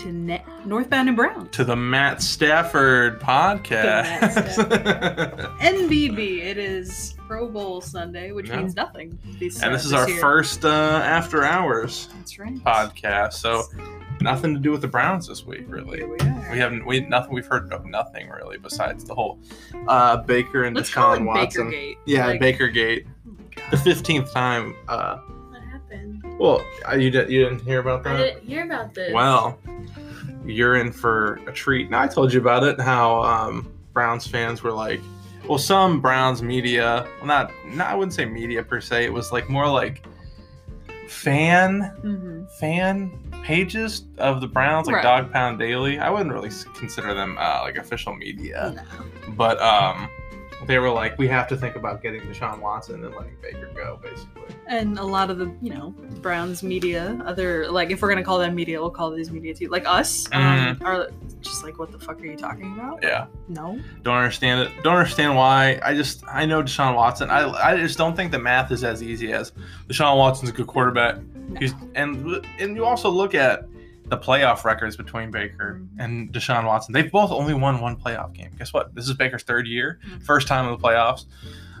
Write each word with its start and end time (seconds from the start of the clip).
back 0.00 0.44
to 0.44 0.68
Northbound 0.68 1.08
and 1.08 1.16
Brown. 1.16 1.48
to 1.50 1.64
the 1.64 1.76
Matt 1.76 2.22
Stafford 2.22 3.20
podcast. 3.20 4.56
Matt 4.68 5.38
NBB. 5.60 6.38
It 6.44 6.58
is 6.58 7.14
Pro 7.26 7.48
Bowl 7.48 7.80
Sunday, 7.80 8.32
which 8.32 8.48
Yeah. 8.48 8.58
means 8.58 8.76
nothing. 8.76 9.18
This, 9.38 9.62
and 9.62 9.74
this 9.74 9.84
is 9.84 9.92
our 9.92 10.08
year. 10.08 10.18
first 10.20 10.64
uh, 10.64 10.68
after 11.04 11.44
hours 11.44 12.08
That's 12.18 12.38
right. 12.38 12.54
podcast. 12.56 13.34
So 13.34 13.64
nothing 14.20 14.54
to 14.54 14.60
do 14.60 14.70
with 14.70 14.80
the 14.82 14.88
Browns 14.88 15.26
this 15.26 15.44
week, 15.46 15.64
really. 15.68 16.04
We. 16.04 16.16
We 16.48 16.58
haven't 16.58 16.86
we 16.86 17.00
nothing 17.00 17.34
we've 17.34 17.46
heard 17.46 17.72
of 17.72 17.84
nothing 17.86 18.28
really 18.28 18.56
besides 18.56 19.02
the 19.02 19.14
whole 19.16 19.40
uh, 19.88 20.18
Baker 20.18 20.62
and 20.62 20.76
Let's 20.76 20.90
Deshaun 20.92 21.24
Watson. 21.26 21.72
Bakergate. 21.72 21.96
Yeah, 22.06 22.26
Like, 22.26 22.40
Baker 22.40 22.68
Gate. 22.68 23.04
oh 23.28 23.32
The 23.72 23.76
fifteenth 23.78 24.32
time. 24.32 24.76
Uh? 24.86 25.18
Well, 26.38 26.64
uh, 26.88 26.94
you 26.94 27.10
did 27.10 27.30
you 27.30 27.44
didn't 27.44 27.60
hear 27.64 27.80
about 27.80 28.02
that? 28.04 28.14
I 28.14 28.18
didn't 28.18 28.42
hear 28.44 28.64
about 28.64 28.94
this. 28.94 29.12
Well, 29.12 29.58
you're 30.44 30.76
in 30.76 30.92
for 30.92 31.40
a 31.46 31.52
treat. 31.52 31.90
Now 31.90 32.00
I 32.02 32.06
told 32.08 32.32
you 32.32 32.40
about 32.40 32.62
it. 32.64 32.80
How 32.80 33.22
um, 33.22 33.72
Browns 33.92 34.26
fans 34.26 34.62
were 34.62 34.72
like, 34.72 35.00
well, 35.48 35.58
some 35.58 36.00
Browns 36.00 36.42
media, 36.42 37.06
well, 37.18 37.26
not, 37.26 37.50
not 37.66 37.88
I 37.88 37.94
wouldn't 37.94 38.14
say 38.14 38.24
media 38.24 38.62
per 38.62 38.80
se. 38.80 39.04
It 39.04 39.12
was 39.12 39.32
like 39.32 39.48
more 39.48 39.68
like 39.68 40.04
fan 41.08 41.92
Mhm. 42.02 42.50
fan 42.58 43.10
pages 43.44 44.04
of 44.18 44.40
the 44.40 44.46
Browns, 44.48 44.86
like 44.88 44.96
Right. 44.96 45.02
Dog 45.04 45.32
Pound 45.32 45.58
Daily. 45.58 45.98
I 45.98 46.10
wouldn't 46.10 46.32
really 46.32 46.50
consider 46.76 47.14
them 47.14 47.36
uh, 47.38 47.60
like 47.62 47.76
official 47.76 48.14
media, 48.14 48.72
No. 48.76 49.04
but 49.36 49.60
um, 49.62 50.08
they 50.66 50.78
were 50.78 50.90
like, 50.90 51.18
we 51.18 51.28
have 51.28 51.46
to 51.48 51.56
think 51.56 51.76
about 51.76 52.02
getting 52.02 52.22
Deshaun 52.22 52.60
Watson 52.60 53.04
and 53.04 53.14
letting 53.14 53.36
Baker 53.42 53.70
go, 53.74 54.00
basically. 54.02 54.54
And 54.66 54.98
a 54.98 55.04
lot 55.04 55.30
of 55.30 55.38
the, 55.38 55.54
you 55.60 55.72
know, 55.72 55.90
Browns 56.22 56.62
media, 56.62 57.20
other 57.26 57.70
like 57.70 57.90
if 57.90 58.00
we're 58.00 58.08
gonna 58.08 58.24
call 58.24 58.38
them 58.38 58.54
media, 58.54 58.80
we'll 58.80 58.90
call 58.90 59.10
these 59.10 59.30
media 59.30 59.54
too. 59.54 59.68
Like 59.68 59.86
us, 59.86 60.28
um, 60.32 60.80
are 60.82 61.10
just 61.40 61.62
like, 61.62 61.78
what 61.78 61.92
the 61.92 61.98
fuck 61.98 62.20
are 62.20 62.26
you 62.26 62.36
talking 62.36 62.72
about? 62.72 63.02
Yeah. 63.02 63.26
No. 63.48 63.78
Don't 64.02 64.16
understand 64.16 64.62
it. 64.62 64.82
Don't 64.82 64.96
understand 64.96 65.36
why. 65.36 65.78
I 65.82 65.94
just 65.94 66.24
I 66.26 66.46
know 66.46 66.62
Deshaun 66.62 66.96
Watson. 66.96 67.30
I 67.30 67.48
I 67.50 67.76
just 67.76 67.98
don't 67.98 68.16
think 68.16 68.32
the 68.32 68.38
math 68.38 68.72
is 68.72 68.82
as 68.82 69.02
easy 69.02 69.32
as 69.32 69.52
Deshaun 69.88 70.16
Watson's 70.16 70.50
a 70.50 70.52
good 70.52 70.66
quarterback. 70.66 71.18
No. 71.48 71.60
He's 71.60 71.74
and 71.94 72.44
and 72.58 72.76
you 72.76 72.84
also 72.84 73.10
look 73.10 73.34
at 73.34 73.68
the 74.08 74.16
playoff 74.16 74.64
records 74.64 74.96
between 74.96 75.30
Baker 75.30 75.80
Mhm. 75.80 75.88
and 75.98 76.32
Deshaun 76.32 76.64
Watson. 76.64 76.92
They've 76.92 77.10
both 77.10 77.30
only 77.32 77.54
won 77.54 77.80
one 77.80 77.96
playoff 77.96 78.32
game. 78.32 78.50
Guess 78.58 78.72
what? 78.72 78.94
This 78.94 79.08
is 79.08 79.14
Baker's 79.14 79.42
third 79.42 79.66
year, 79.66 79.98
Mhm. 80.08 80.22
first 80.22 80.46
time 80.46 80.64
in 80.66 80.70
the 80.72 80.78
playoffs. 80.78 81.24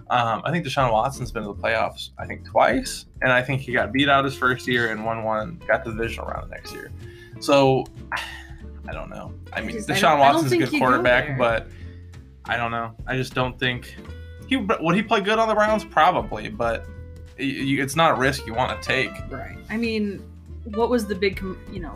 Um, 0.08 0.42
I 0.44 0.50
think 0.50 0.64
Deshaun 0.66 0.92
Watson's 0.92 1.32
been 1.32 1.42
to 1.44 1.48
the 1.52 1.54
playoffs. 1.60 2.10
I 2.18 2.26
think 2.26 2.44
twice, 2.46 3.06
and 3.22 3.32
I 3.32 3.42
think 3.42 3.60
he 3.62 3.72
got 3.72 3.92
beat 3.92 4.08
out 4.08 4.24
his 4.24 4.34
first 4.36 4.66
year 4.68 4.90
and 4.92 5.04
won 5.04 5.22
one. 5.24 5.60
Got 5.66 5.84
the 5.84 5.90
divisional 5.92 6.26
round 6.28 6.50
the 6.50 6.54
next 6.54 6.72
year. 6.72 6.90
So 7.40 7.84
I 8.88 8.92
don't 8.92 9.10
know. 9.10 9.32
I 9.52 9.60
mean, 9.60 9.72
just- 9.76 9.88
Deshaun 9.88 10.10
I 10.16 10.18
Watson's 10.18 10.52
a 10.52 10.58
good 10.58 10.70
quarterback, 10.78 11.36
but 11.38 11.68
I 12.44 12.56
don't 12.56 12.70
know. 12.70 12.94
I 13.06 13.16
just 13.16 13.34
don't 13.34 13.58
think 13.58 13.96
he 14.46 14.56
would 14.56 14.94
he 14.94 15.02
play 15.02 15.20
good 15.20 15.38
on 15.40 15.48
the 15.48 15.54
Browns 15.54 15.84
probably, 15.84 16.48
but 16.50 16.86
it's 17.36 17.96
not 17.96 18.12
a 18.12 18.14
risk 18.14 18.46
you 18.46 18.54
want 18.54 18.80
to 18.80 18.86
take. 18.88 19.10
Right. 19.28 19.58
I 19.68 19.76
mean, 19.76 20.22
what 20.74 20.90
was 20.90 21.06
the 21.06 21.14
big, 21.14 21.36
com- 21.36 21.58
you 21.70 21.80
know, 21.80 21.94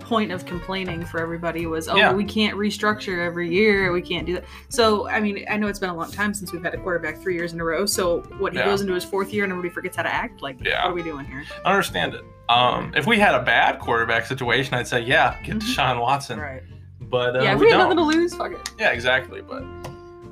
point 0.00 0.30
of 0.32 0.44
complaining 0.44 1.04
for 1.04 1.20
everybody 1.20 1.66
was, 1.66 1.88
oh, 1.88 1.96
Yeah. 1.96 2.12
we 2.12 2.24
can't 2.24 2.56
restructure 2.58 3.24
every 3.24 3.48
year. 3.50 3.90
We 3.92 4.02
can't 4.02 4.26
do 4.26 4.34
that. 4.34 4.44
So, 4.68 5.08
I 5.08 5.18
mean, 5.20 5.44
I 5.50 5.56
know 5.56 5.66
it's 5.68 5.78
been 5.78 5.88
a 5.90 5.94
long 5.96 6.10
time 6.10 6.34
since 6.34 6.52
we've 6.52 6.62
had 6.62 6.74
a 6.74 6.78
quarterback 6.78 7.16
three 7.18 7.34
years 7.34 7.54
in 7.54 7.60
a 7.60 7.64
row. 7.64 7.86
So, 7.86 8.20
what 8.38 8.52
he 8.52 8.58
Yeah. 8.58 8.66
goes 8.66 8.82
into 8.82 8.92
his 8.92 9.04
fourth 9.04 9.32
year 9.32 9.44
and 9.44 9.52
everybody 9.52 9.72
forgets 9.72 9.96
how 9.96 10.02
to 10.02 10.12
act? 10.14 10.42
Like, 10.42 10.58
Yeah. 10.62 10.82
what 10.84 10.90
are 10.90 10.94
we 10.94 11.02
doing 11.02 11.24
here? 11.24 11.44
I 11.64 11.70
understand 11.70 12.14
it. 12.14 12.22
Um, 12.50 12.92
if 12.94 13.06
we 13.06 13.18
had 13.18 13.34
a 13.34 13.42
bad 13.42 13.78
quarterback 13.78 14.26
situation, 14.26 14.74
I'd 14.74 14.86
say 14.86 15.00
yeah, 15.00 15.36
get 15.42 15.56
Mhm. 15.56 15.60
Deshaun 15.62 16.00
Watson. 16.00 16.38
Right. 16.38 16.62
But 17.00 17.36
uh, 17.36 17.42
yeah, 17.42 17.52
if 17.54 17.58
we 17.60 17.66
we 17.66 17.72
had 17.72 17.78
nothing 17.78 17.96
to 17.96 18.02
lose, 18.04 18.34
fuck 18.34 18.52
it. 18.52 18.70
Yeah, 18.78 18.90
exactly. 18.90 19.40
But 19.40 19.62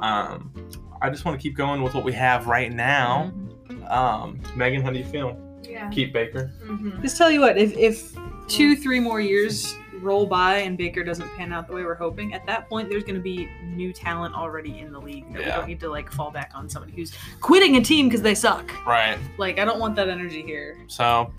um, 0.00 0.52
I 1.00 1.08
just 1.10 1.24
want 1.24 1.38
to 1.38 1.42
keep 1.42 1.56
going 1.56 1.82
with 1.82 1.94
what 1.94 2.04
we 2.04 2.12
have 2.12 2.46
right 2.46 2.70
now. 2.72 3.32
Mhm. 3.68 3.90
Um, 3.90 4.40
Megan, 4.56 4.82
how 4.82 4.90
do 4.90 4.98
you 4.98 5.04
feel? 5.04 5.36
Yeah. 5.72 5.90
Keep 5.90 6.12
Baker. 6.12 6.52
Mm-hmm. 6.64 7.02
Just 7.02 7.16
tell 7.16 7.30
you 7.30 7.40
what, 7.40 7.56
if, 7.56 7.76
if 7.76 8.14
two, 8.46 8.76
three 8.76 9.00
more 9.00 9.20
years 9.20 9.74
roll 10.00 10.26
by 10.26 10.58
and 10.58 10.76
Baker 10.76 11.02
doesn't 11.02 11.28
pan 11.36 11.52
out 11.52 11.66
the 11.66 11.72
way 11.72 11.82
we're 11.82 11.94
hoping, 11.94 12.34
at 12.34 12.44
that 12.46 12.68
point 12.68 12.90
there's 12.90 13.04
going 13.04 13.14
to 13.14 13.22
be 13.22 13.48
new 13.64 13.92
talent 13.92 14.34
already 14.34 14.80
in 14.80 14.92
the 14.92 15.00
league. 15.00 15.32
That 15.32 15.38
We 15.38 15.44
don't 15.44 15.68
need 15.68 15.80
to 15.80 15.88
like 15.88 16.12
fall 16.12 16.30
back 16.30 16.52
on 16.54 16.68
somebody 16.68 16.92
who's 16.94 17.12
quitting 17.40 17.76
a 17.76 17.80
team 17.80 18.08
because 18.08 18.22
they 18.22 18.34
suck. 18.34 18.70
Right. 18.86 19.18
Like 19.38 19.58
I 19.58 19.64
don't 19.64 19.78
want 19.78 19.96
that 19.96 20.08
energy 20.08 20.42
here. 20.42 20.78
So, 20.88 21.32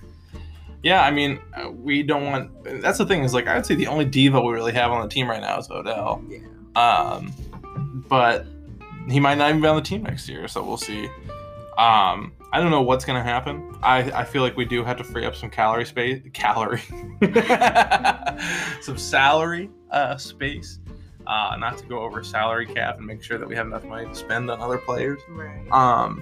yeah, 0.82 1.04
I 1.04 1.12
mean, 1.12 1.40
uh, 1.56 1.70
we 1.70 2.04
don't 2.04 2.26
want. 2.26 2.82
That's 2.82 2.98
the 2.98 3.06
thing 3.06 3.24
is 3.24 3.34
like 3.34 3.48
I 3.48 3.56
would 3.56 3.66
say 3.66 3.76
the 3.76 3.88
only 3.88 4.06
diva 4.06 4.42
we 4.42 4.54
really 4.54 4.74
have 4.74 4.92
on 4.92 5.02
the 5.02 5.10
team 5.10 5.30
right 5.30 5.42
now 5.42 5.60
is 5.60 5.70
Odell. 5.70 6.24
Yeah. 6.28 6.40
Um, 6.76 7.34
but 8.10 8.46
he 9.08 9.20
might 9.20 9.36
not 9.38 9.50
even 9.50 9.62
be 9.62 9.68
on 9.68 9.76
the 9.76 9.82
team 9.82 10.04
next 10.04 10.28
year, 10.28 10.48
so 10.48 10.64
we'll 10.64 10.78
see. 10.78 11.08
Um, 11.78 12.34
I 12.54 12.60
don't 12.62 12.70
know 12.70 12.84
what's 12.84 13.04
gonna 13.04 13.24
happen. 13.24 13.76
I, 13.82 14.00
I 14.12 14.24
feel 14.24 14.44
like 14.44 14.56
we 14.56 14.64
do 14.64 14.84
have 14.84 14.98
to 14.98 15.04
free 15.04 15.26
up 15.26 15.36
some 15.36 15.50
calorie 15.50 15.86
space, 15.86 16.22
calorie, 16.34 16.84
some 18.82 18.98
salary 18.98 19.70
uh, 19.92 20.18
space. 20.18 20.80
Uh, 21.26 21.56
not 21.58 21.78
to 21.78 21.86
go 21.86 22.00
over 22.02 22.22
salary 22.22 22.66
cap 22.66 22.98
and 22.98 23.08
make 23.08 23.24
sure 23.24 23.38
that 23.38 23.48
we 23.48 23.56
have 23.56 23.66
enough 23.66 23.86
money 23.86 24.06
to 24.06 24.14
spend 24.14 24.52
on 24.52 24.60
other 24.60 24.78
players. 24.78 25.22
Right. 25.30 25.66
Um, 25.72 26.22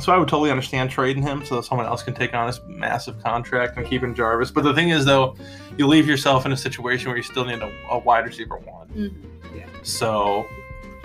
so 0.00 0.12
I 0.12 0.18
would 0.18 0.26
totally 0.28 0.50
understand 0.50 0.90
trading 0.90 1.22
him 1.22 1.44
so 1.44 1.54
that 1.56 1.62
someone 1.62 1.86
else 1.86 2.02
can 2.02 2.14
take 2.14 2.34
on 2.34 2.48
this 2.48 2.60
massive 2.66 3.22
contract 3.22 3.76
and 3.78 3.86
keeping 3.86 4.12
Jarvis. 4.12 4.50
But 4.50 4.64
the 4.64 4.74
thing 4.74 4.88
is, 4.88 5.04
though, 5.04 5.36
you 5.78 5.86
leave 5.86 6.08
yourself 6.08 6.46
in 6.46 6.52
a 6.52 6.56
situation 6.56 7.08
where 7.08 7.16
you 7.16 7.22
still 7.22 7.44
need 7.44 7.60
a, 7.62 7.72
a 7.90 7.98
wide 8.00 8.26
receiver 8.26 8.56
one. 8.56 8.88
Mhm. 8.88 9.14
Yeah. 9.56 9.66
So 9.84 10.46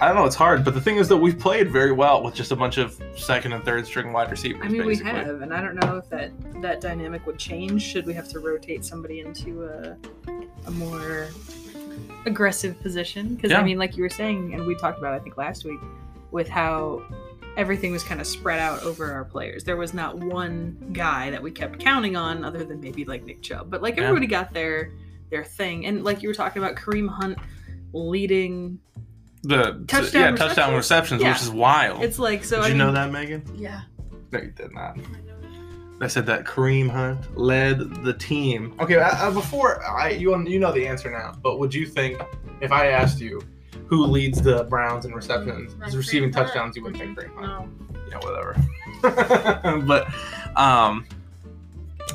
I 0.01 0.07
don't 0.07 0.15
know, 0.17 0.25
it's 0.25 0.35
hard. 0.35 0.65
But 0.65 0.73
the 0.73 0.81
thing 0.81 0.97
is 0.97 1.07
that 1.07 1.17
we've 1.17 1.39
played 1.39 1.71
very 1.71 1.91
well 1.93 2.21
with 2.21 2.35
just 2.35 2.51
a 2.51 2.55
bunch 2.55 2.77
of 2.77 3.01
second 3.15 3.53
and 3.53 3.63
third 3.63 3.85
string 3.85 4.11
wide 4.11 4.29
receivers. 4.29 4.61
I 4.65 4.67
mean, 4.67 4.85
basically. 4.85 5.11
we 5.13 5.17
have, 5.17 5.41
and 5.41 5.53
I 5.53 5.61
don't 5.61 5.75
know 5.75 5.97
if 5.97 6.09
that 6.09 6.31
that 6.61 6.81
dynamic 6.81 7.25
would 7.25 7.37
change. 7.39 7.81
Should 7.81 8.05
we 8.05 8.13
have 8.13 8.27
to 8.29 8.39
rotate 8.39 8.83
somebody 8.83 9.21
into 9.21 9.63
a 9.65 9.95
a 10.67 10.71
more 10.71 11.29
aggressive 12.25 12.79
position? 12.81 13.35
Because 13.35 13.51
Yeah. 13.51 13.59
I 13.61 13.63
mean, 13.63 13.77
like 13.77 13.95
you 13.95 14.03
were 14.03 14.09
saying, 14.09 14.53
and 14.53 14.65
we 14.65 14.75
talked 14.75 14.97
about, 14.99 15.13
I 15.13 15.19
think 15.19 15.37
last 15.37 15.63
week, 15.63 15.79
with 16.31 16.49
how 16.49 17.01
everything 17.55 17.93
was 17.93 18.03
kind 18.03 18.19
of 18.19 18.27
spread 18.27 18.59
out 18.59 18.83
over 18.83 19.13
our 19.13 19.23
players. 19.23 19.63
There 19.63 19.77
was 19.77 19.93
not 19.93 20.17
one 20.17 20.89
guy 20.91 21.29
that 21.29 21.41
we 21.41 21.51
kept 21.51 21.79
counting 21.79 22.17
on, 22.17 22.43
other 22.43 22.65
than 22.65 22.81
maybe 22.81 23.05
like 23.05 23.23
Nick 23.23 23.41
Chubb. 23.41 23.69
But 23.69 23.81
like 23.81 23.95
Yeah. 23.95 24.03
everybody 24.03 24.27
got 24.27 24.53
their 24.53 24.91
their 25.29 25.45
thing, 25.45 25.85
and 25.85 26.03
like 26.03 26.21
you 26.21 26.27
were 26.27 26.35
talking 26.35 26.61
about, 26.61 26.75
Kareem 26.75 27.07
Hunt 27.07 27.37
leading. 27.93 28.79
The 29.47 29.83
Touchdown 29.87 30.21
yeah, 30.21 30.35
touchdown 30.35 30.73
receptions, 30.73 31.21
receptions? 31.21 31.23
which 31.23 31.41
is 31.41 31.49
wild. 31.51 32.03
It's 32.03 32.19
like 32.19 32.43
so. 32.43 32.57
did 32.57 32.63
I 32.65 32.67
you 32.67 32.73
mean, 32.73 32.77
know 32.79 32.91
that, 32.93 33.11
Megan? 33.11 33.43
Yeah. 33.55 33.81
No, 34.31 34.39
you 34.39 34.51
did 34.51 34.73
not. 34.73 34.97
I 36.01 36.07
said 36.07 36.25
that 36.25 36.43
Kareem 36.45 36.89
Hunt 36.89 37.37
led 37.37 38.03
the 38.03 38.13
team. 38.13 38.75
Okay, 38.79 38.97
uh, 38.97 39.07
uh, 39.07 39.31
before 39.31 39.83
I 39.85 40.09
you 40.09 40.37
you 40.47 40.59
know 40.59 40.71
the 40.71 40.87
answer 40.87 41.09
now, 41.09 41.35
but 41.41 41.57
would 41.59 41.73
you 41.73 41.85
think 41.85 42.21
if 42.59 42.71
I 42.71 42.87
asked 42.87 43.21
you 43.21 43.41
who 43.87 44.05
leads 44.05 44.41
the 44.41 44.63
Browns 44.65 45.05
in 45.05 45.13
receptions, 45.13 45.75
Like 45.75 45.93
receiving 45.93 46.33
Hunt. 46.33 46.47
touchdowns, 46.47 46.75
you 46.75 46.83
wouldn't 46.83 47.01
think 47.01 47.17
Kareem 47.17 47.35
Hunt? 47.35 47.91
No. 47.93 47.99
Yeah, 48.09 48.17
whatever. 48.19 49.81
but 49.85 50.07
um, 50.57 51.05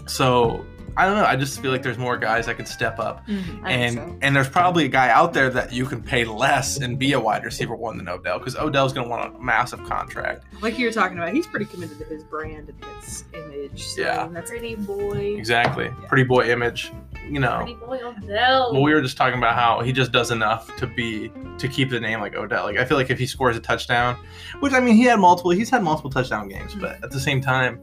so 0.07 0.65
I 0.97 1.07
don't 1.07 1.17
know. 1.17 1.25
I 1.25 1.37
just 1.37 1.61
feel 1.61 1.71
like 1.71 1.83
there's 1.83 1.99
more 1.99 2.17
guys 2.17 2.47
that 2.47 2.57
could 2.57 2.69
step 2.69 2.99
up, 2.99 3.27
Mhm, 3.29 3.63
and 3.65 3.95
so. 3.95 4.17
and 4.23 4.35
there's 4.37 4.49
probably 4.49 4.85
a 4.85 4.89
guy 4.89 5.09
out 5.11 5.33
there 5.33 5.49
that 5.51 5.73
you 5.73 5.87
can 5.87 6.03
pay 6.03 6.25
less 6.25 6.79
and 6.79 6.99
be 6.99 7.13
a 7.13 7.21
wide 7.21 7.45
receiver 7.45 7.75
one 7.75 7.97
than 7.99 8.09
Odell 8.09 8.39
because 8.39 8.57
Odell's 8.57 8.93
going 8.93 9.07
to 9.07 9.11
want 9.11 9.35
a 9.35 9.39
massive 9.39 9.83
contract. 9.85 10.45
like 10.61 10.79
you 10.79 10.87
were 10.87 10.93
talking 10.93 11.17
about, 11.17 11.33
he's 11.33 11.47
pretty 11.47 11.65
committed 11.67 11.99
to 11.99 12.05
his 12.05 12.23
brand 12.25 12.69
and 12.69 12.85
his 13.03 13.25
image. 13.33 13.83
So 13.85 14.03
Yeah. 14.03 14.29
that's 14.33 14.51
Pretty 14.51 14.75
boy. 14.75 15.35
Exactly, 15.39 15.91
pretty 16.09 16.25
boy 16.25 16.51
image. 16.51 16.93
You 17.29 17.39
know. 17.39 17.59
Pretty 17.59 17.75
boy 17.75 17.99
Odell. 18.03 18.73
Well, 18.73 18.83
we 18.83 18.93
were 18.93 19.01
just 19.01 19.17
talking 19.17 19.39
about 19.39 19.55
how 19.55 19.81
he 19.83 19.93
just 19.93 20.11
does 20.11 20.31
enough 20.33 20.75
to 20.79 20.87
be 20.87 21.31
to 21.59 21.69
keep 21.69 21.89
the 21.91 22.01
name 22.01 22.21
like 22.21 22.35
Odell. 22.35 22.65
Like 22.65 22.79
I 22.79 22.85
feel 22.85 22.97
like 22.97 23.11
if 23.11 23.19
he 23.19 23.27
scores 23.27 23.57
a 23.57 23.61
touchdown, 23.61 24.17
which 24.61 24.73
I 24.73 24.81
mean 24.81 24.97
he 24.97 25.05
had 25.05 25.21
multiple, 25.21 25.51
he's 25.53 25.71
had 25.71 25.83
multiple 25.85 26.11
touchdown 26.11 26.49
games, 26.49 26.75
but 26.75 27.03
at 27.05 27.11
the 27.11 27.21
same 27.21 27.41
time, 27.41 27.81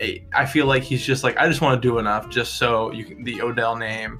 I 0.00 0.44
feel 0.46 0.66
like 0.66 0.82
he's 0.82 1.04
just 1.04 1.22
like 1.24 1.36
I 1.38 1.48
just 1.48 1.60
want 1.60 1.80
to 1.80 1.88
do 1.88 1.98
enough 1.98 2.28
just 2.28 2.54
so 2.56 2.90
you 2.92 3.04
can, 3.04 3.24
the 3.24 3.40
Odell 3.42 3.76
name, 3.76 4.18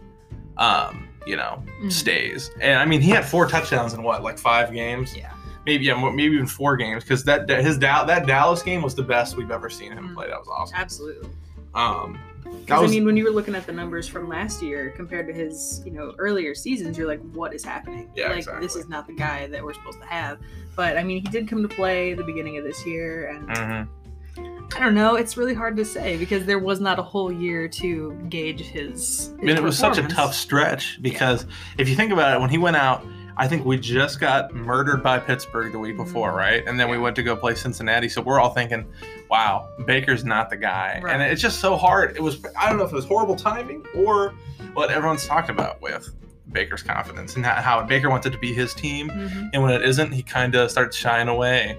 um, 0.56 1.08
you 1.26 1.36
know, 1.36 1.62
Mhm. 1.82 1.92
stays. 1.92 2.50
And 2.60 2.78
I 2.78 2.84
mean 2.84 3.00
he 3.00 3.10
had 3.10 3.24
four 3.24 3.46
touchdowns 3.46 3.92
in 3.94 4.02
what 4.02 4.22
like 4.22 4.38
five 4.38 4.72
games, 4.72 5.16
Yeah. 5.16 5.32
maybe 5.66 5.84
yeah, 5.84 5.94
maybe 6.10 6.34
even 6.34 6.46
four 6.46 6.76
games 6.76 7.02
because 7.04 7.24
that 7.24 7.46
that- 7.48 7.64
his 7.64 7.78
that 7.80 8.26
Dallas 8.26 8.62
game 8.62 8.82
was 8.82 8.94
the 8.94 9.02
best 9.02 9.36
we've 9.36 9.50
ever 9.50 9.68
seen 9.68 9.92
him 9.92 10.10
Mhm. 10.10 10.14
play. 10.14 10.28
That 10.28 10.38
was 10.38 10.48
awesome. 10.48 10.76
Absolutely. 10.78 11.28
Um, 11.74 12.18
Because 12.66 12.88
I 12.88 12.94
mean, 12.94 13.04
when 13.04 13.16
you 13.16 13.24
were 13.24 13.30
looking 13.30 13.54
at 13.54 13.66
the 13.66 13.72
numbers 13.72 14.06
from 14.06 14.28
last 14.28 14.62
year 14.62 14.90
compared 14.96 15.26
to 15.26 15.32
his, 15.32 15.82
you 15.84 15.90
know, 15.90 16.14
earlier 16.18 16.54
seasons, 16.54 16.96
you're 16.96 17.08
like, 17.08 17.20
what 17.32 17.52
is 17.52 17.64
happening? 17.64 18.08
Yeah, 18.14 18.28
like 18.28 18.38
exactly. 18.38 18.64
this 18.66 18.76
is 18.76 18.88
not 18.88 19.06
the 19.06 19.12
guy 19.14 19.48
that 19.48 19.62
we're 19.64 19.74
supposed 19.74 20.00
to 20.00 20.06
have. 20.06 20.38
But 20.76 20.96
I 20.96 21.02
mean, 21.02 21.20
he 21.22 21.28
did 21.28 21.48
come 21.48 21.66
to 21.66 21.74
play 21.74 22.14
the 22.14 22.22
beginning 22.22 22.56
of 22.58 22.64
this 22.64 22.86
year, 22.86 23.26
and 23.28 23.48
mhm. 23.48 23.88
I 24.36 24.80
don't 24.80 24.94
know. 24.94 25.14
It's 25.14 25.36
really 25.36 25.54
hard 25.54 25.76
to 25.76 25.84
say 25.84 26.16
because 26.16 26.46
there 26.46 26.58
was 26.58 26.80
not 26.80 26.98
a 26.98 27.02
whole 27.02 27.30
year 27.30 27.68
to 27.68 28.12
gauge 28.28 28.60
his. 28.60 29.32
I 29.40 29.44
mean, 29.44 29.56
it 29.56 29.62
was 29.62 29.78
such 29.78 29.98
a 29.98 30.02
tough 30.08 30.34
stretch 30.34 31.00
because 31.00 31.46
if 31.78 31.88
you 31.88 31.94
think 31.94 32.12
about 32.12 32.34
it, 32.36 32.40
when 32.40 32.50
he 32.50 32.58
went 32.58 32.76
out, 32.76 33.06
I 33.36 33.46
think 33.48 33.64
we 33.64 33.78
just 33.78 34.20
got 34.20 34.54
murdered 34.54 35.02
by 35.02 35.18
Pittsburgh 35.18 35.72
the 35.72 35.78
week 35.78 35.96
before, 35.96 36.32
Mhm. 36.32 36.36
right? 36.36 36.64
And 36.66 36.78
then 36.78 36.88
we 36.88 36.98
went 36.98 37.16
to 37.16 37.22
go 37.22 37.34
play 37.36 37.54
Cincinnati. 37.56 38.08
So 38.08 38.20
we're 38.22 38.40
all 38.40 38.50
thinking, 38.50 38.84
wow, 39.28 39.68
Baker's 39.86 40.24
not 40.24 40.50
the 40.50 40.56
guy. 40.56 41.00
Right. 41.02 41.12
And 41.12 41.22
it's 41.22 41.42
just 41.42 41.60
so 41.60 41.76
hard. 41.76 42.16
It 42.16 42.22
was, 42.22 42.44
I 42.58 42.68
don't 42.68 42.78
know 42.78 42.84
if 42.84 42.92
it 42.92 42.96
was 42.96 43.04
horrible 43.06 43.34
timing 43.36 43.84
or 43.96 44.34
what 44.74 44.90
everyone's 44.90 45.26
talked 45.26 45.50
about 45.50 45.82
with 45.82 46.14
Baker's 46.52 46.82
confidence 46.82 47.34
and 47.34 47.44
how, 47.44 47.82
Baker 47.82 48.08
wanted 48.08 48.28
it 48.28 48.32
to 48.36 48.38
be 48.38 48.52
his 48.52 48.72
team. 48.74 49.08
Mhm. 49.10 49.50
And 49.52 49.62
when 49.64 49.72
it 49.72 49.82
isn't, 49.82 50.12
he 50.12 50.22
kind 50.22 50.54
of 50.54 50.70
starts 50.70 50.96
shying 50.96 51.26
away 51.28 51.76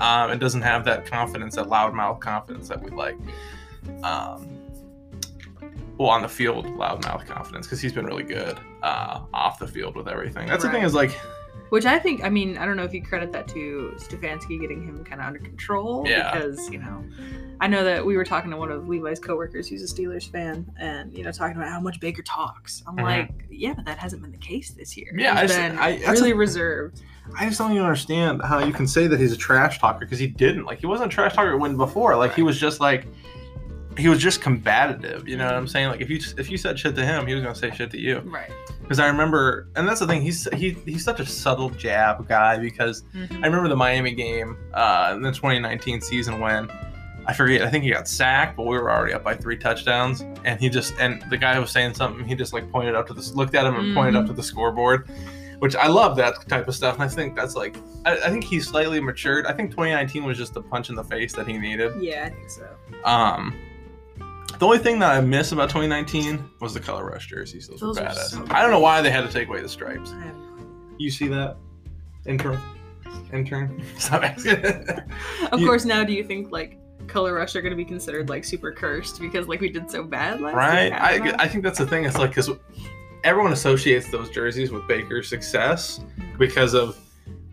um, 0.00 0.30
and 0.30 0.40
doesn't 0.40 0.62
have 0.62 0.84
that 0.84 1.06
confidence, 1.06 1.56
that 1.56 1.66
loudmouth 1.66 2.20
confidence 2.20 2.68
that 2.68 2.82
we 2.82 2.90
like. 2.90 3.16
Um, 4.02 4.48
well, 5.98 6.08
on 6.10 6.22
the 6.22 6.28
field, 6.28 6.66
loudmouth 6.66 7.26
confidence, 7.26 7.66
because 7.66 7.80
he's 7.80 7.92
been 7.92 8.06
really 8.06 8.24
good 8.24 8.58
uh, 8.82 9.20
off 9.32 9.58
the 9.58 9.68
field 9.68 9.94
with 9.96 10.08
everything. 10.08 10.48
That's 10.48 10.64
the 10.64 10.70
thing 10.70 10.82
is 10.82 10.92
like, 10.94 11.12
Which 11.68 11.86
I 11.86 11.98
think, 12.00 12.24
I 12.24 12.28
mean, 12.30 12.58
I 12.58 12.66
don't 12.66 12.76
know 12.76 12.82
if 12.84 12.92
you 12.92 13.02
credit 13.02 13.30
that 13.32 13.46
to 13.48 13.92
Stefanski 13.96 14.60
getting 14.60 14.82
him 14.84 15.04
kind 15.04 15.20
of 15.20 15.26
under 15.28 15.38
control. 15.38 16.04
Yeah. 16.06 16.32
Because, 16.34 16.68
you 16.70 16.78
know, 16.78 17.04
I 17.60 17.68
know 17.68 17.84
that 17.84 18.04
we 18.04 18.16
were 18.16 18.24
talking 18.24 18.50
to 18.50 18.56
one 18.56 18.72
of 18.72 18.88
Levi's 18.88 19.20
coworkers 19.20 19.68
who's 19.68 19.82
a 19.88 19.94
Steelers 19.94 20.28
fan 20.28 20.68
and, 20.78 21.16
you 21.16 21.22
know, 21.22 21.30
talking 21.30 21.56
about 21.56 21.68
how 21.68 21.80
much 21.80 22.00
Baker 22.00 22.22
talks. 22.22 22.82
I'm 22.88 22.96
Mhm. 22.96 23.02
like, 23.04 23.30
yeah, 23.48 23.74
but 23.74 23.84
that 23.84 23.98
hasn't 23.98 24.20
been 24.22 24.32
the 24.32 24.38
case 24.38 24.70
this 24.70 24.96
year. 24.96 25.14
Yeah, 25.16 25.32
He's 25.32 25.38
I 25.38 25.46
just- 25.46 25.58
been 25.58 25.78
I- 25.78 26.12
really 26.12 26.30
a- 26.32 26.36
reserved. 26.36 27.02
I 27.38 27.46
just 27.46 27.58
don't 27.58 27.72
even 27.72 27.82
understand 27.84 28.42
how 28.42 28.58
you 28.58 28.72
can 28.72 28.86
say 28.86 29.06
that 29.06 29.18
he's 29.18 29.32
a 29.32 29.36
trash 29.36 29.78
talker 29.78 30.00
because 30.00 30.18
he 30.18 30.26
didn't. 30.26 30.64
Like, 30.64 30.78
he 30.80 30.86
wasn't 30.86 31.12
a 31.12 31.14
trash 31.14 31.34
talker 31.34 31.56
when 31.56 31.76
before. 31.76 32.16
Like, 32.16 32.34
he 32.34 32.42
was 32.42 32.58
just 32.60 32.80
like, 32.80 33.06
he 33.96 34.08
was 34.08 34.18
just 34.18 34.40
combative. 34.40 35.26
You 35.28 35.36
know 35.36 35.46
what 35.46 35.54
I'm 35.54 35.66
saying? 35.68 35.88
Like, 35.88 36.00
if 36.00 36.10
you 36.10 36.18
if 36.36 36.50
you 36.50 36.58
said 36.58 36.78
shit 36.78 36.94
to 36.96 37.04
him, 37.04 37.26
he 37.26 37.34
was 37.34 37.42
gonna 37.42 37.54
say 37.54 37.70
shit 37.70 37.90
to 37.92 37.98
you. 38.00 38.18
Right. 38.24 38.50
Because 38.82 38.98
I 38.98 39.06
remember, 39.06 39.68
and 39.76 39.86
that's 39.88 40.00
the 40.00 40.06
thing. 40.06 40.20
He's 40.20 40.48
he 40.52 40.70
he's 40.84 41.04
such 41.04 41.20
a 41.20 41.26
subtle 41.26 41.70
jab 41.70 42.26
guy 42.28 42.58
because 42.58 43.04
Mhm. 43.14 43.32
I 43.42 43.46
remember 43.46 43.68
the 43.68 43.76
Miami 43.76 44.12
game 44.12 44.56
uh, 44.74 45.12
in 45.16 45.22
the 45.22 45.30
2019 45.32 46.00
season 46.00 46.40
when 46.40 46.68
I 47.26 47.32
forget. 47.32 47.62
I 47.62 47.70
think 47.70 47.84
he 47.84 47.90
got 47.90 48.08
sacked, 48.08 48.56
but 48.56 48.66
we 48.66 48.76
were 48.76 48.90
already 48.90 49.14
up 49.14 49.22
by 49.22 49.34
three 49.34 49.56
touchdowns, 49.56 50.22
and 50.44 50.58
he 50.60 50.68
just 50.68 50.92
and 50.98 51.24
the 51.30 51.36
guy 51.38 51.56
was 51.60 51.70
saying 51.70 51.94
something. 51.94 52.26
He 52.26 52.34
just 52.34 52.52
like 52.52 52.70
pointed 52.72 52.96
up 52.96 53.06
to 53.06 53.14
the 53.14 53.32
looked 53.36 53.54
at 53.54 53.64
him 53.64 53.76
and 53.76 53.94
pointed 53.94 54.16
up 54.16 54.24
Mhm. 54.24 54.28
to 54.28 54.32
the 54.34 54.42
scoreboard, 54.42 55.08
which 55.64 55.74
I 55.76 55.86
love 55.86 56.14
that 56.16 56.46
type 56.46 56.68
of 56.68 56.74
stuff. 56.74 56.96
And 56.96 57.02
I 57.04 57.08
think 57.08 57.34
that's 57.34 57.56
like 57.56 57.78
I, 58.04 58.18
I 58.18 58.28
think 58.28 58.44
he's 58.44 58.68
slightly 58.68 59.00
matured. 59.00 59.46
I 59.46 59.54
think 59.54 59.70
2019 59.70 60.22
was 60.22 60.36
just 60.36 60.52
the 60.52 60.60
punch 60.60 60.90
in 60.90 60.94
the 60.94 61.02
face 61.04 61.32
that 61.32 61.48
he 61.48 61.56
needed. 61.56 61.90
Yeah, 62.02 62.24
I 62.26 62.28
think 62.28 62.50
so. 62.50 62.68
Um. 63.06 63.56
The 64.58 64.66
only 64.66 64.76
thing 64.78 64.98
that 64.98 65.10
I 65.10 65.22
miss 65.22 65.52
about 65.52 65.70
2019 65.70 66.50
was 66.60 66.74
the 66.74 66.80
color 66.80 67.06
rush 67.06 67.28
jerseys. 67.28 67.66
Those, 67.66 67.80
Those 67.80 67.98
were 67.98 68.04
badass. 68.06 68.16
so 68.30 68.44
I 68.50 68.60
don't 68.60 68.72
know 68.72 68.78
why 68.78 69.00
they 69.00 69.10
had 69.10 69.22
to 69.26 69.32
take 69.32 69.48
away 69.48 69.62
the 69.62 69.68
stripes. 69.70 70.10
I 70.12 70.20
have 70.20 70.36
no 70.36 70.54
idea. 70.56 70.66
You 70.98 71.10
see 71.10 71.28
that? 71.28 71.56
Intern? 72.26 72.60
Intern? 73.32 73.82
Stop 73.98 74.22
asking. 74.22 74.62
Of 75.50 75.60
You- 75.60 75.66
course, 75.66 75.86
now 75.86 76.04
do 76.04 76.12
you 76.12 76.22
think 76.24 76.52
like 76.52 76.78
Color 77.06 77.32
Rush 77.34 77.56
are 77.56 77.62
going 77.62 77.72
to 77.72 77.76
be 77.76 77.86
considered 77.86 78.28
like 78.28 78.44
super 78.44 78.70
cursed 78.70 79.18
because 79.18 79.48
like 79.48 79.62
we 79.62 79.70
did 79.70 79.90
so 79.90 80.04
bad 80.04 80.42
last 80.42 80.54
right? 80.54 80.84
year? 80.88 80.98
I, 81.00 81.18
don't. 81.18 81.40
I 81.40 81.48
think 81.48 81.64
that's 81.64 81.78
the 81.78 81.86
thing. 81.86 82.04
It's 82.04 82.18
like, 82.18 82.30
because 82.30 82.50
everyone 83.24 83.52
associates 83.52 84.08
those 84.10 84.30
jerseys 84.30 84.70
with 84.70 84.86
Baker's 84.86 85.28
success 85.28 86.00
because 86.38 86.74
of 86.74 86.96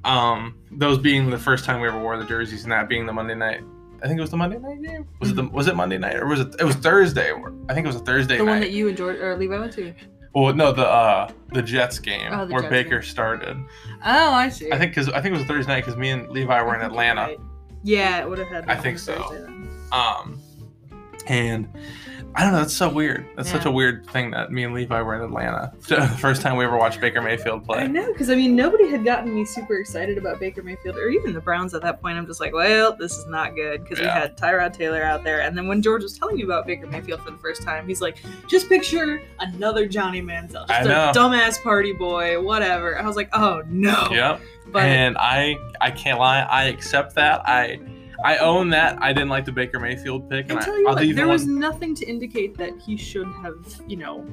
um, 0.03 0.57
those 0.71 0.97
being 0.97 1.29
the 1.29 1.37
first 1.37 1.65
time 1.65 1.81
we 1.81 1.87
ever 1.87 1.99
wore 1.99 2.17
the 2.17 2.25
jerseys 2.25 2.63
and 2.63 2.71
that 2.71 2.87
being 2.89 3.05
the 3.05 3.13
Monday 3.13 3.35
night. 3.35 3.61
I 4.03 4.07
think 4.07 4.17
it 4.17 4.21
was 4.21 4.31
the 4.31 4.37
Monday 4.37 4.57
night 4.57 4.81
game. 4.81 5.07
Was 5.19 5.29
it 5.29 5.35
the 5.35 5.43
was 5.43 5.67
it 5.67 5.75
Monday 5.75 5.97
night 5.99 6.15
or 6.17 6.25
was 6.27 6.39
it 6.39 6.55
it 6.59 6.63
was 6.63 6.75
Thursday? 6.75 7.31
I 7.69 7.73
think 7.73 7.85
it 7.85 7.87
was 7.87 7.95
a 7.97 7.99
Thursday 7.99 8.37
the 8.37 8.43
night. 8.43 8.51
one 8.51 8.59
that 8.61 8.71
you 8.71 8.87
and 8.87 8.97
George 8.97 9.17
or 9.19 9.37
Levi 9.37 9.59
went 9.59 9.73
to. 9.73 9.93
well, 10.33 10.53
no, 10.55 10.71
the 10.71 10.87
uh 10.87 11.29
the 11.53 11.61
Jets 11.61 11.99
game 11.99 12.29
Oh, 12.33 12.45
the 12.47 12.53
where 12.53 12.63
Jets 12.63 12.71
Baker 12.71 12.99
game. 12.99 13.03
started. 13.09 13.57
Oh, 14.03 14.33
I 14.33 14.49
see. 14.49 14.71
I 14.71 14.79
think 14.79 14.91
because 14.91 15.09
I 15.09 15.21
think 15.21 15.35
it 15.35 15.37
was 15.37 15.43
a 15.43 15.45
Thursday 15.47 15.71
night 15.73 15.81
because 15.85 15.97
me 15.97 16.09
and 16.09 16.27
Levi 16.29 16.61
were 16.63 16.73
in 16.75 16.81
Atlanta. 16.81 17.21
right. 17.21 17.39
Yeah, 17.83 18.21
it 18.21 18.29
would 18.29 18.39
have 18.39 18.47
had. 18.47 18.67
I 18.69 18.75
think 18.75 18.97
so. 18.97 19.13
Thursday. 19.21 19.53
Um, 19.91 20.39
and 21.27 21.67
I 22.35 22.43
don't 22.43 22.53
know. 22.53 22.59
That's 22.59 22.75
so 22.75 22.89
weird. 22.89 23.25
That's 23.35 23.51
such 23.51 23.65
a 23.65 23.71
weird 23.71 24.07
thing 24.09 24.31
that 24.31 24.51
me 24.51 24.63
and 24.63 24.73
Levi 24.73 25.01
were 25.01 25.15
in 25.15 25.21
Atlanta. 25.21 25.73
the 25.87 26.07
first 26.07 26.41
time 26.41 26.55
we 26.55 26.63
ever 26.63 26.77
watched 26.77 27.01
Baker 27.01 27.21
Mayfield 27.21 27.65
play. 27.65 27.79
I 27.79 27.87
know, 27.87 28.11
because 28.11 28.29
I 28.29 28.35
mean, 28.35 28.55
nobody 28.55 28.89
had 28.89 29.03
gotten 29.03 29.35
me 29.35 29.43
super 29.43 29.75
excited 29.75 30.17
about 30.17 30.39
Baker 30.39 30.63
Mayfield 30.63 30.97
or 30.97 31.09
even 31.09 31.33
the 31.33 31.41
Browns 31.41 31.73
at 31.73 31.81
that 31.81 32.01
point. 32.01 32.17
I'm 32.17 32.25
just 32.25 32.39
like, 32.39 32.53
well, 32.53 32.95
this 32.95 33.17
is 33.17 33.25
not 33.27 33.55
good 33.55 33.83
because 33.83 33.99
we 33.99 34.05
had 34.05 34.37
Tyrod 34.37 34.73
Taylor 34.73 35.03
out 35.03 35.23
there. 35.23 35.41
And 35.41 35.57
then 35.57 35.67
when 35.67 35.81
George 35.81 36.03
was 36.03 36.17
telling 36.17 36.37
me 36.37 36.43
about 36.43 36.65
Baker 36.65 36.87
Mayfield 36.87 37.21
for 37.21 37.31
the 37.31 37.37
first 37.37 37.63
time, 37.63 37.87
he's 37.87 38.01
like, 38.01 38.17
just 38.47 38.69
picture 38.69 39.21
another 39.39 39.85
Johnny 39.85 40.21
Manziel, 40.21 40.67
just 40.67 40.87
a 40.87 41.19
dumbass 41.19 41.61
party 41.61 41.93
boy, 41.93 42.41
whatever. 42.41 42.97
I 42.97 43.05
was 43.05 43.17
like, 43.17 43.29
oh 43.33 43.61
no. 43.67 44.07
Yep. 44.11 44.41
But 44.67 44.83
and 44.83 45.17
I 45.17 45.57
I 45.81 45.91
can't 45.91 46.17
lie. 46.17 46.41
I 46.41 46.65
accept 46.65 47.15
that. 47.15 47.41
I 47.45 47.79
I 48.23 48.37
own 48.37 48.69
that. 48.69 49.01
I 49.01 49.13
didn't 49.13 49.29
like 49.29 49.45
the 49.45 49.51
Baker 49.51 49.79
Mayfield 49.79 50.29
pick, 50.29 50.51
I 50.51 50.59
tell 50.59 50.77
you 50.77 50.87
I'll 50.87 50.95
what, 50.95 51.15
there 51.15 51.27
was 51.27 51.43
one- 51.45 51.59
nothing 51.59 51.95
to 51.95 52.05
indicate 52.05 52.57
that 52.57 52.71
he 52.79 52.97
should 52.97 53.27
have, 53.41 53.55
you 53.87 53.97
know, 53.97 54.25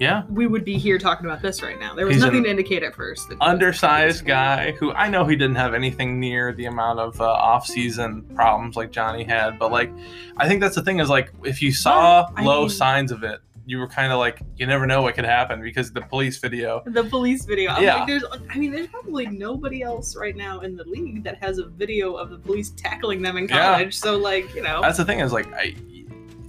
yeah 0.00 0.22
we 0.28 0.46
would 0.46 0.64
be 0.64 0.78
here 0.78 0.96
talking 0.96 1.26
about 1.26 1.42
this 1.42 1.60
right 1.60 1.78
now. 1.80 1.92
There 1.94 2.06
was 2.06 2.14
He's 2.16 2.24
nothing 2.24 2.44
to 2.44 2.50
indicate 2.50 2.84
at 2.84 2.94
first. 2.94 3.28
that 3.30 3.38
undersized 3.40 4.24
guy 4.24 4.70
who 4.72 4.92
I 4.92 5.08
know 5.08 5.24
he 5.24 5.34
didn't 5.34 5.56
have 5.56 5.74
anything 5.74 6.20
near 6.20 6.52
the 6.52 6.66
amount 6.66 7.00
of 7.00 7.20
uh, 7.20 7.24
off-season 7.28 8.22
problems 8.36 8.76
like 8.76 8.92
Johnny 8.92 9.24
had, 9.24 9.58
but 9.58 9.72
like 9.72 9.90
I 10.36 10.46
think 10.46 10.60
that's 10.60 10.76
the 10.76 10.82
thing 10.82 11.00
is 11.00 11.08
like 11.08 11.32
if 11.44 11.60
you 11.62 11.72
saw 11.72 12.28
Well, 12.36 12.44
low 12.44 12.60
mean- 12.62 12.70
signs 12.70 13.10
of 13.10 13.24
it, 13.24 13.40
you 13.68 13.78
were 13.78 13.86
kind 13.86 14.10
of 14.10 14.18
like 14.18 14.40
you 14.56 14.66
never 14.66 14.86
know 14.86 15.02
what 15.02 15.14
could 15.14 15.26
happen 15.26 15.60
because 15.60 15.92
the 15.92 16.00
police 16.00 16.38
video. 16.38 16.82
The 16.86 17.04
police 17.04 17.44
video. 17.44 17.70
I'm 17.70 17.84
Yeah. 17.84 17.96
like, 17.96 18.06
there's, 18.08 18.24
I 18.48 18.56
mean, 18.56 18.72
there's 18.72 18.86
probably 18.86 19.26
nobody 19.26 19.82
else 19.82 20.16
right 20.16 20.34
now 20.34 20.60
in 20.60 20.74
the 20.74 20.84
league 20.84 21.22
that 21.24 21.36
has 21.42 21.58
a 21.58 21.66
video 21.66 22.14
of 22.14 22.30
the 22.30 22.38
police 22.38 22.70
tackling 22.70 23.20
them 23.20 23.36
in 23.36 23.46
college. 23.46 23.60
Yeah. 23.60 23.72
college. 23.74 23.94
So, 23.94 24.16
like, 24.16 24.54
you 24.54 24.62
know, 24.62 24.80
That's 24.80 24.96
the 24.96 25.04
thing 25.04 25.20
is 25.20 25.34
like 25.34 25.52
I 25.52 25.74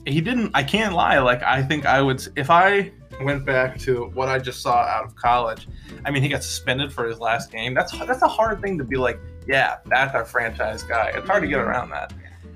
he 0.07 0.21
didn't 0.21 0.51
I 0.54 0.63
can't 0.63 0.95
lie 0.95 1.19
like 1.19 1.44
I 1.44 1.62
think 1.62 1.86
I 1.86 2.01
would 2.01 2.25
if 2.38 2.50
I 2.50 2.89
went 3.21 3.45
back 3.45 3.77
to 3.80 4.06
what 4.13 4.30
I 4.30 4.39
just 4.39 4.62
saw 4.62 4.77
out 4.77 5.04
of 5.04 5.13
college. 5.18 5.68
I 6.06 6.12
mean 6.12 6.24
he 6.24 6.30
got 6.30 6.42
suspended 6.42 6.94
for 6.94 7.06
his 7.06 7.19
last 7.19 7.51
game. 7.51 7.74
That's 7.74 7.92
that's 8.00 8.21
a 8.21 8.30
hard 8.30 8.62
thing 8.62 8.77
to 8.77 8.86
be 8.86 8.95
like 8.95 9.19
yeah 9.45 9.80
that's 9.88 10.16
our 10.16 10.24
franchise 10.24 10.83
guy. 10.83 11.12
It's 11.13 11.27
hard 11.27 11.44
to 11.44 11.50
get 11.50 11.60
mm-hmm. 11.60 11.68
around 11.68 11.89
that. 11.89 12.13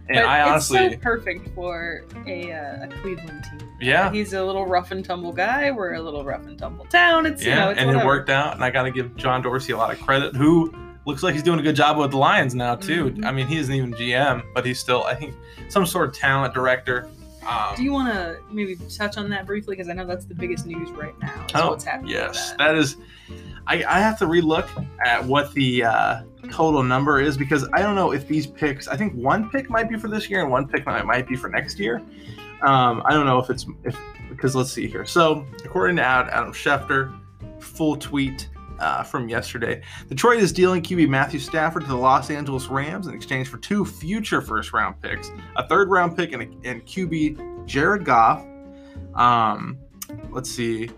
And 0.10 0.18
but 0.18 0.26
I 0.26 0.42
honestly 0.42 0.80
it's 0.80 0.96
so 0.96 1.00
perfect 1.02 1.48
for 1.56 2.04
a, 2.28 2.52
uh, 2.52 2.86
a 2.86 2.88
Cleveland 3.02 3.46
team. 3.50 3.70
yeah 3.80 4.12
He's 4.12 4.34
a 4.34 4.44
little 4.44 4.66
rough 4.66 4.92
and 4.92 5.04
tumble 5.04 5.32
guy. 5.32 5.72
We're 5.72 5.94
a 5.94 6.02
little 6.02 6.26
rough 6.26 6.46
and 6.46 6.58
tumble 6.60 6.86
town. 6.86 7.26
It's 7.26 7.42
you 7.44 7.52
yeah 7.52 7.60
know, 7.66 7.70
it's 7.70 7.80
and 7.80 7.88
whatever. 7.88 8.04
it 8.04 8.08
worked 8.08 8.30
out 8.30 8.54
and 8.56 8.64
I 8.64 8.70
got 8.70 8.84
to 8.84 8.92
give 8.92 9.16
John 9.16 9.42
Dorsey 9.42 9.72
a 9.72 9.78
lot 9.78 9.94
of 9.94 10.02
credit 10.02 10.36
who 10.36 10.74
looks 11.06 11.24
like 11.24 11.34
he's 11.34 11.44
doing 11.44 11.60
a 11.60 11.64
good 11.64 11.76
job 11.76 11.98
with 11.98 12.12
the 12.12 12.18
Lions 12.18 12.54
now 12.54 12.76
too. 12.76 13.12
Mhm. 13.12 13.26
I 13.26 13.32
mean 13.32 13.48
he 13.48 13.58
isn't 13.58 13.74
even 13.74 13.94
GM 13.94 14.44
but 14.54 14.66
he's 14.66 14.80
still 14.80 15.04
I 15.06 15.16
think 15.16 15.36
some 15.70 15.86
sort 15.86 16.10
of 16.10 16.14
talent 16.16 16.54
director. 16.54 17.08
Um, 17.48 17.76
Do 17.76 17.84
you 17.84 17.92
want 17.92 18.14
to 18.14 18.40
maybe 18.52 18.76
touch 18.90 19.18
on 19.18 19.30
that 19.30 19.46
briefly? 19.46 19.76
Because 19.76 19.90
I 19.90 19.94
know 19.94 20.06
that's 20.06 20.26
the 20.26 20.36
biggest 20.36 20.66
news 20.66 20.90
right 20.92 21.18
now. 21.20 21.46
Oh, 21.56 21.70
what's 21.72 21.84
happening. 21.84 22.12
Yes, 22.12 22.52
that. 22.52 22.58
that 22.60 22.76
is. 22.76 22.98
I, 23.66 23.84
I 23.86 24.00
have 24.00 24.20
to 24.20 24.26
relook 24.26 24.68
at 25.06 25.24
what 25.24 25.54
the 25.54 25.86
uh, 25.86 26.24
total 26.52 26.84
number 26.84 27.22
is 27.22 27.38
because 27.38 27.66
I 27.74 27.82
don't 27.82 27.96
know 27.96 28.12
if 28.12 28.28
these 28.28 28.46
picks. 28.46 28.88
I 28.88 28.98
think 28.98 29.14
one 29.14 29.50
pick 29.50 29.70
might 29.70 29.90
be 29.90 29.98
for 29.98 30.10
this 30.10 30.30
year 30.30 30.42
and 30.42 30.52
one 30.52 30.68
pick 30.68 30.86
might, 30.86 31.06
might 31.06 31.28
be 31.28 31.36
for 31.36 31.50
next 31.50 31.80
year. 31.80 32.02
Um, 32.62 33.02
I 33.06 33.12
don't 33.12 33.26
know 33.26 33.40
if 33.40 33.50
it's 33.50 33.66
if 33.84 33.98
because 34.30 34.56
let's 34.56 34.72
see 34.72 34.88
here. 34.88 35.06
So 35.06 35.46
according 35.64 35.96
to 35.98 36.02
Ad- 36.02 36.30
Adam 36.30 36.52
Schefter, 36.52 37.18
full 37.60 37.96
tweet 37.96 38.50
uh, 38.84 39.02
from 39.02 39.30
yesterday, 39.30 39.82
Detroit 40.10 40.40
is 40.40 40.52
dealing 40.52 40.82
QB 40.82 41.08
Matthew 41.08 41.40
Stafford 41.40 41.84
to 41.84 41.88
the 41.88 41.96
Los 41.96 42.30
Angeles 42.30 42.68
Rams 42.68 43.08
in 43.08 43.14
exchange 43.14 43.48
for 43.48 43.58
two 43.58 43.86
future 43.86 44.42
first 44.42 44.74
round 44.74 45.02
picks, 45.02 45.32
a 45.56 45.66
third 45.68 45.90
round 45.90 46.18
pick, 46.18 46.34
and, 46.34 46.44
a, 46.44 46.70
and 46.70 46.86
QB 46.86 47.66
Jared 47.66 48.04
Goff. 48.04 48.46
Um, 49.16 49.78
let's 50.32 50.52
see. 50.52 50.90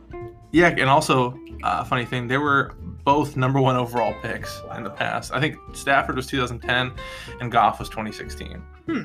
Yeah, 0.52 0.70
and 0.70 0.90
also, 0.90 1.40
uh, 1.64 1.84
funny 1.84 2.06
thing, 2.06 2.28
they 2.28 2.38
were 2.38 2.74
both 3.04 3.38
number 3.38 3.62
one 3.62 3.76
overall 3.76 4.16
picks 4.22 4.62
in 4.76 4.84
the 4.84 4.90
past. 4.90 5.32
I 5.32 5.40
think 5.40 5.58
Stafford 5.74 6.16
was 6.16 6.26
2010 6.26 6.92
and 7.40 7.52
Goff 7.52 7.80
was 7.80 7.88
2016. 7.90 8.56
Hmm. 8.88 9.02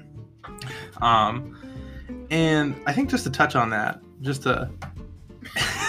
Um, 1.02 2.26
and 2.30 2.80
I 2.86 2.94
think 2.94 3.10
just 3.10 3.24
to 3.24 3.30
touch 3.30 3.56
on 3.56 3.68
that, 3.70 4.00
just 4.22 4.44
to, 4.44 4.70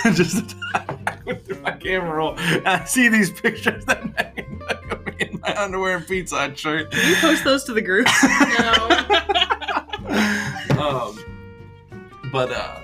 just 0.14 0.50
to, 0.50 1.11
went 1.25 1.46
through 1.46 1.62
my 1.62 1.72
camera 1.72 2.16
roll 2.16 2.38
and 2.38 2.68
I 2.68 2.86
see 2.86 3.10
these 3.10 3.32
pictures 3.32 3.86
that 3.86 4.04
make 4.38 4.50
me 4.50 5.16
in 5.20 5.40
my 5.42 5.56
underwear 5.58 5.98
and 5.98 6.08
pizza 6.08 6.38
Hut 6.38 6.58
shirt. 6.58 6.92
Can 6.92 7.10
you 7.10 7.16
post 7.18 7.44
those 7.44 7.63
to 7.66 7.74
the 7.74 7.82
group? 7.82 8.08
no. 10.70 10.80
um, 10.82 12.32
but 12.32 12.51
uh, 12.51 12.82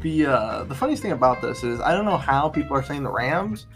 the 0.00 0.26
uh, 0.26 0.64
the 0.64 0.74
funniest 0.74 1.02
thing 1.02 1.12
about 1.12 1.40
this 1.42 1.64
is 1.64 1.80
I 1.80 1.92
don't 1.92 2.04
know 2.04 2.18
how 2.18 2.48
people 2.48 2.76
are 2.76 2.82
saying 2.82 3.02
the 3.02 3.10
Rams 3.10 3.66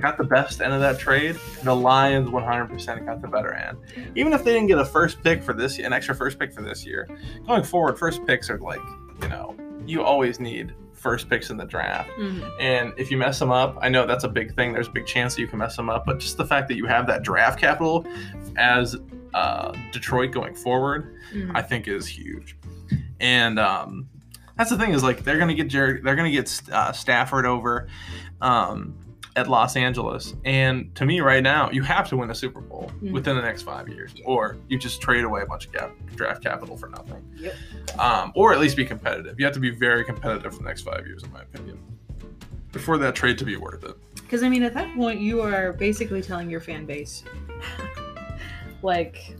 got 0.00 0.18
the 0.18 0.24
best 0.24 0.60
end 0.60 0.72
of 0.72 0.80
that 0.80 0.98
trade. 0.98 1.36
The 1.62 1.74
Lions 1.74 2.28
100% 2.28 3.06
got 3.06 3.22
the 3.22 3.28
better 3.28 3.54
end. 3.54 3.78
Even 4.14 4.32
if 4.32 4.44
they 4.44 4.52
didn't 4.52 4.68
get 4.68 4.78
a 4.78 4.84
first 4.84 5.22
pick 5.22 5.42
for 5.42 5.52
this, 5.52 5.78
an 5.78 5.92
extra 5.92 6.14
first 6.14 6.38
pick 6.38 6.52
for 6.52 6.62
this 6.62 6.84
year, 6.84 7.08
going 7.46 7.62
forward, 7.62 7.98
first 7.98 8.24
picks 8.26 8.50
are 8.50 8.58
like, 8.58 8.80
you 9.22 9.28
know, 9.28 9.56
you 9.86 10.02
always 10.02 10.40
need 10.40 10.74
first 11.06 11.30
picks 11.30 11.50
in 11.50 11.56
the 11.56 11.64
draft. 11.64 12.10
Mhm. 12.18 12.50
And 12.60 12.92
if 12.96 13.12
you 13.12 13.16
mess 13.16 13.38
them 13.38 13.52
up, 13.52 13.78
I 13.80 13.88
know 13.88 14.06
that's 14.06 14.24
a 14.24 14.28
big 14.28 14.56
thing. 14.56 14.72
There's 14.72 14.88
a 14.88 14.90
big 14.90 15.06
chance 15.06 15.36
that 15.36 15.40
you 15.40 15.46
can 15.46 15.60
mess 15.60 15.76
them 15.76 15.88
up, 15.88 16.04
but 16.04 16.18
just 16.18 16.36
the 16.36 16.44
fact 16.44 16.66
that 16.66 16.76
you 16.76 16.86
have 16.86 17.06
that 17.06 17.22
draft 17.22 17.60
capital 17.60 18.04
as 18.56 18.96
uh, 19.34 19.72
Detroit 19.92 20.32
going 20.32 20.54
forward, 20.54 21.14
Mhm. 21.32 21.52
I 21.54 21.62
think 21.62 21.86
is 21.86 22.06
huge. 22.08 22.56
And 23.20 23.58
um, 23.60 24.08
that's 24.56 24.70
the 24.70 24.78
thing 24.78 24.90
is 24.94 25.02
like 25.04 25.22
they're 25.22 25.38
gonna 25.38 25.54
get 25.54 25.68
Jared, 25.68 26.02
they're 26.02 26.16
gonna 26.16 26.30
get 26.32 26.60
uh, 26.72 26.90
Stafford 26.92 27.46
over 27.46 27.86
um, 28.40 28.94
at 29.36 29.48
Los 29.48 29.76
Angeles, 29.76 30.34
and 30.44 30.92
to 30.96 31.04
me 31.04 31.20
right 31.20 31.42
now, 31.42 31.70
you 31.70 31.82
have 31.82 32.08
to 32.08 32.16
win 32.16 32.30
a 32.30 32.34
Super 32.34 32.60
Bowl 32.62 32.90
Mhm. 33.02 33.12
within 33.12 33.36
the 33.36 33.42
next 33.42 33.62
five 33.62 33.86
years, 33.88 34.14
or 34.24 34.56
you 34.68 34.78
just 34.78 35.00
trade 35.02 35.24
away 35.24 35.42
a 35.42 35.46
bunch 35.46 35.66
of 35.66 35.72
cap, 35.72 35.92
draft 36.14 36.42
capital 36.42 36.76
for 36.76 36.88
nothing. 36.88 37.22
Yep. 37.36 37.54
Um, 37.98 38.32
or 38.34 38.52
at 38.54 38.60
least 38.60 38.76
be 38.76 38.84
competitive. 38.86 39.38
You 39.38 39.44
have 39.44 39.54
to 39.54 39.60
be 39.60 39.70
very 39.70 40.04
competitive 40.04 40.52
for 40.52 40.58
the 40.62 40.64
next 40.64 40.82
five 40.82 41.06
years, 41.06 41.22
in 41.22 41.30
my 41.32 41.42
opinion, 41.42 41.78
before 42.72 42.96
that 42.98 43.14
trade 43.14 43.36
to 43.38 43.44
be 43.44 43.56
worth 43.56 43.84
it. 43.84 43.94
Because 44.14 44.42
I 44.42 44.48
mean, 44.48 44.62
at 44.62 44.72
that 44.74 44.92
point, 44.96 45.20
you 45.20 45.42
are 45.42 45.72
basically 45.74 46.22
telling 46.22 46.48
your 46.50 46.60
fan 46.60 46.86
base, 46.86 47.22
like, 48.82 49.36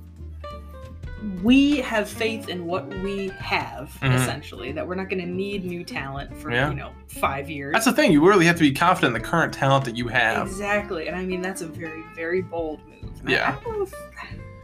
we 1.42 1.78
have 1.78 2.08
faith 2.08 2.49
in 2.49 2.66
what 2.66 2.87
we 3.00 3.28
have, 3.38 3.96
Mhm. 4.02 4.14
essentially. 4.14 4.73
That 4.73 4.87
we're 4.87 4.94
not 4.96 5.08
going 5.08 5.20
to 5.23 5.26
need 5.30 5.64
new 5.64 5.82
talent 5.85 6.37
for 6.37 6.50
Yeah. 6.52 6.68
you 6.68 6.75
know 6.76 6.90
five 7.08 7.49
years. 7.49 7.73
That's 7.73 7.87
the 7.87 7.92
thing. 7.92 8.12
You 8.12 8.26
really 8.26 8.44
have 8.46 8.56
to 8.56 8.62
be 8.62 8.73
confident 8.73 9.16
in 9.16 9.23
the 9.23 9.26
current 9.28 9.52
talent 9.52 9.85
that 9.87 9.96
you 9.96 10.08
have. 10.08 10.46
exactly, 10.46 11.08
and 11.08 11.16
I 11.16 11.25
mean 11.25 11.40
that's 11.40 11.62
a 11.62 11.66
very 11.66 12.02
very 12.14 12.42
bold 12.42 12.80
move. 12.87 13.11
And 13.20 13.28
I- 13.28 13.32
Yeah. 13.32 13.56
I, 13.58 13.64
don't 13.64 13.78
know 13.78 13.82
if 13.85 13.94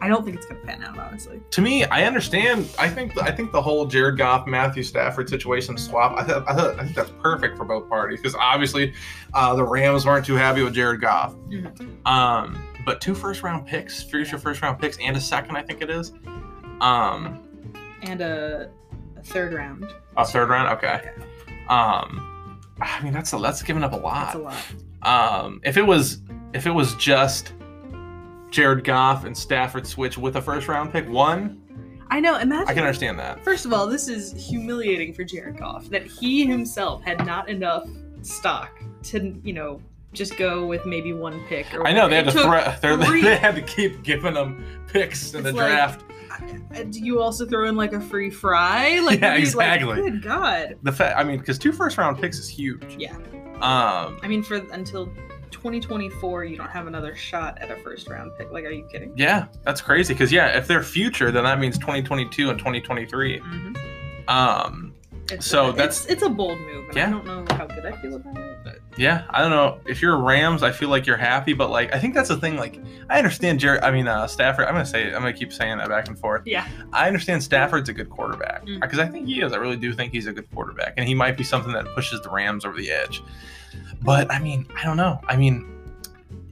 I 0.02 0.08
don't 0.08 0.24
think 0.24 0.36
it's 0.36 0.46
going 0.46 0.60
to 0.60 0.66
pan 0.66 0.82
out, 0.82 0.98
honestly. 0.98 1.40
to 1.52 1.62
me, 1.62 1.84
I 1.84 2.04
understand. 2.04 2.68
I 2.78 2.88
think 2.88 3.16
I 3.22 3.30
think 3.30 3.52
the 3.52 3.62
whole 3.62 3.86
Jared 3.86 4.18
Goff 4.18 4.46
Matthew 4.48 4.82
Stafford 4.82 5.28
situation 5.28 5.78
swap. 5.78 6.14
I, 6.18 6.24
th- 6.24 6.42
I, 6.48 6.54
th- 6.56 6.76
I 6.78 6.82
think 6.84 6.96
that's 6.96 7.12
perfect 7.22 7.56
for 7.56 7.64
both 7.64 7.88
parties 7.88 8.20
because 8.20 8.34
obviously 8.34 8.92
uh, 9.32 9.54
the 9.54 9.64
Rams 9.64 10.04
weren't 10.04 10.26
too 10.26 10.34
happy 10.34 10.62
with 10.62 10.74
Jared 10.74 11.00
Goff. 11.00 11.34
Mhm. 11.48 12.04
Um, 12.06 12.58
but 12.84 13.00
two 13.00 13.14
first 13.14 13.42
round 13.42 13.66
picks, 13.66 14.02
future 14.02 14.38
first 14.38 14.62
round 14.62 14.78
picks, 14.80 14.98
and 14.98 15.16
a 15.16 15.20
second, 15.20 15.56
I 15.56 15.62
think 15.62 15.82
it 15.82 15.90
is. 15.90 16.12
Um, 16.80 17.42
And 18.02 18.20
a, 18.20 18.70
a 19.16 19.22
third 19.22 19.52
round. 19.54 19.86
a 20.16 20.24
third 20.24 20.48
round. 20.48 20.68
Okay. 20.78 21.10
Um, 21.68 22.60
I 22.80 23.00
mean 23.02 23.12
that's 23.12 23.32
a, 23.32 23.38
that's 23.38 23.62
giving 23.62 23.84
up 23.84 23.92
a 23.92 23.96
That's 23.96 24.34
lot. 24.34 24.34
a 24.34 24.38
lot. 24.38 25.44
Um, 25.44 25.60
if 25.64 25.76
it 25.76 25.82
was 25.86 26.20
if 26.52 26.66
it 26.66 26.70
was 26.72 26.94
just 26.96 27.52
Jared 28.50 28.84
Goff 28.84 29.24
and 29.24 29.36
Stafford 29.36 29.86
switch 29.86 30.18
with 30.18 30.36
a 30.36 30.42
first 30.42 30.68
round 30.68 30.92
pick, 30.92 31.08
one, 31.08 31.60
I 32.10 32.20
know. 32.20 32.36
Imagine. 32.38 32.68
I 32.68 32.74
can 32.74 32.82
understand 32.84 33.18
that. 33.20 33.42
First 33.44 33.64
of 33.64 33.72
all, 33.72 33.86
this 33.86 34.08
is 34.08 34.32
humiliating 34.48 35.14
for 35.14 35.24
Jared 35.24 35.56
Goff 35.58 35.88
that 35.90 36.06
he 36.06 36.44
himself 36.44 37.02
had 37.02 37.24
not 37.24 37.48
enough 37.48 37.86
stock 38.22 38.82
to, 39.04 39.40
you 39.42 39.52
know, 39.54 39.80
just 40.12 40.36
go 40.36 40.66
with 40.66 40.84
maybe 40.86 41.12
one 41.12 41.42
pick. 41.48 41.72
Or 41.74 41.86
I 41.86 41.92
know 41.92 42.08
they 42.08 42.16
had 42.16 42.28
to 42.30 42.34
whatever. 42.36 42.56
It 42.58 42.78
threat. 42.80 43.00
took 43.00 43.22
They 43.22 43.36
had 43.36 43.54
to 43.54 43.62
keep 43.62 44.02
giving 44.02 44.34
them 44.34 44.64
picks 44.88 45.32
in 45.34 45.40
It's 45.40 45.46
the 45.46 45.52
like- 45.52 45.70
draft. 45.70 46.04
Do 46.90 46.98
you 47.00 47.20
also 47.20 47.46
throw 47.46 47.68
in 47.68 47.76
like 47.76 47.92
a 47.92 48.00
free 48.00 48.30
fry? 48.30 48.98
Like, 49.00 49.20
Yeah, 49.20 49.36
you- 49.36 49.44
like, 49.54 49.78
exactly. 49.78 50.00
good 50.02 50.22
God. 50.22 50.76
The 50.82 50.92
fact, 50.92 51.18
I 51.18 51.24
mean, 51.24 51.38
because 51.38 51.58
two 51.58 51.72
first 51.72 51.98
round 51.98 52.18
picks 52.18 52.38
is 52.38 52.48
huge. 52.48 52.96
Yeah. 52.98 53.14
Um. 53.60 54.18
I 54.22 54.26
mean, 54.28 54.42
for 54.42 54.56
until 54.56 55.06
2024, 55.50 56.44
you 56.44 56.56
don't 56.56 56.70
have 56.70 56.86
another 56.88 57.14
shot 57.14 57.58
at 57.60 57.70
a 57.70 57.76
first 57.76 58.08
round 58.08 58.32
pick. 58.36 58.50
Like, 58.50 58.64
are 58.64 58.70
you 58.70 58.86
kidding? 58.90 59.12
Yeah, 59.16 59.46
that's 59.62 59.80
crazy. 59.80 60.14
Because 60.14 60.32
yeah, 60.32 60.56
if 60.58 60.66
they're 60.66 60.82
future, 60.82 61.30
then 61.30 61.44
that 61.44 61.60
means 61.60 61.78
2022 61.78 62.50
and 62.50 62.58
2023. 62.58 63.38
Mm-hmm. 63.38 64.28
Um. 64.28 64.94
It's 65.30 65.46
So 65.46 65.68
a, 65.68 65.72
that's- 65.72 66.02
it's, 66.04 66.12
it's 66.14 66.22
a 66.22 66.28
bold 66.28 66.58
move, 66.60 66.88
and 66.88 66.96
Yeah. 66.96 67.06
I 67.06 67.10
don't 67.10 67.24
know 67.26 67.44
how 67.54 67.66
good 67.66 67.86
I 67.86 67.92
feel 68.02 68.16
about 68.16 68.36
it. 68.36 68.51
Yeah, 68.98 69.24
I 69.30 69.40
don't 69.40 69.50
know. 69.50 69.78
If 69.86 70.02
you're 70.02 70.18
Rams, 70.18 70.62
I 70.62 70.70
feel 70.70 70.88
like 70.90 71.06
you're 71.06 71.16
happy, 71.16 71.54
but 71.54 71.70
like 71.70 71.94
I 71.94 71.98
think 71.98 72.14
that's 72.14 72.28
the 72.28 72.36
thing. 72.36 72.56
Like 72.56 72.78
I 73.08 73.16
understand 73.18 73.58
Jared. 73.58 73.82
I 73.82 73.90
mean 73.90 74.06
uh, 74.06 74.26
Stafford. 74.26 74.66
I'm 74.66 74.74
gonna 74.74 74.84
say. 74.84 75.06
I'm 75.06 75.22
gonna 75.22 75.32
keep 75.32 75.52
saying 75.52 75.78
that 75.78 75.88
back 75.88 76.08
and 76.08 76.18
forth. 76.18 76.42
yeah, 76.44 76.66
I 76.92 77.06
understand 77.06 77.42
Stafford's 77.42 77.88
a 77.88 77.92
good 77.94 78.10
quarterback 78.10 78.66
Mm. 78.66 78.80
because 78.80 78.98
I 78.98 79.06
think 79.06 79.26
he 79.26 79.40
is. 79.40 79.52
I 79.52 79.56
really 79.56 79.76
do 79.76 79.92
think 79.94 80.12
he's 80.12 80.26
a 80.26 80.32
good 80.32 80.48
quarterback, 80.54 80.94
and 80.98 81.08
he 81.08 81.14
might 81.14 81.36
be 81.38 81.42
something 81.44 81.72
that 81.72 81.86
pushes 81.94 82.20
the 82.20 82.28
Rams 82.28 82.64
over 82.66 82.76
the 82.76 82.90
edge. 82.90 83.22
But 84.02 84.30
I 84.30 84.38
mean, 84.38 84.66
I 84.76 84.84
don't 84.84 84.96
know. 84.98 85.20
I 85.26 85.36
mean, 85.36 85.71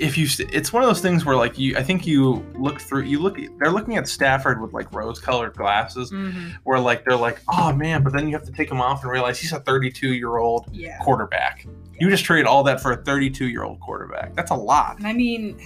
if 0.00 0.16
you, 0.19 0.26
st- 0.26 0.50
it's 0.52 0.73
one 0.73 0.83
of 0.83 0.88
those 0.88 1.00
things 1.00 1.25
where 1.25 1.37
like 1.37 1.59
you, 1.59 1.76
I 1.76 1.83
think 1.83 2.07
you 2.07 2.45
look 2.59 2.80
through, 2.80 3.02
you 3.02 3.19
look, 3.21 3.38
they're 3.59 3.71
looking 3.71 3.97
at 3.97 4.09
Stafford 4.09 4.61
with 4.61 4.73
like 4.73 4.92
rose-colored 4.92 5.54
glasses, 5.54 6.11
Mhm. 6.11 6.54
where 6.64 6.80
like 6.80 7.04
they're 7.04 7.16
like, 7.16 7.40
oh 7.52 7.73
man, 7.73 8.02
but 8.02 8.12
then 8.12 8.26
you 8.28 8.35
have 8.37 8.45
to 8.47 8.52
take 8.52 8.71
him 8.71 8.80
off 8.80 9.02
and 9.02 9.12
realize 9.12 9.38
he's 9.38 9.52
a 9.52 9.61
32-year-old 9.61 10.66
yeah. 10.73 10.99
quarterback. 10.99 11.66
You 11.99 12.09
just 12.09 12.25
trade 12.25 12.47
all 12.47 12.62
that 12.64 12.80
for 12.80 12.92
a 12.92 12.97
32-year-old 13.02 13.80
quarterback. 13.80 14.35
That's 14.35 14.50
a 14.50 14.54
lot. 14.57 14.97
And 14.99 15.07
I 15.07 15.12
mean, 15.12 15.59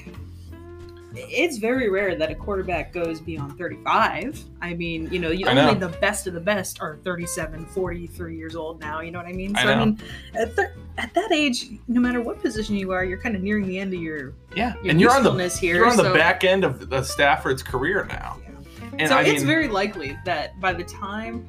it's 1.16 1.58
very 1.58 1.88
rare 1.90 2.14
that 2.16 2.30
a 2.30 2.34
quarterback 2.34 2.92
goes 2.92 3.20
beyond 3.20 3.56
35. 3.58 4.42
I 4.60 4.74
mean, 4.74 5.08
you 5.12 5.18
know, 5.18 5.30
you, 5.30 5.46
I 5.46 5.56
only 5.56 5.78
the 5.78 5.96
best 5.98 6.26
of 6.26 6.34
the 6.34 6.40
best 6.40 6.80
are 6.80 6.96
37, 7.04 7.66
43 7.66 8.36
years 8.36 8.56
old 8.56 8.80
now. 8.80 9.00
You 9.00 9.10
know 9.10 9.18
what 9.18 9.26
I 9.28 9.32
mean? 9.32 9.56
I 9.56 9.62
So 9.62 9.68
I, 9.68 9.74
know. 9.74 9.84
mean, 9.86 10.00
at, 10.34 10.56
th- 10.56 10.68
at 10.98 11.14
that 11.14 11.32
age, 11.32 11.66
no 11.88 12.00
matter 12.00 12.20
what 12.20 12.40
position 12.40 12.74
you 12.76 12.90
are, 12.92 13.04
you're 13.04 13.18
kind 13.20 13.36
of 13.36 13.42
nearing 13.42 13.66
the 13.66 13.78
end 13.78 13.94
of 13.94 14.00
your, 14.00 14.32
Yeah, 14.56 14.74
your 14.82 14.90
and 14.90 15.00
you're 15.00 15.10
on 15.12 15.22
the 15.22 15.48
here. 15.48 15.76
you're 15.76 15.86
on 15.90 15.96
the 15.96 16.04
so, 16.04 16.14
back 16.14 16.44
end 16.44 16.64
of 16.64 16.88
the 16.90 17.02
Stafford's 17.02 17.62
career 17.62 18.04
now. 18.06 18.38
Yeah. 18.42 18.50
And 18.98 19.08
so 19.08 19.16
I 19.16 19.22
it's 19.22 19.38
mean, 19.40 19.46
very 19.46 19.68
likely 19.68 20.16
that 20.24 20.58
by 20.60 20.72
the 20.72 20.84
time, 20.84 21.48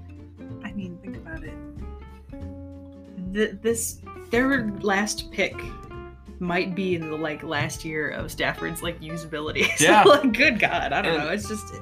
I 0.64 0.72
mean, 0.72 0.98
think 1.02 1.18
about 1.18 1.44
it. 1.44 1.54
Th- 3.34 3.56
this 3.62 4.00
their 4.32 4.68
last 4.82 5.32
pick 5.32 5.56
might 6.40 6.76
be 6.76 6.96
in 6.96 7.10
the 7.10 7.16
like 7.18 7.44
last 7.44 7.84
year 7.86 8.10
of 8.10 8.32
Stafford's 8.32 8.82
like 8.84 9.00
usability. 9.02 9.68
So, 9.78 9.86
Yeah. 9.86 10.04
like, 10.04 10.34
good 10.34 10.60
God, 10.60 10.94
I 10.94 11.02
don't 11.02 11.14
And- 11.16 11.24
know. 11.24 11.30
It's 11.30 11.48
just 11.48 11.74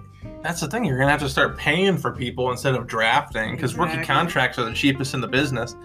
That's 0.41 0.59
the 0.61 0.67
thing. 0.67 0.83
You're 0.85 0.97
gonna 0.97 1.11
have 1.11 1.21
to 1.21 1.29
start 1.29 1.57
paying 1.57 1.97
for 1.97 2.11
people 2.11 2.51
instead 2.51 2.75
of 2.75 2.85
drafting 2.87 3.51
because 3.55 3.75
rookie 3.77 4.03
contracts 4.03 4.57
are 4.59 4.65
the 4.65 4.73
cheapest 4.73 5.13
in 5.13 5.21
the 5.21 5.27
business. 5.27 5.75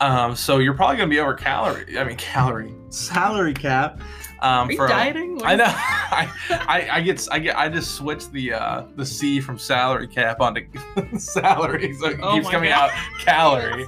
Um, 0.00 0.34
so 0.34 0.58
you're 0.58 0.74
probably 0.74 0.96
gonna 0.96 1.10
be 1.10 1.18
over 1.20 1.34
calorie. 1.34 1.98
I 1.98 2.04
mean, 2.04 2.16
calorie 2.16 2.74
salary 2.88 3.52
cap. 3.54 4.00
Um, 4.42 4.68
Are 4.68 4.70
you 4.72 4.76
for 4.78 4.88
dieting? 4.88 5.34
What 5.36 5.44
I 5.44 5.54
know. 5.56 5.64
I, 5.68 6.30
I 6.50 6.88
I 6.92 7.00
get 7.02 7.28
I 7.30 7.38
get 7.38 7.58
I 7.58 7.68
just 7.68 7.96
switched 7.96 8.32
the 8.32 8.54
uh 8.54 8.84
the 8.96 9.04
C 9.04 9.38
from 9.40 9.58
salary 9.58 10.08
cap 10.08 10.40
onto 10.40 10.62
salary, 11.18 11.92
so 11.94 12.06
it 12.08 12.20
Oh 12.22 12.32
keeps 12.36 12.48
coming 12.48 12.70
God. 12.70 12.90
out 12.90 12.96
calorie. 13.18 13.86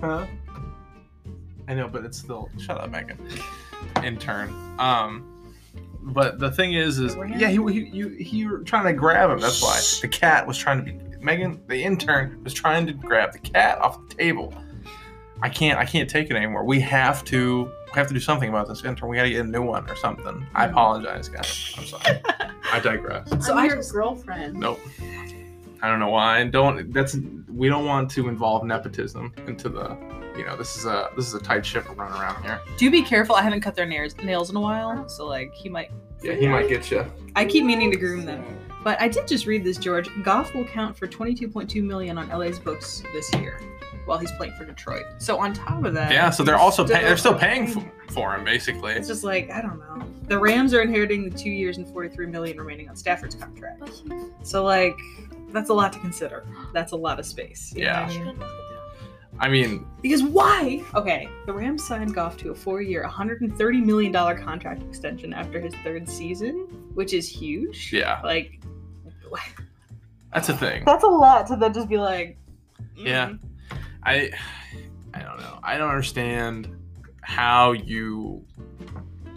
Huh? 0.00 0.26
I 1.70 1.74
know, 1.74 1.86
but 1.86 2.04
it's 2.04 2.18
still 2.18 2.50
shut 2.58 2.78
up, 2.80 2.90
Megan. 2.90 3.16
Intern. 4.02 4.50
Um, 4.80 5.54
but 6.02 6.40
the 6.40 6.50
thing 6.50 6.74
is, 6.74 6.98
is 6.98 7.14
yeah, 7.36 7.48
he 7.48 7.58
he 7.72 7.88
you 7.96 8.08
he 8.08 8.46
were 8.46 8.58
trying 8.58 8.86
to 8.86 8.92
grab 8.92 9.30
him. 9.30 9.38
That's 9.38 9.62
why 9.62 9.80
the 10.00 10.08
cat 10.08 10.46
was 10.46 10.58
trying 10.58 10.84
to 10.84 10.92
be 10.92 10.98
Megan. 11.20 11.62
The 11.68 11.80
intern 11.82 12.42
was 12.42 12.54
trying 12.54 12.86
to 12.88 12.92
grab 12.92 13.32
the 13.32 13.38
cat 13.38 13.78
off 13.78 14.00
the 14.08 14.14
table. 14.16 14.52
I 15.42 15.48
can't 15.48 15.78
I 15.78 15.84
can't 15.84 16.10
take 16.10 16.28
it 16.28 16.34
anymore. 16.36 16.64
We 16.64 16.80
have 16.80 17.24
to 17.26 17.64
we 17.64 17.92
have 17.94 18.08
to 18.08 18.14
do 18.14 18.20
something 18.20 18.48
about 18.48 18.66
this 18.66 18.84
intern. 18.84 19.08
We 19.08 19.16
got 19.16 19.22
to 19.24 19.30
get 19.30 19.44
a 19.44 19.48
new 19.48 19.62
one 19.62 19.88
or 19.88 19.94
something. 19.96 20.44
I 20.54 20.66
apologize, 20.66 21.28
guys. 21.28 21.74
I'm 21.78 21.84
sorry. 21.86 22.20
I 22.72 22.80
digress. 22.80 23.30
So 23.46 23.52
I'm 23.52 23.58
I 23.58 23.64
your 23.66 23.76
just- 23.76 23.92
girlfriend. 23.92 24.54
Nope. 24.58 24.80
I 25.82 25.88
don't 25.88 25.98
know 26.00 26.10
why. 26.10 26.44
Don't. 26.44 26.92
That's. 26.92 27.16
We 27.48 27.68
don't 27.68 27.86
want 27.86 28.10
to 28.12 28.28
involve 28.28 28.64
nepotism 28.64 29.32
into 29.46 29.68
the. 29.68 29.96
You 30.36 30.44
know, 30.46 30.56
this 30.56 30.76
is 30.76 30.86
a 30.86 31.10
this 31.16 31.26
is 31.26 31.34
a 31.34 31.40
tight 31.40 31.64
ship 31.66 31.88
we're 31.88 31.94
running 31.96 32.20
around 32.20 32.42
here. 32.42 32.60
Do 32.76 32.90
be 32.90 33.02
careful. 33.02 33.34
I 33.34 33.42
haven't 33.42 33.60
cut 33.60 33.74
their 33.74 33.86
nails 33.86 34.16
nails 34.18 34.50
in 34.50 34.56
a 34.56 34.60
while, 34.60 35.08
so 35.08 35.26
like 35.26 35.52
he 35.54 35.68
might. 35.68 35.90
Yeah, 36.22 36.34
he 36.34 36.46
might 36.48 36.68
get 36.68 36.90
you. 36.90 37.04
I 37.34 37.44
keep 37.46 37.64
meaning 37.64 37.90
to 37.92 37.96
groom 37.96 38.24
them, 38.26 38.44
but 38.84 39.00
I 39.00 39.08
did 39.08 39.26
just 39.26 39.46
read 39.46 39.64
this. 39.64 39.78
George 39.78 40.08
Goff 40.22 40.54
will 40.54 40.64
count 40.66 40.96
for 40.96 41.06
22.2 41.06 41.82
million 41.82 42.18
on 42.18 42.28
LA's 42.28 42.58
books 42.58 43.02
this 43.14 43.32
year, 43.36 43.58
while 44.04 44.18
he's 44.18 44.30
playing 44.32 44.52
for 44.54 44.66
Detroit. 44.66 45.04
So 45.18 45.38
on 45.38 45.54
top 45.54 45.82
of 45.84 45.94
that, 45.94 46.12
Yeah, 46.12 46.28
so 46.28 46.42
they're 46.42 46.56
he's 46.56 46.62
also 46.62 46.86
pay, 46.86 47.02
they're 47.02 47.16
still 47.16 47.34
paying 47.34 47.66
for, 47.66 47.82
for 48.10 48.34
him 48.36 48.44
basically. 48.44 48.92
It's 48.92 49.08
just 49.08 49.24
like 49.24 49.50
I 49.50 49.62
don't 49.62 49.78
know. 49.78 50.04
The 50.28 50.38
Rams 50.38 50.74
are 50.74 50.82
inheriting 50.82 51.28
the 51.28 51.36
two 51.36 51.50
years 51.50 51.78
and 51.78 51.88
43 51.88 52.26
million 52.26 52.58
remaining 52.58 52.88
on 52.90 52.96
Stafford's 52.96 53.34
contract. 53.34 53.82
So 54.42 54.62
like, 54.62 54.96
that's 55.48 55.70
a 55.70 55.74
lot 55.74 55.92
to 55.94 55.98
consider. 56.00 56.46
That's 56.74 56.92
a 56.92 56.96
lot 56.96 57.18
of 57.18 57.24
space. 57.26 57.72
you 57.74 57.84
know 57.84 57.90
Yeah. 57.90 58.06
what 58.34 58.69
I 59.40 59.48
mean? 59.48 59.62
have 59.62 59.70
knocked 59.70 59.82
I 59.82 59.82
mean, 59.82 59.86
Because 60.02 60.22
why? 60.22 60.84
Okay, 60.94 61.28
the 61.46 61.52
Rams 61.52 61.84
signed 61.86 62.14
Goff 62.14 62.36
to 62.38 62.50
a 62.50 62.54
four-year, 62.54 63.02
130 63.02 63.80
million 63.80 64.12
dollar 64.12 64.36
contract 64.38 64.82
extension 64.82 65.32
after 65.32 65.58
his 65.60 65.74
third 65.82 66.08
season, 66.08 66.66
which 66.94 67.12
is 67.14 67.28
huge. 67.28 67.92
yeah, 67.92 68.20
Like, 68.22 68.60
that's 70.32 70.48
a 70.48 70.56
thing. 70.56 70.84
that's 70.84 71.04
a 71.04 71.08
lot 71.08 71.46
to 71.48 71.56
then 71.56 71.72
just 71.72 71.88
be 71.88 71.96
like. 71.98 72.36
Yeah. 72.96 73.30
mm. 73.30 73.38
I 74.04 74.30
I 75.14 75.20
don't 75.22 75.38
know. 75.40 75.58
I 75.62 75.76
don't 75.78 75.88
understand 75.90 76.68
how 77.22 77.72
you 77.72 78.44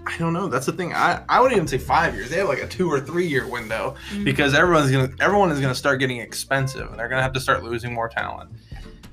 I 0.06 0.18
don't 0.18 0.34
know. 0.34 0.48
That's 0.48 0.66
the 0.66 0.72
thing. 0.74 0.94
I, 0.94 1.24
I 1.30 1.40
wouldn't 1.40 1.56
even 1.56 1.68
say 1.68 1.78
five 1.78 2.14
years. 2.14 2.30
They 2.30 2.38
have 2.38 2.48
like 2.50 2.62
a 2.62 2.68
two 2.68 2.90
or 2.92 3.00
three 3.00 3.26
year 3.28 3.48
window 3.48 3.96
Mhm. 4.12 4.24
because 4.26 4.54
everyone's 4.54 4.92
gonna 4.92 5.10
everyone 5.20 5.52
is 5.52 5.60
gonna 5.60 5.74
start 5.76 6.00
getting 6.00 6.18
expensive 6.20 6.90
and 6.90 7.00
they're 7.00 7.08
gonna 7.10 7.22
have 7.24 7.34
to 7.34 7.40
start 7.40 7.64
losing 7.64 7.94
more 7.94 8.10
talent. 8.10 8.52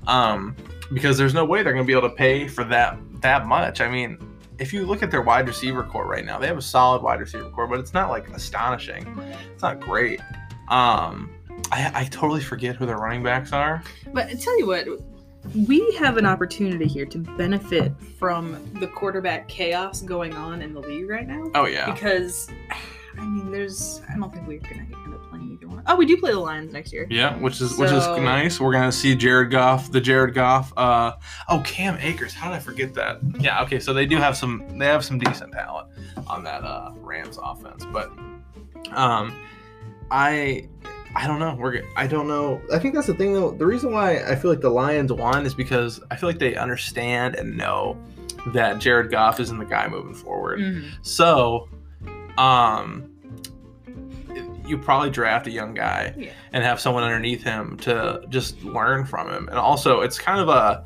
Um, 0.07 0.55
because 0.93 1.17
there's 1.17 1.33
no 1.33 1.45
way 1.45 1.63
they're 1.63 1.73
gonna 1.73 1.85
be 1.85 1.93
able 1.93 2.09
to 2.09 2.15
pay 2.15 2.47
for 2.47 2.63
that 2.65 2.97
that 3.21 3.45
much. 3.45 3.81
I 3.81 3.89
mean, 3.89 4.17
if 4.59 4.73
you 4.73 4.85
look 4.85 5.01
at 5.03 5.11
their 5.11 5.21
wide 5.21 5.47
receiver 5.47 5.83
core 5.83 6.05
right 6.05 6.25
now, 6.25 6.37
they 6.37 6.47
have 6.47 6.57
a 6.57 6.61
solid 6.61 7.01
wide 7.01 7.19
receiver 7.19 7.49
core, 7.49 7.67
but 7.67 7.79
it's 7.79 7.93
not 7.93 8.09
like 8.09 8.29
astonishing. 8.29 9.05
It's 9.53 9.63
not 9.63 9.79
great. 9.79 10.19
Um, 10.69 11.31
I, 11.71 11.91
I 11.93 12.03
totally 12.05 12.41
forget 12.41 12.75
who 12.75 12.85
their 12.85 12.97
running 12.97 13.23
backs 13.23 13.53
are. 13.53 13.83
But 14.13 14.27
I 14.27 14.33
tell 14.33 14.57
you 14.59 14.67
what, 14.67 14.87
we 15.67 15.91
have 15.99 16.17
an 16.17 16.25
opportunity 16.25 16.85
here 16.85 17.05
to 17.05 17.17
benefit 17.17 17.91
from 18.19 18.63
the 18.79 18.87
quarterback 18.87 19.47
chaos 19.47 20.01
going 20.01 20.33
on 20.33 20.61
in 20.61 20.73
the 20.73 20.79
league 20.79 21.09
right 21.09 21.27
now. 21.27 21.49
Oh 21.55 21.65
yeah, 21.65 21.91
Because, 21.91 22.49
I 23.17 23.25
mean, 23.25 23.51
there's. 23.51 24.01
I 24.09 24.17
don't 24.17 24.31
think 24.31 24.47
we're 24.47 24.59
gonna 24.59 24.85
end 25.05 25.13
up 25.13 25.20
playing 25.20 25.20
either 25.20 25.20
one. 25.20 25.20
Oh, 25.87 25.95
we 25.95 26.05
do 26.05 26.17
play 26.17 26.31
the 26.31 26.39
Lions 26.39 26.71
next 26.73 26.91
year. 26.93 27.07
yeah, 27.09 27.35
which 27.37 27.59
is 27.61 27.77
which 27.77 27.91
is 27.91 28.05
nice. 28.07 28.59
We're 28.59 28.71
gonna 28.73 28.91
see 28.91 29.15
Jared 29.15 29.51
Goff, 29.51 29.91
the 29.91 30.01
Jared 30.01 30.33
Goff. 30.33 30.71
Uh, 30.77 31.13
oh 31.49 31.61
Cam 31.65 31.97
Akers, 31.99 32.33
how 32.33 32.49
did 32.49 32.55
I 32.55 32.59
forget 32.59 32.93
that? 32.95 33.19
Yeah, 33.39 33.61
okay, 33.63 33.79
so 33.79 33.93
they 33.93 34.05
do 34.05 34.17
have 34.17 34.35
some 34.37 34.77
they 34.77 34.85
have 34.85 35.03
some 35.05 35.17
decent 35.19 35.51
talent 35.53 35.87
on 36.27 36.43
that 36.43 36.63
uh, 36.63 36.91
Rams 36.97 37.37
offense, 37.41 37.85
but 37.91 38.11
um, 38.91 39.33
I 40.09 40.67
I 41.15 41.27
don't 41.27 41.39
know. 41.39 41.55
We're 41.59 41.83
I 41.97 42.07
don't 42.07 42.27
know. 42.27 42.61
I 42.73 42.79
think 42.79 42.93
that's 42.95 43.07
the 43.07 43.13
thing 43.13 43.33
though. 43.33 43.51
The 43.51 43.65
reason 43.65 43.91
why 43.91 44.23
I 44.23 44.35
feel 44.35 44.49
like 44.51 44.61
the 44.61 44.69
Lions 44.69 45.11
won 45.11 45.45
is 45.45 45.53
because 45.53 46.01
I 46.09 46.15
feel 46.15 46.29
like 46.29 46.39
they 46.39 46.55
understand 46.55 47.35
and 47.35 47.57
know 47.57 47.97
that 48.53 48.79
Jared 48.79 49.11
Goff 49.11 49.39
isn't 49.39 49.57
the 49.57 49.65
guy 49.65 49.87
moving 49.87 50.13
forward. 50.15 50.59
Mhm. 50.59 50.89
So, 51.01 51.69
um, 52.37 53.10
you 54.71 54.77
probably 54.77 55.09
draft 55.11 55.45
a 55.45 55.51
young 55.51 55.73
guy 55.75 56.13
Yeah. 56.17 56.31
and 56.53 56.63
have 56.63 56.79
someone 56.79 57.03
underneath 57.03 57.43
him 57.43 57.77
to 57.81 58.21
just 58.29 58.63
learn 58.63 59.05
from 59.05 59.29
him. 59.29 59.47
And 59.49 59.59
also, 59.59 60.01
it's 60.01 60.17
kind 60.17 60.39
of 60.41 60.49
a 60.49 60.83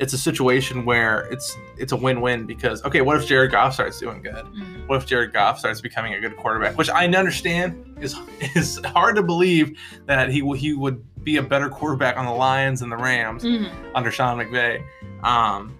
it's 0.00 0.12
a 0.12 0.18
situation 0.18 0.84
where 0.84 1.20
it's 1.30 1.56
it's 1.78 1.92
a 1.92 1.96
win-win 1.96 2.46
because 2.46 2.82
okay, 2.84 3.00
what 3.00 3.16
if 3.16 3.26
Jared 3.28 3.50
Goff 3.52 3.74
starts 3.74 4.00
doing 4.00 4.22
good? 4.22 4.44
Mhm. 4.46 4.88
What 4.88 4.96
if 4.96 5.06
Jared 5.06 5.32
Goff 5.32 5.58
starts 5.58 5.80
becoming 5.80 6.14
a 6.14 6.20
good 6.20 6.36
quarterback? 6.36 6.76
Which 6.78 6.90
I 6.90 7.04
understand 7.06 7.96
is 8.00 8.16
is 8.56 8.80
hard 8.86 9.16
to 9.16 9.22
believe 9.22 9.78
that 10.06 10.30
he 10.30 10.40
he 10.56 10.72
would 10.72 11.04
be 11.24 11.36
a 11.36 11.42
better 11.42 11.68
quarterback 11.68 12.16
on 12.16 12.24
the 12.26 12.32
Lions 12.32 12.82
and 12.82 12.90
the 12.90 12.96
Rams 12.96 13.44
Mhm. 13.44 13.70
under 13.94 14.10
Sean 14.10 14.38
McVay. 14.38 14.82
Um, 15.22 15.76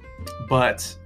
but 0.48 0.96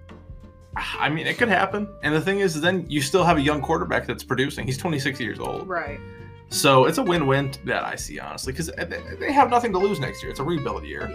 I 0.77 1.09
mean, 1.09 1.27
it 1.27 1.39
could 1.39 1.49
happen. 1.49 1.89
And 2.05 2.15
the 2.15 2.21
thing 2.21 2.39
is, 2.39 2.61
then 2.61 2.85
you 2.89 3.01
still 3.01 3.25
have 3.25 3.37
a 3.37 3.41
young 3.41 3.61
quarterback 3.63 4.07
that's 4.07 4.23
producing. 4.23 4.65
He's 4.65 4.79
26 4.79 5.19
years 5.19 5.41
old. 5.41 5.67
Right. 5.67 5.99
So 6.51 6.87
it's 6.87 6.99
a 6.99 7.03
win-win 7.03 7.53
that 7.67 7.85
I 7.85 7.95
see, 7.97 8.19
honestly, 8.19 8.53
because 8.53 8.71
they 9.19 9.33
have 9.33 9.51
nothing 9.51 9.73
to 9.73 9.79
lose 9.79 10.01
next 10.01 10.23
year. 10.23 10.31
It's 10.31 10.41
a 10.41 10.45
rebuild 10.45 10.85
year. 10.85 11.11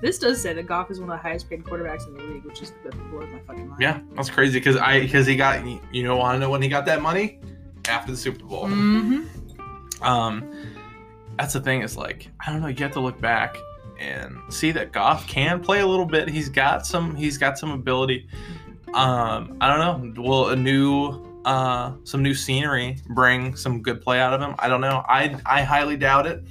This 0.00 0.18
does 0.18 0.40
say 0.40 0.52
that 0.52 0.66
Goff 0.66 0.90
is 0.90 1.00
one 1.00 1.10
of 1.10 1.16
the 1.16 1.22
highest 1.22 1.48
paid 1.48 1.64
quarterbacks 1.64 2.06
in 2.06 2.14
the 2.14 2.22
league, 2.22 2.44
which 2.44 2.62
is 2.62 2.72
that 2.84 2.92
blows 3.10 3.28
my 3.30 3.38
fucking 3.40 3.68
mind. 3.68 3.80
Yeah, 3.80 4.00
that's 4.14 4.28
crazy 4.30 4.58
because 4.58 4.76
I 4.76 5.00
because 5.00 5.26
he 5.26 5.36
got 5.36 5.64
you 5.92 6.02
know 6.02 6.16
want 6.16 6.36
to 6.36 6.38
know 6.40 6.50
when 6.50 6.60
he 6.62 6.68
got 6.68 6.84
that 6.86 7.00
money 7.00 7.40
after 7.88 8.10
the 8.12 8.16
Super 8.16 8.44
Bowl. 8.44 8.66
hmm 8.68 9.22
Um, 10.02 10.52
that's 11.38 11.54
the 11.54 11.60
thing 11.60 11.80
is 11.82 11.96
like 11.96 12.28
I 12.46 12.52
don't 12.52 12.60
know. 12.60 12.66
You 12.68 12.76
have 12.76 12.92
to 12.92 13.00
look 13.00 13.18
back 13.20 13.56
and 13.98 14.36
see 14.50 14.70
that 14.72 14.92
Goff 14.92 15.26
can 15.26 15.60
play 15.60 15.80
a 15.80 15.86
little 15.86 16.04
bit. 16.06 16.28
He's 16.28 16.50
got 16.50 16.86
some. 16.86 17.14
He's 17.16 17.38
got 17.38 17.58
some 17.58 17.70
ability. 17.70 18.28
Um, 18.92 19.56
I 19.60 19.68
don't 19.74 20.14
know. 20.16 20.22
Will 20.22 20.48
a 20.50 20.56
new 20.56 21.25
uh 21.46 21.92
some 22.04 22.22
new 22.22 22.34
scenery 22.34 22.98
bring 23.08 23.56
some 23.56 23.80
good 23.80 24.02
play 24.02 24.20
out 24.20 24.34
of 24.34 24.40
him? 24.40 24.54
I 24.58 24.68
don't 24.68 24.80
know. 24.82 25.02
I 25.08 25.36
I 25.46 25.62
highly 25.62 25.96
doubt 25.96 26.26
it. 26.26 26.42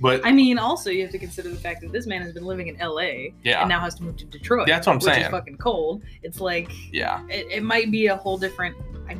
But 0.00 0.24
I 0.24 0.32
mean, 0.32 0.58
also 0.58 0.88
you 0.90 1.02
have 1.02 1.10
to 1.12 1.18
consider 1.18 1.50
the 1.50 1.56
fact 1.58 1.82
that 1.82 1.92
this 1.92 2.06
man 2.06 2.22
has 2.22 2.32
been 2.32 2.46
living 2.46 2.68
in 2.68 2.80
L.A. 2.80 3.34
yeah, 3.44 3.60
and 3.60 3.68
now 3.68 3.80
has 3.80 3.94
to 3.96 4.02
move 4.02 4.16
to 4.16 4.24
Detroit. 4.24 4.66
Yeah, 4.66 4.76
that's 4.76 4.86
what 4.86 4.94
I'm 4.94 4.98
which 4.98 5.04
saying. 5.04 5.26
is 5.26 5.30
fucking 5.30 5.58
cold. 5.58 6.02
It's 6.22 6.40
like 6.40 6.70
yeah, 6.90 7.22
it, 7.28 7.46
it 7.50 7.62
might 7.62 7.90
be 7.90 8.06
a 8.06 8.16
whole 8.16 8.38
different. 8.38 8.76
I, 9.08 9.16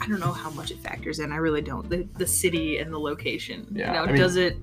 I 0.00 0.06
don't 0.08 0.20
know 0.20 0.32
how 0.32 0.50
much 0.50 0.70
it 0.70 0.80
factors 0.80 1.18
in. 1.18 1.32
I 1.32 1.36
really 1.36 1.62
don't. 1.62 1.88
The, 1.88 2.06
the 2.18 2.26
city 2.26 2.76
and 2.78 2.92
the 2.92 2.98
location. 2.98 3.66
Yeah, 3.72 3.86
You 3.86 3.92
know, 3.94 4.02
I 4.02 4.06
mean- 4.08 4.16
does 4.16 4.36
it 4.36 4.58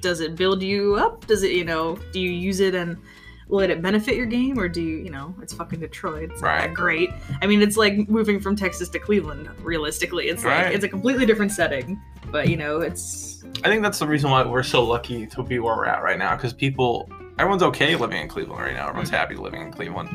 does 0.00 0.20
it 0.20 0.36
build 0.36 0.62
you 0.62 0.94
up? 0.94 1.26
Does 1.26 1.42
it 1.42 1.52
you 1.52 1.64
know? 1.66 1.98
Do 2.12 2.18
you 2.20 2.30
use 2.30 2.60
it 2.60 2.74
and 2.74 2.96
let 3.48 3.70
it 3.70 3.82
benefit 3.82 4.16
your 4.16 4.26
game, 4.26 4.58
or 4.58 4.68
do 4.68 4.80
you 4.82 4.96
you 4.98 5.10
know? 5.10 5.34
It's 5.42 5.52
fucking 5.52 5.80
Detroit. 5.80 6.30
It's 6.32 6.40
not 6.42 6.48
Right. 6.48 6.60
that 6.68 6.74
great. 6.74 7.10
I 7.42 7.46
mean, 7.46 7.60
it's 7.62 7.76
like 7.76 8.08
moving 8.08 8.40
from 8.40 8.56
Texas 8.56 8.88
to 8.90 8.98
Cleveland. 8.98 9.48
Realistically, 9.62 10.28
it's 10.28 10.44
Right. 10.44 10.66
like 10.66 10.74
it's 10.74 10.84
a 10.84 10.88
completely 10.88 11.26
different 11.26 11.52
setting. 11.52 12.00
But 12.30 12.48
you 12.48 12.56
know, 12.56 12.80
it's 12.80 13.44
I 13.64 13.68
think 13.68 13.82
that's 13.82 13.98
the 13.98 14.06
reason 14.06 14.30
why 14.30 14.44
we're 14.44 14.62
so 14.62 14.82
lucky 14.84 15.26
to 15.28 15.42
be 15.42 15.58
where 15.58 15.76
we're 15.76 15.86
at 15.86 16.02
right 16.02 16.18
now 16.18 16.34
because 16.36 16.52
people, 16.52 17.08
everyone's 17.38 17.62
okay 17.62 17.94
living 17.96 18.20
in 18.20 18.28
Cleveland 18.28 18.60
right 18.62 18.74
now. 18.74 18.88
Everyone's 18.88 19.10
Mhm. 19.10 19.14
happy 19.18 19.34
living 19.36 19.62
in 19.62 19.70
Cleveland, 19.72 20.08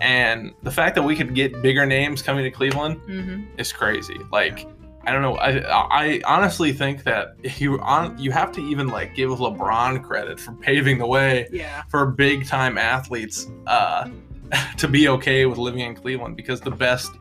and 0.00 0.52
the 0.62 0.70
fact 0.70 0.94
that 0.94 1.02
we 1.02 1.16
could 1.16 1.34
get 1.34 1.60
bigger 1.62 1.86
names 1.86 2.22
coming 2.22 2.44
to 2.44 2.50
Cleveland 2.50 3.00
mhm. 3.08 3.46
is 3.58 3.72
crazy. 3.72 4.18
Like, 4.30 4.66
I 5.06 5.12
don't 5.12 5.22
know. 5.22 5.36
I 5.36 5.58
I 5.60 6.20
honestly 6.24 6.72
think 6.72 7.04
that 7.04 7.36
you 7.60 7.80
on 7.80 8.18
you 8.18 8.30
have 8.32 8.52
to 8.52 8.60
even 8.62 8.88
like 8.88 9.14
give 9.14 9.30
LeBron 9.30 10.02
credit 10.02 10.40
for 10.40 10.52
paving 10.52 10.98
the 10.98 11.06
way 11.06 11.48
yeah. 11.52 11.82
for 11.88 12.06
big 12.06 12.46
time 12.46 12.78
athletes 12.78 13.46
uh, 13.66 14.08
to 14.78 14.88
be 14.88 15.08
okay 15.08 15.46
with 15.46 15.58
living 15.58 15.80
in 15.80 15.94
Cleveland 15.94 16.36
because 16.36 16.60
the 16.60 16.70
best, 16.70 17.12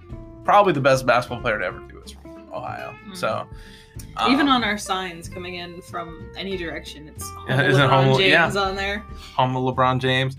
probably 0.44 0.74
the 0.74 0.82
best 0.82 1.06
basketball 1.06 1.42
player 1.42 1.60
to 1.60 1.66
ever 1.66 1.80
do 1.90 2.00
is 2.02 2.12
from 2.12 2.48
Ohio. 2.54 2.96
Mhm. 3.08 3.18
So. 3.18 3.48
Even 4.28 4.48
um, 4.48 4.56
on 4.56 4.64
our 4.64 4.78
signs 4.78 5.30
coming 5.30 5.56
in 5.56 5.80
from 5.84 6.32
any 6.36 6.58
direction, 6.58 7.08
it's 7.10 7.30
home 7.30 7.46
Yeah, 7.48 7.64
LeBron 7.72 7.90
home- 7.90 8.20
yeah. 8.22 8.44
James 8.46 8.56
on 8.56 8.76
there. 8.76 9.00
home 9.36 9.56
of 9.56 9.76
LeBron 9.76 10.00
James. 10.00 10.36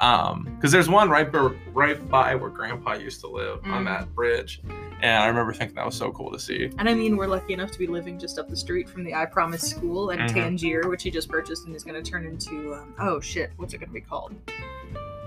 Um, 0.00 0.48
because 0.56 0.72
there's 0.72 0.88
one 0.88 1.08
right 1.08 1.30
by, 1.30 1.52
right 1.72 2.08
by 2.08 2.34
where 2.34 2.50
Grandpa 2.50 2.94
used 2.94 3.20
to 3.20 3.28
live 3.28 3.60
on 3.64 3.84
Mhm. 3.84 3.84
that 3.86 4.12
bridge, 4.14 4.60
and 5.02 5.22
I 5.22 5.26
remember 5.26 5.52
thinking 5.52 5.74
that 5.76 5.84
was 5.86 5.94
so 5.96 6.10
cool 6.12 6.30
to 6.32 6.38
see. 6.38 6.70
And 6.78 6.88
I 6.88 6.94
mean, 6.94 7.16
we're 7.16 7.26
lucky 7.26 7.52
enough 7.52 7.70
to 7.72 7.78
be 7.78 7.86
living 7.86 8.18
just 8.18 8.38
up 8.38 8.48
the 8.48 8.56
street 8.56 8.88
from 8.88 9.04
the 9.04 9.14
I 9.14 9.26
Promise 9.26 9.62
School 9.62 10.10
and 10.10 10.22
Mhm. 10.22 10.32
Tangier, 10.34 10.88
which 10.88 11.02
he 11.02 11.10
just 11.10 11.28
purchased 11.28 11.66
and 11.66 11.74
is 11.76 11.84
going 11.84 12.02
to 12.02 12.08
turn 12.10 12.24
into, 12.26 12.74
um, 12.74 12.94
oh 12.98 13.20
shit, 13.20 13.50
what's 13.56 13.74
it 13.74 13.78
going 13.78 13.88
to 13.90 13.94
be 13.94 14.00
called? 14.00 14.34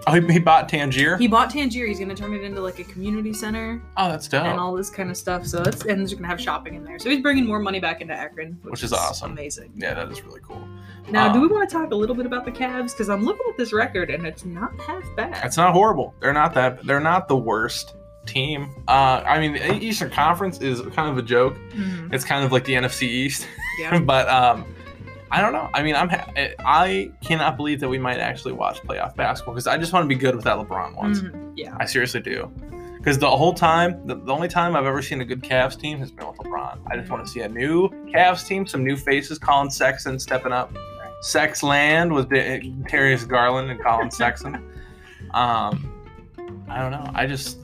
Oh, 0.08 0.14
he, 0.14 0.26
he 0.34 0.40
bought 0.40 0.70
Tangier. 0.70 1.18
He 1.18 1.28
bought 1.28 1.50
Tangier. 1.50 1.86
He's 1.86 1.98
going 2.00 2.10
to 2.10 2.16
turn 2.16 2.34
it 2.34 2.42
into 2.42 2.62
like 2.62 2.80
a 2.80 2.86
community 2.86 3.34
center 3.34 3.82
oh, 3.98 4.08
that's 4.10 4.30
dope. 4.30 4.46
and 4.46 4.58
all 4.60 4.74
this 4.74 4.90
kind 4.90 5.10
of 5.12 5.18
stuff. 5.18 5.46
So 5.46 5.62
it's 5.62 5.84
and 5.86 6.00
he's 6.00 6.14
going 6.14 6.24
to 6.24 6.30
have 6.30 6.40
shopping 6.40 6.74
in 6.76 6.84
there. 6.86 6.98
So 7.00 7.10
he's 7.10 7.22
bringing 7.22 7.46
more 7.46 7.60
money 7.60 7.80
back 7.82 8.00
into 8.02 8.14
Akron, 8.14 8.58
which, 8.64 8.72
Which 8.72 8.84
is 8.84 8.94
awesome. 8.94 9.32
amazing. 9.34 9.74
yeah, 9.76 9.94
that 9.94 10.10
is 10.10 10.24
really 10.24 10.40
cool. 10.42 10.66
Now, 11.12 11.34
do 11.34 11.40
we 11.42 11.48
Um, 11.48 11.54
want 11.54 11.70
to 11.70 11.76
talk 11.76 11.92
a 11.92 11.96
little 11.96 12.16
bit 12.16 12.26
about 12.26 12.46
the 12.46 12.52
Cavs? 12.52 12.92
Because 12.94 13.10
I'm 13.10 13.26
looking 13.26 13.46
at 13.50 13.58
this 13.58 13.74
record 13.74 14.10
and 14.10 14.26
it's 14.26 14.46
not 14.46 14.72
half 14.80 15.04
bad. 15.18 15.42
It's 15.44 15.58
not 15.58 15.74
horrible. 15.74 16.14
They're 16.22 16.34
not 16.34 16.54
that. 16.54 16.86
They're 16.86 17.00
not 17.02 17.28
the 17.28 17.38
worst 17.38 17.96
team. 18.26 18.70
Uh, 18.88 19.24
I 19.26 19.40
mean, 19.40 19.54
the 19.54 19.74
Eastern 19.84 20.10
Conference 20.10 20.60
is 20.62 20.82
kind 20.96 21.10
of 21.10 21.18
a 21.18 21.22
joke. 21.22 21.56
Mhm. 21.72 22.14
It's 22.14 22.24
kind 22.24 22.44
of 22.46 22.52
like 22.52 22.66
the 22.66 22.74
NFC 22.76 23.04
East. 23.04 23.48
Yeah. 23.80 24.00
but 24.06 24.28
um, 24.30 24.66
I 25.32 25.42
don't 25.42 25.54
know. 25.54 25.70
I 25.74 25.84
mean, 25.84 25.96
I'm 25.96 26.10
ha- 26.10 26.32
I 26.60 27.12
cannot 27.22 27.58
believe 27.58 27.80
that 27.82 27.90
we 27.90 27.98
might 27.98 28.20
actually 28.20 28.54
watch 28.54 28.80
playoff 28.82 29.16
basketball 29.16 29.54
because 29.56 29.68
I 29.68 29.78
just 29.78 29.94
want 29.94 30.04
to 30.04 30.08
be 30.08 30.16
good 30.20 30.36
with 30.36 30.44
that 30.46 30.58
LeBron 30.58 30.96
once. 30.96 31.22
Mhm. 31.22 31.54
Yeah. 31.56 31.76
I 31.80 31.86
seriously 31.86 32.22
do. 32.22 32.52
Because 32.98 33.18
the 33.18 33.30
whole 33.30 33.54
time, 33.54 34.06
the, 34.06 34.16
the 34.16 34.34
only 34.34 34.50
time 34.50 34.76
I've 34.76 34.86
ever 34.86 35.02
seen 35.02 35.22
a 35.22 35.26
good 35.26 35.42
Cavs 35.42 35.80
team 35.80 36.00
has 36.00 36.12
been 36.12 36.28
with 36.28 36.36
LeBron. 36.38 36.80
I 36.92 36.98
just 36.98 37.10
want 37.10 37.26
to 37.26 37.32
see 37.32 37.40
a 37.42 37.48
new 37.48 37.88
Cavs 38.14 38.46
team, 38.46 38.68
some 38.68 38.84
new 38.84 38.98
faces. 38.98 39.40
Collin 39.40 39.70
Sexton 39.72 40.20
stepping 40.20 40.52
up. 40.52 40.76
Sex 41.22 41.64
Land 41.64 42.12
with 42.14 42.30
Darius 42.30 43.24
Garland 43.24 43.70
and 43.72 43.80
Collin 43.82 44.12
Sexton. 44.12 44.56
um, 45.34 45.94
I 46.70 46.80
don't 46.82 46.92
know. 46.92 47.10
I 47.14 47.26
just. 47.26 47.58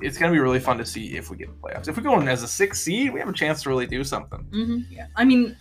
It's 0.00 0.18
gonna 0.18 0.32
be 0.32 0.38
really 0.38 0.60
fun 0.60 0.78
to 0.78 0.86
see 0.86 1.16
if 1.16 1.30
we 1.30 1.36
get 1.36 1.48
the 1.48 1.68
playoffs. 1.68 1.88
If 1.88 1.96
we 1.96 2.02
go 2.02 2.18
in 2.20 2.28
as 2.28 2.42
a 2.42 2.48
six 2.48 2.80
seed, 2.80 3.12
we 3.12 3.20
have 3.20 3.28
a 3.28 3.32
chance 3.32 3.62
to 3.64 3.68
really 3.68 3.86
do 3.86 4.04
something. 4.04 4.40
hmm 4.50 4.78
Yeah. 4.90 5.06
I 5.16 5.24
mean, 5.24 5.56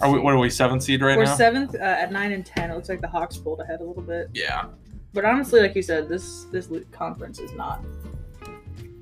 Are 0.00 0.10
we? 0.10 0.18
What 0.20 0.34
are 0.34 0.38
we? 0.38 0.50
Seventh 0.50 0.82
seed 0.82 1.02
right 1.02 1.12
now? 1.14 1.18
We're 1.18 1.24
now? 1.24 1.36
seventh 1.36 1.74
uh, 1.74 1.78
at 1.78 2.12
nine 2.12 2.32
and 2.32 2.44
ten. 2.44 2.70
It 2.70 2.74
looks 2.74 2.88
like 2.88 3.00
the 3.00 3.08
Hawks 3.08 3.36
pulled 3.36 3.60
ahead 3.60 3.80
a 3.80 3.84
little 3.84 4.02
bit. 4.02 4.28
Yeah. 4.34 4.66
But 5.14 5.24
honestly, 5.24 5.60
like 5.60 5.74
you 5.74 5.82
said, 5.82 6.08
this 6.08 6.44
this 6.52 6.68
conference 6.90 7.38
is 7.38 7.52
not 7.52 7.84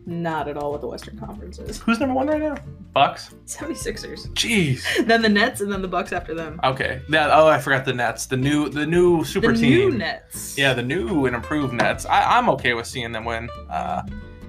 not 0.07 0.49
at 0.49 0.57
all 0.57 0.73
what 0.73 0.81
the 0.81 0.89
Western 0.89 1.19
Conference 1.19 1.59
is. 1.59 1.79
Who's 1.79 2.01
number 2.01 2.15
one 2.15 2.27
right 2.27 2.41
now? 2.41 2.57
Bucks. 2.93 3.33
76ers. 3.47 4.29
Jeez. 4.33 4.83
Then 5.07 5.23
the 5.23 5.29
Nets 5.29 5.61
and 5.61 5.71
then 5.71 5.83
the 5.83 5.89
Bucks 5.89 6.13
after 6.13 6.35
them. 6.35 6.59
Okay. 6.65 7.01
That. 7.11 7.31
Oh, 7.31 7.47
I 7.47 7.59
forgot 7.61 7.85
the 7.85 7.93
Nets. 7.93 8.27
The 8.27 8.37
new. 8.37 8.69
The 8.69 8.85
new 8.85 9.23
super 9.25 9.53
the 9.53 9.61
team. 9.61 9.71
The 9.71 9.91
new 9.93 9.99
Nets. 9.99 10.59
Yeah, 10.59 10.73
the 10.75 10.83
new 10.83 11.27
and 11.27 11.37
improved 11.37 11.73
Nets. 11.73 12.07
I, 12.07 12.39
I'm 12.39 12.49
okay 12.51 12.75
with 12.75 12.87
seeing 12.87 13.13
them 13.13 13.25
win 13.25 13.49
uh, 13.69 14.03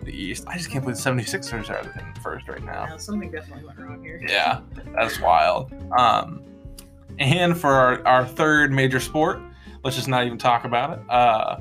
the 0.03 0.11
East. 0.11 0.43
I 0.47 0.57
just 0.57 0.69
can't 0.69 0.83
believe 0.83 0.97
the 1.01 1.09
76ers 1.09 1.69
are 1.69 1.79
in 1.99 2.21
first 2.21 2.47
right 2.47 2.63
now. 2.63 2.85
Now, 2.85 2.97
something 2.97 3.31
definitely 3.31 3.65
went 3.65 3.79
wrong 3.79 4.03
here. 4.03 4.21
Yeah, 4.27 4.61
that's 4.95 5.19
wild. 5.19 5.71
Um, 5.97 6.41
and 7.19 7.57
for 7.57 7.71
our, 7.71 8.07
our 8.07 8.25
third 8.25 8.71
major 8.71 8.99
sport, 8.99 9.39
let's 9.83 9.95
just 9.95 10.07
not 10.07 10.25
even 10.25 10.37
talk 10.37 10.63
about 10.65 10.97
it. 10.97 11.09
Uh, 11.09 11.57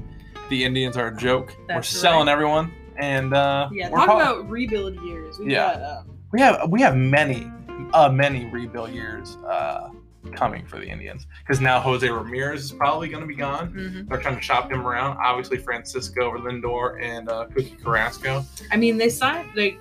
the 0.48 0.64
Indians 0.64 0.96
are 0.96 1.08
a 1.08 1.16
joke. 1.16 1.54
We're 1.68 1.82
selling 1.82 2.26
right. 2.26 2.32
everyone, 2.32 2.72
and 2.96 3.34
uh, 3.34 3.68
Yeah, 3.72 3.88
talk 3.90 4.04
prob- 4.06 4.20
about 4.20 4.50
rebuild 4.50 4.96
years. 5.04 5.38
We've 5.38 5.50
Yeah. 5.50 5.74
got 5.74 5.98
um, 5.98 6.16
we 6.32 6.40
have 6.40 6.70
we 6.70 6.80
have 6.80 6.96
many 6.96 7.50
uh 7.92 8.08
many 8.08 8.44
rebuild 8.46 8.90
years 8.90 9.36
uh 9.48 9.88
coming 10.34 10.66
for 10.66 10.78
the 10.78 10.86
Indians 10.86 11.26
because 11.40 11.60
now 11.60 11.80
Jose 11.80 12.08
Ramirez 12.08 12.62
is 12.64 12.72
probably 12.72 13.08
going 13.08 13.22
to 13.22 13.26
be 13.26 13.34
gone. 13.34 13.72
mhm. 13.72 14.08
They're 14.08 14.18
trying 14.18 14.36
to 14.36 14.42
shop 14.42 14.70
him 14.70 14.86
around. 14.86 15.16
Obviously, 15.18 15.58
Francisco 15.58 16.36
Lindor 16.36 17.02
and 17.02 17.28
uh, 17.28 17.46
Cookie 17.46 17.76
Carrasco. 17.82 18.44
I 18.70 18.76
mean, 18.76 18.96
they 18.98 19.08
signed 19.08 19.48
they 19.54 19.78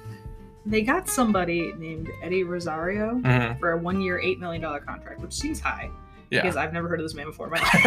they 0.65 0.81
got 0.81 1.09
somebody 1.09 1.73
named 1.77 2.09
Eddie 2.23 2.43
Rosario 2.43 3.15
Mhm. 3.15 3.59
for 3.59 3.71
a 3.71 3.77
one 3.77 4.01
year, 4.01 4.19
eight 4.19 4.39
million 4.39 4.61
dollar 4.61 4.79
contract, 4.79 5.19
which 5.21 5.33
seems 5.33 5.59
high 5.59 5.89
Yeah, 6.29 6.41
because 6.41 6.55
I've 6.57 6.73
never 6.73 6.87
heard 6.87 6.99
of 6.99 7.05
this 7.05 7.15
man 7.15 7.25
before 7.25 7.49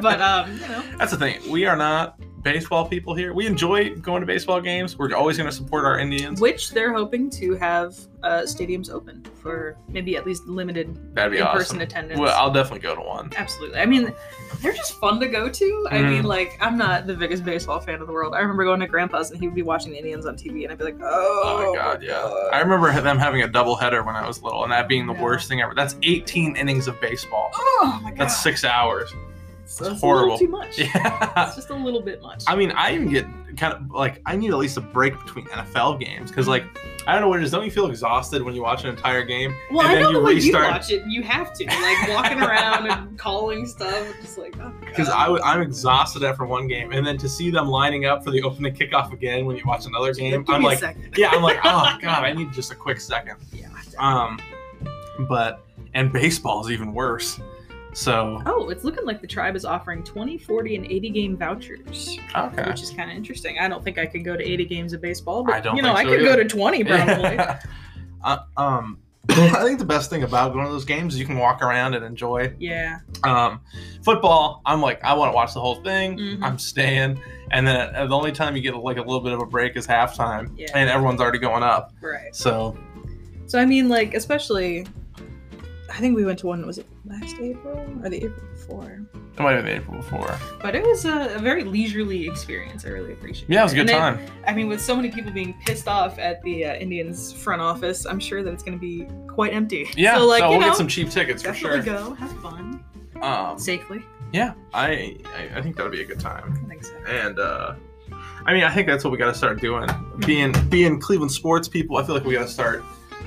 but 0.00 0.20
um, 0.20 0.52
you 0.52 0.60
know, 0.68 0.82
that's 0.98 1.10
the 1.12 1.18
thing. 1.18 1.38
We 1.50 1.66
are 1.66 1.76
not 1.76 2.18
baseball 2.42 2.86
people 2.88 3.14
here. 3.14 3.32
We 3.32 3.46
enjoy 3.46 3.94
going 3.96 4.20
to 4.20 4.26
baseball 4.26 4.60
games. 4.60 4.98
We're 4.98 5.14
always 5.14 5.36
going 5.36 5.48
to 5.48 5.54
support 5.54 5.84
our 5.84 5.98
Indians. 5.98 6.40
which 6.40 6.70
they're 6.70 6.92
hoping 6.92 7.30
to 7.30 7.54
have 7.54 7.96
uh, 8.22 8.42
stadiums 8.42 8.90
open 8.90 9.24
for 9.40 9.76
maybe 9.88 10.16
at 10.16 10.24
least 10.26 10.46
limited 10.46 10.96
That'd 11.14 11.32
be 11.32 11.38
in-person 11.38 11.76
awesome. 11.76 11.80
attendance. 11.80 12.20
Well, 12.20 12.36
I'll 12.38 12.52
definitely 12.52 12.80
go 12.80 12.94
to 12.94 13.00
one. 13.00 13.30
Absolutely. 13.36 13.78
I 13.78 13.86
mean, 13.86 14.12
they're 14.60 14.72
just 14.72 14.94
fun 15.00 15.18
to 15.20 15.26
go 15.28 15.48
to. 15.48 15.86
I 15.90 15.98
Mhm. 15.98 16.10
mean, 16.10 16.22
like, 16.24 16.56
I'm 16.60 16.76
not 16.76 17.06
the 17.06 17.14
biggest 17.14 17.44
baseball 17.44 17.80
fan 17.80 18.00
of 18.00 18.06
the 18.06 18.12
world. 18.12 18.34
I 18.34 18.40
remember 18.40 18.64
going 18.64 18.80
to 18.80 18.86
Grandpa's 18.86 19.30
and 19.30 19.40
he 19.40 19.46
would 19.46 19.54
be 19.56 19.62
watching 19.62 19.92
the 19.92 19.98
Indians 19.98 20.26
on 20.26 20.36
TV, 20.36 20.62
and 20.64 20.72
I'd 20.72 20.78
be 20.78 20.84
like, 20.84 20.98
oh, 21.02 21.42
Oh 21.44 21.72
my 21.72 21.78
god, 21.78 22.02
yeah. 22.02 22.22
I 22.52 22.60
remember 22.60 22.92
them 23.00 23.18
having 23.18 23.42
a 23.42 23.48
double 23.48 23.76
header 23.76 24.02
when 24.02 24.14
I 24.16 24.26
was 24.26 24.42
little, 24.42 24.62
and 24.62 24.72
that 24.72 24.88
being 24.88 25.06
the 25.06 25.14
Yeah. 25.14 25.22
worst 25.22 25.48
thing 25.48 25.60
ever. 25.60 25.74
That's 25.74 25.96
18 26.02 26.56
innings 26.56 26.86
of 26.88 27.00
baseball. 27.00 27.50
Oh 27.54 28.00
my 28.02 28.10
god. 28.10 28.18
That's 28.20 28.40
six 28.40 28.64
hours. 28.64 29.12
It's, 29.72 29.80
That's 29.88 30.00
horrible. 30.02 30.32
A 30.34 30.36
little 30.36 30.46
too 30.46 30.48
much. 30.48 30.78
Yeah. 30.78 31.46
It's 31.46 31.56
just 31.56 31.70
a 31.70 31.74
little 31.74 32.02
bit 32.02 32.20
much. 32.20 32.44
I 32.46 32.54
mean, 32.56 32.72
I 32.72 32.94
even 32.94 33.08
get 33.08 33.24
kind 33.56 33.72
of 33.72 33.90
like 33.90 34.20
I 34.26 34.36
need 34.36 34.50
at 34.50 34.58
least 34.58 34.76
a 34.76 34.82
break 34.82 35.18
between 35.18 35.46
NFL 35.46 35.98
games 35.98 36.30
because, 36.30 36.46
like, 36.46 36.64
I 37.06 37.12
don't 37.12 37.22
know 37.22 37.28
what 37.28 37.40
it 37.40 37.44
is. 37.44 37.50
Don't 37.52 37.64
you 37.64 37.70
feel 37.70 37.86
exhausted 37.88 38.42
when 38.42 38.54
you 38.54 38.62
watch 38.62 38.84
an 38.84 38.90
entire 38.90 39.22
game? 39.24 39.54
well, 39.70 39.80
and 39.80 39.88
I 39.90 39.94
then 39.94 40.02
know 40.02 40.08
you 40.10 40.14
the 40.18 40.22
way 40.24 40.32
you 40.32 40.36
restart- 40.36 40.70
watch 40.72 40.90
it, 40.90 41.02
you 41.06 41.22
have 41.22 41.54
to. 41.54 41.64
Like, 41.64 42.08
walking 42.10 42.40
around 42.48 42.86
and 42.90 43.18
calling 43.18 43.66
stuff, 43.66 44.06
just 44.20 44.36
like, 44.36 44.54
oh 44.60 44.72
Because 44.80 45.08
God. 45.08 45.16
I 45.18 45.24
w- 45.24 45.42
I'm 45.42 45.62
exhausted 45.62 46.22
after 46.22 46.44
one 46.44 46.68
game, 46.68 46.92
and 46.92 47.06
then 47.06 47.16
to 47.18 47.28
see 47.28 47.50
them 47.50 47.66
lining 47.68 48.04
up 48.04 48.22
for 48.22 48.30
the 48.30 48.42
opening 48.42 48.74
kickoff 48.74 49.10
again 49.12 49.46
when 49.46 49.56
you 49.56 49.62
watch 49.66 49.86
another 49.86 50.12
game, 50.12 50.44
I'm 50.48 50.62
like, 50.62 50.80
yeah, 51.16 51.30
I'm 51.30 51.42
like, 51.42 51.58
oh 51.64 51.96
god, 52.02 52.24
I 52.24 52.32
need 52.34 52.52
just 52.52 52.72
a 52.72 52.74
quick 52.74 53.00
second. 53.00 53.36
yeah. 53.52 53.68
Um, 53.98 54.38
but 55.28 55.64
and 55.94 56.12
baseball 56.12 56.64
is 56.64 56.70
even 56.70 56.92
worse. 56.94 57.40
So 57.94 58.40
Oh, 58.46 58.68
it's 58.70 58.84
looking 58.84 59.04
like 59.04 59.20
the 59.20 59.26
tribe 59.26 59.54
is 59.54 59.64
offering 59.64 60.02
20, 60.02 60.38
40, 60.38 60.76
and 60.76 60.86
80 60.86 61.10
game 61.10 61.36
vouchers, 61.36 62.18
okay. 62.34 62.64
which 62.68 62.82
is 62.82 62.90
kind 62.90 63.10
of 63.10 63.16
interesting. 63.16 63.58
I 63.58 63.68
don't 63.68 63.84
think 63.84 63.98
I 63.98 64.06
could 64.06 64.24
go 64.24 64.36
to 64.36 64.42
80 64.42 64.64
games 64.64 64.92
of 64.92 65.00
baseball, 65.02 65.44
but 65.44 65.54
I 65.54 65.60
don't 65.60 65.76
you 65.76 65.82
know, 65.82 65.92
I 65.92 66.04
could 66.04 66.20
either. 66.20 66.36
go 66.36 66.36
to 66.36 66.44
20 66.48 66.84
probably. 66.84 67.38
uh, 68.24 68.38
um, 68.56 68.98
I 69.28 69.62
think 69.62 69.78
the 69.78 69.84
best 69.84 70.10
thing 70.10 70.22
about 70.22 70.52
going 70.52 70.64
to 70.66 70.72
those 70.72 70.84
games 70.84 71.14
is 71.14 71.20
you 71.20 71.26
can 71.26 71.36
walk 71.38 71.62
around 71.62 71.94
and 71.94 72.04
enjoy. 72.04 72.52
yeah. 72.58 73.00
Um, 73.24 73.60
football, 74.02 74.62
I'm 74.66 74.80
like, 74.80 75.02
I 75.04 75.12
want 75.14 75.30
to 75.30 75.34
watch 75.34 75.54
the 75.54 75.60
whole 75.60 75.76
thing. 75.76 76.18
Mhm. 76.18 76.42
I'm 76.42 76.58
staying, 76.58 77.20
and 77.52 77.66
then 77.66 77.94
uh, 77.94 78.06
the 78.06 78.16
only 78.16 78.32
time 78.32 78.56
you 78.56 78.62
get 78.62 78.74
like 78.76 78.96
a 78.96 79.00
little 79.02 79.20
bit 79.20 79.32
of 79.32 79.40
a 79.40 79.46
break 79.46 79.76
is 79.76 79.86
halftime, 79.86 80.50
Yeah. 80.56 80.68
and 80.74 80.90
everyone's 80.90 81.20
already 81.20 81.38
going 81.38 81.62
up. 81.62 81.92
Right. 82.00 82.34
So 82.34 82.76
So 83.46 83.60
I 83.60 83.64
mean, 83.66 83.88
like, 83.88 84.14
especially, 84.14 84.86
I 85.92 85.98
think 86.00 86.16
we 86.16 86.24
went 86.24 86.38
to 86.40 86.46
one. 86.46 86.66
Was 86.66 86.78
it 86.78 86.86
last 87.04 87.36
April 87.40 87.78
or 88.02 88.08
the 88.08 88.24
April 88.24 88.44
before? 88.54 89.00
it 89.34 89.40
might 89.40 89.52
have 89.52 89.64
been 89.64 89.76
April 89.78 89.96
before. 89.96 90.38
But 90.60 90.74
it 90.74 90.82
was 90.84 91.04
a, 91.04 91.34
a 91.34 91.38
very 91.38 91.64
leisurely 91.64 92.26
experience. 92.28 92.84
I 92.84 92.88
really 92.88 93.12
appreciate. 93.12 93.48
Yeah, 93.50 93.60
it 93.60 93.64
was 93.64 93.72
a 93.72 93.76
good 93.76 93.90
And 93.90 94.18
time. 94.18 94.26
I 94.46 94.52
mean, 94.54 94.68
with 94.68 94.80
so 94.80 94.94
many 94.96 95.10
people 95.10 95.32
being 95.32 95.54
pissed 95.66 95.88
off 95.88 96.18
at 96.18 96.42
the 96.42 96.64
uh, 96.66 96.74
Indians 96.76 97.32
front 97.32 97.60
office, 97.62 98.04
I'm 98.06 98.20
sure 98.20 98.42
that 98.42 98.52
it's 98.52 98.62
going 98.62 98.78
to 98.78 98.80
be 98.80 99.06
quite 99.28 99.52
empty. 99.52 99.88
Yeah, 99.96 100.16
So 100.16 100.26
like, 100.26 100.40
so 100.40 100.46
you 100.46 100.50
we'll 100.52 100.60
know, 100.60 100.66
get 100.68 100.76
some 100.76 100.88
cheap 100.88 101.10
tickets 101.10 101.42
for 101.42 101.54
sure. 101.54 101.82
go, 101.82 102.14
have 102.14 102.32
fun 102.40 102.84
Um, 103.20 103.58
safely. 103.58 104.02
yeah, 104.32 104.54
I, 104.74 105.16
I 105.26 105.50
I 105.58 105.62
think 105.62 105.76
that 105.76 105.82
would 105.82 105.92
be 105.92 106.00
a 106.02 106.06
good 106.06 106.20
time. 106.20 106.58
I 106.64 106.68
think 106.68 106.84
so. 106.84 106.94
and 107.06 107.38
uh 107.38 107.74
I 108.44 108.52
mean, 108.52 108.64
I 108.64 108.74
think 108.74 108.88
that's 108.88 109.04
what 109.04 109.10
we 109.12 109.18
got 109.18 109.26
to 109.32 109.34
start 109.34 109.60
doing. 109.60 109.88
Being 110.26 110.52
being 110.68 110.98
Cleveland 111.00 111.30
sports 111.32 111.68
people, 111.68 111.96
I 111.96 112.04
feel 112.04 112.14
like 112.14 112.24
we 112.24 112.34
got 112.34 112.42
to 112.42 112.52
start. 112.52 112.82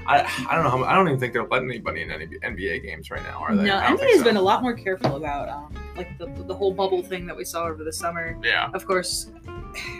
I 0.07 0.19
I 0.49 0.55
don't 0.55 0.63
know. 0.63 0.69
How, 0.69 0.83
I 0.83 0.95
don't 0.95 1.07
even 1.07 1.19
think 1.19 1.33
they're 1.33 1.47
letting 1.47 1.69
anybody 1.69 2.01
in 2.03 2.11
any 2.11 2.27
NBA 2.27 2.83
games 2.83 3.09
right 3.11 3.23
now, 3.23 3.39
are 3.39 3.55
they? 3.55 3.63
No, 3.63 3.77
I 3.77 3.89
don't 3.89 3.97
think 3.97 4.11
NBA's 4.11 4.19
so. 4.19 4.23
been 4.25 4.37
a 4.37 4.41
lot 4.41 4.61
more 4.61 4.73
careful 4.73 5.15
about 5.15 5.49
um, 5.49 5.73
like 5.97 6.17
the 6.17 6.27
the 6.47 6.53
whole 6.53 6.73
bubble 6.73 7.01
thing 7.03 7.25
that 7.27 7.35
we 7.35 7.43
saw 7.45 7.65
over 7.65 7.83
the 7.83 7.93
summer. 7.93 8.37
Yeah, 8.43 8.69
Of 8.73 8.85
course, 8.85 9.31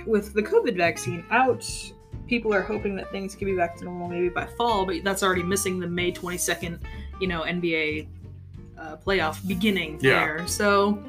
with 0.06 0.34
the 0.34 0.44
COVID 0.44 0.78
vaccine 0.78 1.26
out, 1.32 1.66
people 2.28 2.54
are 2.54 2.62
hoping 2.62 2.96
that 2.98 3.12
things 3.12 3.36
can 3.36 3.48
be 3.48 3.56
back 3.56 3.76
to 3.78 3.86
normal 3.86 4.08
maybe 4.08 4.30
by 4.30 4.46
fall, 4.46 4.86
but 4.86 5.04
that's 5.04 5.24
already 5.24 5.44
missing 5.44 5.80
the 5.80 5.88
May 5.88 6.12
22nd, 6.12 6.80
you 7.20 7.28
know, 7.28 7.42
NBA 7.42 8.08
uh, 8.78 8.98
playoff 8.98 9.46
beginning 9.48 10.00
Yeah. 10.02 10.26
there. 10.26 10.48
So, 10.48 11.02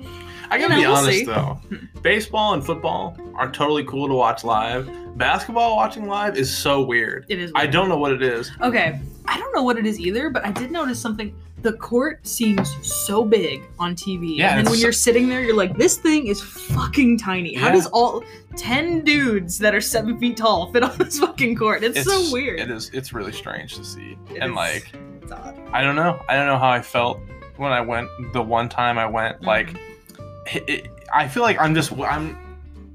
I 0.51 0.59
gotta 0.59 0.75
know, 0.75 0.81
be 0.81 0.87
we'll 0.87 0.97
honest 0.97 1.27
though. 1.27 1.61
Baseball 2.03 2.55
and 2.55 2.65
football 2.65 3.17
are 3.35 3.51
totally 3.51 3.85
cool 3.85 4.09
to 4.09 4.15
watch 4.15 4.45
live. 4.45 4.89
Basketball 5.17 5.77
watching 5.77 6.07
live 6.09 6.37
is 6.37 6.55
so 6.55 6.83
weird. 6.83 7.25
it 7.29 7.39
is. 7.39 7.51
I 7.55 7.67
don't 7.67 7.89
know 7.89 7.97
what 7.99 8.13
it 8.13 8.23
is. 8.23 8.51
Okay, 8.61 9.01
I 9.27 9.39
don't 9.39 9.55
know 9.55 9.63
what 9.63 9.79
it 9.79 9.87
is 9.87 9.99
either, 9.99 10.29
but 10.31 10.45
I 10.45 10.53
did 10.53 10.71
notice 10.71 11.01
something. 11.01 11.35
The 11.63 11.73
court 11.73 12.25
seems 12.27 12.71
so 12.87 13.25
big 13.25 13.63
on 13.79 13.97
TV, 13.97 14.37
Yeah, 14.37 14.51
and 14.51 14.59
then 14.59 14.71
when 14.71 14.79
so- 14.79 14.83
you're 14.85 14.93
sitting 14.93 15.29
there, 15.29 15.41
you're 15.41 15.57
like, 15.57 15.77
"This 15.77 15.97
thing 15.97 16.27
is 16.27 16.41
fucking 16.41 17.19
tiny. 17.19 17.55
How 17.55 17.69
Yeah. 17.69 17.73
does 17.73 17.87
all 17.87 18.23
ten 18.57 19.03
dudes 19.03 19.59
that 19.59 19.75
are 19.75 19.81
seven 19.81 20.19
feet 20.19 20.37
tall 20.37 20.71
fit 20.71 20.83
on 20.85 20.97
this 20.99 21.19
fucking 21.19 21.57
court? 21.57 21.83
It's, 21.83 22.05
so 22.05 22.31
weird. 22.31 22.61
It 22.61 22.71
is. 22.71 22.91
It's 22.93 23.13
really 23.13 23.33
strange 23.33 23.75
to 23.77 23.85
see. 23.85 24.17
It 24.31 24.43
and 24.43 24.51
is- 24.53 24.57
like, 24.57 24.93
it's. 25.23 25.33
I 25.73 25.83
don't 25.83 25.97
know. 25.97 26.21
I 26.29 26.37
don't 26.37 26.47
know 26.47 26.59
how 26.59 26.69
I 26.69 26.83
felt 26.83 27.21
when 27.57 27.73
I 27.73 27.81
went. 27.81 28.09
The 28.35 28.43
one 28.43 28.69
time 28.69 28.99
I 28.99 29.07
went, 29.07 29.43
like. 29.43 29.69
Mm-hmm. 29.69 29.77
it, 29.77 29.83
it- 30.53 30.89
I 31.15 31.29
feel 31.29 31.43
like 31.43 31.61
I'm 31.61 31.75
just 31.75 31.93
I'm 31.93 32.37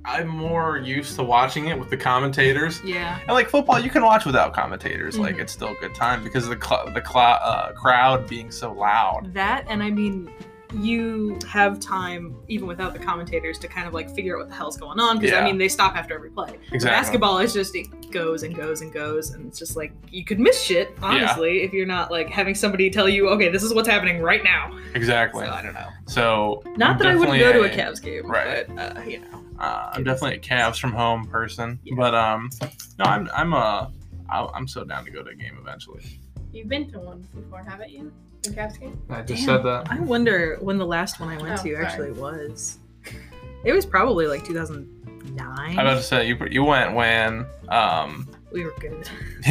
I'm 0.03 0.27
more 0.27 0.77
used 0.79 1.15
to 1.17 1.23
watching 1.23 1.67
it 1.67 1.77
with 1.79 1.89
the 1.91 1.97
commentators. 1.97 2.81
Yeah. 2.83 3.19
And 3.19 3.29
like 3.29 3.49
football, 3.49 3.79
you 3.79 3.89
can 3.91 4.03
watch 4.03 4.25
without 4.25 4.51
commentators. 4.53 5.17
Like 5.17 5.35
Mhm. 5.37 5.41
it's 5.41 5.53
still 5.53 5.69
a 5.69 5.75
good 5.75 5.93
time 5.93 6.23
because 6.23 6.47
of 6.47 6.59
the 6.59 6.65
cl- 6.65 6.87
the 6.91 7.03
cl- 7.05 7.39
uh, 7.41 7.71
crowd 7.73 8.27
being 8.27 8.49
so 8.51 8.73
loud. 8.73 9.31
That 9.35 9.65
and 9.69 9.83
I 9.83 9.91
mean 9.91 10.31
you 10.73 11.37
have 11.47 11.79
time 11.79 12.35
even 12.47 12.67
without 12.67 12.93
the 12.93 12.99
commentators 12.99 13.57
to 13.59 13.67
kind 13.67 13.87
of 13.87 13.93
like 13.93 14.09
figure 14.15 14.35
out 14.35 14.39
what 14.39 14.49
the 14.49 14.55
hell's 14.55 14.77
going 14.77 14.99
on 14.99 15.19
because 15.19 15.35
I 15.35 15.43
mean 15.43 15.57
they 15.57 15.67
stop 15.67 15.95
after 15.95 16.13
every 16.13 16.29
play. 16.31 16.57
Exactly. 16.71 16.89
Basketball 16.89 17.39
is 17.39 17.53
just 17.53 17.75
it 17.75 17.87
goes 18.11 18.43
and 18.43 18.55
goes 18.55 18.81
and 18.81 18.91
goes 18.91 19.31
and 19.31 19.47
it's 19.47 19.59
just 19.59 19.75
like 19.75 19.91
you 20.09 20.23
could 20.25 20.39
miss 20.39 20.61
shit 20.61 20.95
honestly 21.01 21.63
if 21.63 21.73
you're 21.73 21.85
not 21.85 22.11
like 22.11 22.29
having 22.29 22.55
somebody 22.55 22.89
tell 22.89 23.07
you 23.09 23.29
okay 23.29 23.49
this 23.49 23.63
is 23.63 23.73
what's 23.73 23.87
happening 23.87 24.21
right 24.21 24.43
now. 24.43 24.77
Exactly. 24.95 25.45
So 25.45 25.51
I 25.51 25.61
don't 25.61 25.73
know. 25.73 25.89
So 26.07 26.61
Not 26.77 26.91
I'm 26.91 26.97
that 26.99 27.07
I 27.07 27.15
wouldn't 27.15 27.39
go 27.39 27.53
to 27.53 27.61
a 27.63 27.67
definitely 27.67 27.83
Cavs 27.83 28.01
game, 28.03 28.29
right. 28.31 28.67
but 28.75 28.97
uh, 28.97 29.01
you 29.01 29.19
know. 29.19 29.43
Uh, 29.59 29.91
I'm 29.93 30.03
definitely 30.03 30.37
a 30.37 30.39
Cavs 30.39 30.79
from 30.79 30.91
home 30.91 31.27
person, 31.27 31.79
Yeah. 31.83 31.93
but 31.95 32.15
um, 32.15 32.49
no, 32.97 33.05
I'm 33.05 33.29
I'm 33.35 33.53
uh 33.53 33.87
i'm 34.29 34.65
so 34.67 34.83
down 34.85 35.03
to 35.05 35.11
go 35.11 35.21
to 35.23 35.29
a 35.29 35.35
game 35.35 35.57
eventually. 35.61 36.01
You've 36.53 36.69
been 36.69 36.89
to 36.91 36.99
one 36.99 37.27
before, 37.35 37.63
haven't 37.63 37.91
you? 37.91 38.11
In 38.45 38.53
Cavs 38.53 38.79
game? 38.79 38.99
I 39.09 39.21
just 39.21 39.45
said 39.45 39.63
that. 39.63 39.91
I 39.91 39.99
wonder 39.99 40.57
when 40.61 40.77
the 40.77 40.85
last 40.85 41.19
one 41.19 41.29
I 41.29 41.37
went 41.37 41.59
Oh, 41.59 41.63
to 41.63 41.73
sorry. 41.73 41.85
actually 41.85 42.11
was. 42.13 42.79
It 43.63 43.73
was 43.73 43.85
probably 43.85 44.25
like 44.25 44.43
2009. 44.45 45.37
I'm 45.37 45.73
about 45.79 45.95
to 45.97 46.01
say 46.03 46.27
you 46.27 46.37
you 46.49 46.63
went 46.63 46.95
when 46.95 47.45
um 47.69 48.27
we 48.51 48.63
were 48.65 48.73
good. 48.79 49.09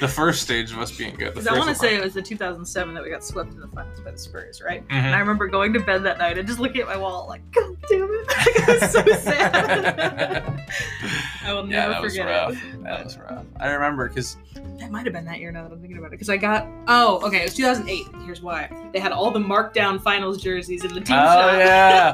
the 0.00 0.08
first 0.08 0.42
stage 0.42 0.70
of 0.72 0.78
us 0.78 0.90
being 0.96 1.14
good. 1.16 1.28
The 1.34 1.40
Because 1.40 1.46
I 1.48 1.58
want 1.58 1.68
to 1.70 1.74
say 1.74 1.96
it 1.96 2.02
was 2.04 2.14
the 2.14 2.22
2007 2.22 2.94
that 2.94 3.02
we 3.02 3.10
got 3.10 3.24
swept 3.24 3.52
in 3.52 3.60
the 3.60 3.66
finals 3.68 4.00
by 4.00 4.10
the 4.12 4.18
Spurs, 4.18 4.62
right? 4.64 4.86
Mhm. 4.88 4.92
And 4.92 5.14
I 5.14 5.18
remember 5.18 5.46
going 5.48 5.72
to 5.74 5.80
bed 5.80 6.02
that 6.04 6.18
night 6.18 6.38
and 6.38 6.46
just 6.46 6.60
looking 6.60 6.80
at 6.82 6.86
my 6.86 6.96
wall, 6.96 7.26
like, 7.28 7.42
God 7.52 7.76
damn 7.88 8.02
it! 8.10 8.26
I 8.68 8.78
was 8.80 8.90
so 8.92 9.04
sad. 9.20 10.70
I 11.44 11.52
will 11.52 11.68
Yeah, 11.68 11.88
never 11.88 11.92
that 11.94 12.02
was 12.02 12.18
rough. 12.18 12.52
it. 12.52 12.84
That 12.84 13.04
was 13.04 13.18
rough. 13.18 13.44
I 13.58 13.70
remember 13.70 14.08
because 14.08 14.36
That 14.78 14.90
might 14.90 15.04
have 15.04 15.12
been 15.12 15.24
that 15.24 15.40
year 15.40 15.50
now 15.50 15.64
that 15.64 15.72
I'm 15.72 15.80
thinking 15.80 15.98
about 15.98 16.08
it. 16.08 16.10
Because 16.12 16.30
I 16.30 16.36
got 16.36 16.66
oh, 16.88 17.20
okay, 17.26 17.38
it 17.40 17.44
was 17.44 17.54
2008. 17.54 18.06
Here's 18.24 18.40
why: 18.40 18.70
they 18.92 19.00
had 19.00 19.10
all 19.12 19.30
the 19.30 19.40
markdown 19.40 20.00
finals 20.00 20.40
jerseys 20.40 20.84
in 20.84 20.94
the 20.94 21.00
team 21.00 21.16
Oh, 21.18 21.24
shop. 21.24 21.52
yeah. 21.58 22.12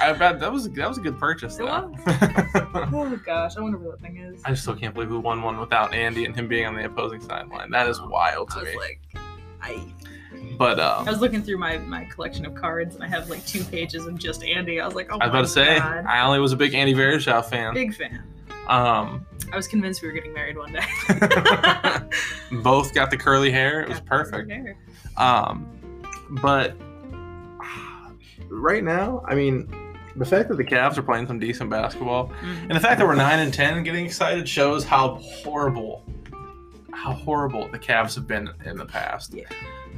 I 0.00 0.12
bet 0.14 0.40
that 0.40 0.50
was 0.52 0.68
that 0.70 0.88
was 0.88 0.98
a 0.98 1.00
good 1.00 1.18
purchase 1.18 1.54
It 1.58 1.58
though. 1.66 1.94
oh 2.06 3.20
gosh, 3.24 3.56
I 3.56 3.60
wonder 3.60 3.78
where 3.78 3.92
that 3.92 4.00
thing 4.00 4.16
is. 4.16 4.40
I 4.44 4.54
still 4.54 4.74
can't 4.74 4.94
believe 4.96 5.10
we 5.10 5.18
won 5.18 5.42
one 5.42 5.60
without 5.60 5.94
Andy 5.94 6.24
and 6.24 6.34
him 6.34 6.48
being 6.48 6.66
on 6.66 6.74
the 6.74 6.84
opposing 6.84 7.20
sideline. 7.20 7.70
That 7.70 7.88
is 7.88 8.00
wild 8.00 8.50
I 8.50 8.54
to 8.54 8.60
was 8.60 8.68
me. 8.68 8.76
like, 8.76 9.00
I. 9.62 9.92
But 10.58 10.80
I 10.80 10.98
um, 10.98 11.06
was 11.06 11.20
looking 11.20 11.42
through 11.42 11.58
my 11.58 11.78
my 11.78 12.04
collection 12.04 12.44
of 12.46 12.54
cards 12.54 12.94
and 12.94 13.04
I 13.04 13.08
have 13.08 13.30
like 13.30 13.44
two 13.46 13.64
pages 13.64 14.06
of 14.06 14.18
just 14.18 14.42
Andy. 14.42 14.80
I 14.80 14.86
was 14.86 14.94
like, 14.94 15.08
oh 15.10 15.18
I 15.18 15.26
was 15.26 15.32
my 15.32 15.38
about 15.38 15.40
to 15.42 15.48
say 15.48 15.78
God. 15.78 16.04
I 16.06 16.22
only 16.24 16.40
was 16.40 16.52
a 16.52 16.56
big 16.56 16.74
Andy 16.74 16.94
Varejao 16.94 17.44
fan. 17.44 17.74
big 17.74 17.94
fan. 17.94 18.22
Um, 18.68 19.24
I 19.52 19.56
was 19.56 19.68
convinced 19.68 20.02
we 20.02 20.08
were 20.08 20.14
getting 20.14 20.32
married 20.32 20.56
one 20.58 20.72
day. 20.72 20.84
both 22.62 22.92
got 22.94 23.10
the 23.10 23.16
curly 23.16 23.50
hair. 23.50 23.80
It 23.80 23.88
was 23.88 24.00
perfect. 24.00 24.50
Um, 25.16 26.02
but 26.42 26.74
right 28.48 28.82
now, 28.82 29.22
I 29.26 29.34
mean, 29.34 29.68
the 30.16 30.24
fact 30.24 30.48
that 30.48 30.56
the 30.56 30.64
Cavs 30.64 30.96
are 30.98 31.02
playing 31.02 31.26
some 31.26 31.38
decent 31.38 31.70
basketball, 31.70 32.32
and 32.42 32.70
the 32.70 32.80
fact 32.80 32.98
that 32.98 33.06
we're 33.06 33.14
nine 33.16 33.38
and 33.40 33.52
ten 33.52 33.82
getting 33.82 34.06
excited 34.06 34.48
shows 34.48 34.84
how 34.84 35.16
horrible, 35.16 36.04
how 36.92 37.12
horrible 37.12 37.68
the 37.68 37.78
Cavs 37.78 38.14
have 38.14 38.26
been 38.26 38.48
in 38.64 38.76
the 38.76 38.86
past. 38.86 39.34
Yeah. 39.34 39.44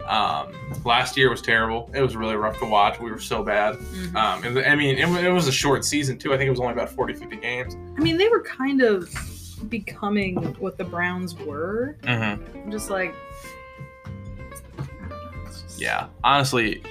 Um, 0.07 0.53
last 0.85 1.17
year 1.17 1.29
was 1.29 1.43
terrible. 1.43 1.91
It 1.93 2.01
was 2.01 2.17
really 2.17 2.37
rough 2.37 2.59
to 2.61 2.65
watch. 2.67 3.01
We 3.01 3.11
were 3.11 3.19
so 3.19 3.43
bad. 3.43 3.75
Mhm. 3.77 4.15
Um, 4.15 4.45
and 4.45 4.59
I 4.61 4.75
mean, 4.77 4.97
it, 4.97 5.09
it 5.25 5.31
was 5.31 5.49
a 5.49 5.53
short 5.53 5.85
season 5.85 6.17
too. 6.19 6.33
I 6.33 6.37
think 6.37 6.47
it 6.47 6.51
was 6.51 6.61
only 6.61 6.73
about 6.73 6.89
40, 6.89 7.15
50 7.15 7.37
games. 7.37 7.77
I 7.97 8.01
mean, 8.01 8.17
they 8.17 8.29
were 8.29 8.43
kind 8.43 8.81
of 8.81 9.11
becoming 9.69 10.37
what 10.61 10.79
the 10.79 10.85
Browns 10.85 11.35
were. 11.37 11.97
Mm-hmm. 12.05 12.71
Just 12.71 12.91
like, 12.91 13.13
I 14.79 14.81
don't 15.09 15.11
know, 15.11 15.43
it's 15.47 15.63
just- 15.63 15.81
Yeah, 15.81 16.07
honestly, 16.23 16.83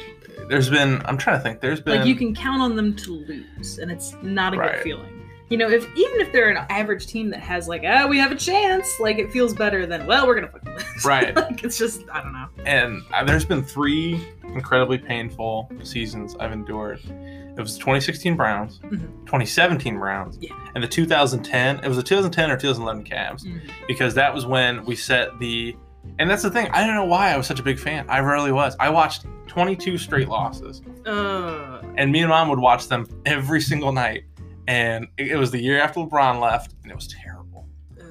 there's 0.50 0.70
been. 0.70 1.02
I'm 1.06 1.18
trying 1.18 1.38
to 1.38 1.44
think. 1.44 1.62
There's 1.62 1.82
been. 1.82 2.00
Like 2.00 2.08
you 2.08 2.16
can 2.16 2.36
count 2.36 2.62
on 2.62 2.76
them 2.76 2.96
to 2.98 3.12
lose, 3.14 3.78
and 3.80 3.92
it's 3.92 4.16
not 4.22 4.54
a 4.54 4.58
Right. 4.58 4.74
good 4.76 4.84
feeling. 4.84 5.14
You 5.50 5.58
know, 5.58 5.70
if 5.70 5.84
even 5.96 6.20
if 6.20 6.34
they're 6.34 6.50
an 6.50 6.66
average 6.70 7.08
team 7.08 7.30
that 7.30 7.40
has 7.40 7.70
like, 7.70 7.84
ah, 7.88 8.06
we 8.06 8.18
have 8.20 8.34
a 8.34 8.36
chance, 8.36 9.00
like 9.00 9.18
it 9.18 9.32
feels 9.32 9.54
better 9.54 9.86
than, 9.86 10.06
well, 10.06 10.28
we're 10.28 10.36
gonna 10.36 10.50
fucking 10.52 10.74
lose. 10.74 10.84
Right. 11.06 11.34
like 11.34 11.64
it's 11.64 11.78
just, 11.78 12.02
I 12.12 12.22
don't 12.22 12.34
know. 12.34 12.48
and 12.66 13.02
uh, 13.14 13.24
there's 13.24 13.46
been 13.46 13.64
three 13.64 14.20
incredibly 14.44 14.98
painful 14.98 15.72
seasons 15.84 16.36
I've 16.38 16.52
endured. 16.52 17.00
It 17.06 17.62
was 17.62 17.78
2016 17.78 18.36
Browns, 18.36 18.80
Mhm. 18.80 19.00
2017 19.26 19.98
Browns, 19.98 20.38
Yeah. 20.42 20.52
and 20.76 20.84
the 20.84 20.88
2010. 20.88 21.80
It 21.82 21.88
was 21.88 21.96
the 21.96 22.04
2010 22.04 22.52
or 22.52 22.58
2011 22.58 23.06
Cavs 23.06 23.46
Mhm. 23.46 23.62
because 23.88 24.16
that 24.16 24.34
was 24.34 24.46
when 24.46 24.84
we 24.84 24.98
set 24.98 25.40
the. 25.40 25.78
And 26.20 26.30
that's 26.30 26.44
the 26.44 26.50
thing. 26.52 26.68
I 26.74 26.86
don't 26.86 26.96
know 26.96 27.06
why 27.06 27.32
I 27.34 27.38
was 27.38 27.48
such 27.48 27.60
a 27.62 27.64
big 27.64 27.80
fan. 27.80 28.06
I 28.10 28.18
really 28.18 28.52
was. 28.52 28.76
I 28.82 28.90
watched 28.90 29.26
22 29.48 29.98
straight 29.98 30.28
losses, 30.30 30.82
Uh, 31.06 31.82
and 31.96 32.12
me 32.12 32.20
and 32.20 32.30
mom 32.30 32.50
would 32.50 32.60
watch 32.60 32.88
them 32.88 33.08
every 33.26 33.62
single 33.62 33.92
night. 33.92 34.24
And 34.68 35.08
it, 35.18 35.28
it 35.32 35.36
was 35.38 35.52
the 35.52 35.62
year 35.62 35.80
after 35.80 36.02
LeBron 36.02 36.42
left, 36.42 36.74
and 36.84 36.92
it 36.92 36.96
was 36.96 37.08
terrible. 37.08 37.68
ugh, 38.00 38.06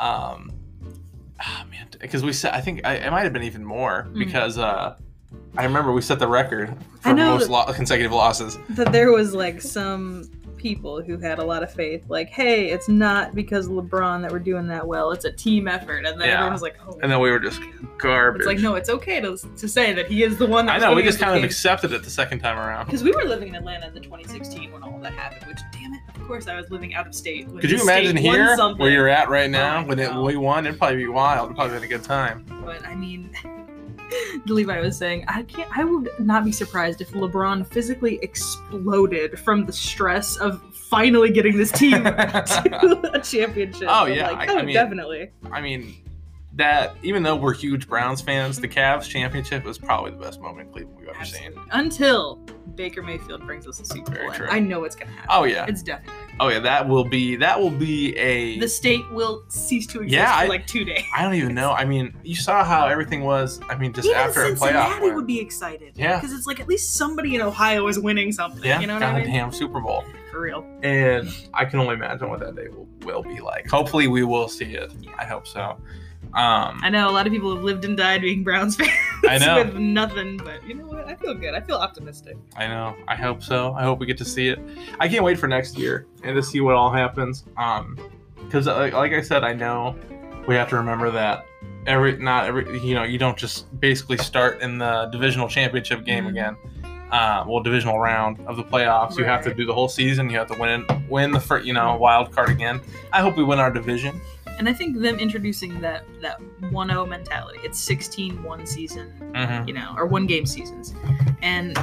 um 0.00 0.52
ah, 1.40 1.64
man 1.70 1.86
because 2.00 2.22
we 2.22 2.32
set 2.32 2.54
i 2.54 2.60
think 2.60 2.80
I, 2.84 2.94
it 2.94 3.10
might 3.10 3.22
have 3.24 3.32
been 3.32 3.42
even 3.42 3.64
more 3.64 4.06
Mhm. 4.10 4.18
because 4.18 4.56
uh 4.58 4.96
i 5.56 5.64
remember 5.64 5.92
we 5.92 6.00
set 6.02 6.18
the 6.18 6.26
record 6.28 6.74
for 7.00 7.14
most 7.14 7.48
lo- 7.50 7.64
consecutive 7.74 8.12
losses 8.12 8.58
that 8.70 8.92
there 8.92 9.10
was 9.12 9.34
like 9.34 9.60
some 9.60 10.30
people 10.56 11.02
who 11.02 11.18
had 11.18 11.38
a 11.38 11.44
lot 11.44 11.62
of 11.62 11.72
faith, 11.72 12.04
like, 12.08 12.28
hey, 12.28 12.70
it's 12.70 12.88
not 12.88 13.34
because 13.34 13.68
LeBron 13.68 14.22
that 14.22 14.32
we're 14.32 14.38
doing 14.38 14.66
that 14.68 14.86
well; 14.86 15.10
it's 15.12 15.24
a 15.24 15.32
team 15.32 15.68
effort, 15.68 16.04
and 16.06 16.20
then 16.20 16.28
Yeah. 16.28 16.34
everyone 16.34 16.52
was 16.52 16.62
like, 16.62 16.76
oh. 16.86 16.98
and 17.02 17.10
then 17.12 17.20
we 17.20 17.30
were 17.30 17.38
just 17.38 17.60
garbage 17.98 18.40
it's 18.40 18.46
like, 18.46 18.58
no, 18.58 18.74
it's 18.74 18.88
okay 18.90 19.20
to, 19.20 19.36
to 19.56 19.68
say 19.68 19.92
that 19.92 20.06
he 20.06 20.22
is 20.22 20.36
the 20.38 20.46
one 20.46 20.66
that 20.66 20.76
i 20.76 20.78
know 20.78 20.94
we 20.94 21.02
just 21.02 21.18
kind 21.18 21.32
of 21.32 21.38
game. 21.38 21.44
accepted 21.44 21.92
it 21.92 22.02
the 22.02 22.10
second 22.10 22.40
time 22.40 22.58
around 22.58 22.84
Because 22.86 23.02
we 23.02 23.10
were 23.12 23.24
living 23.24 23.48
in 23.48 23.54
Atlanta 23.54 23.86
in 23.86 23.94
the 23.94 24.00
2016 24.00 24.70
when 24.72 24.82
all 24.82 24.98
that 25.00 25.12
happened, 25.12 25.46
which, 25.46 25.60
damn 25.72 25.94
it, 25.94 26.00
of 26.14 26.26
course 26.26 26.46
I 26.46 26.56
was 26.56 26.70
living 26.70 26.94
out 26.94 27.06
of 27.06 27.14
state. 27.14 27.48
could 27.58 27.70
you 27.70 27.80
imagine 27.80 28.16
here 28.16 28.56
where 28.76 28.90
you're 28.90 29.08
at 29.08 29.28
right 29.30 29.46
oh 29.48 29.50
now 29.52 29.82
Oh, 29.82 29.86
when 29.86 29.98
it, 29.98 30.14
we 30.14 30.36
won 30.36 30.66
it'd 30.66 30.78
probably 30.78 30.96
be 30.98 31.06
wild 31.08 31.46
it'd 31.46 31.56
probably 31.56 31.74
been 31.76 31.84
a 31.84 31.88
good 31.88 32.04
time 32.04 32.44
But 32.64 32.84
I 32.86 32.94
mean, 32.94 33.30
Levi 34.46 34.80
was 34.80 34.96
saying, 34.96 35.24
I 35.28 35.42
can't. 35.44 35.70
I 35.76 35.84
would 35.84 36.10
not 36.18 36.44
be 36.44 36.52
surprised 36.52 37.00
if 37.00 37.10
LeBron 37.12 37.66
physically 37.66 38.18
exploded 38.22 39.38
from 39.38 39.66
the 39.66 39.72
stress 39.72 40.36
of 40.36 40.62
finally 40.74 41.30
getting 41.30 41.56
this 41.56 41.72
team 41.72 41.90
to 42.04 43.10
a 43.14 43.20
championship. 43.20 43.88
Oh, 43.90 44.06
yeah, 44.06 44.30
like, 44.30 44.48
I- 44.48 44.54
oh, 44.54 44.58
I 44.58 44.62
mean- 44.62 44.74
definitely. 44.74 45.30
i 45.52 45.60
mean 45.60 45.94
that 46.56 46.96
even 47.02 47.22
though 47.22 47.36
we're 47.36 47.52
huge 47.54 47.86
browns 47.86 48.20
fans 48.20 48.58
the 48.60 48.68
Cavs 48.68 49.08
championship 49.08 49.64
was 49.64 49.78
probably 49.78 50.10
the 50.10 50.16
best 50.16 50.40
moment 50.40 50.66
in 50.68 50.72
cleveland 50.72 50.98
we've 50.98 51.08
ever 51.08 51.24
seen 51.24 51.52
Until 51.72 52.36
Baker 52.74 53.02
Mayfield 53.02 53.44
brings 53.46 53.66
us 53.66 53.80
a 53.80 53.84
Super 53.84 54.10
Very 54.12 54.26
Bowl, 54.26 54.34
true. 54.34 54.46
I 54.50 54.58
know 54.58 54.84
it's 54.84 54.96
gonna 54.96 55.10
happen. 55.10 55.28
oh 55.30 55.44
yeah 55.44 55.66
It's 55.68 55.82
definitely. 55.82 56.34
oh 56.40 56.48
yeah 56.48 56.58
that 56.60 56.86
will 56.88 57.04
be 57.04 57.36
that 57.36 57.60
will 57.60 57.70
be 57.70 58.16
a 58.16 58.58
The 58.58 58.68
state 58.68 59.04
will 59.12 59.44
cease 59.48 59.86
to 59.88 60.00
exist 60.02 60.12
Yeah, 60.14 60.34
for 60.38 60.44
I- 60.44 60.46
like 60.46 60.66
two 60.66 60.84
days. 60.84 61.04
I 61.14 61.22
don't 61.22 61.34
even 61.34 61.54
know. 61.54 61.72
I 61.72 61.84
mean, 61.84 62.14
you 62.22 62.34
saw 62.36 62.64
how 62.64 62.86
everything 62.86 63.22
was. 63.24 63.60
I 63.70 63.76
mean, 63.76 63.92
just 63.92 64.06
Even 64.08 64.18
after 64.18 64.42
a 64.44 64.50
playoff 64.52 64.58
Cincinnati 64.58 65.10
would 65.10 65.26
be 65.26 65.40
excited. 65.40 65.92
Yeah. 65.96 66.20
Because 66.20 66.36
it's 66.36 66.46
like 66.46 66.60
at 66.60 66.68
least 66.68 66.94
somebody 66.94 67.34
in 67.34 67.40
Ohio 67.40 67.86
is 67.88 67.98
winning 67.98 68.32
something. 68.32 68.62
yeah, 68.64 68.80
You 68.80 68.86
know 68.86 68.94
what 68.94 69.02
I 69.02 69.14
mean? 69.14 69.24
goddamn 69.26 69.52
Super 69.52 69.80
Bowl. 69.80 70.04
For 70.30 70.40
real. 70.40 70.66
And 70.82 71.28
I 71.54 71.64
can 71.64 71.78
only 71.80 71.94
imagine 71.94 72.28
what 72.28 72.40
that 72.40 72.54
day 72.56 72.68
will, 72.68 72.88
will 73.04 73.22
be 73.22 73.40
like. 73.40 73.68
Hopefully, 73.68 74.06
we 74.06 74.22
will 74.24 74.48
see 74.48 74.74
it. 74.74 74.92
I 75.18 75.24
hope 75.24 75.46
so. 75.46 75.78
Um, 76.34 76.80
I 76.82 76.90
know 76.90 77.08
a 77.08 77.12
lot 77.12 77.26
of 77.26 77.32
people 77.32 77.54
have 77.54 77.64
lived 77.64 77.84
and 77.84 77.96
died 77.96 78.20
being 78.20 78.42
Browns 78.44 78.76
fans 78.76 78.90
I 79.26 79.38
know. 79.38 79.64
with 79.64 79.74
nothing, 79.76 80.36
but 80.36 80.66
you 80.66 80.74
know 80.74 80.86
what? 80.86 81.06
I 81.06 81.14
feel 81.14 81.34
good. 81.34 81.54
I 81.54 81.60
feel 81.60 81.76
optimistic. 81.76 82.36
I 82.56 82.66
know. 82.66 82.94
I 83.08 83.14
hope 83.16 83.42
so. 83.42 83.72
I 83.74 83.82
hope 83.84 83.98
we 83.98 84.06
get 84.06 84.18
to 84.18 84.24
see 84.24 84.48
it. 84.48 84.58
I 85.00 85.08
can't 85.08 85.24
wait 85.24 85.38
for 85.38 85.46
next 85.48 85.78
year 85.78 86.06
and 86.22 86.36
to 86.36 86.42
see 86.42 86.60
what 86.60 86.74
all 86.74 86.90
happens. 86.92 87.44
Um, 87.56 87.98
because 88.44 88.66
like, 88.66 88.92
like 88.92 89.12
I 89.12 89.22
said, 89.22 89.44
I 89.44 89.52
know 89.54 89.96
we 90.46 90.54
have 90.54 90.68
to 90.70 90.76
remember 90.76 91.10
that 91.10 91.46
every 91.86 92.16
not 92.18 92.46
every 92.46 92.80
you 92.80 92.94
know 92.94 93.02
you 93.04 93.18
don't 93.18 93.36
just 93.38 93.78
basically 93.80 94.16
start 94.18 94.60
in 94.60 94.78
the 94.78 95.08
divisional 95.12 95.48
championship 95.48 96.04
game 96.04 96.24
Mhm. 96.26 96.30
again. 96.30 96.56
Uh, 97.10 97.44
well, 97.46 97.62
divisional 97.62 97.98
round 98.00 98.38
of 98.48 98.56
the 98.56 98.64
playoffs. 98.64 99.16
You 99.16 99.24
have 99.24 99.42
to 99.44 99.54
do 99.54 99.64
the 99.64 99.72
whole 99.72 99.88
season. 99.88 100.28
You 100.28 100.38
have 100.38 100.48
to 100.48 100.58
win 100.60 100.84
win 101.08 101.30
the 101.30 101.40
first, 101.40 101.64
you 101.64 101.72
know 101.72 101.96
wild 101.96 102.30
card 102.32 102.50
again. 102.50 102.80
I 103.12 103.20
hope 103.20 103.36
we 103.36 103.44
win 103.44 103.58
our 103.60 103.70
division. 103.70 104.20
And 104.58 104.68
I 104.68 104.72
think 104.72 105.00
them 105.00 105.18
introducing 105.18 105.80
that 105.80 106.04
that 106.22 106.40
1-0 106.62 107.08
mentality. 107.08 107.58
It's 107.62 107.78
16 107.78 108.42
one 108.42 108.66
season, 108.66 109.10
hmm 109.34 109.68
you 109.68 109.74
know, 109.74 109.94
or 109.96 110.06
one 110.06 110.26
game 110.26 110.46
seasons. 110.46 110.94
And 111.42 111.76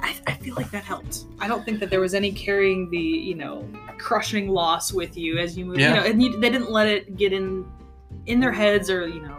I, 0.00 0.14
I 0.26 0.32
feel 0.34 0.54
like 0.54 0.70
that 0.70 0.84
helped. 0.84 1.24
I 1.40 1.48
don't 1.48 1.64
think 1.64 1.80
that 1.80 1.90
there 1.90 2.00
was 2.00 2.14
any 2.14 2.32
carrying 2.32 2.90
the, 2.90 2.98
you 2.98 3.34
know, 3.34 3.68
crushing 3.98 4.48
loss 4.48 4.92
with 4.92 5.16
you 5.16 5.38
as 5.38 5.56
you 5.56 5.64
move. 5.64 5.78
Yeah. 5.78 5.88
You 5.88 5.94
know, 5.96 6.06
and 6.06 6.22
you, 6.22 6.40
they 6.40 6.50
didn't 6.50 6.70
let 6.70 6.86
it 6.86 7.16
get 7.16 7.32
in 7.32 7.66
in 8.26 8.40
their 8.40 8.52
heads 8.52 8.90
or, 8.90 9.06
you 9.06 9.20
know, 9.20 9.36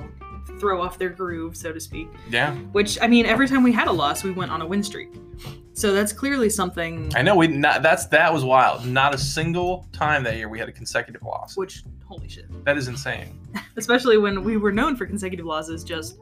throw 0.60 0.82
off 0.82 0.98
their 0.98 1.10
groove, 1.10 1.56
so 1.56 1.72
to 1.72 1.80
speak. 1.80 2.08
Yeah, 2.30 2.54
Which 2.72 2.98
I 3.02 3.08
mean, 3.08 3.26
every 3.26 3.48
time 3.48 3.64
we 3.64 3.72
had 3.72 3.88
a 3.88 3.92
loss, 3.92 4.24
we 4.24 4.32
went 4.32 4.52
on 4.52 4.62
a 4.62 4.66
win 4.66 4.84
streak. 4.84 5.10
So 5.74 5.94
that's 5.94 6.12
clearly 6.12 6.50
something 6.50 7.12
I 7.16 7.22
know. 7.22 7.36
We 7.36 7.48
not, 7.48 7.84
that's 7.84 8.08
that 8.08 8.34
was 8.34 8.44
wild. 8.44 8.86
Not 8.86 9.14
a 9.14 9.18
single 9.18 9.88
time 9.92 10.24
that 10.24 10.36
year 10.36 10.50
we 10.50 10.58
had 10.58 10.68
a 10.68 10.72
consecutive 10.72 11.22
loss. 11.22 11.56
which 11.56 11.84
holy 12.06 12.28
shit. 12.28 12.46
That 12.66 12.78
is 12.78 12.88
insane. 12.88 13.40
Especially 13.78 14.18
when 14.18 14.44
we 14.44 14.58
were 14.58 14.72
known 14.72 14.96
for 14.96 15.06
consecutive 15.06 15.46
losses 15.46 15.84
just 15.84 16.18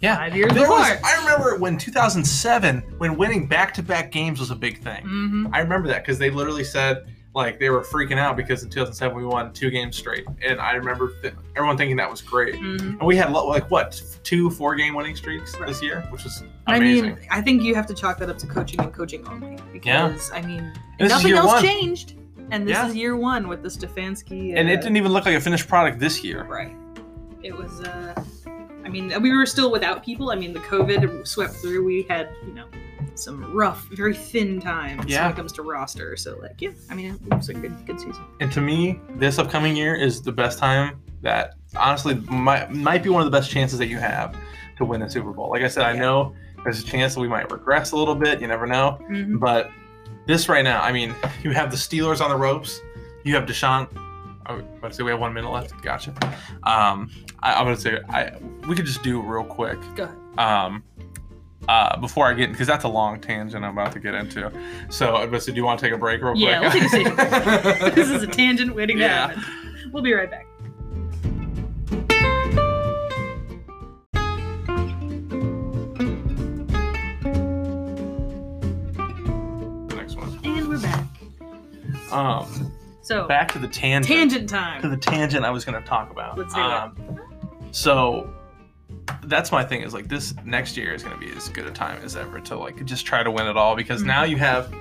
Yeah. 0.00 0.16
five 0.16 0.36
years 0.36 0.52
There 0.52 0.62
before. 0.62 0.78
was, 0.78 0.98
I 1.02 1.18
remember 1.24 1.56
when 1.56 1.76
2007, 1.76 2.82
when 2.98 3.16
winning 3.16 3.46
back-to-back 3.48 4.12
games 4.12 4.38
was 4.38 4.50
a 4.52 4.56
big 4.56 4.80
thing. 4.80 5.02
hmm 5.02 5.46
I 5.52 5.58
remember 5.58 5.88
that 5.88 6.02
because 6.02 6.18
they 6.18 6.30
literally 6.30 6.64
said 6.64 7.06
like 7.34 7.60
they 7.60 7.70
were 7.70 7.82
freaking 7.82 8.18
out 8.18 8.36
because 8.36 8.64
in 8.64 8.70
2007 8.70 9.16
we 9.16 9.24
won 9.24 9.52
two 9.52 9.70
games 9.70 9.96
straight, 9.96 10.24
and 10.44 10.60
I 10.60 10.72
remember 10.72 11.12
th- 11.22 11.34
everyone 11.56 11.76
thinking 11.76 11.96
that 11.96 12.10
was 12.10 12.20
great. 12.20 12.56
hmm 12.56 12.76
And 12.78 13.02
we 13.02 13.16
had 13.16 13.30
like 13.32 13.70
what 13.70 14.00
two 14.24 14.50
four-game 14.50 14.94
winning 14.94 15.14
streaks 15.16 15.56
Right. 15.58 15.68
this 15.68 15.80
year, 15.82 16.00
which 16.10 16.24
was 16.24 16.42
I 16.66 16.78
mean, 16.80 17.16
I 17.30 17.40
think 17.40 17.62
you 17.62 17.74
have 17.74 17.86
to 17.86 17.94
chalk 17.94 18.18
that 18.18 18.28
up 18.30 18.38
to 18.38 18.46
coaching 18.46 18.80
and 18.80 18.92
coaching 18.92 19.26
only. 19.28 19.56
Because 19.72 20.30
I 20.32 20.42
mean, 20.42 20.72
nothing 20.98 21.32
else 21.32 21.46
one. 21.46 21.62
changed. 21.62 22.14
And 22.52 22.66
this 22.66 22.72
Yeah. 22.74 22.88
is 22.88 22.96
year 22.96 23.16
one 23.16 23.46
with 23.46 23.62
the 23.62 23.68
Stefanski. 23.68 24.56
and 24.56 24.68
it 24.68 24.78
uh, 24.78 24.82
didn't 24.82 24.96
even 24.96 25.12
look 25.12 25.24
like 25.24 25.36
a 25.36 25.40
finished 25.40 25.68
product 25.68 26.00
this 26.00 26.24
year. 26.24 26.44
Right. 26.44 26.74
It 27.42 27.56
was. 27.56 27.80
uh 27.82 28.14
I 28.84 28.88
mean, 28.88 29.12
we 29.22 29.30
were 29.36 29.46
still 29.46 29.70
without 29.70 30.02
people. 30.02 30.30
I 30.32 30.34
mean, 30.36 30.52
the 30.52 30.58
COVID 30.60 31.24
swept 31.26 31.52
through. 31.54 31.84
We 31.84 32.02
had, 32.08 32.28
you 32.44 32.52
know, 32.54 32.66
some 33.20 33.52
rough, 33.52 33.86
very 33.92 34.14
thin 34.14 34.60
times 34.60 35.04
Yeah. 35.06 35.22
when 35.24 35.32
it 35.32 35.36
comes 35.36 35.52
to 35.52 35.62
roster. 35.62 36.16
So, 36.16 36.38
like, 36.40 36.60
yeah, 36.60 36.70
I 36.90 36.94
mean, 36.94 37.18
it 37.30 37.34
was 37.36 37.48
a 37.48 37.54
good, 37.54 37.74
good 37.86 38.00
season. 38.00 38.24
And 38.40 38.50
to 38.52 38.60
me, 38.60 39.00
this 39.16 39.38
upcoming 39.38 39.76
year 39.76 39.94
is 39.94 40.22
the 40.22 40.32
best 40.32 40.58
time 40.58 41.00
that 41.22 41.54
honestly 41.76 42.14
might 42.30 42.70
might 42.72 43.02
be 43.02 43.10
one 43.10 43.20
of 43.20 43.30
the 43.30 43.36
best 43.36 43.50
chances 43.50 43.78
that 43.78 43.88
you 43.88 43.98
have 43.98 44.34
to 44.78 44.84
win 44.84 45.02
a 45.02 45.10
Super 45.10 45.32
Bowl. 45.32 45.50
Like 45.50 45.62
I 45.62 45.68
said, 45.68 45.84
I 45.84 45.92
know 45.96 46.34
there's 46.64 46.80
a 46.80 46.84
chance 46.84 47.14
that 47.14 47.20
we 47.20 47.28
might 47.28 47.50
regress 47.52 47.92
a 47.92 47.96
little 47.96 48.14
bit. 48.14 48.40
You 48.40 48.46
never 48.46 48.66
know. 48.66 48.98
Mhm. 49.10 49.38
But 49.38 49.70
this 50.26 50.48
right 50.48 50.62
now, 50.64 50.80
I 50.82 50.92
mean, 50.92 51.14
you 51.42 51.50
have 51.52 51.70
the 51.70 51.76
Steelers 51.76 52.20
on 52.20 52.30
the 52.30 52.36
ropes. 52.36 52.80
You 53.24 53.34
have 53.34 53.44
Deshaun. 53.44 53.86
Oh, 54.48 54.62
let's 54.82 54.96
say 54.96 55.02
we 55.02 55.10
have 55.10 55.20
one 55.20 55.32
minute 55.34 55.50
left. 55.50 55.80
Gotcha. 55.82 56.10
Um, 56.64 57.10
I, 57.40 57.52
I'm 57.54 57.64
gonna 57.64 57.76
say 57.76 57.98
I 58.08 58.32
we 58.66 58.74
could 58.74 58.86
just 58.86 59.02
do 59.02 59.20
real 59.20 59.44
quick. 59.44 59.78
Go 59.94 60.04
ahead. 60.04 60.16
Um, 60.38 60.82
uh, 61.68 61.98
before 62.00 62.26
I 62.26 62.34
get 62.34 62.50
because 62.52 62.66
that's 62.66 62.84
a 62.84 62.88
long 62.88 63.20
tangent 63.20 63.64
I'm 63.64 63.76
about 63.76 63.92
to 63.92 64.00
get 64.00 64.14
into. 64.14 64.50
So, 64.88 65.26
but 65.30 65.42
so 65.42 65.52
do 65.52 65.56
you 65.56 65.64
want 65.64 65.78
to 65.80 65.86
take 65.86 65.94
a 65.94 65.98
break 65.98 66.22
real 66.22 66.36
Yeah, 66.36 66.58
quick? 66.70 66.74
we'll 66.74 66.90
take 66.90 67.06
a 67.06 67.16
station. 67.16 67.94
this 67.94 68.10
is 68.10 68.22
a 68.22 68.26
tangent 68.26 68.74
waiting 68.74 68.98
Yeah. 68.98 69.28
to 69.28 69.34
happen. 69.38 69.90
We'll 69.92 70.02
be 70.02 70.12
right 70.12 70.30
back. 70.30 70.46
the 79.02 79.94
next 79.96 80.16
one. 80.16 80.38
And 80.44 80.68
we're 80.68 80.80
back. 80.80 81.04
Um, 82.12 82.72
So, 83.02 83.26
back 83.26 83.50
to 83.52 83.58
the 83.58 83.68
tangent. 83.68 84.06
tangent 84.06 84.48
time. 84.48 84.82
to 84.82 84.88
the 84.88 84.96
tangent 84.96 85.44
I 85.44 85.50
was 85.50 85.64
going 85.64 85.80
to 85.80 85.86
talk 85.88 86.10
about. 86.10 86.38
Let's 86.38 86.54
do 86.54 86.60
it. 86.60 86.64
um, 86.66 87.20
So 87.72 88.32
that's 89.30 89.50
my 89.52 89.64
thing 89.64 89.82
is 89.82 89.94
like 89.94 90.08
this 90.08 90.34
next 90.44 90.76
year 90.76 90.92
is 90.92 91.02
going 91.02 91.18
to 91.18 91.24
be 91.26 91.32
as 91.34 91.48
good 91.48 91.66
a 91.66 91.70
time 91.70 92.02
as 92.04 92.16
ever 92.16 92.40
to 92.40 92.56
like 92.58 92.84
just 92.84 93.06
try 93.06 93.22
to 93.22 93.30
win 93.30 93.46
it 93.46 93.56
all 93.56 93.74
because 93.76 94.02
now 94.02 94.24
Mhm. 94.24 94.30
you 94.30 94.36
have 94.36 94.74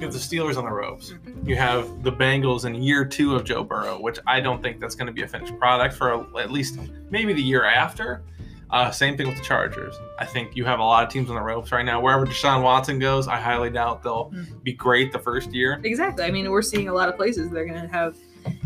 You 0.00 0.06
have 0.06 0.12
the 0.12 0.18
Steelers 0.18 0.56
on 0.58 0.64
the 0.64 0.72
ropes. 0.72 1.12
Mhm. 1.24 1.46
You 1.48 1.54
have 1.54 2.02
the 2.02 2.10
Bengals 2.10 2.64
in 2.64 2.74
year 2.74 3.04
two 3.04 3.36
of 3.36 3.44
Joe 3.44 3.62
Burrow, 3.62 3.96
which 4.00 4.18
I 4.26 4.40
don't 4.40 4.60
think 4.60 4.80
that's 4.80 4.96
going 4.96 5.06
to 5.06 5.12
be 5.12 5.22
a 5.22 5.28
finished 5.28 5.56
product 5.56 5.94
for 5.94 6.10
a- 6.10 6.38
at 6.40 6.50
least 6.50 6.80
maybe 7.10 7.32
the 7.32 7.40
year 7.40 7.64
after. 7.64 8.22
Uh, 8.70 8.90
same 8.90 9.16
thing 9.16 9.28
with 9.28 9.36
the 9.36 9.44
Chargers. 9.44 9.94
I 10.18 10.24
think 10.24 10.56
you 10.56 10.64
have 10.64 10.80
a 10.80 10.82
lot 10.82 11.04
of 11.04 11.10
teams 11.10 11.30
on 11.30 11.36
the 11.36 11.42
ropes 11.42 11.70
right 11.70 11.84
now. 11.84 12.00
Wherever 12.00 12.26
Deshaun 12.26 12.60
Watson 12.62 12.98
goes, 12.98 13.28
I 13.28 13.36
highly 13.36 13.70
doubt 13.70 14.02
they'll 14.02 14.32
Mhm. 14.34 14.64
be 14.64 14.72
great 14.72 15.12
the 15.12 15.18
first 15.20 15.52
year. 15.54 15.80
Exactly. 15.84 16.24
I 16.24 16.32
mean, 16.32 16.50
we're 16.50 16.60
seeing 16.62 16.88
a 16.88 16.92
lot 16.92 17.08
of 17.08 17.14
places 17.14 17.50
they're 17.50 17.64
going 17.66 17.80
to 17.80 17.86
have, 17.88 18.16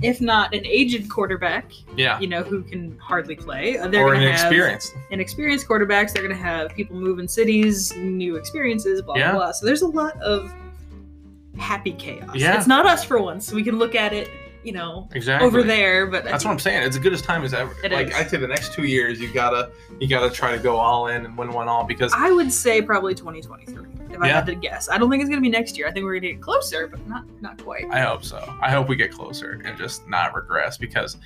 if 0.02 0.20
not 0.20 0.54
an 0.54 0.64
aged 0.66 1.08
quarterback, 1.10 1.72
Yeah. 1.96 2.18
you 2.20 2.26
know, 2.28 2.42
who 2.42 2.62
can 2.62 2.96
hardly 2.98 3.34
play. 3.36 3.78
uh, 3.78 3.88
They're 3.88 4.02
Or 4.04 4.08
going 4.14 4.20
to 4.20 4.32
have 4.32 4.50
inexperienced. 4.52 4.94
inexperienced 5.10 5.66
quarterbacks. 5.68 6.12
They're 6.12 6.22
going 6.22 6.36
to 6.36 6.42
have 6.42 6.70
people 6.74 6.96
move 6.96 7.18
in 7.18 7.28
cities, 7.28 7.94
new 7.96 8.36
experiences, 8.36 9.02
blah 9.02 9.16
Yeah. 9.16 9.30
blah 9.32 9.40
blah. 9.40 9.52
So 9.52 9.66
there's 9.66 9.82
a 9.82 9.86
lot 9.88 10.20
of 10.22 10.52
happy 11.56 11.92
chaos. 11.92 12.36
Yeah. 12.36 12.56
It's 12.56 12.66
not 12.66 12.86
us 12.86 13.02
for 13.04 13.20
once. 13.20 13.52
We 13.52 13.62
can 13.62 13.78
look 13.78 13.94
at 13.94 14.12
it, 14.12 14.28
you 14.64 14.72
know, 14.72 15.08
Exactly. 15.12 15.46
over 15.46 15.62
there. 15.62 16.06
But 16.06 16.26
I 16.26 16.30
That's 16.32 16.44
what 16.44 16.50
I'm 16.50 16.58
saying. 16.58 16.82
It's 16.82 16.96
as 16.96 17.02
good 17.02 17.12
as 17.12 17.22
time 17.22 17.44
as 17.44 17.54
ever. 17.54 17.74
Like 17.90 18.08
is. 18.08 18.14
I'd 18.14 18.30
say 18.30 18.36
the 18.38 18.46
next 18.48 18.72
two 18.74 18.84
years, 18.84 19.20
you 19.20 19.32
gotta 19.32 19.70
you 20.00 20.08
gotta 20.08 20.30
try 20.30 20.52
to 20.56 20.58
go 20.62 20.76
all 20.76 21.08
in 21.08 21.24
and 21.24 21.36
win 21.38 21.52
one 21.52 21.68
all 21.68 21.84
because 21.84 22.12
I 22.14 22.30
would 22.32 22.52
say 22.52 22.82
probably 22.82 23.14
2023 23.14 23.84
if 24.10 24.20
I 24.20 24.28
had 24.28 24.46
to 24.46 24.54
guess. 24.54 24.88
I 24.88 24.98
don't 24.98 25.10
think 25.10 25.20
it's 25.22 25.28
going 25.28 25.40
to 25.40 25.46
be 25.46 25.50
next 25.50 25.76
year. 25.76 25.86
I 25.86 25.92
think 25.92 26.04
we're 26.04 26.12
going 26.14 26.22
to 26.22 26.32
get 26.32 26.40
closer, 26.42 26.86
but 26.88 27.06
not 27.06 27.24
not 27.40 27.62
quite. 27.62 27.84
I 27.90 28.00
hope 28.00 28.24
so. 28.24 28.38
I 28.60 28.70
hope 28.70 28.88
we 28.88 28.96
get 28.96 29.12
closer 29.12 29.60
and 29.64 29.76
just 29.78 30.08
not 30.08 30.34
regress 30.34 30.76
because 30.78 31.18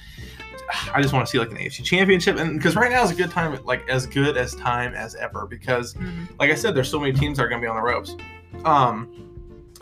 I 0.92 1.00
just 1.00 1.14
want 1.14 1.24
to 1.26 1.30
see 1.30 1.38
like 1.38 1.50
an 1.50 1.56
AFC 1.58 1.84
championship 1.84 2.36
and 2.38 2.58
because 2.58 2.76
right 2.76 2.90
now 2.90 3.02
is 3.04 3.10
a 3.10 3.14
good 3.14 3.30
time, 3.30 3.58
like 3.64 3.88
as 3.88 4.06
good 4.06 4.36
as 4.36 4.54
time 4.56 4.94
as 4.94 5.14
ever 5.14 5.46
because 5.46 5.94
Mhm. 5.94 6.28
like 6.38 6.50
I 6.50 6.54
said, 6.54 6.74
there's 6.74 6.90
so 6.90 6.98
many 7.00 7.12
teams 7.12 7.38
that 7.38 7.44
are 7.44 7.48
gonna 7.48 7.62
be 7.62 7.68
on 7.68 7.76
the 7.76 7.82
ropes. 7.82 8.16
Um, 8.64 9.08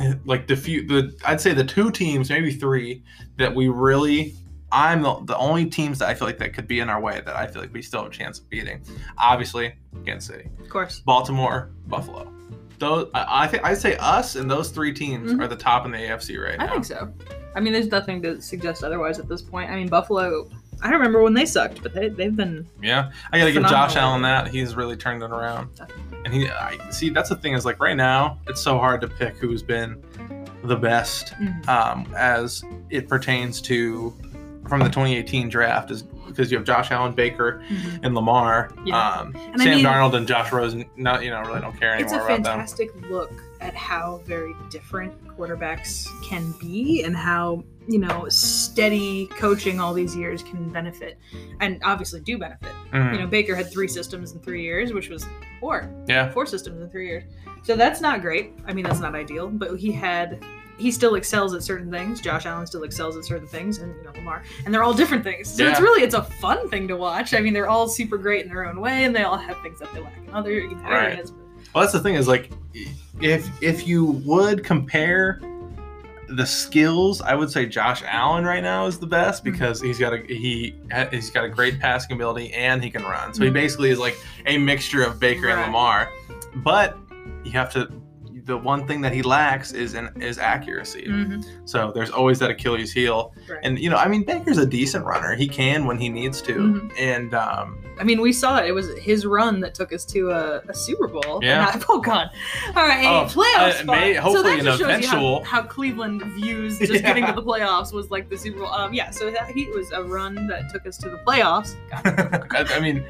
like 0.25 0.47
the 0.47 0.57
few, 0.57 0.87
the 0.87 1.17
I'd 1.27 1.41
say 1.41 1.53
the 1.53 1.65
two 1.65 1.91
teams, 1.91 2.31
maybe 2.31 2.53
three, 2.53 3.03
that 3.37 3.55
we 3.55 3.69
really, 3.69 4.35
I'm 4.73 5.03
the, 5.03 5.21
the 5.25 5.37
only 5.37 5.67
teams 5.67 5.99
that 5.99 6.09
I 6.09 6.15
feel 6.15 6.27
like 6.29 6.39
that 6.39 6.53
could 6.55 6.67
be 6.67 6.81
in 6.81 6.89
our 6.89 7.01
way 7.01 7.21
that 7.25 7.37
I 7.37 7.47
feel 7.47 7.61
like 7.63 7.73
we 7.73 7.83
still 7.83 8.03
have 8.05 8.13
a 8.13 8.15
chance 8.15 8.39
of 8.39 8.49
beating. 8.49 8.83
Obviously, 9.19 9.75
Kansas 10.07 10.27
City, 10.35 10.49
Of 10.61 10.69
course. 10.69 11.01
Baltimore, 11.01 11.71
Buffalo. 11.87 12.33
Those 12.79 13.11
I, 13.15 13.45
I 13.45 13.47
think 13.47 13.65
I'd 13.65 13.77
say 13.79 13.97
us 13.99 14.37
and 14.37 14.51
those 14.51 14.71
three 14.71 14.93
teams 14.95 15.33
Mhm. 15.33 15.43
are 15.43 15.49
the 15.49 15.57
top 15.57 15.85
in 15.85 15.91
the 15.93 15.99
AFC 15.99 16.39
right 16.43 16.59
now. 16.59 16.65
I 16.67 16.69
think 16.71 16.85
so. 16.87 17.13
I 17.55 17.61
mean, 17.61 17.73
there's 17.73 17.89
nothing 17.89 18.23
to 18.23 18.41
suggest 18.41 18.85
otherwise 18.85 19.19
at 19.19 19.29
this 19.29 19.43
point. 19.43 19.71
I 19.71 19.77
mean, 19.77 19.89
Buffalo. 19.89 20.49
I 20.83 20.91
remember 20.91 21.23
when 21.23 21.35
they 21.35 21.45
sucked, 21.47 21.83
but 21.83 21.93
they 21.95 22.09
they've 22.09 22.35
been 22.35 22.67
Yeah, 22.83 23.11
I 23.33 23.39
gotta 23.39 23.53
give 23.53 23.63
Josh 23.67 23.97
Allen 23.97 24.23
that 24.23 24.49
he's 24.49 24.75
really 24.75 24.97
turned 24.97 25.23
it 25.23 25.31
around. 25.31 25.69
And 26.25 26.33
he, 26.35 26.49
I 26.49 26.79
see, 26.91 27.11
that's 27.11 27.29
the 27.31 27.37
thing 27.37 27.55
is 27.55 27.65
like 27.65 27.81
right 27.81 27.97
now 27.97 28.39
it's 28.47 28.61
so 28.61 28.79
hard 28.79 29.01
to 29.03 29.09
pick 29.09 29.37
who's 29.37 29.63
been 29.63 30.03
the 30.65 30.77
best 30.77 31.33
Mhm. 31.41 31.69
um, 31.69 32.07
as 32.17 32.63
it 32.91 33.09
pertains 33.09 33.61
to 33.63 34.15
from 34.69 34.81
the 34.81 34.89
2018 34.91 35.49
draft 35.49 35.91
is 35.91 36.03
because 36.03 36.53
you 36.53 36.59
have 36.59 36.67
Josh 36.67 36.91
Allen, 36.93 37.13
Baker, 37.13 37.61
Mhm. 37.69 38.01
and 38.05 38.15
Lamar. 38.15 38.71
Yeah. 38.85 38.97
Um, 38.97 39.35
And 39.53 39.61
I 39.61 39.65
Sam 39.65 39.77
mean- 39.77 39.85
Darnold 39.85 40.15
and 40.15 40.29
Josh 40.29 40.53
Rosen, 40.53 40.85
not 40.97 41.25
you 41.25 41.31
know, 41.31 41.41
really 41.43 41.61
don't 41.61 41.77
care 41.79 41.95
anymore. 41.95 42.15
It's 42.15 42.25
a 42.25 42.27
fantastic 42.27 42.91
look 43.11 43.33
at 43.61 43.75
how 43.75 44.21
very 44.27 44.55
different 44.71 45.13
quarterbacks 45.41 46.07
can 46.23 46.53
be 46.61 47.03
and 47.05 47.17
how, 47.17 47.65
you 47.89 47.99
know, 47.99 48.27
steady 48.29 49.27
coaching 49.39 49.81
all 49.81 49.95
these 49.95 50.15
years 50.15 50.43
can 50.43 50.69
benefit 50.71 51.19
and 51.61 51.81
obviously 51.85 52.21
do 52.21 52.39
benefit. 52.39 52.73
Mhm. 52.93 53.15
You 53.15 53.19
know, 53.21 53.27
Baker 53.27 53.55
had 53.55 53.71
three 53.71 53.89
systems 53.89 54.33
in 54.33 54.41
three 54.41 54.63
years, 54.63 54.93
which 54.93 55.09
was 55.09 55.27
four, 55.59 55.91
yeah, 56.07 56.31
four 56.31 56.47
systems 56.47 56.81
in 56.83 56.91
three 56.91 57.09
years. 57.09 57.25
So 57.63 57.77
that's 57.77 58.01
not 58.01 58.21
great. 58.21 58.53
I 58.67 58.73
mean, 58.73 58.85
that's 58.85 59.01
not 59.01 59.15
ideal, 59.15 59.49
but 59.49 59.79
he 59.79 59.93
had. 59.93 60.43
He 60.79 60.91
still 60.91 61.17
excels 61.17 61.53
at 61.53 61.63
certain 61.63 61.91
things. 61.91 62.23
Josh 62.23 62.47
Allen 62.47 62.67
still 62.67 62.85
excels 62.85 63.15
at 63.15 63.23
certain 63.27 63.47
things, 63.47 63.79
and 63.79 63.95
you 63.97 64.03
know 64.03 64.13
Lamar, 64.15 64.43
and 64.65 64.73
they're 64.73 64.83
all 64.83 64.95
different 64.95 65.23
things. 65.23 65.47
So 65.51 65.69
it's 65.69 65.79
really 65.79 66.03
it's 66.03 66.15
a 66.15 66.23
fun 66.23 66.71
thing 66.71 66.89
to 66.89 66.97
watch. 66.97 67.35
I 67.35 67.41
mean, 67.41 67.53
they're 67.53 67.69
all 67.69 67.87
super 67.87 68.17
great 68.17 68.45
in 68.47 68.49
their 68.49 68.67
own 68.67 68.81
way, 68.81 69.05
and 69.05 69.15
they 69.15 69.25
all 69.25 69.37
have 69.37 69.61
things 69.61 69.79
that 69.81 69.93
they 69.93 70.01
lack 70.01 70.17
in 70.17 70.33
other 70.33 70.51
areas. 70.87 71.35
Well, 71.75 71.83
that's 71.83 71.93
the 71.93 72.01
thing 72.01 72.15
is 72.15 72.27
like, 72.29 72.51
if 73.21 73.49
if 73.63 73.87
you 73.87 74.05
would 74.27 74.65
compare 74.65 75.41
the 76.29 76.47
skills, 76.47 77.21
I 77.21 77.35
would 77.35 77.51
say 77.51 77.67
Josh 77.67 78.03
Allen 78.07 78.45
right 78.45 78.63
now 78.63 78.87
is 78.87 78.99
the 78.99 79.07
best 79.07 79.43
Mhm. 79.43 79.53
because 79.53 79.81
he's 79.81 79.99
got 79.99 80.13
a 80.15 80.19
he 80.19 80.75
he's 81.11 81.29
got 81.31 81.45
a 81.45 81.49
great 81.49 81.81
passing 81.81 82.13
ability 82.15 82.53
and 82.53 82.83
he 82.83 82.91
can 82.91 83.03
run. 83.03 83.35
So 83.35 83.43
he 83.45 83.51
Mhm. 83.51 83.55
basically 83.55 83.91
is 83.91 83.99
like 83.99 84.17
a 84.47 84.57
mixture 84.59 85.03
of 85.03 85.19
Baker 85.19 85.49
and 85.49 85.61
Lamar. 85.63 86.09
But 86.57 86.97
you 87.45 87.51
have 87.53 87.73
to. 87.73 87.89
The 88.51 88.57
one 88.57 88.85
thing 88.85 89.01
that 89.03 89.13
he 89.13 89.23
lacks 89.23 89.71
is 89.73 89.95
an, 89.95 90.11
is 90.21 90.37
accuracy. 90.39 91.05
Mhm. 91.09 91.45
So 91.65 91.93
there's 91.95 92.11
always 92.11 92.41
that 92.41 92.51
Achilles 92.51 92.91
heel. 92.93 93.33
Right. 93.49 93.61
And 93.63 93.79
you 93.79 93.89
know, 93.91 93.97
I 93.97 94.09
mean, 94.09 94.25
Baker's 94.25 94.59
a 94.59 94.67
decent 94.67 95.05
runner. 95.05 95.37
He 95.37 95.47
can 95.47 95.87
when 95.87 95.99
he 95.99 96.09
needs 96.09 96.43
to. 96.43 96.55
Mhm. 96.55 96.93
And 96.99 97.33
um, 97.33 97.79
I 98.01 98.03
mean, 98.03 98.21
we 98.21 98.33
saw 98.33 98.59
it. 98.59 98.67
It 98.67 98.73
was 98.73 98.89
his 98.99 99.25
run 99.25 99.61
that 99.61 99.73
took 99.75 99.93
us 99.93 100.05
to 100.07 100.31
a, 100.31 100.63
a 100.69 100.75
Super 100.75 101.07
Bowl. 101.07 101.39
Yeah. 101.43 101.65
Not- 101.65 101.85
oh 101.89 102.01
God. 102.01 102.31
All 102.75 102.87
right. 102.87 103.05
Oh, 103.05 103.27
playoff 103.29 103.83
uh, 103.83 103.85
may- 103.85 104.15
so 104.17 104.21
hopefully 104.23 104.57
that 104.57 104.65
just 104.65 104.79
shows 104.79 104.81
you 104.81 104.87
eventual- 104.87 105.45
how, 105.45 105.63
how 105.63 105.69
Cleveland 105.69 106.23
views 106.35 106.79
just 106.81 106.93
Yeah. 106.93 107.01
getting 107.03 107.27
to 107.27 107.33
the 107.33 107.43
playoffs 107.43 107.93
was 107.93 108.11
like 108.11 108.29
the 108.29 108.37
Super 108.37 108.59
Bowl. 108.61 108.69
Um, 108.73 108.93
yeah. 108.93 109.11
So 109.11 109.31
that 109.31 109.51
he 109.51 109.67
was 109.69 109.93
a 109.93 110.03
run 110.03 110.49
that 110.49 110.71
took 110.73 110.87
us 110.89 110.97
to 110.99 111.09
the 111.09 111.19
playoffs. 111.19 111.77
I, 111.93 112.65
I 112.77 112.81
mean, 112.81 113.05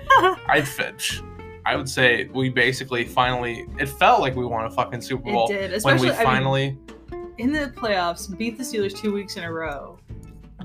I'd 0.48 0.68
fetch. 0.68 1.22
I 1.70 1.76
would 1.76 1.88
say 1.88 2.28
we 2.35 2.48
basically 2.48 3.04
finally. 3.04 3.66
It 3.78 3.87
felt 3.88 4.20
like 4.20 4.35
we 4.35 4.44
won 4.44 4.64
a 4.66 4.70
fucking 4.70 5.00
Super 5.02 5.30
Bowl 5.30 5.48
It 5.50 5.52
did, 5.52 5.72
especially 5.74 6.09
when 6.09 6.11
especially 6.11 6.11
we 6.11 6.14
I 6.14 6.18
mean, 6.18 6.42
finally. 6.42 6.78
in 7.38 7.52
the 7.52 7.72
playoffs, 7.76 8.37
beat 8.37 8.59
the 8.59 8.64
Steelers 8.64 8.96
two 8.96 9.12
weeks 9.12 9.37
in 9.37 9.44
a 9.44 9.52
row. 9.52 9.98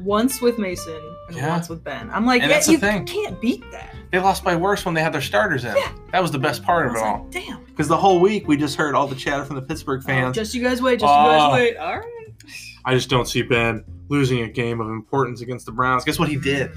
Once 0.02 0.42
with 0.42 0.58
Mason 0.58 1.00
and 1.28 1.38
Yeah. 1.38 1.50
once 1.50 1.70
with 1.70 1.84
Ben. 1.84 2.10
I'm 2.12 2.26
like, 2.26 2.42
And 2.42 2.50
yeah, 2.50 2.58
that's 2.58 2.68
you 2.68 2.78
thing. 2.80 3.06
can't 3.06 3.40
beat 3.40 3.64
that. 3.72 3.96
They 4.12 4.20
lost 4.20 4.44
by 4.44 4.56
worse 4.56 4.84
when 4.84 4.94
they 4.96 5.02
had 5.02 5.14
their 5.14 5.22
starters 5.22 5.64
in. 5.64 5.76
Yeah. 5.76 5.90
That 6.12 6.22
was 6.22 6.32
the 6.32 6.40
best 6.40 6.64
part 6.64 6.88
I 6.88 6.90
of 6.90 6.96
it 6.96 7.00
like, 7.00 7.06
all. 7.08 7.28
damn. 7.30 7.64
Because 7.66 7.88
the 7.88 7.96
whole 7.98 8.20
week 8.20 8.48
we 8.48 8.58
just 8.58 8.76
heard 8.76 8.94
all 8.96 9.08
the 9.08 9.16
chatter 9.16 9.46
from 9.46 9.56
the 9.58 9.62
Pittsburgh 9.62 10.02
Oh, 10.04 10.08
fans. 10.08 10.36
just 10.36 10.54
you 10.56 10.62
guys 10.64 10.82
wait. 10.82 11.00
Just 11.00 11.10
you 11.10 11.16
guys 11.30 11.42
Oh. 11.44 11.54
wait. 11.54 11.78
All 11.78 11.98
right. 12.00 12.12
I 12.84 12.94
just 12.94 13.10
don't 13.10 13.28
see 13.28 13.42
Ben 13.44 13.86
losing 14.10 14.42
a 14.42 14.48
game 14.50 14.82
of 14.82 14.88
importance 14.90 15.42
against 15.42 15.66
the 15.66 15.72
Browns. 15.72 16.04
Guess 16.04 16.20
what 16.20 16.28
he 16.30 16.36
did? 16.36 16.72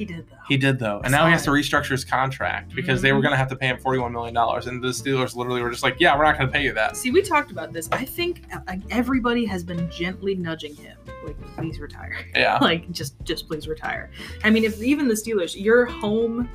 He 0.00 0.06
did 0.06 0.26
though. 0.30 0.36
He 0.48 0.56
did 0.56 0.78
though, 0.78 1.02
and 1.04 1.12
now 1.12 1.26
he 1.26 1.32
has 1.32 1.44
to 1.44 1.50
restructure 1.50 1.90
his 1.90 2.06
contract 2.06 2.74
because 2.74 3.02
they 3.02 3.10
Mhm. 3.10 3.16
were 3.16 3.20
going 3.20 3.32
to 3.32 3.36
have 3.36 3.48
to 3.50 3.54
pay 3.56 3.66
him 3.66 3.76
forty-one 3.76 4.10
million 4.14 4.32
dollars, 4.32 4.66
and 4.66 4.82
the 4.82 4.88
Steelers 4.88 5.36
literally 5.36 5.60
were 5.60 5.70
just 5.70 5.82
like, 5.82 5.96
"Yeah, 5.98 6.16
we're 6.16 6.24
not 6.24 6.38
going 6.38 6.48
to 6.48 6.52
pay 6.54 6.64
you 6.64 6.72
that." 6.72 6.96
See, 6.96 7.10
we 7.10 7.20
talked 7.20 7.50
about 7.50 7.74
this. 7.74 7.86
I 7.92 8.06
think 8.06 8.44
everybody 8.90 9.44
has 9.44 9.62
been 9.62 9.90
gently 9.90 10.34
nudging 10.34 10.74
him, 10.74 10.96
like, 11.22 11.38
please 11.54 11.78
retire. 11.80 12.16
Yeah, 12.34 12.56
like, 12.62 12.90
just, 12.92 13.14
just 13.24 13.46
please 13.46 13.68
retire. 13.68 14.10
I 14.42 14.48
mean, 14.48 14.64
if 14.64 14.80
even 14.82 15.06
the 15.06 15.12
Steelers, 15.12 15.54
your 15.62 15.84
home 15.84 16.48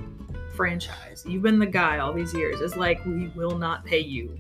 franchise, 0.56 1.24
you've 1.28 1.44
been 1.44 1.60
the 1.60 1.68
guy 1.68 2.00
all 2.00 2.14
these 2.14 2.34
years, 2.34 2.62
is 2.62 2.76
like, 2.76 3.06
we 3.06 3.28
will 3.36 3.60
not 3.60 3.86
pay 3.86 4.00
you 4.00 4.36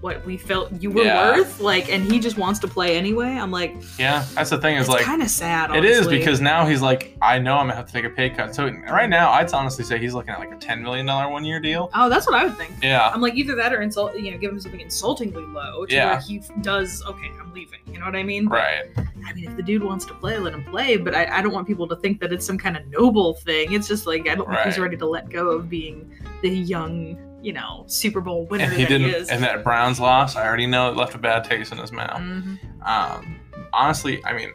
what 0.00 0.24
we 0.26 0.36
felt 0.36 0.70
you 0.80 0.90
were 0.90 1.02
Yeah. 1.02 1.36
worth. 1.36 1.60
Like, 1.60 1.90
and 1.92 2.04
he 2.10 2.18
just 2.18 2.36
wants 2.38 2.58
to 2.60 2.68
play 2.68 2.96
anyway. 2.96 3.28
I'm 3.30 3.50
like, 3.50 3.74
yeah. 3.98 4.24
That's 4.34 4.50
the 4.50 4.58
thing 4.58 4.76
is 4.76 4.88
like 4.88 5.02
kind 5.02 5.22
of 5.22 5.28
sad. 5.30 5.74
it 5.74 5.84
is 5.84 6.06
because 6.06 6.40
now 6.40 6.66
he's 6.66 6.82
like, 6.82 7.16
I 7.22 7.38
know 7.38 7.56
I'm 7.56 7.66
gonna 7.66 7.76
have 7.76 7.86
to 7.86 7.92
take 7.92 8.04
a 8.04 8.10
pay 8.10 8.30
cut. 8.30 8.54
So 8.54 8.68
right 8.90 9.08
now, 9.08 9.30
I'd 9.32 9.52
honestly 9.52 9.84
say 9.84 9.98
he's 9.98 10.14
looking 10.14 10.30
at 10.30 10.38
like 10.38 10.52
a 10.52 10.56
ten 10.56 10.82
million 10.82 11.06
dollar 11.06 11.30
one-year 11.30 11.60
deal. 11.60 11.90
Oh, 11.94 12.08
that's 12.08 12.26
what 12.26 12.34
I 12.34 12.44
would 12.44 12.56
think. 12.56 12.72
Yeah, 12.82 13.10
I'm 13.12 13.20
like 13.20 13.34
either 13.34 13.54
that 13.56 13.72
or 13.72 13.80
insult, 13.82 14.16
you 14.16 14.30
know, 14.30 14.38
give 14.38 14.50
him 14.52 14.60
something 14.60 14.80
insultingly 14.80 15.44
low 15.44 15.86
to 15.86 15.94
Yeah. 15.94 16.12
where 16.12 16.20
he 16.20 16.42
does. 16.60 17.02
Okay, 17.06 17.30
I'm 17.40 17.52
leaving. 17.52 17.80
You 17.90 17.98
know 18.00 18.06
what 18.06 18.16
I 18.16 18.22
mean? 18.22 18.48
But, 18.48 18.56
right. 18.56 18.84
I 19.28 19.32
mean, 19.32 19.48
if 19.50 19.56
the 19.56 19.62
dude 19.62 19.82
wants 19.82 20.04
to 20.06 20.14
play, 20.14 20.38
let 20.38 20.52
him 20.54 20.64
play. 20.64 20.96
But 20.98 21.14
I, 21.14 21.38
I 21.38 21.42
don't 21.42 21.52
want 21.52 21.66
people 21.66 21.88
to 21.88 21.96
think 21.96 22.20
that 22.20 22.32
it's 22.32 22.44
some 22.46 22.58
kind 22.58 22.76
of 22.76 22.86
noble 22.88 23.34
thing. 23.34 23.72
It's 23.72 23.88
just 23.88 24.06
like 24.06 24.28
I 24.28 24.34
don't 24.34 24.46
think 24.48 24.60
he's 24.60 24.78
ready 24.78 24.96
to 24.98 25.06
let 25.06 25.30
go 25.30 25.48
of 25.48 25.68
being 25.70 26.10
the 26.42 26.50
young, 26.50 27.16
you 27.46 27.52
know, 27.52 27.84
Super 27.86 28.20
Bowl 28.20 28.44
winner 28.46 28.64
And 28.64 28.72
he 28.72 28.82
that 28.82 28.88
didn't. 28.88 29.08
he 29.08 29.14
is. 29.14 29.28
and 29.28 29.40
that 29.44 29.62
Browns 29.62 30.00
loss, 30.00 30.34
I 30.34 30.44
already 30.44 30.66
know 30.66 30.90
it 30.90 30.96
left 30.96 31.14
a 31.14 31.18
bad 31.18 31.44
taste 31.44 31.70
in 31.70 31.78
his 31.78 31.92
mouth. 31.92 32.20
Mhm. 32.20 32.58
Um, 32.84 33.36
honestly, 33.72 34.24
I 34.24 34.32
mean, 34.32 34.50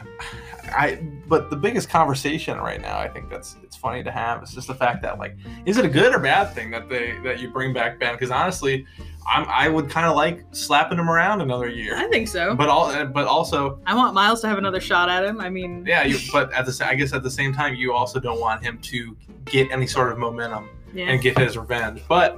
I. 0.75 0.99
But 1.27 1.49
the 1.49 1.55
biggest 1.55 1.89
conversation 1.89 2.57
right 2.57 2.81
now, 2.81 2.99
I 2.99 3.07
think 3.07 3.29
that's 3.29 3.55
it's 3.63 3.77
funny 3.77 4.03
to 4.03 4.11
have, 4.11 4.43
is 4.43 4.51
just 4.51 4.67
the 4.67 4.75
fact 4.75 5.01
that 5.03 5.17
like, 5.17 5.37
is 5.65 5.77
it 5.77 5.85
a 5.85 5.89
good 5.89 6.13
or 6.13 6.19
bad 6.19 6.53
thing 6.53 6.69
that 6.71 6.89
they 6.89 7.15
that 7.23 7.39
you 7.39 7.49
bring 7.49 7.71
back 7.71 7.97
Ben? 7.99 8.13
Because 8.13 8.29
honestly, 8.31 8.85
I'm 9.33 9.45
I 9.47 9.69
would 9.69 9.89
kind 9.89 10.05
of 10.05 10.17
like 10.17 10.43
slapping 10.51 10.99
him 10.99 11.09
around 11.09 11.39
another 11.39 11.69
year. 11.69 11.95
I 11.95 12.07
think 12.09 12.27
so. 12.27 12.53
But 12.55 12.67
all, 12.67 13.05
but 13.05 13.25
also, 13.25 13.79
I 13.85 13.95
want 13.95 14.13
Myles 14.13 14.41
to 14.41 14.47
have 14.49 14.57
another 14.57 14.81
shot 14.81 15.07
at 15.07 15.23
him. 15.23 15.39
I 15.39 15.49
mean, 15.49 15.85
yeah. 15.87 16.03
You, 16.03 16.17
but 16.33 16.51
at 16.51 16.65
the 16.65 16.85
I 16.85 16.95
guess 16.95 17.13
at 17.13 17.23
the 17.23 17.31
same 17.31 17.53
time, 17.53 17.75
you 17.75 17.93
also 17.93 18.19
don't 18.19 18.41
want 18.41 18.61
him 18.61 18.77
to 18.79 19.15
get 19.45 19.71
any 19.71 19.87
sort 19.87 20.11
of 20.11 20.17
momentum 20.17 20.69
yeah. 20.93 21.05
and 21.05 21.21
get 21.21 21.37
his 21.37 21.57
revenge. 21.57 22.01
But 22.07 22.37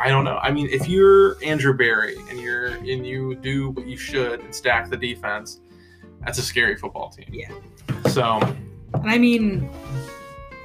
I 0.00 0.08
don't 0.08 0.24
know. 0.24 0.38
I 0.38 0.50
mean, 0.50 0.68
if 0.70 0.88
you're 0.88 1.42
Andrew 1.42 1.74
Berry 1.74 2.16
and 2.30 2.40
you're 2.40 2.66
and 2.66 3.06
you 3.06 3.34
do 3.36 3.70
what 3.70 3.86
you 3.86 3.96
should 3.96 4.40
and 4.40 4.54
stack 4.54 4.90
the 4.90 4.96
defense, 4.96 5.60
that's 6.24 6.38
a 6.38 6.42
scary 6.42 6.76
football 6.76 7.10
team. 7.10 7.28
Yeah. 7.32 7.52
So 8.08 8.40
And 8.94 9.10
I 9.10 9.18
mean, 9.18 9.68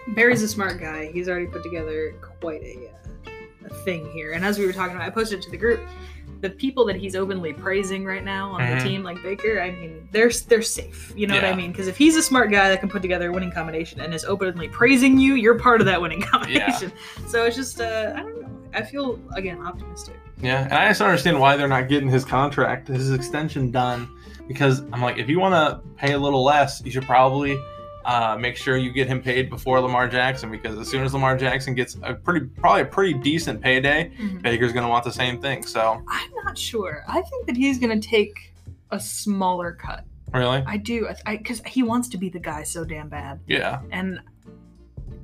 Berry's 0.10 0.42
a 0.42 0.48
smart 0.48 0.80
guy. 0.80 1.12
He's 1.12 1.30
already 1.30 1.48
put 1.48 1.64
together 1.64 2.14
quite 2.42 2.62
a, 2.62 2.90
uh, 3.28 3.32
a 3.66 3.74
thing 3.84 4.10
here. 4.12 4.34
And 4.34 4.46
as 4.46 4.58
we 4.58 4.66
were 4.66 4.74
talking 4.74 4.96
about, 4.96 5.08
I 5.08 5.10
posted 5.10 5.40
it 5.40 5.42
to 5.44 5.52
the 5.52 5.58
group. 5.58 5.82
The 6.42 6.50
people 6.50 6.86
that 6.86 6.96
he's 6.96 7.16
openly 7.16 7.52
praising 7.54 8.06
right 8.06 8.24
now 8.24 8.52
on 8.52 8.62
Mhm. 8.62 8.78
the 8.82 8.90
team, 8.90 9.04
like 9.04 9.22
Baker, 9.22 9.60
I 9.62 9.72
mean, 9.72 10.08
they're 10.12 10.32
they're 10.48 10.62
safe. 10.62 11.12
You 11.16 11.28
know 11.28 11.36
what 11.36 11.44
I 11.46 11.54
mean? 11.56 11.72
Because 11.72 11.88
if 11.88 11.98
he's 11.98 12.16
a 12.16 12.24
smart 12.24 12.50
guy 12.52 12.70
that 12.70 12.80
can 12.80 12.88
put 12.90 13.02
together 13.02 13.30
a 13.30 13.34
winning 13.34 13.52
combination 13.52 14.00
and 14.00 14.14
is 14.14 14.24
openly 14.26 14.70
praising 14.70 15.18
you, 15.18 15.34
you're 15.36 15.60
part 15.60 15.82
of 15.82 15.86
that 15.88 16.02
winning 16.02 16.22
combination. 16.34 16.92
So 17.28 17.44
it's 17.46 17.56
just, 17.58 17.82
uh, 17.82 18.14
I 18.16 18.20
don't 18.22 18.42
know. 18.42 18.50
I 18.74 18.84
feel 18.84 19.20
again 19.36 19.60
optimistic. 19.66 20.16
Yeah, 20.42 20.64
and 20.64 20.74
I 20.74 20.88
just 20.88 21.00
don't 21.00 21.10
understand 21.10 21.40
why 21.40 21.58
they're 21.58 21.68
not 21.68 21.90
getting 21.90 22.08
his 22.08 22.24
contract, 22.24 22.88
his 22.88 23.12
extension 23.12 23.72
done. 23.72 24.08
Because 24.48 24.80
I'm 24.94 25.02
like, 25.02 25.18
if 25.18 25.28
you 25.30 25.40
want 25.40 25.54
to 25.56 25.82
pay 25.98 26.14
a 26.14 26.18
little 26.18 26.44
less, 26.44 26.82
you 26.86 26.90
should 26.92 27.04
probably 27.06 27.60
uh, 28.06 28.38
make 28.40 28.56
sure 28.58 28.78
you 28.78 28.92
get 28.92 29.08
him 29.08 29.22
paid 29.22 29.50
before 29.50 29.80
Lamar 29.82 30.08
Jackson. 30.08 30.50
Because 30.52 30.78
as 30.80 30.88
soon 30.88 31.04
as 31.04 31.14
Lamar 31.14 31.38
Jackson 31.38 31.74
gets 31.76 31.98
a 32.04 32.14
pretty, 32.14 32.46
probably 32.46 32.82
a 32.84 32.86
pretty 32.86 33.14
decent 33.14 33.62
payday, 33.62 34.12
Baker's 34.42 34.72
going 34.74 34.84
to 34.86 34.90
want 34.90 35.04
the 35.04 35.12
same 35.12 35.42
thing. 35.42 35.64
So, 35.66 36.02
I'm 36.08 36.32
not 36.44 36.58
sure. 36.58 37.04
I 37.08 37.22
think 37.22 37.48
that 37.48 37.56
he's 37.58 37.78
gonna 37.80 38.00
take 38.00 38.54
a 38.92 39.00
smaller 39.00 39.72
cut. 39.74 40.04
really, 40.34 40.64
I 40.66 40.78
do, 40.78 41.08
I 41.26 41.38
because 41.38 41.62
he 41.66 41.84
wants 41.84 42.08
to 42.10 42.18
be 42.18 42.30
the 42.30 42.40
guy 42.40 42.64
so 42.64 42.84
damn 42.86 43.10
bad. 43.10 43.40
yeah, 43.48 43.82
and 43.92 44.20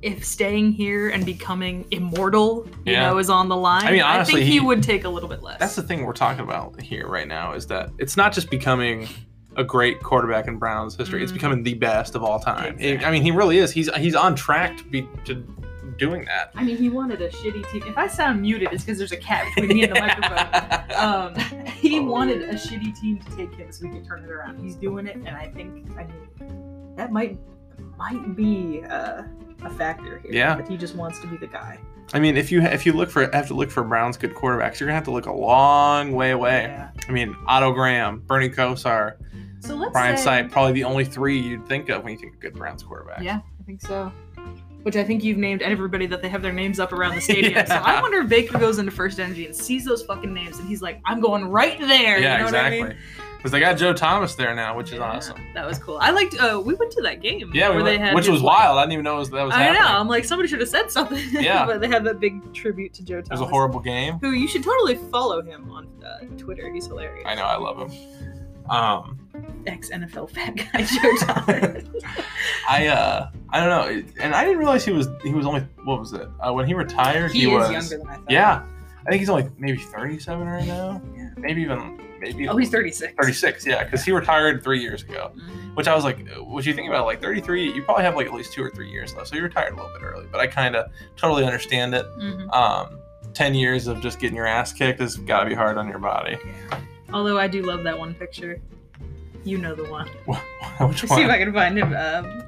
if 0.02 0.24
staying 0.24 0.72
here 0.72 1.08
and 1.08 1.24
becoming 1.24 1.84
immortal, 1.90 2.66
you 2.84 2.92
Yeah. 2.92 3.08
know, 3.10 3.18
is 3.18 3.30
on 3.30 3.48
the 3.48 3.56
line, 3.56 3.86
I 3.86 3.92
mean, 3.92 4.02
honestly, 4.02 4.34
think 4.34 4.46
he, 4.46 4.52
he- 4.54 4.60
would 4.60 4.82
take 4.82 5.04
a 5.04 5.08
little 5.08 5.28
bit 5.28 5.42
less. 5.42 5.58
that's 5.58 5.74
the 5.74 5.82
thing 5.82 6.04
we're 6.04 6.12
talking 6.12 6.42
about 6.44 6.80
here 6.80 7.08
right 7.08 7.26
now 7.26 7.54
is 7.54 7.66
that 7.68 7.90
it's 7.98 8.16
not 8.16 8.32
just 8.32 8.50
becoming 8.50 9.08
a 9.56 9.64
great 9.64 10.02
quarterback 10.02 10.46
in 10.48 10.56
Browns 10.58 10.96
history; 10.96 11.22
it's 11.22 11.32
Mhm. 11.32 11.36
becoming 11.36 11.62
the 11.62 11.74
best 11.74 12.14
of 12.14 12.22
all 12.22 12.38
time. 12.38 12.76
It- 12.78 13.04
I 13.04 13.10
mean, 13.10 13.22
he 13.22 13.30
really 13.30 13.58
is. 13.58 13.72
He's 13.72 13.92
he's 13.96 14.14
on 14.14 14.34
track 14.34 14.76
to 14.78 14.84
be 14.84 15.08
to 15.24 15.34
doing 15.98 16.24
that. 16.26 16.50
I 16.54 16.62
mean, 16.62 16.76
he 16.76 16.90
wanted 16.90 17.22
a 17.22 17.28
shitty 17.30 17.70
team. 17.70 17.82
If 17.86 17.96
I 17.96 18.06
sound 18.06 18.42
muted, 18.42 18.68
it's 18.70 18.84
because 18.84 18.98
there's 18.98 19.12
a 19.12 19.16
cat 19.16 19.46
between 19.54 19.76
me 19.78 19.84
and 19.84 19.96
the 19.96 20.00
microphone. 20.00 20.82
Um, 20.96 21.34
he 21.66 22.00
wanted 22.00 22.40
a 22.42 22.54
shitty 22.54 22.98
team 22.98 23.18
to 23.18 23.36
take 23.36 23.54
him 23.54 23.70
so 23.70 23.86
we 23.86 23.92
could 23.92 24.06
turn 24.06 24.24
it 24.24 24.30
around. 24.30 24.58
He's 24.58 24.76
doing 24.76 25.06
it, 25.06 25.16
and 25.16 25.28
I 25.28 25.46
think, 25.48 25.86
I 25.98 26.04
mean, 26.04 26.94
that 26.96 27.12
might 27.12 27.38
might 27.98 28.34
be 28.34 28.82
uh, 28.88 29.22
a 29.62 29.70
factor 29.70 30.18
here. 30.18 30.32
Yeah. 30.32 30.54
that 30.56 30.66
he 30.68 30.76
just 30.78 30.96
wants 30.96 31.18
to 31.20 31.26
be 31.26 31.36
the 31.36 31.46
guy. 31.48 31.78
I 32.14 32.18
mean, 32.18 32.36
if 32.36 32.50
you 32.52 32.62
if 32.62 32.86
you 32.86 32.92
look 32.94 33.10
for 33.10 33.28
have 33.32 33.46
to 33.48 33.54
look 33.54 33.70
for 33.70 33.82
Browns 33.84 34.16
good 34.16 34.34
quarterbacks, 34.34 34.80
you're 34.80 34.86
gonna 34.86 34.94
have 34.94 35.04
to 35.04 35.10
look 35.10 35.26
a 35.26 35.32
long 35.32 36.12
way 36.12 36.30
away. 36.30 36.62
Yeah. 36.62 36.90
I 37.08 37.12
mean, 37.12 37.36
Otto 37.46 37.72
Graham, 37.72 38.20
Bernie 38.26 38.48
Kosar, 38.48 39.14
So 39.60 39.74
let's 39.74 39.92
Brian 39.92 40.16
say, 40.16 40.42
Sipe, 40.42 40.50
probably 40.50 40.72
the 40.72 40.84
only 40.84 41.04
three 41.04 41.38
you'd 41.38 41.66
think 41.66 41.88
of 41.88 42.04
when 42.04 42.12
you 42.12 42.18
think 42.18 42.34
of 42.34 42.40
good 42.40 42.54
Browns 42.54 42.82
quarterbacks. 42.82 43.22
Yeah, 43.22 43.40
I 43.60 43.62
think 43.64 43.80
so. 43.80 44.12
Which 44.82 44.94
I 44.94 45.02
think 45.02 45.24
you've 45.24 45.38
named 45.38 45.62
everybody 45.62 46.06
that 46.06 46.22
they 46.22 46.28
have 46.28 46.42
their 46.42 46.52
names 46.52 46.78
up 46.78 46.92
around 46.92 47.16
the 47.16 47.20
stadium. 47.20 47.54
So 47.66 47.74
I 47.74 48.00
wonder 48.00 48.18
if 48.18 48.28
Baker 48.28 48.56
goes 48.58 48.78
into 48.78 48.92
First 48.92 49.18
Energy 49.18 49.46
and 49.46 49.54
sees 49.56 49.84
those 49.84 50.02
fucking 50.04 50.32
names 50.32 50.58
and 50.60 50.68
he's 50.68 50.80
like, 50.82 51.00
I'm 51.04 51.20
going 51.20 51.44
right 51.46 51.76
there. 51.80 52.18
Yeah, 52.20 52.34
you 52.34 52.38
know 52.42 52.44
exactly. 52.46 52.78
what 52.80 52.86
I 52.86 52.88
mean? 52.90 52.98
Because 53.38 53.50
they 53.52 53.60
got 53.60 53.74
Joe 53.76 53.92
Thomas 53.92 54.34
there 54.36 54.54
now, 54.54 54.76
which 54.76 54.88
is 54.92 54.94
Yeah, 54.98 55.04
awesome. 55.10 55.40
That 55.54 55.66
was 55.66 55.78
cool. 55.78 55.98
I 56.00 56.10
liked. 56.10 56.38
Uh, 56.40 56.60
we 56.64 56.74
went 56.74 56.90
to 56.92 57.02
that 57.02 57.20
game. 57.20 57.50
Yeah, 57.54 57.70
we 57.70 57.78
they 57.78 57.82
went- 57.96 58.00
had 58.02 58.14
which 58.14 58.28
was 58.28 58.40
like- 58.42 58.56
wild. 58.58 58.78
I 58.78 58.82
didn't 58.82 58.92
even 58.94 59.04
know 59.04 59.16
it 59.16 59.18
was, 59.20 59.30
that 59.30 59.42
was 59.42 59.54
I 59.54 59.62
happening. 59.64 59.82
know. 59.82 59.88
I'm 59.98 60.08
like, 60.08 60.24
somebody 60.24 60.48
should 60.48 60.60
have 60.60 60.68
said 60.68 60.90
something. 60.90 61.18
Yeah. 61.32 61.66
but 61.66 61.80
they 61.80 61.88
had 61.88 62.04
that 62.04 62.20
big 62.20 62.52
tribute 62.54 62.94
to 62.94 63.04
Joe 63.04 63.20
Thomas. 63.20 63.28
It 63.28 63.32
was 63.32 63.40
a 63.40 63.46
horrible 63.46 63.80
game. 63.80 64.18
Who 64.20 64.30
you 64.32 64.46
should 64.48 64.62
totally 64.62 64.94
follow 64.96 65.42
him 65.42 65.68
on 65.70 65.88
uh, 66.04 66.24
Twitter. 66.38 66.72
He's 66.72 66.86
hilarious. 66.86 67.24
I 67.26 67.34
know, 67.34 67.44
I 67.44 67.56
love 67.56 67.90
him. 67.90 67.98
Um, 68.70 69.18
Ex 69.66 69.90
NFL 69.90 70.30
fat 70.30 70.56
guy 70.56 70.84
Joe. 70.84 71.82
I 72.68 72.86
uh, 72.88 73.30
I 73.50 73.60
don't 73.60 73.68
know, 73.68 74.02
and 74.20 74.34
I 74.34 74.44
didn't 74.44 74.58
realize 74.58 74.84
he 74.84 74.92
was 74.92 75.08
he 75.22 75.32
was 75.32 75.46
only 75.46 75.60
what 75.84 76.00
was 76.00 76.12
it 76.12 76.28
uh, 76.40 76.52
when 76.52 76.66
he 76.66 76.74
retired? 76.74 77.32
he, 77.32 77.40
He, 77.40 77.46
is 77.46 77.52
was 77.52 77.70
younger 77.70 77.98
than 77.98 78.08
I 78.08 78.16
thought. 78.16 78.30
yeah. 78.30 78.62
I 79.06 79.10
think 79.10 79.20
he's 79.20 79.30
only 79.30 79.48
maybe 79.56 79.78
37 79.78 80.48
right 80.48 80.66
now. 80.66 81.00
Yeah. 81.16 81.30
Maybe 81.36 81.62
even 81.62 82.00
maybe 82.18 82.48
Oh, 82.48 82.56
he's 82.56 82.70
36. 82.70 83.14
36. 83.16 83.64
Yeah, 83.66 83.84
because 83.84 84.02
he 84.04 84.10
retired 84.10 84.64
three 84.64 84.80
years 84.80 85.02
ago. 85.04 85.30
Mhm. 85.36 85.76
Which 85.76 85.86
I 85.86 85.94
was 85.94 86.02
like, 86.02 86.26
what 86.38 86.66
you 86.66 86.72
think 86.74 86.88
about 86.88 87.04
like 87.06 87.20
33? 87.22 87.72
You 87.72 87.82
probably 87.84 88.02
have 88.02 88.16
like 88.16 88.26
at 88.26 88.32
least 88.34 88.52
two 88.52 88.64
or 88.64 88.70
three 88.70 88.90
years 88.90 89.14
left, 89.14 89.28
so 89.28 89.36
you 89.36 89.42
retired 89.42 89.74
a 89.74 89.76
little 89.76 89.92
bit 89.92 90.02
early. 90.02 90.26
But 90.32 90.40
I 90.40 90.48
kind 90.48 90.74
of 90.74 90.90
totally 91.16 91.44
understand 91.44 91.94
it. 91.94 92.04
Mhm. 92.18 92.52
Um, 92.52 92.98
10 93.34 93.54
years 93.54 93.86
of 93.86 94.00
just 94.00 94.18
getting 94.18 94.34
your 94.34 94.46
ass 94.46 94.72
kicked 94.72 94.98
has 94.98 95.16
got 95.16 95.44
to 95.44 95.48
be 95.50 95.54
hard 95.54 95.76
on 95.78 95.86
your 95.88 95.98
body. 96.00 96.36
Although 97.12 97.38
I 97.38 97.46
do 97.48 97.62
love 97.62 97.84
that 97.84 97.98
one 97.98 98.14
picture. 98.14 98.60
You 99.44 99.58
know 99.58 99.74
the 99.74 99.84
one. 99.84 100.08
Which 100.26 101.02
Let's 101.04 101.14
see 101.14 101.22
if? 101.22 101.30
I 101.30 101.38
can 101.38 101.52
find 101.52 101.78
him. 101.78 101.94
Um, 101.94 102.42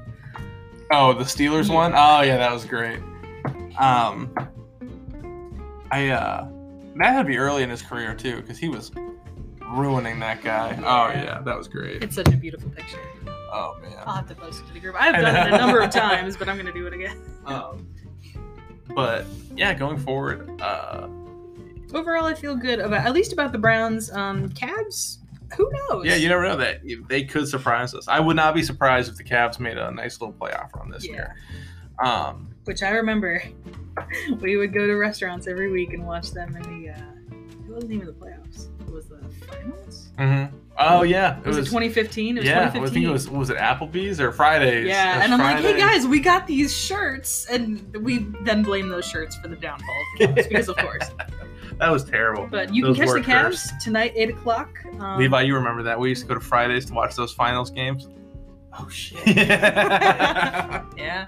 Oh, 0.91 1.13
the 1.13 1.23
Steelers 1.23 1.69
Yeah. 1.69 1.75
one. 1.75 1.93
Oh 1.95 2.21
yeah, 2.21 2.37
that 2.37 2.51
was 2.51 2.65
great. 2.65 2.99
Um, 3.77 4.33
I 5.91 6.09
uh, 6.09 6.47
that 6.95 7.13
had 7.13 7.21
to 7.21 7.27
be 7.27 7.37
early 7.37 7.63
in 7.63 7.69
his 7.69 7.81
career 7.81 8.13
too, 8.15 8.37
because 8.37 8.57
he 8.57 8.69
was 8.69 8.91
ruining 9.71 10.19
that 10.19 10.41
guy. 10.43 10.75
Oh 10.79 11.09
yeah, 11.15 11.41
that 11.45 11.57
was 11.57 11.67
great. 11.67 12.03
it's 12.03 12.15
such 12.15 12.27
a 12.29 12.37
beautiful 12.37 12.69
picture. 12.71 12.99
Oh 13.51 13.77
man. 13.81 13.93
I'll 14.05 14.15
have 14.15 14.27
to 14.29 14.35
post 14.35 14.61
it 14.63 14.67
to 14.67 14.73
the 14.73 14.79
group. 14.79 14.95
I've 14.99 15.15
done 15.15 15.47
it 15.47 15.53
a 15.53 15.57
number 15.57 15.79
of 15.79 15.89
times, 15.91 16.35
but 16.35 16.49
I'm 16.49 16.57
gonna 16.57 16.73
do 16.73 16.87
it 16.87 16.93
again. 16.93 17.17
Um, 17.45 17.87
but 18.95 19.25
yeah, 19.55 19.73
going 19.75 19.97
forward, 19.99 20.59
uh, 20.61 21.07
Overall, 21.93 22.25
I 22.25 22.33
feel 22.33 22.55
good 22.55 22.79
about 22.79 23.05
at 23.05 23.13
least 23.13 23.33
about 23.33 23.51
the 23.51 23.57
Browns. 23.57 24.11
Um, 24.11 24.49
Cavs, 24.49 25.17
who 25.57 25.69
knows? 25.89 26.05
yeah, 26.05 26.15
you 26.15 26.29
never 26.29 26.43
know 26.43 26.57
that 26.57 26.81
they 27.07 27.23
could 27.23 27.47
surprise 27.47 27.93
us. 27.93 28.07
I 28.07 28.19
would 28.19 28.35
not 28.35 28.53
be 28.53 28.63
surprised 28.63 29.09
if 29.11 29.17
the 29.17 29.23
Cavs 29.23 29.59
made 29.59 29.77
a 29.77 29.91
nice 29.91 30.19
little 30.21 30.33
playoff 30.33 30.75
run 30.75 30.89
this 30.91 31.05
Yeah. 31.05 31.13
year. 31.13 31.35
Um, 32.03 32.49
Which 32.65 32.83
I 32.83 32.91
remember, 32.91 33.41
we 34.39 34.55
would 34.57 34.73
go 34.73 34.85
to 34.87 34.93
restaurants 34.95 35.47
every 35.47 35.71
week 35.71 35.93
and 35.93 36.05
watch 36.05 36.31
them 36.31 36.55
in 36.55 36.83
the. 36.83 36.89
Uh, 36.91 37.01
it 37.67 37.71
wasn't 37.73 37.91
even 37.93 38.05
the 38.07 38.13
playoffs. 38.13 38.67
It 38.87 38.91
was 38.93 39.05
the 39.07 39.17
finals. 39.47 40.09
mhm. 40.17 40.51
Oh 40.81 41.03
yeah, 41.03 41.39
it 41.39 41.45
Was 41.45 41.57
it 41.57 41.65
2015? 41.65 42.37
It 42.37 42.39
was 42.39 42.47
yeah, 42.47 42.67
I 42.67 42.69
think 42.69 43.05
it 43.05 43.09
was 43.09 43.29
was 43.29 43.49
it 43.49 43.57
Applebee's 43.57 44.21
or 44.21 44.31
Fridays? 44.31 44.87
Yeah, 44.87 45.21
and 45.23 45.33
I'm 45.33 45.39
like, 45.39 45.57
hey 45.63 45.77
guys, 45.77 46.07
we 46.07 46.19
got 46.21 46.47
these 46.47 46.73
shirts, 46.75 47.47
and 47.49 47.93
we 47.97 48.19
then 48.43 48.63
blame 48.63 48.87
those 48.87 49.05
shirts 49.05 49.35
for 49.37 49.49
the 49.49 49.57
downfall 49.57 50.03
of 50.21 50.35
the 50.35 50.43
because 50.47 50.69
of 50.69 50.77
course. 50.77 51.11
That 51.79 51.91
was 51.91 52.03
terrible. 52.03 52.45
But 52.45 52.75
you 52.75 52.83
can 52.83 52.95
catch 52.95 53.07
the 53.07 53.13
were 53.13 53.19
Cavs 53.21 53.43
cursed. 53.43 53.81
tonight, 53.81 54.11
eight 54.15 54.29
o'clock. 54.29 54.69
Um, 54.99 55.17
Levi, 55.17 55.41
you 55.41 55.55
remember 55.55 55.81
that? 55.83 55.97
We 55.97 56.09
used 56.09 56.21
to 56.21 56.27
go 56.27 56.33
to 56.33 56.39
Fridays 56.41 56.85
to 56.87 56.93
watch 56.93 57.15
those 57.15 57.33
finals 57.33 57.69
games. 57.71 58.09
Oh 58.77 58.87
shit. 58.89 59.25
yeah. 59.37 61.27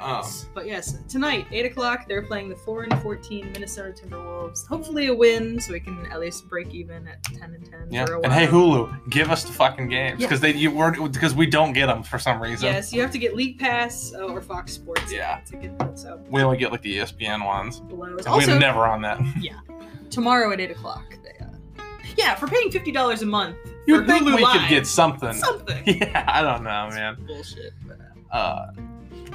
Yeah. 0.00 0.18
um, 0.20 0.26
But 0.54 0.66
yes, 0.66 0.98
tonight, 1.08 1.46
eight 1.50 1.66
o'clock, 1.66 2.06
they're 2.08 2.22
playing 2.22 2.48
the 2.48 2.56
four 2.56 2.82
and 2.84 3.02
fourteen 3.02 3.50
Minnesota 3.52 3.92
Timberwolves. 3.92 4.66
Hopefully 4.66 5.06
a 5.08 5.14
win, 5.14 5.60
so 5.60 5.72
we 5.72 5.80
can 5.80 6.06
at 6.10 6.20
least 6.20 6.48
break 6.48 6.72
even 6.74 7.06
at 7.08 7.22
ten 7.24 7.54
and 7.54 7.64
ten 7.64 7.88
yeah. 7.90 8.04
for 8.06 8.14
a 8.14 8.20
while. 8.20 8.24
And 8.24 8.32
hey, 8.32 8.46
Hulu, 8.46 9.10
give 9.10 9.30
us 9.30 9.44
the 9.44 9.52
fucking 9.52 9.88
games 9.88 10.20
Yeah. 10.20 10.26
because 10.26 10.40
they 10.40 10.54
you 10.54 10.70
were 10.70 10.90
because 11.08 11.34
we 11.34 11.46
don't 11.46 11.72
get 11.72 11.86
them 11.86 12.02
for 12.02 12.18
some 12.18 12.40
reason. 12.40 12.66
Yes, 12.72 12.92
you 12.92 13.00
have 13.02 13.10
to 13.12 13.18
get 13.18 13.34
League 13.36 13.58
Pass 13.58 14.12
uh, 14.14 14.24
or 14.24 14.40
Fox 14.40 14.72
Sports. 14.72 15.12
Yeah. 15.12 15.40
To 15.46 15.56
get 15.56 15.78
that, 15.78 15.98
so 15.98 16.20
We 16.30 16.42
only 16.42 16.56
get 16.58 16.70
like 16.72 16.82
the 16.82 16.98
ESPN 16.98 17.44
ones. 17.44 17.80
blows. 17.80 18.24
And 18.26 18.34
we're 18.34 18.58
never 18.58 18.80
on 18.86 19.02
that. 19.02 19.20
Yeah. 19.40 19.58
Tomorrow 20.10 20.52
at 20.52 20.60
eight 20.60 20.70
o'clock. 20.70 21.04
They, 21.22 21.44
uh, 21.44 21.48
yeah, 22.16 22.34
for 22.34 22.46
paying 22.48 22.70
fifty 22.70 22.90
dollars 22.92 23.22
a 23.22 23.26
month. 23.26 23.56
You'd 23.86 24.06
think 24.06 24.22
Hulu 24.24 24.36
we 24.36 24.42
Live, 24.44 24.60
could 24.60 24.68
get 24.68 24.86
something. 24.86 25.32
something. 25.34 25.82
Yeah, 25.86 26.24
I 26.28 26.42
don't 26.42 26.62
know, 26.62 26.88
man. 26.90 27.16
Bullshit. 27.26 27.72
But, 27.86 27.98
uh, 28.32 28.36
Uh, 28.36 28.70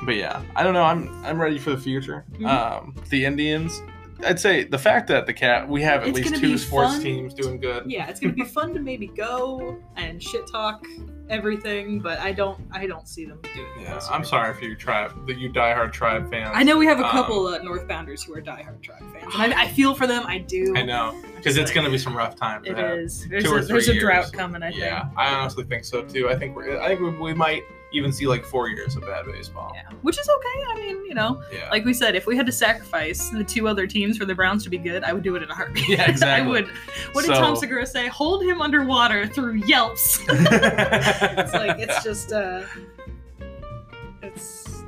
but 0.06 0.16
yeah, 0.16 0.42
I 0.56 0.64
don't 0.64 0.74
know. 0.74 0.84
I'm 0.84 1.10
I'm 1.26 1.40
ready 1.42 1.58
for 1.60 1.72
the 1.72 1.78
future. 1.78 2.26
Mhm. 2.34 2.48
Um, 2.48 2.96
the 3.10 3.26
Indians. 3.26 3.82
I'd 4.26 4.40
say 4.40 4.64
the 4.64 4.78
fact 4.78 5.08
that 5.10 5.26
the 5.26 5.34
cat 5.34 5.68
we 5.68 5.82
have 5.82 6.04
at 6.04 6.08
It's 6.10 6.16
least 6.18 6.36
two 6.36 6.58
sports 6.58 6.94
fun. 6.94 7.02
teams 7.02 7.34
doing 7.34 7.60
good. 7.60 7.84
yeah, 7.92 8.08
it's 8.08 8.20
gonna 8.22 8.32
be 8.34 8.46
fun 8.58 8.74
to 8.74 8.80
maybe 8.80 9.08
go 9.08 9.78
and 9.98 10.22
shit 10.24 10.48
talk 10.50 10.86
everything, 11.30 12.00
but 12.00 12.20
I 12.20 12.32
don't 12.32 12.58
I 12.72 12.88
don't 12.88 13.08
see 13.08 13.26
them 13.26 13.40
doing. 13.54 13.68
Yeah, 13.82 13.96
this 13.96 14.08
I'm 14.10 14.24
sorry 14.24 14.54
for 14.54 14.64
you 14.66 14.76
tribe, 14.76 15.28
the 15.28 15.34
you 15.34 15.50
diehard 15.50 15.92
tribe 15.92 16.30
fans. 16.30 16.52
I 16.54 16.64
know 16.64 16.78
we 16.78 16.86
have 16.86 17.00
a 17.00 17.06
Um, 17.06 17.12
couple 17.12 17.48
uh, 17.48 17.60
Northbounders 17.60 18.24
who 18.26 18.34
are 18.36 18.42
diehard 18.42 18.82
Tribe 18.82 19.02
fans, 19.14 19.34
and 19.38 19.54
I, 19.54 19.64
I 19.64 19.68
feel 19.68 19.94
for 19.94 20.08
them. 20.08 20.24
I 20.26 20.38
do. 20.38 20.74
I 20.76 20.84
know 20.84 21.20
because 21.36 21.58
it's 21.58 21.72
gonna 21.72 21.90
be 21.90 21.98
some 21.98 22.16
rough 22.16 22.36
times. 22.38 22.66
It 22.68 22.78
is. 22.80 23.28
There's 23.28 23.44
two 23.44 23.52
or 23.54 23.58
a, 23.60 23.66
there's 23.66 23.90
a 23.90 24.00
drought 24.00 24.32
coming. 24.32 24.64
I 24.64 24.70
think. 24.70 24.82
Yeah, 24.84 25.10
I 25.18 25.34
honestly 25.34 25.66
think 25.66 25.84
so 25.86 26.04
too. 26.04 26.30
I 26.30 26.36
think 26.38 26.56
we're, 26.56 26.80
I 26.80 26.88
think 26.88 27.02
we, 27.02 27.10
we 27.18 27.34
might 27.34 27.64
even 27.94 28.12
see 28.12 28.26
like 28.28 28.44
four 28.44 28.68
years 28.70 28.96
of 28.96 29.04
bad 29.04 29.26
baseball. 29.26 29.72
Yeah, 29.76 29.84
which 30.02 30.20
is 30.20 30.28
okay. 30.28 30.64
I 30.72 30.76
mean, 30.76 31.06
you 31.06 31.14
know, 31.14 31.42
Yeah. 31.54 31.70
like 31.70 31.86
we 31.86 31.94
said, 31.94 32.16
if 32.16 32.26
we 32.26 32.36
had 32.36 32.46
to 32.48 32.52
sacrifice 32.52 33.30
the 33.30 33.44
two 33.44 33.68
other 33.68 33.86
teams 33.88 34.18
for 34.18 34.26
the 34.26 34.34
Browns 34.36 34.64
to 34.64 34.70
be 34.70 34.78
good, 34.78 35.04
I 35.04 35.14
would 35.14 35.24
do 35.24 35.36
it 35.36 35.44
in 35.44 35.50
a 35.50 35.56
heartbeat. 35.56 35.88
Yeah, 35.90 36.04
exactly. 36.10 36.46
I 36.46 36.48
would. 36.50 36.68
What 37.14 37.26
did 37.26 37.36
So- 37.36 37.42
Tom 37.42 37.56
Segura 37.56 37.86
say? 37.86 38.08
Hold 38.08 38.44
him 38.44 38.62
underwater 38.62 39.28
through 39.28 39.56
yelps. 39.66 40.20
it's 40.30 41.54
like 41.54 41.80
it's 41.80 42.04
just 42.04 42.32
uh, 42.34 42.64
it's 44.22 44.84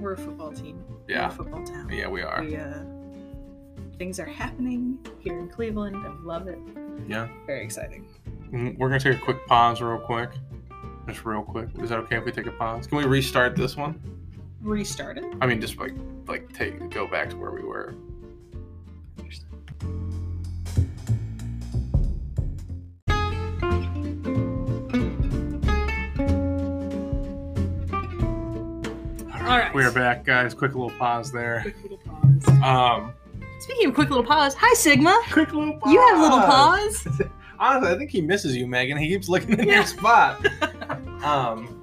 we're 0.00 0.12
a 0.12 0.16
football 0.16 0.52
team. 0.52 0.82
We're 1.08 1.14
yeah, 1.16 1.28
a 1.28 1.30
football 1.30 1.64
town. 1.64 1.90
yeah, 1.92 2.08
we 2.08 2.22
are. 2.22 2.42
We, 2.42 2.56
uh, 2.56 2.78
things 3.98 4.18
are 4.20 4.26
happening 4.26 4.98
here 5.20 5.38
in 5.38 5.48
Cleveland. 5.48 5.96
I 5.96 6.12
love 6.22 6.48
it. 6.48 6.58
Yeah. 7.08 7.28
Very 7.46 7.64
exciting. 7.64 8.06
Mm, 8.52 8.76
We're 8.78 8.88
gonna 8.88 9.00
take 9.00 9.16
a 9.16 9.20
quick 9.20 9.46
pause, 9.46 9.80
real 9.80 9.98
quick 9.98 10.30
just 11.06 11.24
real 11.24 11.42
quick. 11.42 11.68
Is 11.80 11.90
that 11.90 11.98
okay 12.00 12.16
if 12.16 12.24
we 12.24 12.32
take 12.32 12.46
a 12.46 12.52
pause? 12.52 12.86
Can 12.86 12.98
we 12.98 13.04
restart 13.04 13.56
this 13.56 13.76
one? 13.76 14.00
Restart 14.60 15.18
it? 15.18 15.24
I 15.40 15.46
mean, 15.46 15.60
just 15.60 15.78
like 15.78 15.92
like 16.26 16.52
take 16.52 16.90
go 16.90 17.06
back 17.06 17.30
to 17.30 17.36
where 17.36 17.50
we 17.50 17.62
were. 17.62 17.94
All 29.34 29.60
right. 29.60 29.74
We 29.74 29.84
are 29.84 29.90
back, 29.92 30.24
guys. 30.24 30.54
Quick 30.54 30.72
little 30.72 30.90
pause 30.90 31.30
there. 31.30 31.60
Quick 31.60 31.82
little 31.82 31.98
pause. 31.98 32.62
Um, 32.62 33.12
Speaking 33.60 33.88
of 33.88 33.94
quick 33.94 34.08
little 34.08 34.24
pause, 34.24 34.54
hi 34.54 34.72
Sigma. 34.74 35.20
Quick 35.30 35.52
little 35.52 35.78
pause. 35.78 35.92
You 35.92 36.00
have 36.00 36.18
little 36.20 36.40
pause. 36.40 37.22
Honestly, 37.58 37.94
I 37.94 37.98
think 37.98 38.10
he 38.10 38.20
misses 38.20 38.56
you, 38.56 38.66
Megan. 38.66 38.96
He 38.98 39.08
keeps 39.08 39.28
looking 39.28 39.58
in 39.58 39.68
your 39.68 39.84
spot. 39.86 40.44
um, 41.24 41.80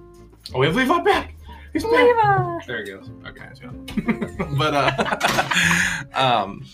oh, 0.53 0.59
we 0.59 0.67
have 0.67 0.75
Levi 0.75 0.99
back. 1.03 1.33
He's 1.73 1.83
back. 1.83 1.93
Levi. 1.93 2.59
There 2.67 2.83
he 2.83 2.91
goes. 2.91 3.09
Okay, 3.27 3.47
so. 3.53 4.45
but 4.57 4.73
uh, 4.73 6.03
um, 6.13 6.65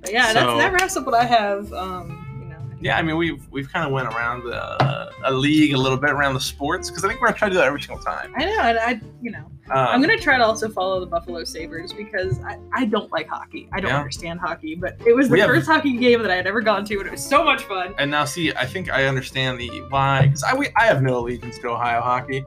But 0.00 0.12
yeah, 0.12 0.28
So- 0.28 0.34
that's, 0.34 0.58
that 0.58 0.72
wraps 0.72 0.96
up 0.96 1.06
what 1.06 1.14
I 1.14 1.24
have. 1.24 1.72
Um. 1.72 2.26
Yeah, 2.82 2.96
I 2.96 3.02
mean, 3.02 3.16
we've 3.16 3.46
we've 3.50 3.70
kind 3.70 3.84
of 3.86 3.92
went 3.92 4.08
around 4.08 4.44
the 4.44 4.56
uh, 4.82 5.10
a 5.24 5.32
league 5.32 5.74
a 5.74 5.76
little 5.76 5.98
bit 5.98 6.10
around 6.10 6.32
the 6.34 6.40
sports 6.40 6.88
because 6.88 7.04
I 7.04 7.08
think 7.08 7.20
we're 7.20 7.26
gonna 7.28 7.38
try 7.38 7.48
to 7.48 7.52
do 7.54 7.58
that 7.58 7.66
every 7.66 7.82
single 7.82 8.02
time. 8.02 8.32
I 8.36 8.44
know, 8.46 8.58
and 8.60 8.78
I, 8.78 9.00
you 9.20 9.30
know, 9.30 9.44
Um, 9.70 9.86
I'm 9.88 10.00
gonna 10.00 10.16
try 10.18 10.38
to 10.38 10.44
also 10.44 10.68
follow 10.68 10.98
the 10.98 11.06
Buffalo 11.06 11.44
Sabres 11.44 11.92
because 11.92 12.40
I, 12.42 12.58
I 12.72 12.86
don't 12.86 13.12
like 13.12 13.28
hockey. 13.28 13.68
I 13.72 13.80
don't 13.80 13.90
Yeah. 13.90 13.98
understand 13.98 14.40
hockey, 14.40 14.76
but 14.76 14.96
it 15.04 15.14
was 15.14 15.28
the 15.28 15.34
We 15.34 15.40
have- 15.40 15.48
first 15.50 15.66
hockey 15.66 15.96
game 15.98 16.22
that 16.22 16.30
I 16.30 16.36
had 16.36 16.46
ever 16.46 16.62
gone 16.62 16.84
to, 16.86 16.96
and 16.98 17.06
it 17.06 17.10
was 17.10 17.22
so 17.24 17.44
much 17.44 17.64
fun. 17.64 17.94
And 17.98 18.10
now, 18.10 18.24
see, 18.24 18.52
I 18.54 18.64
think 18.64 18.90
I 18.90 19.04
understand 19.04 19.60
the 19.60 19.68
why 19.90 20.22
because 20.22 20.42
I 20.42 20.54
we, 20.54 20.68
I 20.74 20.84
have 20.86 21.02
no 21.02 21.18
allegiance 21.18 21.58
to 21.58 21.68
Ohio 21.68 22.00
hockey. 22.00 22.44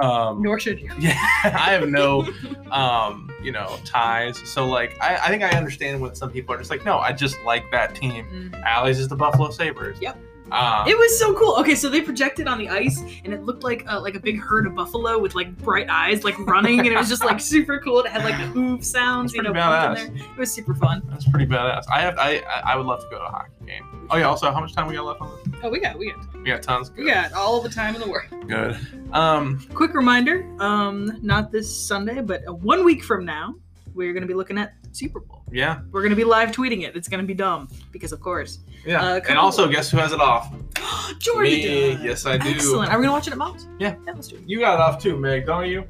Um, 0.00 0.42
Nor 0.42 0.58
should 0.58 0.80
you. 0.80 0.90
yeah, 0.98 1.12
I 1.44 1.70
have 1.72 1.88
no 1.88 2.26
um, 2.72 3.30
you 3.44 3.52
know 3.52 3.78
ties. 3.84 4.38
So 4.48 4.66
like, 4.66 4.96
I, 5.00 5.16
I 5.16 5.28
think 5.28 5.42
I 5.42 5.50
understand 5.50 6.00
when 6.00 6.14
some 6.14 6.30
people 6.30 6.54
are 6.54 6.58
just 6.58 6.70
like, 6.70 6.84
no, 6.84 6.98
I 6.98 7.12
just 7.12 7.36
like 7.44 7.70
that 7.70 7.94
team. 7.94 8.26
Mm. 8.32 8.62
Allie's 8.64 8.98
is 8.98 9.08
the 9.08 9.16
Buffalo 9.16 9.50
Sabres. 9.50 9.98
Yep. 10.00 10.18
Um, 10.54 10.86
It 10.88 10.96
was 10.96 11.18
so 11.18 11.34
cool. 11.34 11.56
Okay, 11.56 11.74
so 11.74 11.88
they 11.88 12.00
projected 12.00 12.46
on 12.46 12.58
the 12.58 12.68
ice, 12.68 13.02
and 13.24 13.34
it 13.34 13.42
looked 13.44 13.64
like 13.64 13.84
uh, 13.90 14.00
like 14.00 14.14
a 14.14 14.20
big 14.20 14.40
herd 14.40 14.66
of 14.66 14.74
buffalo 14.74 15.18
with 15.18 15.34
like 15.34 15.56
bright 15.58 15.88
eyes, 15.90 16.22
like 16.24 16.38
running, 16.46 16.78
and 16.80 16.88
it 16.88 16.96
was 16.96 17.08
just 17.08 17.24
like 17.24 17.40
super 17.54 17.78
cool. 17.80 18.00
It 18.00 18.06
had 18.10 18.24
like 18.24 18.36
the 18.38 18.46
hoof 18.46 18.84
sounds, 18.84 19.34
you 19.34 19.42
know, 19.42 19.50
in 19.50 19.54
there. 19.56 19.94
It 20.14 20.38
was 20.38 20.52
super 20.52 20.74
fun. 20.74 21.02
that's 21.10 21.28
pretty 21.28 21.46
badass. 21.46 21.84
I 21.92 22.00
have 22.00 22.18
I 22.18 22.38
I- 22.64 22.76
would 22.76 22.86
love 22.86 23.00
to 23.00 23.06
go 23.10 23.18
to 23.18 23.24
a 23.24 23.28
hockey 23.30 23.50
game. 23.66 24.06
Oh 24.10 24.16
yeah. 24.16 24.24
Also, 24.26 24.50
how 24.52 24.60
much 24.60 24.74
time 24.74 24.86
we 24.86 24.94
got 24.94 25.04
left 25.06 25.20
on 25.20 25.30
this? 25.44 25.60
Oh, 25.62 25.70
we 25.70 25.80
got 25.80 25.98
we 25.98 26.10
got 26.12 26.34
We 26.34 26.44
got 26.44 26.62
tons. 26.62 26.90
we 26.92 27.06
got 27.06 27.32
all 27.32 27.60
the 27.60 27.68
time 27.70 27.94
in 27.94 28.00
the 28.00 28.08
world. 28.08 28.28
Good. 28.48 28.78
Um, 29.12 29.66
Quick 29.74 29.94
reminder, 29.94 30.46
um, 30.60 31.18
not 31.22 31.50
this 31.52 31.74
Sunday, 31.74 32.20
but 32.20 32.46
uh, 32.48 32.52
one 32.52 32.84
week 32.84 33.02
from 33.02 33.24
now, 33.24 33.54
we're 33.94 34.12
gonna 34.12 34.26
be 34.26 34.34
looking 34.34 34.58
at 34.58 34.74
Super 34.94 35.20
Bowl. 35.20 35.42
yeah, 35.52 35.80
We're 35.90 36.02
gonna 36.02 36.16
be 36.16 36.24
live 36.24 36.50
tweeting 36.52 36.82
it. 36.82 36.96
It's 36.96 37.08
gonna 37.08 37.22
be 37.24 37.34
dumb 37.34 37.68
because, 37.92 38.12
of 38.12 38.20
course, 38.20 38.60
yeah. 38.86 39.02
Uh, 39.02 39.20
and 39.28 39.38
also, 39.38 39.68
guess 39.68 39.90
who 39.90 39.96
has 39.98 40.12
it 40.12 40.20
off? 40.20 40.52
Jordy 41.18 41.50
Me. 41.66 41.98
Yes, 42.02 42.26
I 42.26 42.36
do. 42.38 42.48
Excellent. 42.50 42.90
Are 42.92 42.98
we 42.98 43.04
gonna 43.04 43.12
watch 43.12 43.26
it 43.26 43.32
at 43.32 43.38
Mom's? 43.38 43.66
Yeah. 43.78 43.94
Yeah, 44.06 44.12
let's 44.14 44.28
do 44.28 44.36
it. 44.36 44.42
You 44.46 44.60
got 44.60 44.74
it 44.74 44.80
off 44.80 45.02
too, 45.02 45.16
Meg, 45.16 45.46
don't 45.46 45.68
you? 45.68 45.84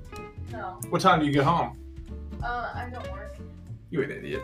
No. 0.52 0.78
What 0.90 1.00
time 1.00 1.20
do 1.20 1.26
you 1.26 1.32
get 1.32 1.44
home? 1.44 1.78
Uh, 2.42 2.70
I 2.74 2.88
don't 2.92 3.10
work. 3.12 3.34
You 3.90 4.02
an 4.02 4.10
idiot. 4.10 4.42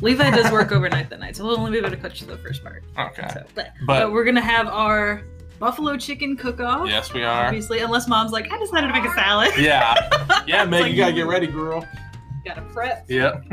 Levi 0.00 0.30
does 0.30 0.50
work 0.50 0.72
overnight 0.72 1.10
that 1.10 1.20
night, 1.20 1.36
so 1.36 1.44
we'll 1.44 1.58
only 1.58 1.72
be 1.72 1.78
able 1.78 1.90
to 1.90 1.96
catch 1.96 2.20
the 2.20 2.36
first 2.38 2.62
part. 2.64 2.82
Okay. 2.98 3.28
So, 3.32 3.44
but, 3.54 3.72
But 3.86 4.00
but 4.04 4.12
we're 4.12 4.24
gonna 4.24 4.40
have 4.40 4.66
our 4.68 5.22
buffalo 5.58 5.96
chicken 5.98 6.36
cook-off. 6.36 6.88
yes, 6.88 7.12
we 7.12 7.22
are. 7.22 7.46
Obviously, 7.46 7.80
unless 7.80 8.08
Mom's 8.08 8.32
like, 8.32 8.50
I 8.50 8.58
decided 8.58 8.86
to 8.88 8.92
make 8.94 9.04
a 9.04 9.14
salad. 9.14 9.50
Yeah. 9.58 9.94
Yeah, 10.46 10.64
Meg, 10.64 10.80
like, 10.82 10.90
you 10.92 10.96
gotta 10.96 11.12
get 11.12 11.26
ready, 11.26 11.46
girl. 11.46 11.86
Gotta 12.44 12.62
prep. 12.62 13.04
Yep. 13.08 13.44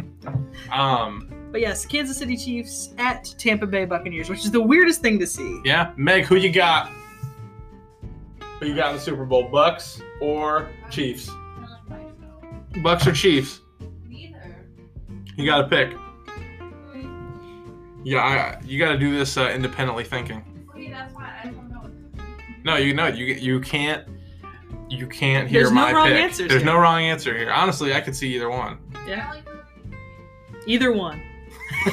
Um. 0.71 1.33
But 1.51 1.61
yes, 1.61 1.85
Kansas 1.85 2.17
City 2.17 2.35
Chiefs 2.35 2.93
at 2.97 3.33
Tampa 3.37 3.65
Bay 3.65 3.85
Buccaneers, 3.85 4.29
which 4.29 4.39
is 4.39 4.51
the 4.51 4.61
weirdest 4.61 5.01
thing 5.01 5.17
to 5.19 5.27
see. 5.27 5.61
Yeah, 5.63 5.93
Meg, 5.95 6.25
who 6.25 6.35
you 6.35 6.51
got? 6.51 6.89
Who 8.59 8.65
you 8.65 8.75
got 8.75 8.89
in 8.89 8.95
the 8.95 9.01
Super 9.01 9.25
Bowl? 9.25 9.47
Bucks 9.49 10.01
or 10.19 10.69
Chiefs? 10.89 11.29
Bucks 12.81 13.07
or 13.07 13.13
Chiefs? 13.13 13.61
Neither. 14.07 14.57
You 15.35 15.45
gotta 15.45 15.67
pick. 15.67 15.93
Yeah, 18.03 18.19
I, 18.19 18.61
you 18.65 18.79
gotta 18.79 18.97
do 18.97 19.17
this 19.17 19.37
uh, 19.37 19.49
independently 19.53 20.03
thinking. 20.03 20.43
Wait, 20.73 20.91
that's 20.91 21.13
why 21.13 21.39
I 21.43 21.47
don't 21.47 21.69
know. 21.69 21.89
No, 22.63 22.75
you 22.75 22.93
know 22.93 23.07
you 23.07 23.25
you 23.25 23.59
can't 23.59 24.07
you 24.89 25.07
can't 25.07 25.47
hear 25.49 25.61
There's 25.63 25.71
no 25.73 25.81
my 25.81 25.91
wrong 25.93 26.07
pick. 26.07 26.17
answers 26.17 26.49
There's 26.49 26.61
here. 26.63 26.71
no 26.71 26.77
wrong 26.79 27.01
answer 27.01 27.37
here. 27.37 27.51
Honestly, 27.51 27.93
I 27.93 28.01
could 28.01 28.15
see 28.15 28.33
either 28.35 28.49
one. 28.49 28.77
Yeah. 29.07 29.33
Either 30.65 30.91
one. 30.91 31.21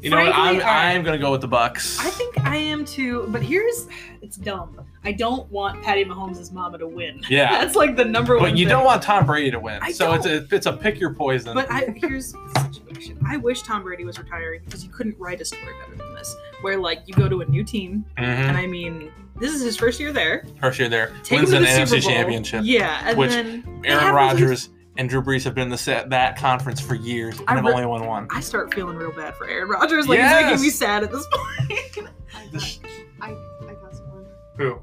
you 0.00 0.10
know 0.10 0.16
what? 0.18 0.34
I'm 0.34 0.56
Frankly, 0.56 0.62
I- 0.62 0.92
I'm 0.94 1.02
gonna 1.02 1.18
go 1.18 1.30
with 1.32 1.40
the 1.40 1.48
Bucks. 1.48 1.98
I 2.00 2.10
think 2.10 2.38
I 2.46 2.56
am 2.56 2.84
too, 2.84 3.26
but 3.28 3.42
here's 3.42 3.88
it's 4.22 4.36
dumb. 4.36 4.80
I 5.06 5.12
don't 5.12 5.50
want 5.50 5.82
Patty 5.82 6.04
Mahomes' 6.04 6.50
mama 6.52 6.78
to 6.78 6.86
win. 6.86 7.22
Yeah. 7.28 7.50
That's 7.62 7.74
like 7.76 7.96
the 7.96 8.04
number 8.04 8.34
one. 8.38 8.50
But 8.50 8.56
you 8.58 8.64
thing. 8.66 8.70
don't 8.76 8.84
want 8.84 9.02
Tom 9.02 9.26
Brady 9.26 9.50
to 9.50 9.60
win, 9.60 9.78
I 9.82 9.92
so 9.92 10.12
it's 10.14 10.24
don't. 10.26 10.50
a 10.50 10.54
it's 10.54 10.66
a 10.66 10.72
pick 10.72 10.98
your 11.00 11.12
poison. 11.14 11.54
But 11.54 11.70
I 11.70 11.92
here's 11.96 12.32
the 12.32 12.70
situation. 12.72 13.18
I 13.26 13.36
wish 13.36 13.62
Tom 13.62 13.82
Brady 13.82 14.04
was 14.04 14.18
retiring 14.18 14.62
because 14.64 14.84
you 14.84 14.90
couldn't 14.90 15.18
write 15.18 15.40
a 15.40 15.44
story 15.44 15.62
better 15.84 15.96
than 15.96 16.14
this. 16.14 16.34
Where 16.62 16.78
like 16.78 17.02
you 17.06 17.14
go 17.14 17.28
to 17.28 17.40
a 17.42 17.46
new 17.46 17.64
team, 17.64 18.04
Mhm. 18.18 18.22
and 18.22 18.56
I 18.56 18.66
mean, 18.66 19.10
this 19.40 19.52
is 19.54 19.62
his 19.62 19.76
first 19.76 19.98
year 20.00 20.12
there. 20.12 20.44
First 20.60 20.78
year 20.78 20.88
there, 20.88 21.12
Take 21.22 21.38
wins 21.40 21.52
an 21.52 21.62
the 21.62 21.68
NFC 21.68 22.00
Bowl. 22.02 22.10
championship. 22.10 22.62
Yeah, 22.64 23.02
and 23.08 23.18
which 23.18 23.30
then 23.30 23.64
Aaron 23.84 23.98
haven't 24.00 24.14
Rodgers 24.14 24.68
and 24.96 25.08
Drew 25.08 25.22
Brees 25.22 25.42
have 25.44 25.54
been 25.54 25.64
in 25.64 25.70
the 25.70 25.78
set 25.78 26.10
that 26.10 26.36
conference 26.38 26.80
for 26.80 26.94
years 26.94 27.38
and 27.40 27.48
I 27.48 27.54
have 27.56 27.64
re- 27.64 27.72
only 27.72 27.86
won 27.86 28.06
one. 28.06 28.28
I 28.30 28.40
start 28.40 28.72
feeling 28.72 28.96
real 28.96 29.10
bad 29.12 29.34
for 29.36 29.48
Aaron 29.48 29.68
Rodgers. 29.68 30.06
Like 30.06 30.18
Yes. 30.18 30.38
he's 30.38 30.46
making 30.50 30.62
me 30.62 30.70
sad 30.70 31.02
at 31.02 31.10
this 31.12 31.26
point. 31.32 32.08
I 32.34 32.46
The 32.52 32.60
sh- 32.60 32.78
got, 32.78 32.90
I, 33.20 33.30
I 33.68 33.74
got 33.74 33.94
someone. 33.94 34.26
Who? 34.56 34.78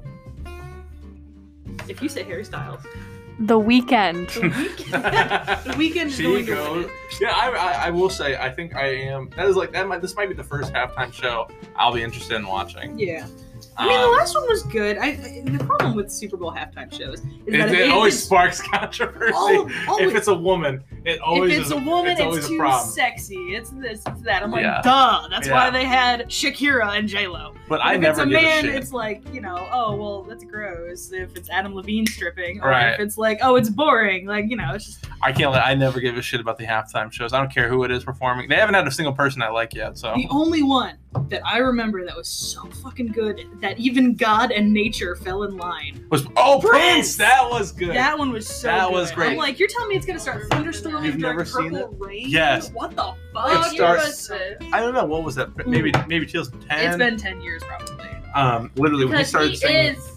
if 1.88 2.02
you 2.02 2.08
say 2.08 2.22
Harry 2.24 2.44
Styles, 2.44 2.80
The 3.40 3.58
Weeknd. 3.58 4.28
the 4.34 4.40
Weeknd, 4.50 5.64
the 5.64 5.70
Weeknd 5.72 6.06
is 6.06 6.16
She 6.16 6.22
going 6.24 6.44
goes. 6.46 6.90
Yeah, 7.20 7.30
I, 7.34 7.48
I, 7.50 7.86
I 7.86 7.90
will 7.90 8.10
say 8.10 8.36
I 8.36 8.50
think 8.50 8.76
I 8.76 8.88
am. 8.88 9.30
That 9.36 9.46
is 9.48 9.56
like 9.56 9.72
that. 9.72 9.88
Might, 9.88 10.02
this 10.02 10.14
might 10.14 10.28
be 10.28 10.34
the 10.34 10.44
first 10.44 10.72
halftime 10.72 11.12
show 11.12 11.48
I'll 11.76 11.92
be 11.94 12.02
interested 12.02 12.36
in 12.36 12.46
watching. 12.46 12.98
Yeah. 12.98 13.26
I 13.76 13.88
mean, 13.88 13.98
the 14.00 14.06
Um, 14.06 14.12
last 14.18 14.34
one 14.34 14.48
was 14.48 14.62
good. 14.64 14.98
I 14.98 15.12
the 15.44 15.64
problem 15.64 15.94
with 15.96 16.10
Super 16.12 16.36
Bowl 16.36 16.52
halftime 16.52 16.90
shows 16.92 17.20
is 17.20 17.24
it, 17.46 17.52
that 17.52 17.68
if 17.68 17.74
it 17.74 17.90
always 17.90 18.14
it's- 18.14 18.24
sparks 18.26 18.60
controversy. 18.72 19.32
all- 19.34 19.68
always- 19.88 20.08
if 20.10 20.14
it's 20.14 20.28
a 20.28 20.34
woman, 20.34 20.82
it 21.04 21.20
always 21.20 21.52
if 21.54 21.58
it's 21.60 21.66
is 21.68 21.72
a 21.72 21.76
woman, 21.78 22.16
it's, 22.18 22.36
it's, 22.38 22.48
too 22.48 22.72
sexy. 22.90 23.34
It's 23.54 23.70
this, 23.70 24.02
it's 24.06 24.20
that. 24.22 24.42
I'm 24.42 24.50
like, 24.50 24.62
Yeah. 24.62 24.80
duh. 24.82 25.26
That's 25.30 25.48
Yeah. 25.48 25.54
why 25.54 25.70
they 25.70 25.84
had 25.84 26.28
Shakira 26.28 26.96
and 26.98 27.08
J 27.08 27.26
Lo. 27.26 27.54
But 27.68 27.80
I 27.80 27.94
if 27.94 28.00
never 28.00 28.22
it's 28.22 28.26
a 28.26 28.30
give 28.30 28.42
man, 28.42 28.58
a 28.64 28.68
shit. 28.68 28.74
it's 28.76 28.92
like 28.92 29.22
you 29.32 29.40
know, 29.40 29.66
oh 29.72 29.96
well, 29.96 30.22
that's 30.24 30.44
gross. 30.44 31.10
If 31.12 31.36
it's 31.36 31.48
Adam 31.50 31.74
Levine 31.74 32.06
stripping, 32.06 32.60
or 32.60 32.68
Right. 32.68 32.90
if 32.94 33.00
it's 33.00 33.16
like, 33.16 33.38
oh, 33.42 33.56
it's 33.56 33.70
boring. 33.70 34.26
Like 34.26 34.46
you 34.50 34.56
know, 34.56 34.74
it's 34.74 34.84
just 34.86 35.06
I 35.22 35.32
can't. 35.32 35.52
Let, 35.52 35.64
I 35.64 35.74
never 35.74 35.98
give 36.00 36.16
a 36.18 36.22
shit 36.22 36.40
about 36.40 36.58
the 36.58 36.66
halftime 36.66 37.10
shows. 37.10 37.32
I 37.32 37.38
don't 37.38 37.52
care 37.52 37.68
who 37.68 37.84
it 37.84 37.90
is 37.90 38.04
performing. 38.04 38.48
They 38.48 38.56
haven't 38.56 38.74
had 38.74 38.86
a 38.86 38.90
single 38.90 39.14
person 39.14 39.40
I 39.40 39.48
like 39.48 39.72
yet. 39.74 39.96
So 39.96 40.12
the 40.14 40.26
only 40.30 40.62
one 40.62 40.96
that 41.28 41.42
I 41.46 41.58
remember 41.58 42.04
that 42.04 42.16
was 42.16 42.28
so 42.28 42.64
fucking 42.82 43.08
good 43.08 43.46
that 43.60 43.78
even 43.78 44.14
God 44.14 44.50
and 44.50 44.72
nature 44.72 45.14
fell 45.16 45.42
in 45.44 45.56
line. 45.56 46.06
was 46.10 46.26
oh 46.36 46.58
Prince. 46.60 46.70
Prince! 46.70 47.16
That 47.16 47.48
was 47.50 47.72
good. 47.72 47.94
That 47.94 48.18
one 48.18 48.32
was 48.32 48.46
so. 48.46 48.68
That 48.68 48.86
good. 48.88 48.92
was 48.94 49.12
great. 49.12 49.30
I'm 49.32 49.36
like, 49.36 49.58
you're 49.58 49.68
telling 49.68 49.88
me 49.90 49.96
it's 49.96 50.06
gonna 50.06 50.18
start 50.18 50.48
thunderstorming 50.50 51.04
You've 51.04 51.18
during 51.18 51.36
never 51.36 51.44
seen 51.44 51.70
purple 51.70 51.94
rain? 51.98 52.24
Yes. 52.28 52.70
What 52.72 52.90
the 52.92 52.96
fuck? 53.02 53.14
What 53.34 53.72
year 53.74 54.00
starts- 54.10 54.30
I 54.72 54.80
don't 54.80 54.94
know 54.94 55.04
what 55.04 55.22
was 55.24 55.34
that. 55.36 55.66
Maybe 55.66 55.92
maybe 56.08 56.26
2010. 56.26 56.88
It's 56.88 56.96
been 56.96 57.16
ten 57.18 57.40
years 57.40 57.62
probably. 57.64 58.06
um 58.34 58.70
literally 58.76 59.04
when 59.04 59.14
he 59.14 59.18
Because 59.18 59.28
started 59.28 59.50
he 59.50 59.56
singing. 59.56 59.94
is 59.96 60.08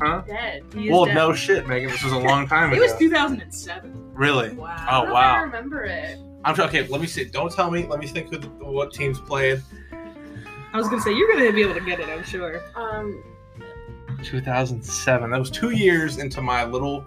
Huh? 0.00 0.22
dead. 0.26 0.64
Well, 0.90 1.04
dead. 1.04 1.14
no 1.14 1.34
shit, 1.34 1.68
Megan. 1.68 1.90
This 1.90 2.02
was 2.02 2.12
a 2.14 2.18
long 2.18 2.48
time 2.48 2.70
It 2.72 2.76
ago. 2.76 2.84
It 2.84 2.90
was 2.90 2.98
2007. 2.98 3.92
really? 4.14 4.50
Wow. 4.54 4.66
Oh, 4.66 4.82
I 4.82 5.00
don't 5.04 5.12
wow. 5.12 5.34
I 5.36 5.40
remember 5.42 5.84
it. 5.84 6.18
I'm 6.42 6.54
tr- 6.54 6.62
okay. 6.62 6.86
Let 6.86 7.02
me 7.02 7.06
see. 7.06 7.24
Don't 7.26 7.52
tell 7.52 7.70
me. 7.70 7.86
Let 7.86 8.00
me 8.00 8.06
think 8.06 8.30
who 8.30 8.38
the, 8.38 8.48
what 8.48 8.92
teams 8.94 9.20
played. 9.20 9.62
I 10.72 10.76
was 10.76 10.88
gonna 10.88 11.02
say 11.02 11.12
you're 11.14 11.30
gonna 11.32 11.52
be 11.52 11.62
able 11.62 11.74
to 11.74 11.80
get 11.80 12.00
it. 12.00 12.08
I'm 12.08 12.22
sure. 12.24 12.62
Um, 12.74 13.22
2007. 14.22 15.30
That 15.30 15.38
was 15.38 15.50
two 15.50 15.70
years 15.70 16.18
into 16.18 16.40
my 16.40 16.64
little 16.64 17.04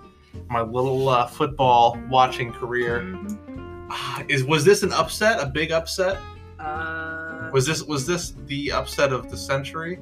my 0.49 0.61
little 0.61 1.09
uh, 1.09 1.27
football 1.27 1.99
watching 2.09 2.51
career. 2.51 3.01
Mhm. 3.01 3.87
Ah, 3.89 4.23
Is 4.27 4.43
was 4.43 4.65
this 4.65 4.83
an 4.83 4.91
upset? 4.93 5.39
A 5.39 5.45
big 5.45 5.71
upset? 5.71 6.17
Uh, 6.59 7.49
Was 7.53 7.65
this 7.65 7.83
was 7.83 8.05
this 8.07 8.33
the 8.45 8.71
upset 8.71 9.11
of 9.13 9.29
the 9.29 9.37
century? 9.37 9.99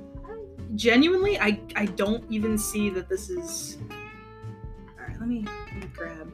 genuinely, 0.76 1.38
I 1.38 1.60
I 1.76 1.86
don't 1.86 2.24
even 2.32 2.58
see 2.58 2.90
that 2.92 3.10
this 3.10 3.30
is. 3.30 3.78
All 3.92 5.06
right, 5.06 5.20
let 5.20 5.28
me, 5.28 5.46
let 5.68 5.76
me 5.84 5.90
grab. 5.94 6.32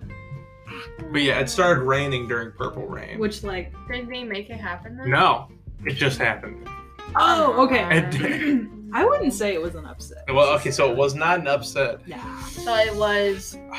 But 1.12 1.22
yeah, 1.22 1.40
it 1.40 1.50
started 1.50 1.82
raining 1.82 2.28
during 2.28 2.52
Purple 2.52 2.86
Rain. 2.86 3.18
Which 3.18 3.42
like? 3.44 3.74
did 3.92 4.08
they 4.08 4.24
make 4.24 4.50
it 4.52 4.60
happen 4.60 4.96
then? 4.98 5.10
No, 5.10 5.48
it 5.86 5.94
just 5.94 6.20
happened. 6.20 6.68
Oh, 7.16 7.66
okay. 7.66 7.86
It. 7.98 8.68
I 8.94 9.06
wouldn't 9.06 9.34
say 9.34 9.54
it 9.54 9.62
was 9.62 9.76
an 9.76 9.86
upset. 9.86 10.24
Well, 10.30 10.54
okay, 10.56 10.72
so 10.72 10.90
it 10.90 10.98
was 10.98 11.14
not 11.14 11.40
an 11.40 11.48
upset. 11.48 12.02
Yeah. 12.06 12.44
So 12.46 12.74
it 12.76 12.96
was. 12.96 13.58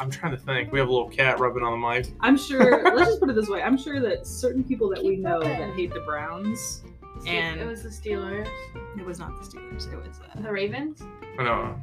I'm 0.00 0.10
trying 0.10 0.32
to 0.32 0.38
think. 0.38 0.70
We 0.70 0.78
have 0.78 0.88
a 0.88 0.92
little 0.92 1.08
cat 1.08 1.40
rubbing 1.40 1.62
on 1.62 1.80
the 1.80 1.88
mic. 1.88 2.12
I'm 2.20 2.36
sure. 2.36 2.82
let's 2.96 3.10
just 3.10 3.20
put 3.20 3.30
it 3.30 3.34
this 3.34 3.48
way. 3.48 3.62
I'm 3.62 3.76
sure 3.76 4.00
that 4.00 4.26
certain 4.26 4.62
people 4.62 4.88
that 4.90 5.02
we 5.02 5.16
know 5.16 5.40
going. 5.40 5.58
that 5.58 5.74
hate 5.74 5.92
the 5.92 6.00
Browns, 6.00 6.82
and 7.26 7.60
it 7.60 7.66
was 7.66 7.82
the 7.82 7.88
Steelers. 7.88 8.48
it 8.96 9.04
was 9.04 9.18
not 9.18 9.36
the 9.40 9.46
Steelers. 9.48 9.92
It 9.92 9.96
was 9.96 10.20
uh, 10.20 10.40
The 10.40 10.52
Ravens? 10.52 11.02
No, 11.38 11.76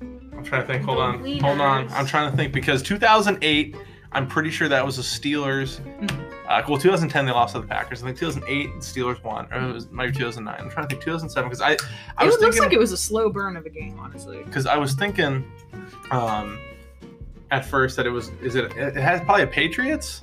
I'm 0.00 0.44
trying 0.44 0.62
to 0.62 0.66
think. 0.66 0.84
Hold 0.84 0.98
on. 0.98 1.18
Hold 1.40 1.60
on. 1.60 1.88
I'm 1.92 2.06
trying 2.06 2.30
to 2.30 2.36
think 2.36 2.52
because 2.52 2.82
2008, 2.82 3.76
I'm 4.12 4.26
pretty 4.26 4.50
sure 4.50 4.68
that 4.68 4.84
was 4.84 4.96
the 4.96 5.02
Steelers. 5.02 5.80
Uh, 6.48 6.62
well, 6.66 6.78
2010 6.78 7.26
they 7.26 7.30
lost 7.30 7.54
to 7.54 7.60
the 7.60 7.66
Packers. 7.66 8.02
I 8.02 8.06
think 8.06 8.18
2008 8.18 8.72
the 8.72 8.80
Steelers 8.80 9.22
won, 9.22 9.46
or 9.52 9.68
it 9.68 9.72
was 9.72 9.90
maybe 9.90 10.12
2009. 10.12 10.54
I'm 10.58 10.70
trying 10.70 10.88
to 10.88 10.94
think 10.94 11.04
2007 11.04 11.48
because 11.48 11.60
I, 11.60 11.72
I 11.72 11.72
it 11.72 12.26
was 12.26 12.32
looks 12.32 12.40
thinking 12.42 12.62
like 12.62 12.72
it 12.72 12.78
was 12.78 12.92
a 12.92 12.96
slow 12.96 13.28
burn 13.28 13.56
of 13.56 13.66
a 13.66 13.70
game, 13.70 14.00
honestly. 14.00 14.42
because 14.44 14.64
I 14.66 14.78
was 14.78 14.94
thinking, 14.94 15.44
um, 16.10 16.58
at 17.50 17.66
first 17.66 17.96
that 17.96 18.06
it 18.06 18.10
was 18.10 18.30
is 18.42 18.54
it 18.54 18.72
it 18.76 18.96
has 18.96 19.20
probably 19.20 19.44
a 19.44 19.46
Patriots. 19.46 20.20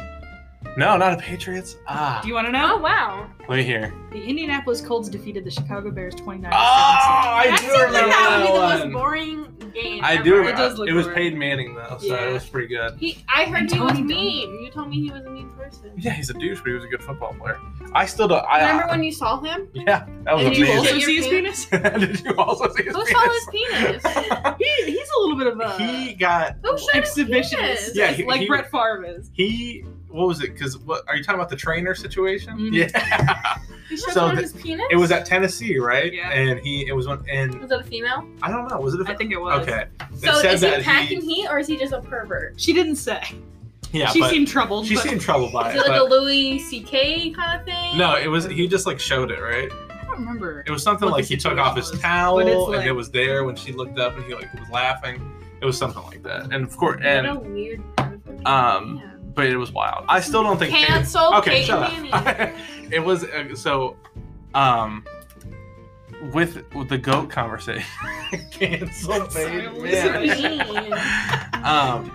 No, 0.77 0.97
not 0.97 1.13
a 1.13 1.17
Patriots. 1.17 1.77
Ah, 1.87 2.19
Do 2.21 2.27
you 2.27 2.33
want 2.33 2.47
to 2.47 2.51
know? 2.51 2.75
Oh 2.75 2.77
wow. 2.79 3.29
let 3.47 3.55
me 3.57 3.63
hear. 3.63 3.93
The 4.11 4.21
Indianapolis 4.21 4.81
Colts 4.81 5.07
defeated 5.07 5.45
the 5.45 5.51
Chicago 5.51 5.89
Bears 5.89 6.15
29 6.15 6.51
Oh, 6.53 6.57
I 6.57 7.47
that 7.47 7.59
do 7.59 7.65
seems 7.67 7.73
like 7.77 7.85
remember 7.87 8.09
that 8.09 8.37
would 8.39 8.47
be 8.47 8.53
the 8.53 8.59
most 8.59 8.79
one. 8.81 8.91
boring 8.91 9.71
game. 9.73 10.03
I 10.03 10.13
ever. 10.15 10.23
do. 10.23 10.33
It 10.35 10.37
Remember. 10.39 10.57
does 10.57 10.79
It, 10.79 10.91
was 10.93 11.05
boring. 11.05 11.15
Peyton 11.17 11.39
Manning 11.39 11.75
though, 11.75 11.97
so 11.99 12.05
Yeah. 12.07 12.27
it 12.29 12.33
was 12.33 12.45
pretty 12.45 12.67
good. 12.67 12.97
He, 12.99 13.23
I 13.33 13.45
heard 13.45 13.61
And 13.61 13.71
he 13.73 13.79
was 13.79 13.91
Tony 13.93 14.03
mean. 14.03 14.63
You 14.63 14.69
told 14.71 14.89
me 14.89 14.99
he 14.99 15.11
was 15.11 15.23
a 15.25 15.29
mean 15.29 15.49
person. 15.51 15.91
Yeah, 15.97 16.11
he's 16.11 16.29
a 16.29 16.33
douche, 16.33 16.59
but 16.59 16.67
he 16.67 16.73
was 16.75 16.83
a 16.83 16.87
good 16.87 17.01
football 17.03 17.33
player. 17.39 17.57
I 17.93 18.05
still 18.05 18.27
don't. 18.27 18.43
I, 18.45 18.59
Remember 18.69 18.87
when 18.89 19.03
you 19.03 19.13
saw 19.13 19.39
him? 19.39 19.69
Yeah, 19.73 20.05
that 20.25 20.35
was 20.35 20.45
And 20.45 20.55
Did 20.55 20.57
you 20.59 20.65
Amazing. 20.65 20.77
also 20.77 20.91
amazing. 20.91 21.07
see 21.07 21.15
his 21.15 21.27
penis? 21.27 21.65
Did 21.99 22.25
you 22.25 22.35
also 22.37 22.73
see 22.73 22.83
his 22.83 22.95
Who 22.95 23.05
penis? 23.05 23.11
saw 23.11 23.29
his 23.31 23.47
penis? 23.51 24.55
he, 24.59 24.91
he's 24.91 25.09
a 25.09 25.19
little 25.21 25.37
bit 25.37 25.47
of 25.47 25.59
a 25.59 25.77
he 25.77 26.13
got 26.15 26.55
Who 26.63 26.77
showed 26.77 27.03
his 27.03 27.15
exhibitionist. 27.15 27.55
penis? 27.55 27.91
Yeah, 27.95 28.11
he- 28.11 28.25
like 28.25 28.41
he- 28.41 28.47
Brett 28.47 28.69
Favre 28.69 29.05
is. 29.05 29.29
he. 29.33 29.85
What 30.15 30.27
was 30.27 30.41
it? 30.41 30.53
Because 30.53 30.77
what 30.77 31.03
are 31.07 31.15
you 31.15 31.23
talking 31.23 31.39
about? 31.39 31.49
The 31.49 31.55
trainer 31.55 31.93
situation? 31.95 32.57
Mhm. 32.57 32.73
Yeah, 32.73 33.57
He 33.89 33.97
showed 33.97 34.13
So 34.13 34.29
the- 34.29 34.41
his 34.41 34.53
penis? 34.53 34.85
it 34.89 34.95
was 34.95 35.11
at 35.11 35.25
Tennessee, 35.25 35.77
right? 35.77 36.11
Yeah. 36.13 36.31
And 36.31 36.59
he 36.59 36.87
it 36.87 36.93
was 36.95 37.07
one 37.07 37.23
and 37.29 37.59
Was 37.61 37.71
it 37.71 37.81
a 37.81 37.83
female? 37.83 38.27
I 38.41 38.49
don't 38.51 38.67
know. 38.69 38.79
Was 38.79 38.93
it? 38.95 39.01
A, 39.07 39.11
I 39.11 39.15
think 39.15 39.31
it 39.31 39.39
was. 39.39 39.61
Okay. 39.61 39.85
So 40.15 40.31
It 40.31 40.41
said 40.41 40.53
is 40.55 40.61
he 40.61 40.67
that 40.69 40.81
packing 40.83 41.21
heat 41.21 41.47
or 41.49 41.59
is 41.59 41.67
he 41.67 41.77
just 41.77 41.93
a 41.93 42.01
pervert? 42.01 42.59
She 42.59 42.73
didn't 42.73 42.95
say. 42.95 43.21
Yeah, 43.91 44.07
she 44.09 44.19
but 44.19 44.31
seemed 44.31 44.47
troubled. 44.47 44.87
she 44.87 44.95
but 44.95 45.03
seemed 45.03 45.21
troubled 45.21 45.53
by 45.53 45.69
Is 45.69 45.75
it. 45.75 45.85
it 45.85 45.89
like 45.89 45.99
But 45.99 46.01
a 46.01 46.03
Louis 46.09 46.59
C.K. 46.59 47.29
kind 47.31 47.59
of 47.59 47.65
thing? 47.65 47.97
no, 47.97 48.15
it 48.15 48.27
was 48.27 48.45
he 48.45 48.67
just 48.67 48.85
like 48.87 48.99
showed 48.99 49.31
it, 49.31 49.39
right? 49.39 49.69
I 49.91 50.03
don't 50.05 50.19
remember. 50.19 50.63
It 50.65 50.71
was 50.71 50.81
something 50.83 51.07
like 51.09 51.25
he 51.25 51.37
took 51.37 51.57
off 51.57 51.75
his 51.77 51.91
was. 51.91 51.99
towel 52.01 52.37
But 52.37 52.47
it's 52.47 52.77
and 52.79 52.87
it 52.87 52.91
was 52.91 53.09
there 53.11 53.43
when 53.43 53.55
she 53.55 53.71
looked 53.71 53.99
up 53.99 54.15
and 54.15 54.25
he 54.25 54.33
like 54.33 54.51
was 54.53 54.69
laughing. 54.69 55.21
It 55.61 55.65
was 55.65 55.77
something 55.77 56.03
like 56.03 56.23
that. 56.23 56.51
And 56.51 56.63
of 56.65 56.75
course, 56.75 56.97
What 56.97 57.05
and 57.05 57.27
a 57.27 57.39
weird. 57.39 57.81
Um, 58.45 58.95
man. 58.95 59.14
But 59.35 59.45
it 59.47 59.57
was 59.57 59.71
wild. 59.71 60.05
I 60.07 60.19
still 60.21 60.43
don't 60.43 60.57
think 60.57 60.71
Peyton- 60.73 60.87
Cancel 60.95 61.35
Okay, 61.35 61.51
Peyton 61.63 61.67
shut 61.67 61.91
Manning. 61.91 62.13
up. 62.13 62.51
it 62.91 62.99
was 63.03 63.23
uh, 63.25 63.53
so 63.55 63.97
um 64.53 65.03
with 66.33 66.63
with 66.73 66.89
the 66.89 66.97
goat 66.97 67.29
conversation. 67.29 67.83
Cancel 68.51 69.27
Peyton 69.27 70.93
um, 71.63 72.11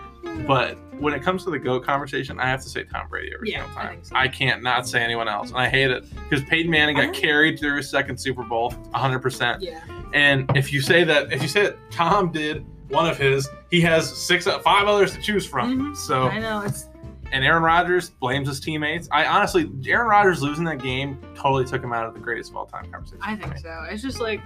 but 0.47 0.79
when 0.99 1.15
it 1.15 1.23
comes 1.23 1.45
to 1.45 1.51
the 1.51 1.59
goat 1.59 1.85
conversation, 1.85 2.39
I 2.41 2.47
have 2.49 2.61
to 2.63 2.69
say 2.69 2.85
Tom 2.85 3.09
Brady 3.09 3.31
every 3.35 3.51
Yeah, 3.51 3.63
single 3.65 3.79
I 3.79 3.83
time. 3.83 3.93
think 3.95 4.07
so. 4.07 4.17
I 4.17 4.29
can't 4.29 4.63
not 4.63 4.87
say 4.89 5.03
anyone 5.03 5.29
else, 5.29 5.49
and 5.51 5.59
I 5.59 5.69
hate 5.69 5.91
it 5.91 6.05
because 6.29 6.45
Peyton 6.45 6.71
Manning 6.71 6.97
got 6.97 7.15
carried 7.15 7.59
through 7.59 7.77
his 7.79 7.89
second 7.91 8.19
Super 8.19 8.43
Bowl, 8.43 8.71
100. 8.71 9.19
percent 9.21 9.63
Yeah. 9.63 9.81
And 10.13 10.51
if 10.57 10.73
you 10.73 10.81
say 10.81 11.05
that, 11.05 11.33
if 11.33 11.41
you 11.43 11.49
say 11.49 11.63
that 11.65 11.77
Tom 11.91 12.33
did 12.33 12.67
one 12.89 13.09
of 13.09 13.17
his, 13.17 13.49
he 13.71 13.81
has 13.83 14.15
six, 14.15 14.47
five 14.47 14.89
others 14.89 15.13
to 15.15 15.21
choose 15.23 15.47
from. 15.47 15.93
Mhm. 15.93 15.97
So 15.97 16.25
I 16.29 16.39
know 16.41 16.61
it's 16.63 16.87
and 17.33 17.45
Aaron 17.45 17.63
Rodgers 17.63 18.11
blames 18.11 18.49
his 18.49 18.61
teammates. 18.61 19.09
I 19.13 19.27
honestly, 19.27 19.71
Aaron 19.87 20.09
Rodgers 20.09 20.43
losing 20.43 20.65
that 20.65 20.83
game 20.83 21.19
totally 21.35 21.65
took 21.65 21.83
him 21.83 21.93
out 21.93 22.07
of 22.07 22.15
the 22.15 22.21
greatest 22.21 22.51
of 22.51 22.57
all 22.57 22.67
time 22.67 22.91
conversation. 22.91 23.21
I 23.23 23.37
think 23.37 23.59
so. 23.59 23.85
It's 23.91 24.03
just 24.03 24.21
like 24.21 24.41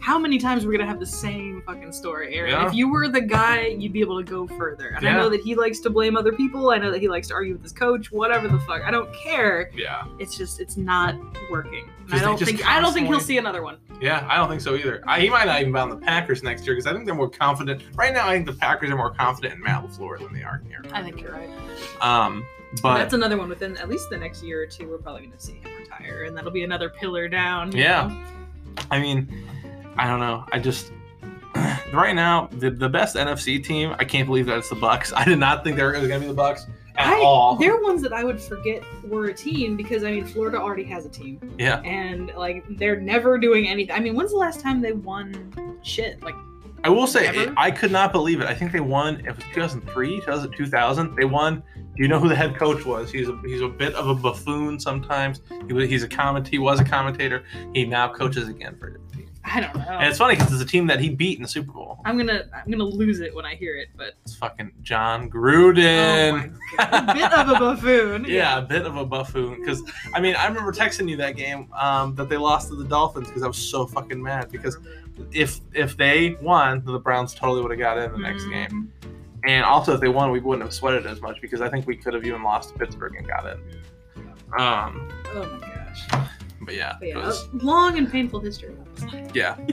how 0.00 0.18
many 0.18 0.38
times 0.38 0.64
we're 0.64 0.72
gonna 0.72 0.86
have 0.86 0.98
the 0.98 1.06
same 1.06 1.62
fucking 1.66 1.92
story, 1.92 2.34
Aaron? 2.34 2.50
Yeah. 2.52 2.66
If 2.66 2.74
you 2.74 2.90
were 2.90 3.08
the 3.08 3.20
guy, 3.20 3.66
you'd 3.66 3.92
be 3.92 4.00
able 4.00 4.22
to 4.22 4.28
go 4.28 4.46
further. 4.46 4.88
And 4.96 5.06
I 5.06 5.12
know 5.12 5.28
that 5.28 5.40
he 5.42 5.54
likes 5.54 5.78
to 5.80 5.90
blame 5.90 6.16
other 6.16 6.32
people. 6.32 6.70
I 6.70 6.78
know 6.78 6.90
that 6.90 7.00
he 7.00 7.08
likes 7.08 7.28
to 7.28 7.34
argue 7.34 7.52
with 7.52 7.62
his 7.62 7.72
coach. 7.72 8.10
Whatever 8.10 8.48
the 8.48 8.58
fuck, 8.60 8.82
I 8.82 8.90
don't 8.90 9.12
care. 9.14 9.70
Yeah, 9.74 10.04
It's 10.18 10.36
just 10.36 10.58
it's 10.60 10.76
not 10.76 11.16
working. 11.50 11.88
And 12.12 12.18
Just- 12.18 12.22
I 12.22 12.26
don't 12.26 12.38
just 12.38 12.50
think 12.50 12.66
I 12.66 12.80
don't 12.80 12.92
think 12.92 13.06
he'll 13.06 13.20
see 13.20 13.38
another 13.38 13.62
one. 13.62 13.78
yeah, 14.00 14.26
I 14.28 14.36
don't 14.36 14.48
think 14.48 14.60
so 14.60 14.74
either. 14.74 15.02
I, 15.06 15.20
he 15.20 15.30
might 15.30 15.44
not 15.46 15.60
even 15.60 15.72
be 15.72 15.78
on 15.78 15.90
the 15.90 15.96
Packers 15.96 16.42
next 16.42 16.66
year 16.66 16.74
because 16.74 16.86
I 16.86 16.92
think 16.92 17.04
they're 17.06 17.14
more 17.14 17.30
confident. 17.30 17.82
Right 17.94 18.12
now, 18.12 18.26
I 18.28 18.32
think 18.34 18.46
the 18.46 18.52
Packers 18.54 18.90
are 18.90 18.96
more 18.96 19.12
confident 19.14 19.54
in 19.54 19.60
Matt 19.62 19.84
Lafleur 19.84 20.18
than 20.18 20.32
they 20.32 20.42
are 20.42 20.56
in 20.64 20.66
here. 20.68 20.82
I 20.92 21.02
think 21.02 21.20
you're 21.20 21.32
right. 21.32 21.48
Um, 22.00 22.44
But 22.74 22.82
but 22.82 22.98
that's 22.98 23.14
another 23.14 23.36
one 23.36 23.48
within 23.48 23.76
at 23.78 23.88
least 23.88 24.10
the 24.10 24.16
next 24.16 24.42
year 24.42 24.62
or 24.62 24.66
two. 24.66 24.88
We're 24.88 24.98
probably 24.98 25.22
going 25.26 25.32
to 25.32 25.40
see 25.40 25.54
him 25.60 25.70
retire, 25.78 26.24
and 26.24 26.36
that'll 26.36 26.50
be 26.52 26.64
another 26.64 26.88
pillar 26.90 27.28
down. 27.28 27.72
Yeah. 27.72 28.08
know? 28.08 28.84
I 28.90 28.98
mean, 29.00 29.28
I 29.96 30.06
don't 30.06 30.20
know. 30.20 30.44
I 30.52 30.58
just 30.58 30.92
right 31.92 32.14
now 32.14 32.48
the, 32.52 32.70
the 32.70 32.88
best 32.88 33.16
NFC 33.16 33.62
team. 33.62 33.94
I 33.98 34.04
can't 34.04 34.26
believe 34.26 34.46
that 34.46 34.58
it's 34.58 34.68
the 34.68 34.74
Bucks. 34.76 35.12
I 35.16 35.24
did 35.24 35.38
not 35.38 35.62
think 35.64 35.76
they 35.76 35.82
were 35.82 35.92
going 35.92 36.08
to 36.08 36.18
be 36.20 36.26
the 36.26 36.32
Bucks 36.34 36.66
at 36.96 37.14
I, 37.14 37.20
all. 37.22 37.56
They're 37.56 37.80
ones 37.80 38.02
that 38.02 38.12
I 38.12 38.24
would 38.24 38.40
forget 38.40 38.82
were 39.04 39.26
a 39.26 39.34
team 39.34 39.76
because 39.76 40.04
I 40.04 40.10
mean 40.10 40.26
Florida 40.26 40.58
already 40.58 40.84
has 40.84 41.06
a 41.06 41.08
team, 41.08 41.38
Yeah, 41.58 41.80
and 41.80 42.32
like 42.36 42.64
they're 42.76 43.00
never 43.00 43.38
doing 43.38 43.68
anything. 43.68 43.94
I 43.94 44.00
mean, 44.00 44.14
when's 44.14 44.30
the 44.30 44.38
last 44.38 44.60
time 44.60 44.80
they 44.80 44.92
won 44.92 45.78
shit? 45.82 46.22
Like 46.22 46.34
I 46.84 46.88
will 46.88 47.06
say 47.06 47.26
Ever? 47.26 47.52
I 47.56 47.70
could 47.70 47.92
not 47.92 48.12
believe 48.12 48.40
it. 48.40 48.46
I 48.46 48.54
think 48.54 48.72
they 48.72 48.80
won. 48.80 49.20
It 49.26 49.36
was 49.36 49.44
2003, 49.52 50.20
2000, 50.20 50.52
2000. 50.52 51.14
They 51.14 51.24
won. 51.24 51.62
Do 51.76 52.02
you 52.02 52.08
know 52.08 52.18
who 52.18 52.28
the 52.28 52.36
head 52.36 52.56
coach 52.56 52.86
was? 52.86 53.10
He's 53.10 53.28
a 53.28 53.38
he's 53.44 53.60
a 53.60 53.68
bit 53.68 53.94
of 53.94 54.08
a 54.08 54.14
buffoon 54.14 54.78
sometimes. 54.80 55.42
He 55.66 55.72
was 55.72 55.88
he's 55.88 56.02
a 56.02 56.08
comment. 56.08 56.48
He 56.48 56.58
was 56.58 56.80
a 56.80 56.84
commentator. 56.84 57.44
He 57.74 57.84
now 57.84 58.12
coaches 58.12 58.48
again 58.48 58.76
for 58.78 58.88
a 58.88 58.92
different 58.92 59.09
team. 59.09 59.09
I 59.42 59.60
don't 59.60 59.74
know. 59.74 59.82
And 59.88 60.06
it's 60.08 60.18
funny 60.18 60.36
because 60.36 60.52
it's 60.52 60.62
a 60.62 60.66
team 60.66 60.86
that 60.88 61.00
he 61.00 61.08
beat 61.08 61.38
in 61.38 61.42
the 61.42 61.48
Super 61.48 61.72
Bowl. 61.72 61.98
I'm 62.04 62.16
gonna 62.18 62.44
I'm 62.54 62.70
gonna 62.70 62.84
lose 62.84 63.20
it 63.20 63.34
when 63.34 63.44
I 63.46 63.54
hear 63.54 63.76
it, 63.76 63.88
but 63.96 64.14
It's 64.24 64.34
fucking 64.36 64.70
John 64.82 65.24
oh 65.24 65.28
Gruden. 65.36 66.54
god, 66.76 67.08
a 67.08 67.14
bit 67.14 67.32
of 67.32 67.48
a 67.48 67.58
buffoon. 67.58 68.24
yeah, 68.28 68.58
a 68.58 68.62
bit 68.62 68.84
of 68.86 68.96
a 68.96 69.04
buffoon. 69.06 69.58
Because 69.60 69.82
I 70.14 70.20
mean, 70.20 70.36
I 70.36 70.46
remember 70.46 70.72
texting 70.72 71.08
you 71.08 71.16
that 71.16 71.36
game 71.36 71.68
um, 71.72 72.14
that 72.16 72.28
they 72.28 72.36
lost 72.36 72.68
to 72.68 72.76
the 72.76 72.84
Dolphins 72.84 73.28
because 73.28 73.42
I 73.42 73.46
was 73.46 73.56
so 73.58 73.86
fucking 73.86 74.22
mad. 74.22 74.50
Because 74.52 74.76
if 75.32 75.60
if 75.72 75.96
they 75.96 76.36
won, 76.42 76.84
the 76.84 76.98
Browns 76.98 77.34
totally 77.34 77.62
would 77.62 77.70
have 77.70 77.80
got 77.80 77.96
in 77.98 78.12
the 78.12 78.18
next 78.18 78.44
Mhm. 78.44 78.50
game. 78.52 78.92
And 79.44 79.64
also, 79.64 79.94
if 79.94 80.00
they 80.02 80.08
won, 80.10 80.30
we 80.32 80.40
wouldn't 80.40 80.62
have 80.66 80.74
sweated 80.74 81.06
as 81.06 81.22
much 81.22 81.40
because 81.40 81.62
I 81.62 81.70
think 81.70 81.86
we 81.86 81.96
could 81.96 82.12
have 82.12 82.26
even 82.26 82.42
lost 82.42 82.74
to 82.74 82.78
Pittsburgh 82.78 83.16
and 83.16 83.26
got 83.26 83.46
in. 83.46 83.58
Um, 84.58 85.08
Oh 85.34 85.58
my 85.60 85.66
gosh. 85.66 86.28
But 86.70 86.76
yeah, 86.76 86.94
But 87.00 87.08
it 87.08 87.16
yeah, 87.16 87.26
was, 87.26 87.48
a 87.52 87.56
long 87.56 87.98
and 87.98 88.10
painful 88.10 88.40
history. 88.40 88.74
yeah. 89.34 89.56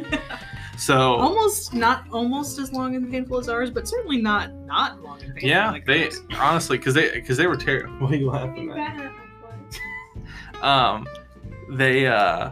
So 0.79 1.15
Almost 1.15 1.73
not 1.73 2.05
almost 2.11 2.59
as 2.59 2.71
long 2.71 2.95
and 2.95 3.09
painful 3.09 3.39
as 3.39 3.49
ours, 3.49 3.71
but 3.71 3.87
certainly 3.87 4.21
not 4.21 4.53
not 4.53 5.01
long 5.01 5.19
and 5.23 5.33
painful. 5.33 5.49
yeah, 5.49 5.71
like 5.71 5.85
they 5.87 6.05
ours. 6.05 6.21
honestly 6.37 6.77
because 6.77 6.93
they 6.93 7.09
because 7.15 7.35
they 7.35 7.47
were 7.47 7.57
terrible. 7.57 7.97
What 8.01 8.11
are 8.11 8.15
you 8.15 8.29
laughing 8.29 8.71
at? 8.71 9.11
um 10.63 11.07
they 11.71 12.05
uh 12.05 12.51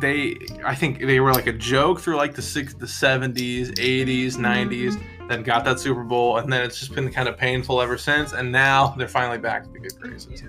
they 0.00 0.36
i 0.66 0.74
think 0.74 1.00
they 1.00 1.18
were 1.20 1.32
like 1.32 1.46
a 1.46 1.52
joke 1.52 2.00
through 2.00 2.16
like 2.16 2.34
the 2.34 2.42
six 2.42 2.74
the 2.74 2.86
70s 2.86 3.72
80s 3.76 4.34
90s 4.36 5.02
then 5.28 5.42
got 5.42 5.64
that 5.64 5.78
super 5.80 6.02
bowl 6.04 6.36
and 6.38 6.52
then 6.52 6.62
it's 6.62 6.78
just 6.78 6.94
been 6.94 7.10
kind 7.10 7.28
of 7.28 7.36
painful 7.38 7.80
ever 7.80 7.96
since 7.96 8.32
and 8.32 8.50
now 8.52 8.88
they're 8.98 9.08
finally 9.08 9.38
back 9.38 9.64
to 9.64 9.70
the 9.70 9.78
good 9.78 9.94
graces 10.00 10.42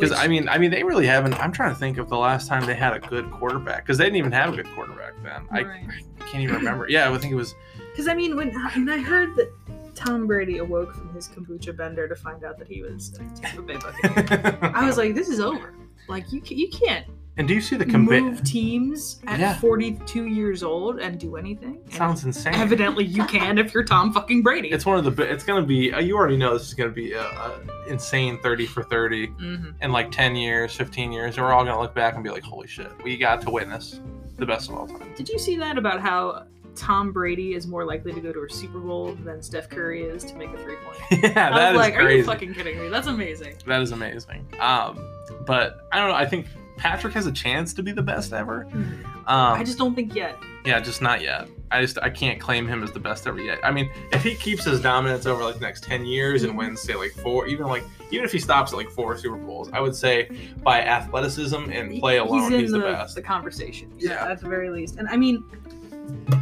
because 0.00 0.16
i 0.18 0.26
mean 0.26 0.48
i 0.48 0.56
mean 0.58 0.70
they 0.70 0.82
really 0.82 1.06
haven't 1.06 1.34
i'm 1.34 1.52
trying 1.52 1.72
to 1.72 1.78
think 1.78 1.98
of 1.98 2.08
the 2.08 2.16
last 2.16 2.48
time 2.48 2.64
they 2.66 2.74
had 2.74 2.92
a 2.94 3.00
good 3.00 3.30
quarterback 3.30 3.84
because 3.84 3.98
they 3.98 4.04
didn't 4.04 4.16
even 4.16 4.32
have 4.32 4.52
a 4.52 4.56
good 4.56 4.66
quarterback 4.74 5.12
then 5.22 5.46
I, 5.50 5.62
Right. 5.62 5.84
I 6.20 6.24
can't 6.24 6.42
even 6.42 6.56
remember 6.56 6.88
yeah 6.88 7.10
i 7.12 7.18
think 7.18 7.32
it 7.32 7.36
was 7.36 7.54
Because 7.90 8.06
I 8.06 8.14
mean, 8.14 8.36
when, 8.36 8.50
when 8.54 8.88
I 8.88 8.98
heard 8.98 9.34
that 9.36 9.52
Tom 9.94 10.26
Brady 10.26 10.58
awoke 10.58 10.94
from 10.94 11.12
his 11.12 11.28
kombucha 11.28 11.76
bender 11.76 12.08
to 12.08 12.14
find 12.14 12.44
out 12.44 12.56
that 12.58 12.68
he 12.68 12.82
was 12.82 13.18
a 13.18 13.40
Tampa 13.40 13.62
Bay 13.62 13.76
Buccaneer, 13.76 14.58
I 14.74 14.86
was 14.86 14.96
like, 14.96 15.14
this 15.14 15.28
is 15.28 15.40
over. 15.40 15.74
Like 16.08 16.32
you, 16.32 16.40
you 16.46 16.68
can't 16.68 17.06
and 17.36 17.46
do 17.48 17.54
you 17.54 17.60
see 17.60 17.76
the 17.76 17.86
move 17.86 18.42
teams 18.44 19.20
at 19.26 19.38
Yeah. 19.40 19.54
42 19.58 20.26
years 20.26 20.62
old 20.62 20.98
and 20.98 21.18
do 21.18 21.36
anything. 21.36 21.80
And 21.86 21.94
sounds 21.94 22.24
insane 22.24 22.54
evidently 22.54 23.04
you 23.04 23.24
can 23.24 23.56
if 23.58 23.72
you're 23.72 23.84
Tom 23.84 24.12
fucking 24.12 24.42
Brady. 24.42 24.68
It's 24.68 24.84
one 24.84 25.04
of 25.04 25.16
the. 25.16 25.22
It's 25.22 25.44
gonna 25.44 25.64
be. 25.64 25.92
Uh, 25.92 26.00
you 26.00 26.16
already 26.16 26.36
know 26.36 26.52
this 26.52 26.68
is 26.68 26.74
gonna 26.74 26.90
be 26.90 27.12
a, 27.12 27.22
a 27.22 27.60
insane 27.88 28.38
thirty 28.42 28.66
for 28.66 28.82
thirty 28.82 29.28
Mhm. 29.28 29.74
in 29.80 29.92
like 29.92 30.10
ten 30.10 30.36
years, 30.36 30.74
fifteen 30.74 31.12
years, 31.12 31.36
and 31.36 31.46
we're 31.46 31.52
all 31.52 31.64
gonna 31.64 31.80
look 31.80 31.94
back 31.94 32.14
and 32.14 32.24
be 32.24 32.30
like, 32.30 32.42
"Holy 32.42 32.66
shit, 32.66 32.90
we 33.04 33.16
got 33.16 33.40
to 33.42 33.50
witness 33.50 34.00
the 34.36 34.46
best 34.46 34.68
of 34.68 34.76
all 34.76 34.86
time." 34.86 35.12
Did 35.16 35.28
you 35.28 35.38
see 35.38 35.56
that 35.56 35.78
about 35.78 36.00
how 36.00 36.44
Tom 36.76 37.12
Brady 37.12 37.54
is 37.54 37.66
more 37.66 37.84
likely 37.84 38.12
to 38.12 38.20
go 38.20 38.32
to 38.32 38.44
a 38.44 38.50
Super 38.50 38.78
Bowl 38.80 39.14
than 39.24 39.42
Steph 39.42 39.68
Curry 39.68 40.02
is 40.02 40.24
to 40.24 40.34
make 40.36 40.50
a 40.52 40.56
three 40.58 40.76
point? 40.76 40.98
yeah, 41.22 41.48
I 41.52 41.58
that 41.58 41.72
was 41.72 41.80
is 41.82 41.92
like, 41.92 41.96
are 41.96 42.10
you 42.10 42.24
fucking 42.24 42.54
kidding 42.54 42.78
me? 42.80 42.88
That's 42.88 43.06
amazing. 43.08 43.54
That 43.66 43.80
is 43.82 43.92
amazing. 43.92 44.46
Um, 44.60 44.98
but 45.46 45.86
I 45.92 45.98
don't 45.98 46.08
know. 46.10 46.14
I 46.14 46.26
think 46.26 46.46
Patrick 46.80 47.12
has 47.12 47.26
a 47.26 47.32
chance 47.32 47.74
to 47.74 47.82
be 47.82 47.92
the 47.92 48.02
best 48.02 48.32
ever. 48.32 48.66
Um, 48.72 49.26
I 49.28 49.62
just 49.62 49.76
don't 49.78 49.94
think 49.94 50.14
yet. 50.14 50.38
yeah, 50.64 50.80
just 50.80 51.02
not 51.02 51.20
yet. 51.20 51.46
I 51.70 51.82
just 51.82 51.98
I 52.02 52.08
can't 52.10 52.40
claim 52.40 52.66
him 52.66 52.82
as 52.82 52.90
the 52.90 52.98
best 52.98 53.26
ever 53.26 53.38
yet. 53.40 53.58
I 53.62 53.70
mean, 53.70 53.90
if 54.12 54.24
he 54.24 54.34
keeps 54.34 54.64
his 54.64 54.80
dominance 54.80 55.26
over 55.26 55.44
like 55.44 55.56
the 55.56 55.60
next 55.60 55.84
ten 55.84 56.04
years 56.06 56.42
and 56.42 56.56
wins, 56.56 56.80
say 56.80 56.94
like 56.94 57.12
four, 57.12 57.46
even 57.46 57.66
like 57.66 57.84
even 58.10 58.24
if 58.24 58.32
he 58.32 58.38
stops 58.38 58.72
at 58.72 58.76
like 58.76 58.90
four 58.90 59.16
Super 59.18 59.36
Bowls, 59.36 59.68
I 59.72 59.80
would 59.80 59.94
say 59.94 60.30
by 60.62 60.82
athleticism 60.82 61.70
and 61.70 62.00
play 62.00 62.16
alone, 62.16 62.50
he's 62.50 62.60
he's, 62.62 62.72
in 62.72 62.80
the, 62.80 62.86
best. 62.86 63.14
The 63.14 63.22
conversation, 63.22 63.92
Yeah. 63.98 64.26
at 64.26 64.40
the 64.40 64.48
very 64.48 64.70
least. 64.70 64.96
And 64.96 65.06
I 65.08 65.16
mean, 65.16 65.44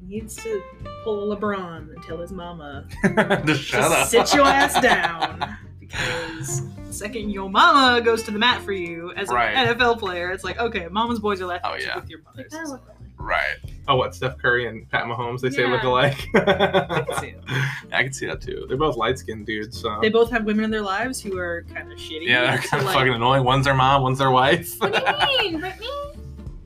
he 0.00 0.06
needs 0.16 0.34
to 0.36 0.62
pull 1.04 1.34
LeBron 1.34 1.94
and 1.94 2.02
tell 2.02 2.18
his 2.18 2.32
mama 2.32 2.86
Just 3.46 3.62
shut 3.62 3.90
to 3.90 3.96
up. 3.98 4.08
sit 4.08 4.34
your 4.34 4.46
ass 4.46 4.80
down. 4.82 5.56
Because 5.90 6.62
the 6.86 6.92
second 6.92 7.30
your 7.30 7.48
mama 7.50 8.00
goes 8.00 8.22
to 8.24 8.30
the 8.30 8.38
mat 8.38 8.62
for 8.62 8.72
you 8.72 9.12
as 9.16 9.28
an 9.30 9.36
NFL 9.36 9.98
player, 9.98 10.30
it's 10.30 10.44
like, 10.44 10.58
okay, 10.58 10.86
mama's 10.88 11.18
boys 11.18 11.40
are 11.40 11.46
left 11.46 11.64
Oh, 11.66 11.74
yeah. 11.74 11.96
with 11.96 12.08
your 12.08 12.20
mothers. 12.24 12.52
Like, 12.70 12.80
Right. 13.18 13.56
Oh, 13.86 13.96
what? 13.96 14.14
Steph 14.14 14.38
Curry 14.38 14.66
and 14.66 14.88
Pat 14.88 15.04
Mahomes? 15.04 15.40
They 15.42 15.50
say 15.50 15.66
look 15.66 15.82
alike. 15.82 16.16
I 16.34 17.04
can 17.06 17.18
see 17.20 17.26
it. 17.28 17.40
I 17.92 18.02
can 18.02 18.12
see 18.14 18.24
that 18.26 18.40
too. 18.40 18.64
They're 18.66 18.78
both 18.78 18.96
light 18.96 19.18
skinned 19.18 19.44
dudes. 19.44 19.78
So 19.78 19.98
They 20.00 20.08
both 20.08 20.30
have 20.30 20.44
women 20.44 20.64
in 20.64 20.70
their 20.70 20.80
lives 20.80 21.20
who 21.20 21.36
are 21.36 21.66
kind 21.74 21.92
of 21.92 21.98
shitty. 21.98 22.26
yeah, 22.26 22.52
they're 22.52 22.62
So, 22.62 22.68
kind 22.70 22.80
of 22.80 22.86
like, 22.86 22.96
fucking 22.96 23.12
annoying. 23.12 23.44
One's 23.44 23.66
their 23.66 23.74
mom, 23.74 24.02
one's 24.02 24.18
their 24.18 24.30
wife. 24.30 24.74
What 24.80 24.94
do 24.94 25.00
you 25.32 25.38
mean, 25.50 25.60
Brittany? 25.60 25.86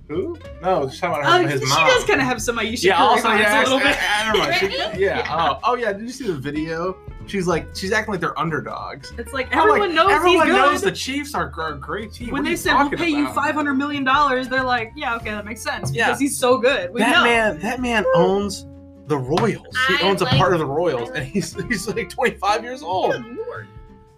Who? 0.08 0.38
No, 0.62 0.84
just 0.86 1.00
talking 1.00 1.24
Oh, 1.24 1.28
about 1.28 1.42
her, 1.42 1.48
his 1.48 1.60
she 1.62 1.66
mom. 1.68 1.78
She 1.88 1.94
does 1.94 2.04
kind 2.04 2.20
of 2.20 2.26
have 2.28 2.40
some 2.40 2.58
Ayesha 2.58 2.86
yeah, 2.86 2.96
Curry 2.98 3.06
also 3.08 3.28
vibes 3.30 3.38
yeah, 3.40 3.58
a 3.58 3.62
little 3.64 3.78
I- 3.78 3.82
bit. 3.82 3.96
I, 4.00 4.20
I 4.30 4.32
don't 4.32 4.38
know. 4.38 4.52
She- 4.68 4.78
yeah. 5.02 5.18
Yeah. 5.26 5.26
Oh, 5.64 5.72
oh 5.72 5.74
yeah. 5.76 5.92
Did 5.92 6.02
you 6.02 6.10
see 6.10 6.26
the 6.28 6.34
video? 6.34 6.96
She's 7.26 7.46
like, 7.46 7.66
she's 7.74 7.90
acting 7.92 8.12
like 8.12 8.20
they're 8.20 8.38
underdogs. 8.38 9.12
It's 9.18 9.32
like 9.32 9.46
I'm 9.52 9.60
everyone 9.60 9.80
like, 9.80 9.90
knows 9.92 10.10
Everyone 10.12 10.46
he's 10.46 10.54
good. 10.56 10.60
knows 10.62 10.82
the 10.82 10.92
Chiefs 10.92 11.34
are, 11.34 11.50
are 11.58 11.72
a 11.74 11.78
great 11.78 12.12
team. 12.12 12.26
when 12.28 12.42
What 12.42 12.44
they 12.44 12.50
you 12.50 12.56
said 12.56 12.74
we'll 12.74 12.82
talking 12.84 12.98
pay 12.98 13.08
you 13.08 13.28
five 13.32 13.54
hundred 13.54 13.74
million 13.74 14.04
dollars, 14.04 14.48
they're 14.48 14.62
like, 14.62 14.92
yeah, 14.94 15.16
okay, 15.16 15.30
that 15.30 15.44
makes 15.44 15.62
sense 15.62 15.92
Yeah. 15.92 16.06
because 16.08 16.20
he's 16.20 16.38
so 16.38 16.58
good. 16.58 16.92
We 16.92 17.00
that 17.00 17.12
know. 17.12 17.24
man, 17.24 17.60
that 17.60 17.80
man 17.80 18.04
owns 18.14 18.66
the 19.06 19.16
Royals. 19.18 19.76
He 19.88 19.94
I 19.96 20.00
owns 20.02 20.22
a 20.22 20.26
part 20.26 20.52
of 20.52 20.58
the 20.58 20.66
Royals, 20.66 21.10
like- 21.10 21.18
and 21.20 21.26
he's 21.26 21.54
he's 21.68 21.88
like 21.88 22.08
25 22.10 22.62
years 22.62 22.82
old. 22.82 23.14
Lord. 23.36 23.68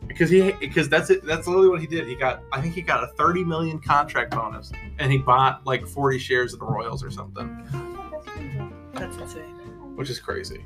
because 0.08 0.30
he 0.30 0.52
because 0.52 0.88
that's 0.88 1.10
it 1.10 1.24
that's 1.24 1.46
literally 1.46 1.68
what 1.68 1.80
he 1.80 1.86
did 1.88 2.06
he 2.06 2.14
got 2.14 2.40
i 2.52 2.60
think 2.60 2.72
he 2.74 2.80
got 2.80 3.02
a 3.02 3.08
30 3.08 3.42
million 3.44 3.78
contract 3.80 4.30
bonus 4.30 4.70
and 5.00 5.10
he 5.10 5.18
bought 5.18 5.66
like 5.66 5.84
40 5.84 6.16
shares 6.18 6.52
of 6.54 6.60
the 6.60 6.64
royals 6.64 7.02
or 7.02 7.10
something 7.10 7.48
That's 8.94 9.16
insane. 9.16 9.54
which 9.96 10.08
is 10.08 10.18
crazy 10.20 10.64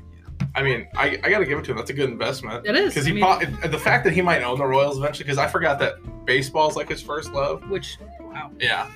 i 0.55 0.61
mean 0.61 0.87
i, 0.95 1.19
I 1.23 1.29
gotta 1.29 1.45
give 1.45 1.57
it 1.59 1.65
to 1.65 1.71
him 1.71 1.77
that's 1.77 1.89
a 1.89 1.93
good 1.93 2.09
investment 2.09 2.65
It 2.65 2.75
is. 2.75 2.93
because 2.93 3.05
I 3.05 3.09
he 3.09 3.13
mean, 3.15 3.21
bought 3.21 3.71
the 3.71 3.77
fact 3.79 4.03
that 4.05 4.13
he 4.13 4.21
might 4.21 4.41
own 4.43 4.57
the 4.57 4.65
royals 4.65 4.97
eventually 4.97 5.23
because 5.25 5.37
i 5.37 5.47
forgot 5.47 5.79
that 5.79 5.95
baseball's 6.25 6.75
like 6.75 6.89
his 6.89 7.01
first 7.01 7.31
love 7.33 7.67
which 7.69 7.97
wow. 8.19 8.51
yeah 8.59 8.89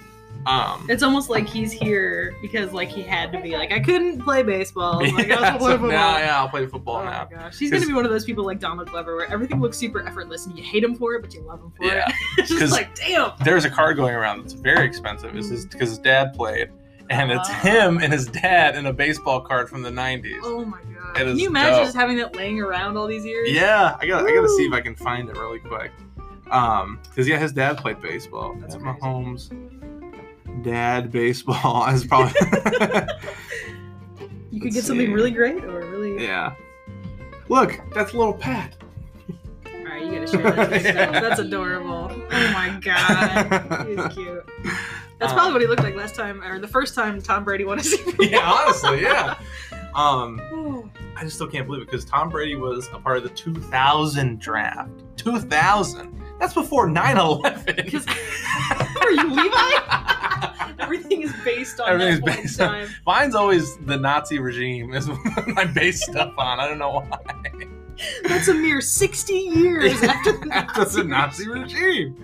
um 0.47 0.85
It's 0.89 1.01
almost 1.01 1.29
like 1.29 1.47
he's 1.47 1.71
here 1.71 2.35
because 2.41 2.71
like 2.71 2.89
he 2.89 3.01
had 3.01 3.31
to 3.31 3.41
be 3.41 3.57
like 3.57 3.71
I 3.71 3.79
couldn't 3.79 4.21
play 4.21 4.43
baseball. 4.43 5.03
yeah, 5.03 5.11
Like, 5.13 5.31
I 5.31 5.53
was 5.53 5.61
so 5.63 5.69
football. 5.71 5.89
Now, 5.89 6.17
yeah, 6.19 6.37
I'll 6.39 6.49
play 6.49 6.67
football 6.67 6.97
Oh 6.97 7.05
now 7.05 7.27
my 7.31 7.37
gosh, 7.37 7.57
he's 7.57 7.71
gonna 7.71 7.87
be 7.87 7.93
one 7.93 8.05
of 8.05 8.11
those 8.11 8.25
people 8.25 8.45
like 8.45 8.59
Donald 8.59 8.91
Glover, 8.91 9.15
where 9.15 9.31
everything 9.31 9.59
looks 9.59 9.75
super 9.77 10.05
effortless 10.07 10.45
and 10.45 10.55
you 10.55 10.63
hate 10.63 10.83
him 10.83 10.93
for 10.93 11.15
it, 11.15 11.21
but 11.23 11.33
you 11.33 11.41
love 11.41 11.61
him 11.61 11.71
for 11.75 11.85
Yeah. 11.85 12.07
it. 12.07 12.15
it's 12.37 12.49
'Cause- 12.51 12.59
just 12.59 12.73
like, 12.73 12.93
damn. 12.93 13.31
there's 13.43 13.65
a 13.65 13.71
card 13.71 13.95
going 13.97 14.13
around 14.13 14.41
that's 14.41 14.53
very 14.53 14.85
expensive 14.85 15.33
his 15.33 15.65
because 15.65 15.89
his 15.89 15.97
dad 15.97 16.33
played 16.35 16.69
and 17.09 17.31
it's 17.31 17.49
Ah. 17.49 17.53
him 17.61 17.97
and 17.99 18.11
his 18.11 18.25
dad 18.27 18.75
in 18.75 18.85
a 18.87 18.93
baseball 18.93 19.41
card 19.41 19.69
from 19.69 19.81
the 19.83 19.89
90s 19.91 20.39
Oh 20.43 20.65
my 20.65 20.77
god. 20.93 21.15
Can 21.15 21.37
you 21.39 21.47
imagine 21.47 21.73
dope. 21.73 21.83
just 21.85 21.95
having 21.95 22.17
that 22.17 22.35
laying 22.35 22.59
around 22.59 22.97
all 22.97 23.07
these 23.07 23.25
years? 23.25 23.49
Yeah, 23.51 23.95
I 24.01 24.05
got 24.07 24.25
I 24.25 24.33
got 24.33 24.41
to 24.41 24.49
see 24.49 24.65
if 24.65 24.73
I 24.73 24.81
can 24.81 24.95
find 24.95 25.29
it 25.29 25.37
really 25.37 25.59
quick. 25.59 25.91
Um, 26.51 26.99
because 27.09 27.27
yeah, 27.27 27.37
his 27.37 27.51
dad 27.51 27.77
played 27.77 28.01
baseball. 28.01 28.55
That's 28.59 28.75
That's 28.75 28.83
crazy. 28.83 28.99
Mahomes. 29.01 30.63
Dad 30.63 31.11
baseball 31.11 31.87
is 31.93 32.05
probably 32.05 32.33
You 34.51 34.61
could 34.61 34.73
Let's 34.73 34.75
get 34.75 34.83
something 34.85 35.11
really 35.11 35.31
great 35.31 35.63
or 35.65 35.79
really. 35.89 36.23
yeah. 36.23 36.53
Look, 37.49 37.79
that's 37.93 38.13
little 38.13 38.33
Pat. 38.33 38.75
All 39.67 39.83
right, 39.85 40.03
you 40.05 40.11
gotta 40.13 40.27
share 40.27 40.41
that. 40.43 40.69
That's, 40.83 41.19
that's 41.21 41.39
adorable. 41.39 42.09
Oh 42.11 42.51
my 42.53 42.79
god, 42.81 43.87
he's 43.87 44.13
cute. 44.15 44.43
That's 45.19 45.31
Um, 45.31 45.37
probably 45.37 45.53
what 45.53 45.61
he 45.61 45.67
looked 45.67 45.83
like 45.83 45.95
last 45.95 46.15
time, 46.15 46.43
or 46.43 46.59
the 46.59 46.67
first 46.67 46.93
time 46.95 47.21
Tom 47.21 47.43
Brady 47.43 47.63
won 47.65 47.79
a 47.79 47.83
Super 47.83 48.11
Bowl. 48.17 48.25
yeah, 48.27 48.49
honestly, 48.51 49.01
yeah. 49.01 49.37
Um, 49.95 50.41
I 51.15 51.23
just 51.23 51.35
still 51.37 51.47
can't 51.47 51.65
believe 51.67 51.81
it 51.83 51.85
because 51.85 52.03
Tom 52.03 52.27
Brady 52.29 52.57
was 52.57 52.89
a 52.91 52.99
part 52.99 53.15
of 53.15 53.23
the 53.23 53.29
2000 53.29 54.41
draft. 54.41 54.89
2000. 55.15 56.21
That's 56.37 56.53
before 56.53 56.89
9/11. 56.89 57.65
Because 57.77 58.05
are 59.01 59.11
you 59.11 59.29
Levi? 59.29 60.75
Everything 60.79 61.21
is 61.21 61.31
based 61.45 61.79
on 61.79 61.89
Everything's 62.01 62.19
that 62.19 62.25
point 62.27 62.41
based 62.43 62.59
on- 62.61 62.67
time. 62.71 62.89
Mine's 63.07 63.35
always 63.35 63.77
the 63.85 63.95
Nazi 63.95 64.37
regime 64.39 64.93
is 64.93 65.07
what 65.07 65.19
I 65.57 65.63
base 65.63 66.03
stuff 66.03 66.33
on. 66.37 66.59
I 66.59 66.67
don't 66.67 66.77
know 66.77 66.91
why. 67.07 67.19
That's 68.25 68.49
a 68.49 68.53
mere 68.53 68.81
60 68.81 69.33
years 69.33 70.03
after 70.03 70.33
the 70.33 70.49
After 70.53 70.83
the 70.83 71.03
Nazi 71.05 71.47
regime. 71.47 72.21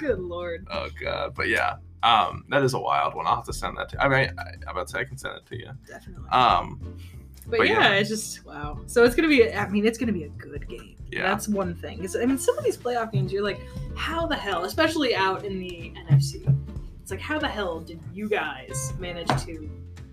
Good 0.00 0.18
lord. 0.18 0.66
Oh 0.72 0.88
god, 1.00 1.34
but 1.36 1.48
yeah, 1.48 1.76
um, 2.02 2.44
that 2.48 2.62
is 2.62 2.74
a 2.74 2.78
wild 2.80 3.14
one. 3.14 3.26
I'll 3.26 3.36
have 3.36 3.44
to 3.46 3.52
send 3.52 3.76
that 3.78 3.88
to. 3.90 4.02
I 4.02 4.08
mean, 4.08 4.32
I, 4.38 4.42
I'm 4.66 4.68
about 4.68 4.88
to 4.88 4.92
say 4.92 5.00
I 5.00 5.04
can 5.04 5.18
send 5.18 5.36
it 5.36 5.46
to 5.46 5.58
you. 5.58 5.70
Definitely. 5.86 6.28
Um, 6.30 6.98
but, 7.46 7.58
but 7.58 7.68
yeah, 7.68 7.90
yeah. 7.90 7.94
it's 7.94 8.08
just 8.08 8.44
wow. 8.44 8.80
So 8.86 9.04
it's 9.04 9.14
gonna 9.14 9.28
be. 9.28 9.52
I 9.52 9.68
mean, 9.68 9.86
it's 9.86 9.98
gonna 9.98 10.12
be 10.12 10.24
a 10.24 10.28
good 10.30 10.68
game. 10.68 10.96
Yeah. 11.10 11.22
That's 11.22 11.46
one 11.46 11.74
thing. 11.74 12.06
I 12.20 12.26
mean, 12.26 12.38
some 12.38 12.56
of 12.56 12.64
these 12.64 12.76
playoff 12.76 13.12
games, 13.12 13.32
you're 13.32 13.42
like, 13.42 13.60
how 13.94 14.26
the 14.26 14.34
hell? 14.34 14.64
Especially 14.64 15.14
out 15.14 15.44
in 15.44 15.58
the 15.58 15.92
NFC, 16.08 16.56
it's 17.02 17.10
like, 17.10 17.20
how 17.20 17.38
the 17.38 17.48
hell 17.48 17.80
did 17.80 18.00
you 18.14 18.28
guys 18.30 18.94
manage 18.98 19.28
to 19.44 19.68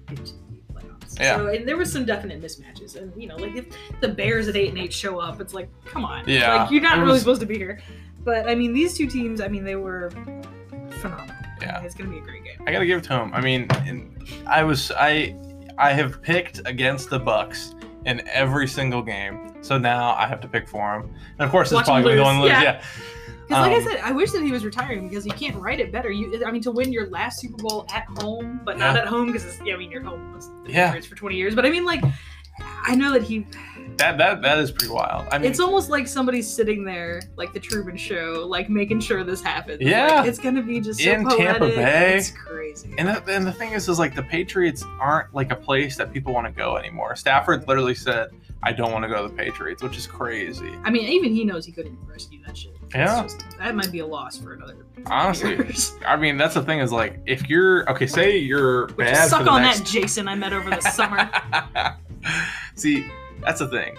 get 0.07 0.25
to 0.25 0.33
the 0.33 0.73
playoffs? 0.73 1.17
Yeah. 1.17 1.37
So 1.37 1.47
and 1.47 1.67
there 1.67 1.77
was 1.77 1.91
some 1.91 2.05
definite 2.05 2.41
mismatches, 2.41 2.97
and 2.97 3.13
you 3.19 3.29
know, 3.29 3.37
like 3.37 3.55
if 3.55 3.67
the 4.01 4.09
Bears 4.09 4.47
at 4.49 4.57
eight 4.57 4.69
and 4.69 4.77
eight 4.77 4.91
show 4.91 5.19
up, 5.19 5.39
it's 5.39 5.53
like, 5.53 5.69
come 5.85 6.03
on. 6.03 6.27
Yeah, 6.27 6.55
Like 6.55 6.71
you're 6.71 6.81
not 6.81 6.99
it 6.99 7.01
really 7.01 7.19
supposed 7.19 7.41
to 7.41 7.47
be 7.47 7.57
here. 7.57 7.79
But 8.25 8.49
I 8.49 8.55
mean, 8.55 8.73
these 8.73 8.97
two 8.97 9.07
teams, 9.07 9.39
I 9.39 9.47
mean, 9.47 9.63
they 9.63 9.77
were 9.77 10.11
phenomenal. 10.99 11.35
I 11.61 11.65
Yeah. 11.65 11.81
it's 11.81 11.95
gonna 11.95 12.09
be 12.09 12.17
a 12.17 12.21
great 12.21 12.43
game. 12.43 12.61
I 12.67 12.71
gotta 12.71 12.85
give 12.85 12.99
it 12.99 13.03
to 13.05 13.13
him. 13.19 13.33
I 13.33 13.41
mean, 13.41 13.67
I 14.47 14.63
was 14.63 14.91
I 14.97 15.35
I 15.77 15.93
have 15.93 16.21
picked 16.21 16.61
against 16.65 17.09
the 17.09 17.19
Bucks 17.19 17.75
in 18.05 18.21
every 18.29 18.67
single 18.67 19.01
game, 19.01 19.53
so 19.61 19.77
now 19.77 20.13
I 20.15 20.27
have 20.27 20.39
to 20.41 20.47
pick 20.47 20.67
for 20.67 20.95
him. 20.95 21.13
And 21.37 21.41
of 21.45 21.51
course, 21.51 21.71
it's 21.71 21.81
probably 21.83 22.15
going 22.15 22.35
to 22.37 22.41
lose, 22.43 22.51
yeah. 22.51 22.61
Yeah. 22.63 22.81
Because, 23.47 23.61
like 23.65 23.71
I 23.71 23.75
Um, 23.77 23.83
said, 23.83 23.99
I 24.03 24.11
wish 24.11 24.31
that 24.31 24.43
he 24.43 24.51
was 24.51 24.63
retiring 24.63 25.09
because 25.09 25.25
you 25.25 25.31
can't 25.33 25.55
write 25.55 25.79
it 25.79 25.91
better. 25.91 26.11
You, 26.11 26.43
I 26.45 26.51
mean, 26.51 26.61
to 26.63 26.71
win 26.71 26.93
your 26.93 27.09
last 27.09 27.39
Super 27.41 27.57
Bowl 27.57 27.85
at 27.93 28.05
home, 28.21 28.61
but 28.63 28.77
not 28.77 28.95
Yeah. 28.95 29.01
at 29.01 29.07
home 29.07 29.31
because, 29.31 29.59
yeah, 29.65 29.73
I 29.73 29.77
mean, 29.77 29.89
your 29.91 30.03
home 30.03 30.33
was 30.33 30.49
the 30.65 30.71
Yeah. 30.71 30.85
Patriots 30.87 31.07
for 31.07 31.15
20 31.15 31.35
years. 31.35 31.55
But 31.55 31.65
I 31.65 31.69
mean, 31.71 31.83
like, 31.83 32.03
I 32.85 32.95
know 32.95 33.13
that 33.13 33.23
he. 33.23 33.45
That 33.97 34.17
that 34.17 34.41
that 34.43 34.59
is 34.59 34.71
pretty 34.71 34.93
wild. 34.93 35.27
I 35.29 35.37
mean, 35.39 35.49
It's 35.51 35.59
almost 35.59 35.89
like 35.89 36.07
somebody's 36.07 36.47
sitting 36.49 36.85
there, 36.85 37.21
like 37.35 37.51
the 37.51 37.59
Truman 37.59 37.97
Show, 37.97 38.45
like 38.47 38.69
making 38.69 39.01
sure 39.01 39.25
this 39.25 39.41
happens. 39.41 39.81
Yeah. 39.81 40.19
Like, 40.21 40.29
it's 40.29 40.39
gonna 40.39 40.61
be 40.61 40.79
just 40.79 41.01
so 41.01 41.11
In 41.11 41.27
Tampa. 41.27 41.67
Bay. 41.67 42.17
It's 42.19 42.31
crazy. 42.31 42.93
And 42.97 43.09
the, 43.09 43.23
and 43.33 43.45
the 43.45 43.51
thing 43.51 43.73
is, 43.73 43.89
is 43.89 43.99
like 43.99 44.15
the 44.15 44.23
Patriots 44.23 44.85
aren't 45.01 45.33
like 45.35 45.51
a 45.51 45.55
place 45.55 45.97
that 45.97 46.13
people 46.13 46.33
want 46.33 46.47
to 46.47 46.53
go 46.53 46.77
anymore. 46.77 47.17
Stafford 47.17 47.67
literally 47.67 47.95
said, 47.95 48.29
"I 48.63 48.71
don't 48.71 48.93
want 48.93 49.03
to 49.03 49.09
go 49.09 49.21
to 49.23 49.27
the 49.27 49.35
Patriots," 49.35 49.83
which 49.83 49.97
is 49.97 50.07
crazy. 50.07 50.71
I 50.85 50.91
mean, 50.91 51.03
even 51.03 51.33
he 51.33 51.43
knows 51.43 51.65
he 51.65 51.73
couldn't 51.73 51.97
rescue 52.07 52.39
that 52.45 52.55
shit. 52.57 52.71
Yeah. 52.95 53.23
just- 53.23 53.43
that 53.57 53.75
might 53.75 53.91
be 53.91 53.99
a 53.99 54.07
loss 54.07 54.37
for 54.37 54.53
another. 54.53 54.77
Honestly, 55.07 55.49
years. 55.51 55.93
I 56.07 56.15
mean 56.15 56.37
that's 56.37 56.53
the 56.53 56.63
thing 56.63 56.79
is 56.79 56.93
like 56.93 57.19
if 57.25 57.49
you're 57.49 57.89
okay, 57.91 58.07
say 58.07 58.37
you're 58.37 58.87
Which 58.93 59.07
bad 59.07 59.29
suck 59.29 59.45
on 59.45 59.61
next 59.63 59.79
that, 59.79 59.87
Jason. 59.87 60.29
I 60.29 60.35
met 60.35 60.53
over 60.53 60.69
the 60.69 60.79
summer. 60.81 61.29
See, 62.75 63.07
that's 63.41 63.59
the 63.59 63.67
thing. 63.67 63.97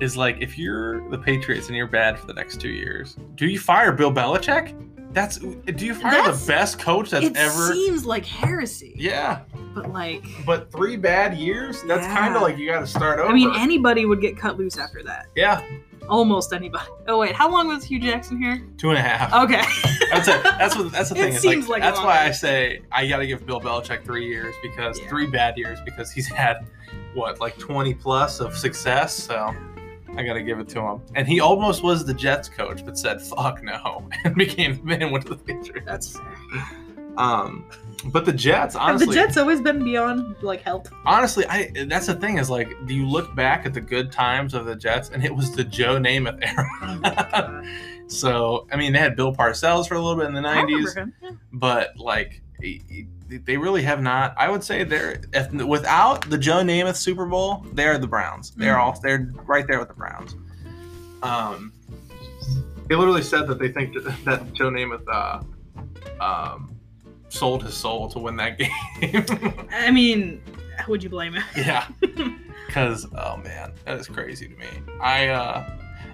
Is 0.00 0.16
like 0.16 0.36
if 0.40 0.56
you're 0.56 1.08
the 1.10 1.18
Patriots 1.18 1.66
and 1.68 1.76
you're 1.76 1.86
bad 1.88 2.18
for 2.18 2.26
the 2.26 2.34
next 2.34 2.60
two 2.60 2.68
years, 2.70 3.16
do 3.34 3.46
you 3.46 3.58
fire 3.58 3.92
Bill 3.92 4.12
Belichick? 4.12 4.76
That's 5.12 5.38
do 5.38 5.84
you 5.84 5.94
fire 5.94 6.12
That's- 6.12 6.40
the 6.42 6.46
best 6.46 6.78
coach 6.78 7.10
that's 7.10 7.26
it 7.26 7.36
ever? 7.36 7.72
seems 7.72 8.06
like 8.06 8.24
heresy. 8.24 8.94
Yeah, 8.96 9.40
But 9.74 9.90
like, 9.90 10.24
but 10.46 10.70
three 10.70 10.96
bad 10.96 11.34
years. 11.36 11.82
That's 11.82 12.06
Yeah. 12.06 12.16
kind 12.16 12.36
of 12.36 12.42
like 12.42 12.56
you 12.56 12.68
got 12.70 12.80
to 12.80 12.86
start 12.86 13.18
over. 13.18 13.28
I 13.28 13.34
mean, 13.34 13.50
anybody 13.56 14.04
would 14.06 14.20
get 14.20 14.36
cut 14.36 14.56
loose 14.56 14.78
after 14.78 15.02
that. 15.02 15.26
yeah, 15.34 15.62
Almost 16.10 16.52
anybody. 16.52 16.84
Oh 17.06 17.18
wait, 17.18 17.34
how 17.34 17.50
long 17.50 17.68
was 17.68 17.84
Hue 17.84 18.00
Jackson 18.00 18.40
here? 18.42 18.62
two 18.76 18.90
and 18.90 18.98
a 18.98 19.02
half. 19.02 19.32
Okay. 19.44 19.62
That's 20.10 20.26
it. 20.28 20.42
That's 20.42 20.76
what. 20.76 20.90
That's 20.92 21.08
the 21.10 21.14
It 21.16 21.20
thing. 21.20 21.32
It's 21.34 21.40
seems 21.40 21.68
like, 21.68 21.82
like 21.82 21.94
that's 21.94 22.04
why 22.04 22.24
I 22.26 22.32
say 22.32 22.82
I 22.90 23.06
got 23.06 23.18
to 23.18 23.26
give 23.26 23.46
Bill 23.46 23.60
Belichick 23.60 24.04
three 24.04 24.26
years 24.26 24.54
because 24.62 24.98
Yeah. 25.00 25.08
three 25.08 25.26
bad 25.26 25.56
years 25.56 25.78
because 25.84 26.10
he's 26.10 26.26
had 26.42 26.66
what 27.14 27.40
like 27.40 27.56
twenty 27.58 27.94
plus 27.94 28.40
of 28.40 28.56
success. 28.56 29.14
So 29.14 29.54
I 30.16 30.24
got 30.24 30.34
to 30.34 30.42
give 30.42 30.58
it 30.58 30.68
to 30.70 30.80
him. 30.80 31.00
And 31.14 31.28
he 31.28 31.38
almost 31.38 31.84
was 31.84 32.04
the 32.04 32.14
Jets 32.14 32.48
coach, 32.48 32.84
but 32.84 32.98
said 32.98 33.22
fuck 33.22 33.62
no 33.62 34.08
and 34.24 34.34
became 34.34 34.84
and 34.90 35.12
went 35.12 35.26
to 35.26 35.34
the 35.34 35.36
Patriots. 35.36 35.86
That's 35.86 36.18
fair. 36.18 36.68
Um, 37.20 37.66
but 38.06 38.24
the 38.24 38.32
Jets, 38.32 38.74
Have 38.74 38.82
honestly, 38.82 39.08
the 39.08 39.12
Jets 39.14 39.36
always 39.36 39.60
been 39.60 39.84
beyond 39.84 40.36
like 40.42 40.62
help? 40.62 40.88
honestly, 41.04 41.44
I 41.48 41.70
that's 41.86 42.06
the 42.06 42.14
thing 42.14 42.38
is 42.38 42.48
like, 42.48 42.70
do 42.86 42.94
you 42.94 43.06
look 43.06 43.34
back 43.34 43.66
at 43.66 43.74
the 43.74 43.80
good 43.80 44.10
times 44.10 44.54
of 44.54 44.64
the 44.64 44.74
Jets 44.74 45.10
and 45.10 45.22
it 45.24 45.34
was 45.34 45.52
the 45.52 45.64
Joe 45.64 45.98
Namath 45.98 46.38
era. 46.42 47.64
so 48.08 48.66
I 48.72 48.76
mean, 48.76 48.92
they 48.92 48.98
had 48.98 49.16
Bill 49.16 49.34
Parcells 49.34 49.86
for 49.86 49.94
a 49.96 50.00
little 50.00 50.16
bit 50.16 50.26
in 50.28 50.34
the 50.34 50.40
nineties. 50.40 50.94
Yeah. 50.96 51.30
but 51.52 51.96
like 51.98 52.42
they 53.28 53.56
really 53.56 53.82
have 53.82 54.00
not. 54.02 54.34
I 54.38 54.48
would 54.48 54.64
say 54.64 54.82
they're 54.84 55.20
if, 55.32 55.52
without 55.52 56.28
the 56.30 56.38
Joe 56.38 56.62
Namath 56.62 56.96
Super 56.96 57.26
Bowl, 57.26 57.64
they're 57.74 57.98
the 57.98 58.08
Browns. 58.08 58.50
They're 58.52 58.74
Mhm. 58.76 58.80
all 58.80 59.00
they're 59.02 59.30
right 59.46 59.66
there 59.68 59.78
with 59.78 59.88
the 59.88 59.94
Browns. 59.94 60.34
Um, 61.22 61.72
they 62.88 62.94
literally 62.96 63.22
said 63.22 63.46
that 63.46 63.58
they 63.58 63.68
think 63.68 63.92
that, 63.94 64.24
that 64.24 64.52
Joe 64.52 64.70
Namath 64.70 65.06
uh, 65.06 65.42
um, 66.24 66.74
sold 67.30 67.62
his 67.62 67.74
soul 67.74 68.08
to 68.10 68.18
win 68.18 68.36
that 68.36 68.58
game. 69.00 69.24
I 69.72 69.90
mean, 69.90 70.42
Would 70.88 71.02
you 71.02 71.10
blame 71.10 71.34
him? 71.34 71.44
Yeah. 71.56 71.86
Because 72.66 73.04
oh 73.16 73.36
man, 73.38 73.72
that 73.84 73.98
is 73.98 74.06
crazy 74.06 74.46
to 74.46 74.54
me. 74.54 74.66
I 75.02 75.26
uh, 75.26 75.68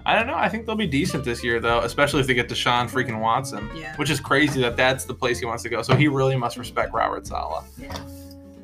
I 0.07 0.15
don't 0.15 0.25
know. 0.25 0.33
I 0.33 0.49
think 0.49 0.65
they'll 0.65 0.75
be 0.75 0.87
decent 0.87 1.23
this 1.23 1.43
year 1.43 1.59
though, 1.59 1.81
especially 1.81 2.21
if 2.21 2.25
they 2.25 2.33
get 2.33 2.49
Deshaun 2.49 2.89
freaking 2.89 3.21
Watson. 3.21 3.69
Yeah. 3.75 3.95
Which 3.97 4.09
is 4.09 4.19
crazy 4.19 4.59
that 4.61 4.75
that's 4.75 5.05
the 5.05 5.13
place 5.13 5.37
he 5.37 5.45
wants 5.45 5.61
to 5.61 5.69
go. 5.69 5.83
So 5.83 5.95
he 5.95 6.07
really 6.07 6.35
must 6.35 6.57
respect 6.57 6.93
Robert 6.93 7.27
Saleh. 7.27 7.63
Yeah. 7.77 7.95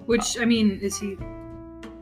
Which 0.08 0.40
I 0.40 0.46
mean, 0.46 0.80
is 0.82 0.98
he? 0.98 1.18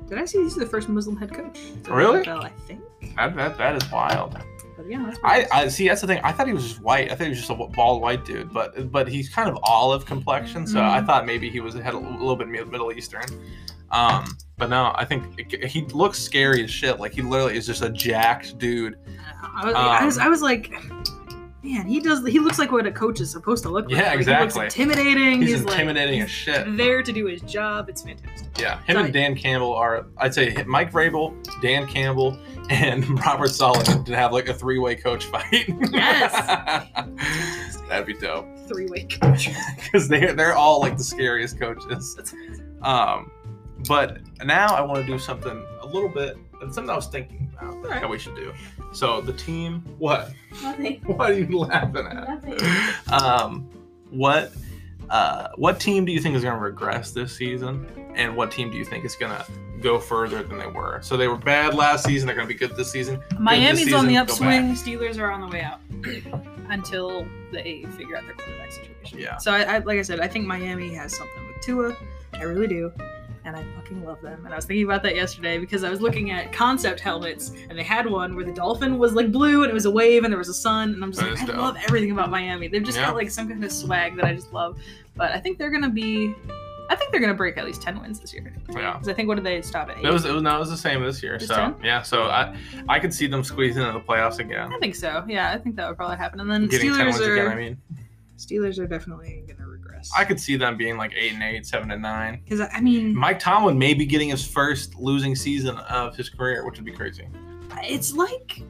Did 0.07 0.17
I 0.17 0.23
see 0.23 0.41
he's 0.43 0.55
the 0.55 0.65
first 0.65 0.87
Muslim 0.87 1.17
head 1.17 1.33
coach? 1.33 1.59
Really? 1.89 2.23
NFL, 2.23 2.45
I 2.45 2.49
think. 2.67 2.81
That, 3.17 3.35
that, 3.35 3.57
that 3.57 3.83
is 3.83 3.91
wild. 3.91 4.37
But 4.82 4.89
yeah, 4.91 5.03
that's 5.05 5.19
I, 5.23 5.47
I 5.51 5.67
see. 5.67 5.88
That's 5.88 6.01
the 6.01 6.07
thing. 6.07 6.19
I 6.23 6.32
thought 6.32 6.47
he 6.47 6.53
was 6.53 6.63
just 6.67 6.82
white. 6.82 7.11
I 7.11 7.15
thought 7.15 7.23
he 7.25 7.29
was 7.29 7.38
just 7.39 7.49
a 7.51 7.55
bald 7.55 8.01
white 8.01 8.25
dude, 8.25 8.51
but 8.53 8.91
but 8.91 9.07
he's 9.07 9.29
kind 9.29 9.49
of 9.49 9.57
olive 9.63 10.05
complexion. 10.05 10.65
So 10.65 10.79
I 10.82 10.99
Mhm. 11.01 11.05
thought 11.05 11.25
maybe 11.25 11.49
he 11.49 11.59
was 11.59 11.73
had 11.75 11.93
a 11.93 11.97
little 11.99 12.36
bit 12.36 12.47
Middle 12.47 12.91
Eastern. 12.91 13.23
Um, 13.91 14.38
but 14.57 14.69
no, 14.69 14.91
I 14.95 15.03
think 15.05 15.38
it- 15.38 15.65
he 15.69 15.82
looks 15.88 16.17
scary 16.17 16.63
as 16.63 16.71
shit. 16.71 16.99
Like 16.99 17.13
he 17.13 17.21
literally 17.21 17.57
is 17.57 17.65
just 17.67 17.82
a 17.82 17.89
jacked 17.89 18.57
dude. 18.57 18.95
I 19.43 19.65
was, 19.65 19.75
I 19.75 20.05
was, 20.05 20.17
Um, 20.17 20.23
I 20.23 20.29
was 20.29 20.41
like, 20.41 20.73
man, 21.64 21.88
he 21.88 21.99
does. 21.99 22.26
He 22.28 22.39
looks 22.39 22.59
like 22.59 22.72
what 22.72 22.86
a 22.88 22.91
coach 22.91 23.20
is 23.22 23.32
supposed 23.32 23.64
to 23.64 23.70
look 23.70 23.86
like. 23.86 23.95
Yeah, 23.97 24.09
Like, 24.09 24.20
exactly. 24.20 24.53
He 24.62 24.64
looks 24.64 24.76
intimidating. 24.76 25.41
He's, 25.41 25.51
He's, 25.51 25.62
intimidating 25.62 26.20
like, 26.20 26.26
as 26.26 26.32
shit. 26.32 26.78
There 26.78 27.03
to 27.03 27.12
do 27.12 27.26
his 27.28 27.41
job. 27.41 27.89
It's 27.89 28.01
fantastic. 28.03 28.47
Yeah, 28.59 28.82
him 28.84 28.95
So 28.97 29.03
and 29.03 29.14
Dan 29.14 29.36
Campbell 29.36 29.74
are. 29.74 30.05
I'd 30.18 30.34
say 30.34 30.55
Mike 30.68 30.91
Vrabel, 30.91 31.34
Dan 31.62 31.88
Campbell, 31.88 32.38
and 32.70 33.07
Robert 33.26 33.49
Sullivan 33.49 34.03
to 34.05 34.16
have 34.16 34.32
like 34.32 34.47
a 34.49 34.53
three-way 34.53 34.95
coach 34.95 35.26
fight. 35.26 35.66
Yes. 35.91 36.32
That'd 37.89 38.07
be 38.07 38.14
dope. 38.14 38.47
Three 38.68 38.86
way 38.88 39.03
coach. 39.22 39.49
because 39.76 40.07
they 40.07 40.32
they're 40.34 40.55
all 40.55 40.80
like 40.80 40.97
the 40.97 41.03
scariest 41.03 41.59
coaches. 41.59 42.16
That's 42.16 42.32
amazing. 42.32 42.78
Um, 42.82 43.30
but 43.88 44.20
now 44.45 44.68
I 44.76 44.82
want 44.82 45.05
to 45.05 45.12
do 45.12 45.20
something 45.20 45.66
a 45.82 45.86
little 45.86 46.07
bit. 46.07 46.38
Something 46.72 46.89
I 46.89 46.95
was 46.95 47.07
thinking 47.07 47.51
about 47.57 47.74
Alright. 47.76 48.01
that 48.01 48.09
we 48.09 48.18
should 48.20 48.36
do. 48.36 48.53
So 48.91 49.21
the 49.21 49.33
team. 49.33 49.83
What? 49.97 50.31
Nothing. 50.61 51.01
What 51.05 51.31
are 51.31 51.39
you 51.39 51.59
laughing 51.59 52.05
at? 52.07 52.27
Nothing. 52.27 52.59
Um, 53.11 53.69
what? 54.09 54.51
Uh, 55.09 55.49
what 55.55 55.79
team 55.79 56.05
do 56.05 56.11
you 56.11 56.21
think 56.21 56.35
is 56.35 56.43
going 56.43 56.55
to 56.55 56.61
regress 56.61 57.11
this 57.11 57.35
season, 57.35 57.85
and 58.15 58.35
what 58.35 58.49
team 58.51 58.71
do 58.71 58.77
you 58.77 58.85
think 58.85 59.03
is 59.03 59.15
going 59.15 59.31
to 59.31 59.45
go 59.81 59.99
further 59.99 60.41
than 60.41 60.57
they 60.57 60.67
were? 60.67 61.01
So 61.01 61.17
they 61.17 61.27
were 61.27 61.37
bad 61.37 61.73
last 61.73 62.05
season. 62.05 62.27
They're 62.27 62.35
going 62.35 62.47
to 62.47 62.53
be 62.53 62.57
good 62.57 62.77
this 62.77 62.91
season. 62.91 63.21
Miami's 63.37 63.93
on 63.93 64.07
the 64.07 64.15
upswing. 64.15 64.73
Steelers 64.73 65.19
are 65.19 65.31
on 65.31 65.41
the 65.41 65.47
way 65.47 65.61
out 65.61 65.81
until 66.69 67.27
they 67.51 67.85
figure 67.97 68.15
out 68.15 68.23
their 68.23 68.35
quarterback 68.35 68.71
situation. 68.71 69.19
Yeah. 69.19 69.37
So 69.37 69.51
I, 69.51 69.63
I, 69.63 69.77
like 69.79 69.99
I 69.99 70.01
said, 70.01 70.21
I 70.21 70.27
think 70.29 70.45
Miami 70.45 70.93
has 70.93 71.15
something 71.15 71.45
with 71.47 71.61
Tua. 71.61 71.97
I 72.33 72.43
really 72.43 72.67
do. 72.67 72.93
And 73.43 73.55
I 73.55 73.63
fucking 73.75 74.05
love 74.05 74.21
them. 74.21 74.45
And 74.45 74.53
I 74.53 74.55
was 74.55 74.65
thinking 74.65 74.85
about 74.85 75.01
that 75.03 75.15
yesterday 75.15 75.57
because 75.57 75.83
I 75.83 75.89
was 75.89 75.99
looking 75.99 76.29
at 76.29 76.53
concept 76.53 76.99
helmets 76.99 77.51
and 77.69 77.77
they 77.77 77.83
had 77.83 78.05
one 78.05 78.35
where 78.35 78.45
the 78.45 78.51
dolphin 78.53 78.99
was 78.99 79.13
like 79.13 79.31
blue 79.31 79.63
and 79.63 79.71
it 79.71 79.73
was 79.73 79.85
a 79.85 79.91
wave 79.91 80.23
and 80.23 80.31
there 80.31 80.37
was 80.37 80.49
a 80.49 80.53
sun. 80.53 80.93
And 80.93 81.03
I'm 81.03 81.11
just 81.11 81.23
That 81.23 81.31
like, 81.33 81.41
I 81.43 81.45
dope. 81.47 81.57
love 81.57 81.77
everything 81.87 82.11
about 82.11 82.29
Miami. 82.29 82.67
They've 82.67 82.83
just 82.83 82.99
Yeah. 82.99 83.07
got 83.07 83.15
like 83.15 83.31
some 83.31 83.49
kind 83.49 83.63
of 83.63 83.71
swag 83.71 84.15
that 84.17 84.25
I 84.25 84.35
just 84.35 84.53
love. 84.53 84.77
But 85.15 85.31
I 85.31 85.39
think 85.39 85.57
they're 85.57 85.71
going 85.71 85.81
to 85.83 85.89
be, 85.89 86.35
I 86.89 86.95
think 86.95 87.09
they're 87.11 87.19
going 87.19 87.31
to 87.33 87.37
break 87.37 87.57
at 87.57 87.65
least 87.65 87.81
10 87.81 87.99
wins 87.99 88.19
this 88.19 88.31
year. 88.31 88.53
Yeah. 88.69 88.93
Because 88.93 89.07
I 89.07 89.13
think, 89.13 89.27
what 89.27 89.35
did 89.35 89.43
they 89.43 89.61
stop 89.63 89.89
at? 89.89 89.97
Eight? 89.97 90.05
It 90.05 90.13
was, 90.13 90.23
it 90.25 90.33
was 90.33 90.43
no, 90.43 90.55
it 90.57 90.59
was 90.59 90.69
the 90.69 90.77
same 90.77 91.03
this 91.03 91.23
year. 91.23 91.37
Just 91.37 91.49
So 91.49 91.55
10? 91.55 91.75
yeah, 91.83 92.03
so 92.03 92.23
I 92.25 92.55
I 92.89 92.99
could 92.99 93.13
see 93.13 93.25
them 93.25 93.43
squeezing 93.43 93.81
into 93.81 93.93
the 93.97 94.05
playoffs 94.05 94.37
again, 94.39 94.71
I 94.71 94.77
think 94.77 94.93
so. 94.95 95.23
Yeah, 95.27 95.51
I 95.51 95.57
think 95.57 95.77
that 95.77 95.87
would 95.87 95.97
probably 95.97 96.17
happen. 96.17 96.39
And 96.41 96.51
then 96.51 96.67
getting 96.67 96.93
ten 96.95 97.07
Steelers 97.07 97.27
are 97.27 97.33
again. 97.33 97.47
I 97.51 97.55
mean, 97.55 97.77
Steelers 98.37 98.77
are 98.79 98.87
definitely 98.87 99.43
going 99.47 99.57
to 99.57 99.65
regress. 100.01 100.11
I 100.17 100.25
could 100.25 100.39
see 100.39 100.55
them 100.57 100.77
being 100.77 100.97
like 100.97 101.13
eight 101.15 101.33
and 101.33 101.43
eight, 101.43 101.65
seven 101.65 101.91
and 101.91 102.01
nine. 102.01 102.41
Because 102.43 102.61
I 102.73 102.79
mean, 102.81 103.15
Mike 103.15 103.39
Tomlin 103.39 103.77
may 103.77 103.93
be 103.93 104.05
getting 104.05 104.29
his 104.29 104.45
first 104.45 104.95
losing 104.95 105.35
season 105.35 105.77
of 105.77 106.15
his 106.15 106.29
career, 106.29 106.65
which 106.65 106.75
would 106.77 106.85
be 106.85 106.91
crazy. 106.93 107.27
it's 107.83 108.13
like 108.13 108.61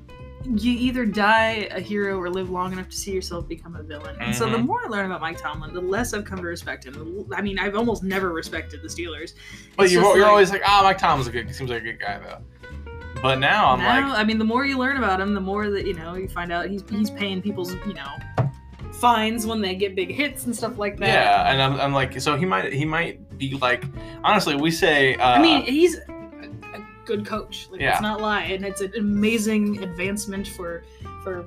you 0.56 0.72
either 0.72 1.06
die 1.06 1.68
a 1.72 1.80
hero 1.80 2.18
or 2.20 2.28
live 2.30 2.50
long 2.50 2.74
enough 2.74 2.90
to 2.90 2.96
see 2.96 3.12
yourself 3.12 3.48
become 3.48 3.76
a 3.76 3.84
villain. 3.84 4.16
And 4.20 4.36
so 4.36 4.50
the 4.50 4.58
Mhm. 4.58 4.66
more 4.66 4.84
I 4.86 4.88
learn 4.90 5.06
about 5.06 5.22
Mike 5.22 5.38
Tomlin, 5.38 5.72
the 5.74 5.82
less 5.82 6.14
I've 6.16 6.26
come 6.26 6.38
to 6.40 6.44
respect 6.46 6.84
him. 6.86 7.26
I 7.36 7.42
mean, 7.44 7.60
I've 7.60 7.76
almost 7.76 8.02
never 8.04 8.32
respected 8.34 8.82
the 8.82 8.88
Steelers. 8.88 9.34
But 9.78 9.84
It's 9.84 9.94
you're, 9.94 10.02
you're 10.04 10.22
like- 10.22 10.28
always 10.30 10.50
like, 10.52 10.64
ah, 10.66 10.82
Mike 10.84 10.98
Tomlin's 10.98 11.28
a 11.28 11.32
good. 11.32 11.46
He 11.48 11.54
seems 11.54 11.70
like 11.70 11.82
a 11.82 11.86
good 11.86 12.00
guy 12.00 12.18
though. 12.20 12.40
But 13.22 13.38
now 13.38 13.72
I'm 13.74 13.80
now, 13.80 14.10
like, 14.10 14.18
I 14.18 14.24
mean, 14.24 14.40
the 14.40 14.44
more 14.46 14.66
you 14.66 14.80
learn 14.80 14.98
about 14.98 15.22
him, 15.22 15.36
the 15.36 15.42
more 15.42 15.70
that 15.70 15.86
you 15.86 15.94
know, 15.94 16.16
you 16.16 16.28
find 16.28 16.52
out 16.52 16.68
he's 16.70 16.84
he's 16.90 17.12
paying 17.12 17.40
people's 17.42 17.74
you 17.86 17.94
know 17.94 18.18
fines 19.02 19.46
when 19.48 19.60
they 19.62 19.76
get 19.76 19.96
big 19.96 20.12
hits 20.12 20.46
and 20.46 20.56
stuff 20.56 20.78
like 20.78 20.98
that. 21.00 21.08
yeah, 21.08 21.52
and 21.52 21.62
I'm, 21.62 21.80
I'm 21.82 21.94
like, 21.94 22.22
so 22.22 22.38
he 22.38 22.46
might 22.46 22.72
he 22.72 22.86
might 22.86 23.38
be 23.38 23.56
like, 23.58 23.84
honestly, 24.24 24.56
we 24.56 24.72
say, 24.72 25.16
uh, 25.16 25.32
I 25.32 25.42
mean, 25.42 25.64
he's 25.64 25.98
a, 25.98 26.12
a 26.76 26.86
good 27.06 27.26
coach. 27.26 27.68
Like, 27.72 27.82
Yeah. 27.82 27.90
let's 27.92 28.02
not 28.02 28.22
lie, 28.22 28.44
and 28.44 28.64
it's 28.64 28.82
an 28.82 28.94
amazing 28.98 29.84
advancement 29.84 30.48
for 30.48 30.84
for 31.24 31.46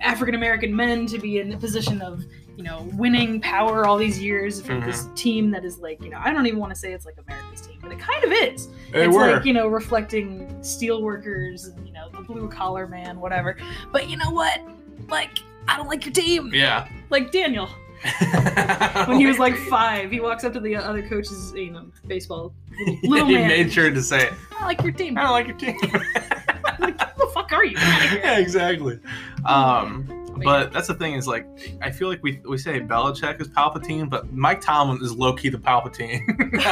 African 0.00 0.34
American 0.34 0.74
men 0.74 1.06
to 1.06 1.18
be 1.18 1.38
in 1.40 1.48
the 1.48 1.56
position 1.56 2.00
of 2.00 2.22
you 2.56 2.62
know 2.62 2.88
winning 2.94 3.40
power 3.40 3.84
all 3.86 3.96
these 3.96 4.20
years 4.22 4.60
for 4.62 4.74
Mm-hmm. 4.74 4.86
this 4.86 5.08
team 5.16 5.50
that 5.50 5.64
is 5.64 5.78
like 5.78 6.00
you 6.04 6.10
know 6.10 6.20
I 6.24 6.32
don't 6.32 6.46
even 6.46 6.60
want 6.60 6.72
to 6.72 6.78
say 6.78 6.92
it's 6.92 7.04
like 7.06 7.16
America's 7.26 7.62
team, 7.62 7.78
but 7.82 7.90
it 7.90 7.98
kind 7.98 8.22
of 8.24 8.30
is. 8.32 8.68
they 8.92 9.06
it's 9.06 9.14
were. 9.14 9.32
like 9.32 9.44
you 9.44 9.52
know 9.52 9.66
reflecting 9.66 10.62
steel 10.62 11.02
workers 11.02 11.64
and 11.66 11.86
you 11.86 11.92
know 11.92 12.08
the 12.10 12.20
blue 12.20 12.48
collar 12.48 12.86
man, 12.86 13.18
whatever. 13.20 13.56
But 13.90 14.08
you 14.08 14.16
know 14.16 14.30
what? 14.30 14.60
Like 15.08 15.38
I 15.68 15.76
don't 15.76 15.88
like 15.88 16.04
your 16.04 16.12
team. 16.12 16.50
yeah. 16.52 16.88
Like 17.10 17.30
Daniel 17.32 17.68
when 19.06 19.18
he 19.18 19.26
was 19.26 19.38
like 19.38 19.56
five, 19.56 20.10
he 20.10 20.20
walks 20.20 20.44
up 20.44 20.52
to 20.52 20.60
the 20.60 20.76
other 20.76 21.06
coaches, 21.08 21.52
you 21.56 21.70
know, 21.70 21.86
baseball 22.06 22.52
little, 23.02 23.26
he 23.28 23.34
man. 23.34 23.48
made 23.48 23.72
sure 23.72 23.90
to 23.90 24.02
say, 24.02 24.30
I 24.58 24.66
like 24.66 24.82
your 24.82 24.92
team. 24.92 25.16
I 25.16 25.22
don't 25.22 25.30
like 25.30 25.46
your 25.46 25.56
team. 25.56 25.78
like, 26.78 27.00
who 27.00 27.26
the 27.26 27.30
fuck 27.32 27.52
are 27.52 27.64
you? 27.64 27.76
Get 27.76 27.82
outta 27.82 28.08
here. 28.08 28.20
yeah, 28.22 28.38
exactly. 28.38 28.98
Um, 29.46 30.20
but 30.42 30.72
that's 30.72 30.88
the 30.88 30.94
thing 30.94 31.14
is 31.14 31.26
like 31.26 31.46
I 31.80 31.90
feel 31.90 32.08
like 32.08 32.22
we 32.22 32.40
we 32.44 32.58
say 32.58 32.80
Belichick 32.80 33.40
is 33.40 33.48
Palpatine, 33.48 34.10
but 34.10 34.32
Mike 34.32 34.60
Tomlin 34.60 35.02
is 35.02 35.12
low 35.12 35.32
key 35.32 35.48
the 35.48 35.58
Palpatine 35.58 36.20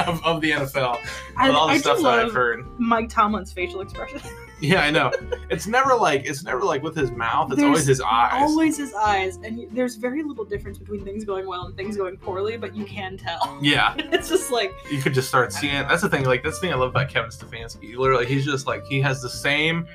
of, 0.06 0.22
of 0.24 0.40
the 0.40 0.50
NFL. 0.50 0.98
I, 1.36 1.48
With 1.48 1.56
all 1.56 1.68
the 1.68 1.72
I 1.74 1.78
stuff 1.78 1.98
that 2.02 2.06
I've 2.06 2.24
love 2.26 2.32
heard. 2.34 2.66
Mike 2.78 3.08
Tomlin's 3.08 3.52
facial 3.52 3.80
expression. 3.80 4.20
Yeah, 4.62 4.84
I 4.84 4.90
know. 4.92 5.10
It's 5.50 5.66
never 5.66 5.94
like 5.94 6.24
it's 6.24 6.44
never 6.44 6.62
like 6.62 6.82
with 6.82 6.94
his 6.96 7.10
mouth. 7.10 7.50
It's 7.50 7.56
There's 7.56 7.66
always 7.66 7.86
his 7.86 8.00
eyes. 8.00 8.30
Always 8.34 8.76
his 8.78 8.94
eyes, 8.94 9.36
and 9.42 9.66
there's 9.72 9.96
very 9.96 10.22
little 10.22 10.44
difference 10.44 10.78
between 10.78 11.04
things 11.04 11.24
going 11.24 11.48
well 11.48 11.66
and 11.66 11.76
things 11.76 11.96
going 11.96 12.16
poorly, 12.16 12.56
but 12.56 12.74
you 12.74 12.84
can 12.84 13.16
tell. 13.16 13.58
Yeah, 13.60 13.94
It's 13.98 14.28
just 14.28 14.52
like 14.52 14.72
you 14.88 15.02
could 15.02 15.14
just 15.14 15.28
start 15.28 15.52
seeing. 15.52 15.72
That's 15.88 16.02
the 16.02 16.08
thing. 16.08 16.24
Like 16.24 16.44
that's 16.44 16.58
the 16.58 16.66
thing 16.68 16.72
I 16.72 16.76
love 16.76 16.90
about 16.90 17.08
Kevin 17.08 17.30
Stefanski. 17.30 17.96
Literally, 17.96 18.26
he's 18.26 18.44
just 18.44 18.68
like 18.68 18.86
he 18.86 19.00
has 19.00 19.20
the 19.20 19.28
same 19.28 19.86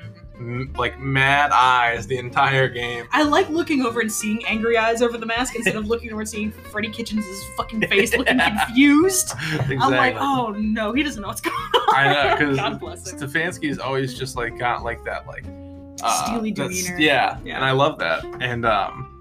like 0.76 0.98
mad 1.00 1.50
eyes 1.52 2.06
the 2.06 2.16
entire 2.16 2.68
game. 2.68 3.06
I 3.12 3.22
like 3.24 3.48
looking 3.48 3.82
over 3.82 4.00
and 4.00 4.10
seeing 4.10 4.44
angry 4.46 4.76
eyes 4.76 5.02
over 5.02 5.18
the 5.18 5.26
mask 5.26 5.56
instead 5.56 5.74
of 5.76 5.86
looking 5.86 6.10
over 6.12 6.20
and 6.20 6.28
seeing 6.28 6.52
Freddie 6.52 6.90
Kitchens' 6.90 7.24
fucking 7.56 7.80
face 7.88 8.16
looking 8.16 8.38
confused. 8.66 9.32
exactly. 9.32 9.76
I'm 9.78 9.90
like, 9.92 10.14
oh 10.18 10.54
no, 10.58 10.92
he 10.92 11.02
doesn't 11.02 11.20
know 11.22 11.28
what's 11.28 11.40
going 11.40 11.56
on. 11.56 11.94
I 11.94 12.12
know 12.12 12.36
because. 12.78 13.12
Stefanski's 13.12 13.78
always 13.78 14.16
just 14.18 14.36
like 14.36 14.58
got 14.58 14.84
like 14.84 15.04
that 15.04 15.26
like 15.26 15.44
uh, 16.02 16.24
Steely 16.26 16.52
demeanor. 16.52 16.96
Yeah, 16.98 17.38
Yeah. 17.44 17.56
and 17.56 17.64
I 17.64 17.72
love 17.72 17.98
that. 17.98 18.24
And 18.40 18.64
um, 18.64 19.14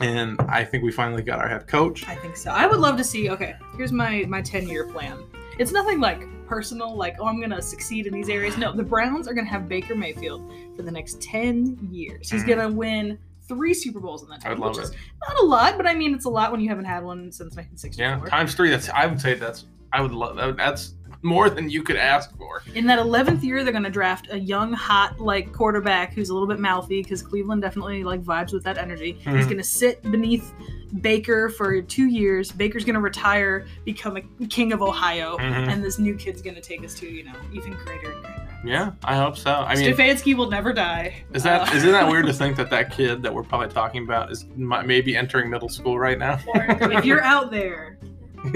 and 0.00 0.40
I 0.48 0.64
think 0.64 0.82
we 0.82 0.90
finally 0.90 1.22
got 1.22 1.38
our 1.38 1.48
head 1.48 1.68
coach. 1.68 2.08
I 2.08 2.16
think 2.16 2.36
so. 2.36 2.50
I 2.50 2.66
would 2.66 2.80
love 2.80 2.96
to 2.96 3.04
see. 3.04 3.30
Okay, 3.30 3.54
here's 3.76 3.92
my 3.92 4.24
my 4.28 4.42
ten 4.42 4.66
year 4.68 4.86
plan. 4.88 5.18
It's 5.58 5.72
nothing 5.72 6.00
like 6.00 6.26
personal, 6.46 6.94
like 6.96 7.16
oh 7.20 7.26
I'm 7.26 7.40
gonna 7.40 7.62
succeed 7.62 8.06
in 8.06 8.12
these 8.12 8.28
areas. 8.28 8.56
No, 8.58 8.72
the 8.74 8.82
Browns 8.82 9.26
are 9.28 9.34
gonna 9.34 9.48
have 9.48 9.68
Baker 9.68 9.94
Mayfield 9.94 10.52
for 10.76 10.82
the 10.82 10.90
next 10.90 11.20
ten 11.22 11.78
years. 11.90 12.30
He's 12.30 12.44
Mhm. 12.44 12.48
gonna 12.48 12.68
win 12.70 13.18
three 13.48 13.74
Super 13.74 14.00
Bowls 14.00 14.22
in 14.22 14.28
that 14.30 14.40
time. 14.40 14.52
I'd 14.52 14.58
love 14.58 14.78
it. 14.78 14.90
not 15.28 15.38
a 15.40 15.44
lot, 15.44 15.76
but 15.76 15.86
I 15.86 15.94
mean 15.94 16.14
it's 16.14 16.24
a 16.24 16.30
lot 16.30 16.50
when 16.52 16.60
you 16.60 16.68
haven't 16.68 16.84
had 16.86 17.02
one 17.04 17.30
since 17.32 17.54
1964. 17.56 18.04
Yeah, 18.26 18.30
times 18.30 18.54
three. 18.54 18.70
That's 18.70 18.88
I 18.90 19.06
would 19.06 19.20
say 19.20 19.34
that's 19.34 19.66
I 19.92 20.00
would 20.00 20.12
love 20.12 20.36
that. 20.36 20.56
That's 20.56 20.94
more 21.22 21.48
than 21.48 21.70
you 21.70 21.82
could 21.82 21.96
ask 21.96 22.36
for. 22.36 22.62
In 22.74 22.84
that 22.86 22.98
11th 22.98 23.42
year, 23.42 23.64
they're 23.64 23.72
gonna 23.72 23.88
draft 23.88 24.28
a 24.30 24.38
young, 24.38 24.72
hot 24.74 25.18
like 25.20 25.52
quarterback 25.52 26.12
who's 26.12 26.28
a 26.28 26.34
little 26.34 26.48
bit 26.48 26.58
mouthy 26.58 27.02
because 27.02 27.22
Cleveland 27.22 27.62
definitely 27.62 28.04
like 28.04 28.22
vibes 28.22 28.52
with 28.52 28.64
that 28.64 28.76
energy. 28.76 29.12
He's 29.12 29.46
Mhm. 29.46 29.50
gonna 29.50 29.64
sit 29.64 30.02
beneath 30.10 30.52
Baker 31.00 31.48
for 31.48 31.80
two 31.82 32.06
years. 32.06 32.52
Baker's 32.52 32.84
gonna 32.84 33.00
retire, 33.00 33.66
become 33.84 34.16
a 34.16 34.46
king 34.46 34.72
of 34.72 34.80
Ohio. 34.82 35.36
Mhm. 35.38 35.68
and 35.68 35.84
this 35.84 35.98
new 35.98 36.14
kid's 36.14 36.40
gonna 36.42 36.60
take 36.60 36.84
us 36.84 36.94
to 37.00 37.06
you 37.08 37.24
know 37.24 37.32
even 37.52 37.72
greater 37.84 38.12
and 38.12 38.22
greater. 38.22 38.40
Yeah, 38.66 38.92
I 39.04 39.16
hope 39.16 39.36
so. 39.36 39.52
I 39.52 39.74
mean, 39.74 39.92
Stefanski 39.94 40.34
will 40.34 40.48
never 40.48 40.72
die. 40.72 41.22
is 41.34 41.42
that 41.42 41.68
Uh, 41.72 41.76
isn't 41.76 41.92
that 41.92 42.08
weird 42.08 42.24
to 42.26 42.32
think 42.40 42.56
that 42.56 42.70
that 42.70 42.90
kid 42.96 43.22
that 43.22 43.34
we're 43.34 43.42
probably 43.42 43.68
talking 43.68 44.04
about 44.04 44.30
is 44.32 44.46
maybe 44.56 45.16
entering 45.16 45.50
middle 45.50 45.68
school 45.68 45.98
right 45.98 46.18
now? 46.18 46.38
if 46.54 47.04
you're 47.04 47.22
out 47.34 47.50
there, 47.50 47.98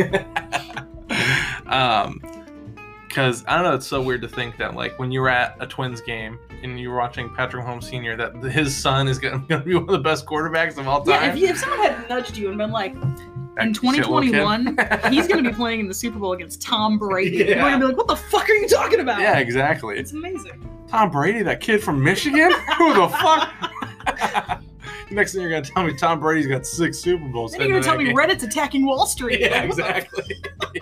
um, 1.66 2.20
because 3.06 3.44
I 3.46 3.54
don't 3.56 3.64
know, 3.64 3.74
it's 3.74 3.86
so 3.86 4.00
weird 4.00 4.22
to 4.22 4.28
think 4.28 4.56
that 4.58 4.74
like 4.74 4.98
when 4.98 5.10
you 5.10 5.20
were 5.20 5.28
at 5.28 5.56
a 5.60 5.66
Twins 5.66 6.00
game 6.00 6.38
and 6.62 6.78
you 6.78 6.90
were 6.90 6.96
watching 6.96 7.28
Patrick 7.30 7.64
Mahomes 7.64 7.84
Sr., 7.84 8.16
that 8.16 8.34
his 8.50 8.76
son 8.76 9.08
is 9.08 9.18
gonna, 9.18 9.38
gonna 9.48 9.64
be 9.64 9.74
one 9.74 9.84
of 9.84 9.90
the 9.90 9.98
best 9.98 10.26
quarterbacks 10.26 10.76
of 10.78 10.88
all 10.88 11.02
yeah. 11.06 11.20
time. 11.20 11.30
If, 11.30 11.38
you, 11.38 11.48
if 11.48 11.58
someone 11.58 11.80
had 11.80 12.08
nudged 12.08 12.36
you 12.36 12.48
and 12.48 12.58
been 12.58 12.70
like, 12.70 12.94
in 13.60 13.72
That 13.72 13.94
shit 13.94 14.08
little 14.08 14.20
kid. 14.20 14.32
2021, 14.32 15.12
he's 15.12 15.26
going 15.26 15.42
to 15.42 15.50
be 15.50 15.54
playing 15.54 15.80
in 15.80 15.88
the 15.88 15.94
Super 15.94 16.18
Bowl 16.18 16.32
against 16.32 16.62
Tom 16.62 16.98
Brady. 16.98 17.38
you're 17.38 17.56
going 17.56 17.72
to 17.72 17.78
be 17.78 17.84
like, 17.86 17.96
what 17.96 18.06
the 18.06 18.16
fuck 18.16 18.48
are 18.48 18.54
you 18.54 18.68
talking 18.68 19.00
about? 19.00 19.20
Yeah, 19.20 19.38
exactly. 19.38 19.98
It's 19.98 20.12
amazing. 20.12 20.68
Tom 20.88 21.10
Brady, 21.10 21.42
that 21.42 21.60
kid 21.60 21.82
from 21.82 22.02
Michigan? 22.02 22.52
Who 22.78 22.94
the 22.94 23.08
fuck? 23.08 24.57
Next 25.10 25.32
thing 25.32 25.40
you're 25.42 25.50
gonna 25.50 25.62
tell 25.64 25.84
me 25.84 25.94
Tom 25.94 26.20
Brady's 26.20 26.46
got 26.46 26.66
six 26.66 26.98
Super 26.98 27.26
Bowls. 27.28 27.52
Then 27.52 27.68
you're 27.68 27.80
to 27.80 27.84
tell 27.84 27.96
me 27.96 28.12
Red. 28.12 28.30
Reddit's 28.30 28.44
attacking 28.44 28.84
Wall 28.84 29.06
Street. 29.06 29.40
Yeah, 29.48 29.62
exactly. 29.62 30.24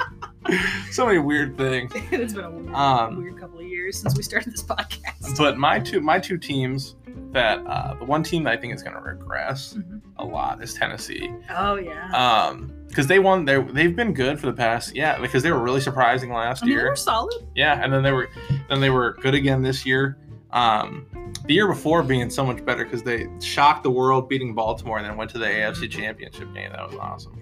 so 0.90 1.06
many 1.06 1.18
weird 1.18 1.56
things. 1.56 1.92
it's 2.10 2.32
been 2.32 2.44
a 2.44 2.50
weird, 2.50 2.74
Um, 2.74 3.16
weird 3.22 3.38
couple 3.38 3.58
of 3.60 3.66
years 3.66 3.98
since 3.98 4.16
we 4.16 4.22
started 4.22 4.52
this 4.52 4.62
podcast. 4.62 5.36
But 5.36 5.58
my 5.58 5.78
two 5.78 6.00
my 6.00 6.18
two 6.18 6.38
teams 6.38 6.96
that 7.32 7.58
uh, 7.66 7.94
the 7.94 8.04
one 8.04 8.22
team 8.22 8.44
that 8.44 8.52
I 8.52 8.56
think 8.56 8.74
is 8.74 8.82
gonna 8.82 9.00
regress 9.00 9.74
Mhm. 9.74 10.00
a 10.18 10.24
lot 10.24 10.62
is 10.62 10.74
Tennessee. 10.74 11.30
Oh 11.50 11.76
yeah. 11.76 12.10
Um, 12.12 12.72
because 12.88 13.06
they 13.08 13.18
won, 13.18 13.44
they 13.44 13.60
they've 13.60 13.94
been 13.94 14.14
good 14.14 14.38
for 14.40 14.46
the 14.46 14.52
past 14.52 14.94
yeah 14.94 15.18
because 15.20 15.42
they 15.42 15.50
were 15.52 15.58
really 15.60 15.80
surprising 15.80 16.32
last 16.32 16.62
I 16.62 16.66
mean, 16.66 16.76
they 16.76 16.80
year. 16.80 16.90
were 16.90 16.96
solid. 16.96 17.34
Yeah, 17.54 17.80
and 17.82 17.92
then 17.92 18.02
they 18.02 18.12
were 18.12 18.28
then 18.68 18.80
they 18.80 18.90
were 18.90 19.14
good 19.20 19.34
again 19.34 19.62
this 19.62 19.84
year. 19.84 20.16
Um, 20.56 21.06
the 21.46 21.52
year 21.54 21.68
before 21.68 22.02
being 22.02 22.30
so 22.30 22.44
much 22.44 22.64
better 22.64 22.84
because 22.84 23.02
they 23.02 23.28
shocked 23.40 23.82
the 23.82 23.90
world 23.90 24.28
beating 24.28 24.54
Baltimore 24.54 24.96
and 24.98 25.06
then 25.06 25.16
went 25.16 25.30
to 25.32 25.38
the 25.38 25.46
AFC 25.46 25.90
Championship 25.90 26.52
game. 26.54 26.72
That 26.72 26.88
was 26.88 26.96
awesome. 26.98 27.38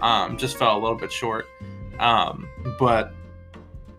Um, 0.00 0.36
just 0.36 0.56
fell 0.56 0.76
a 0.76 0.80
little 0.80 0.98
bit 0.98 1.12
short. 1.12 1.46
Um, 2.00 2.48
but 2.78 3.12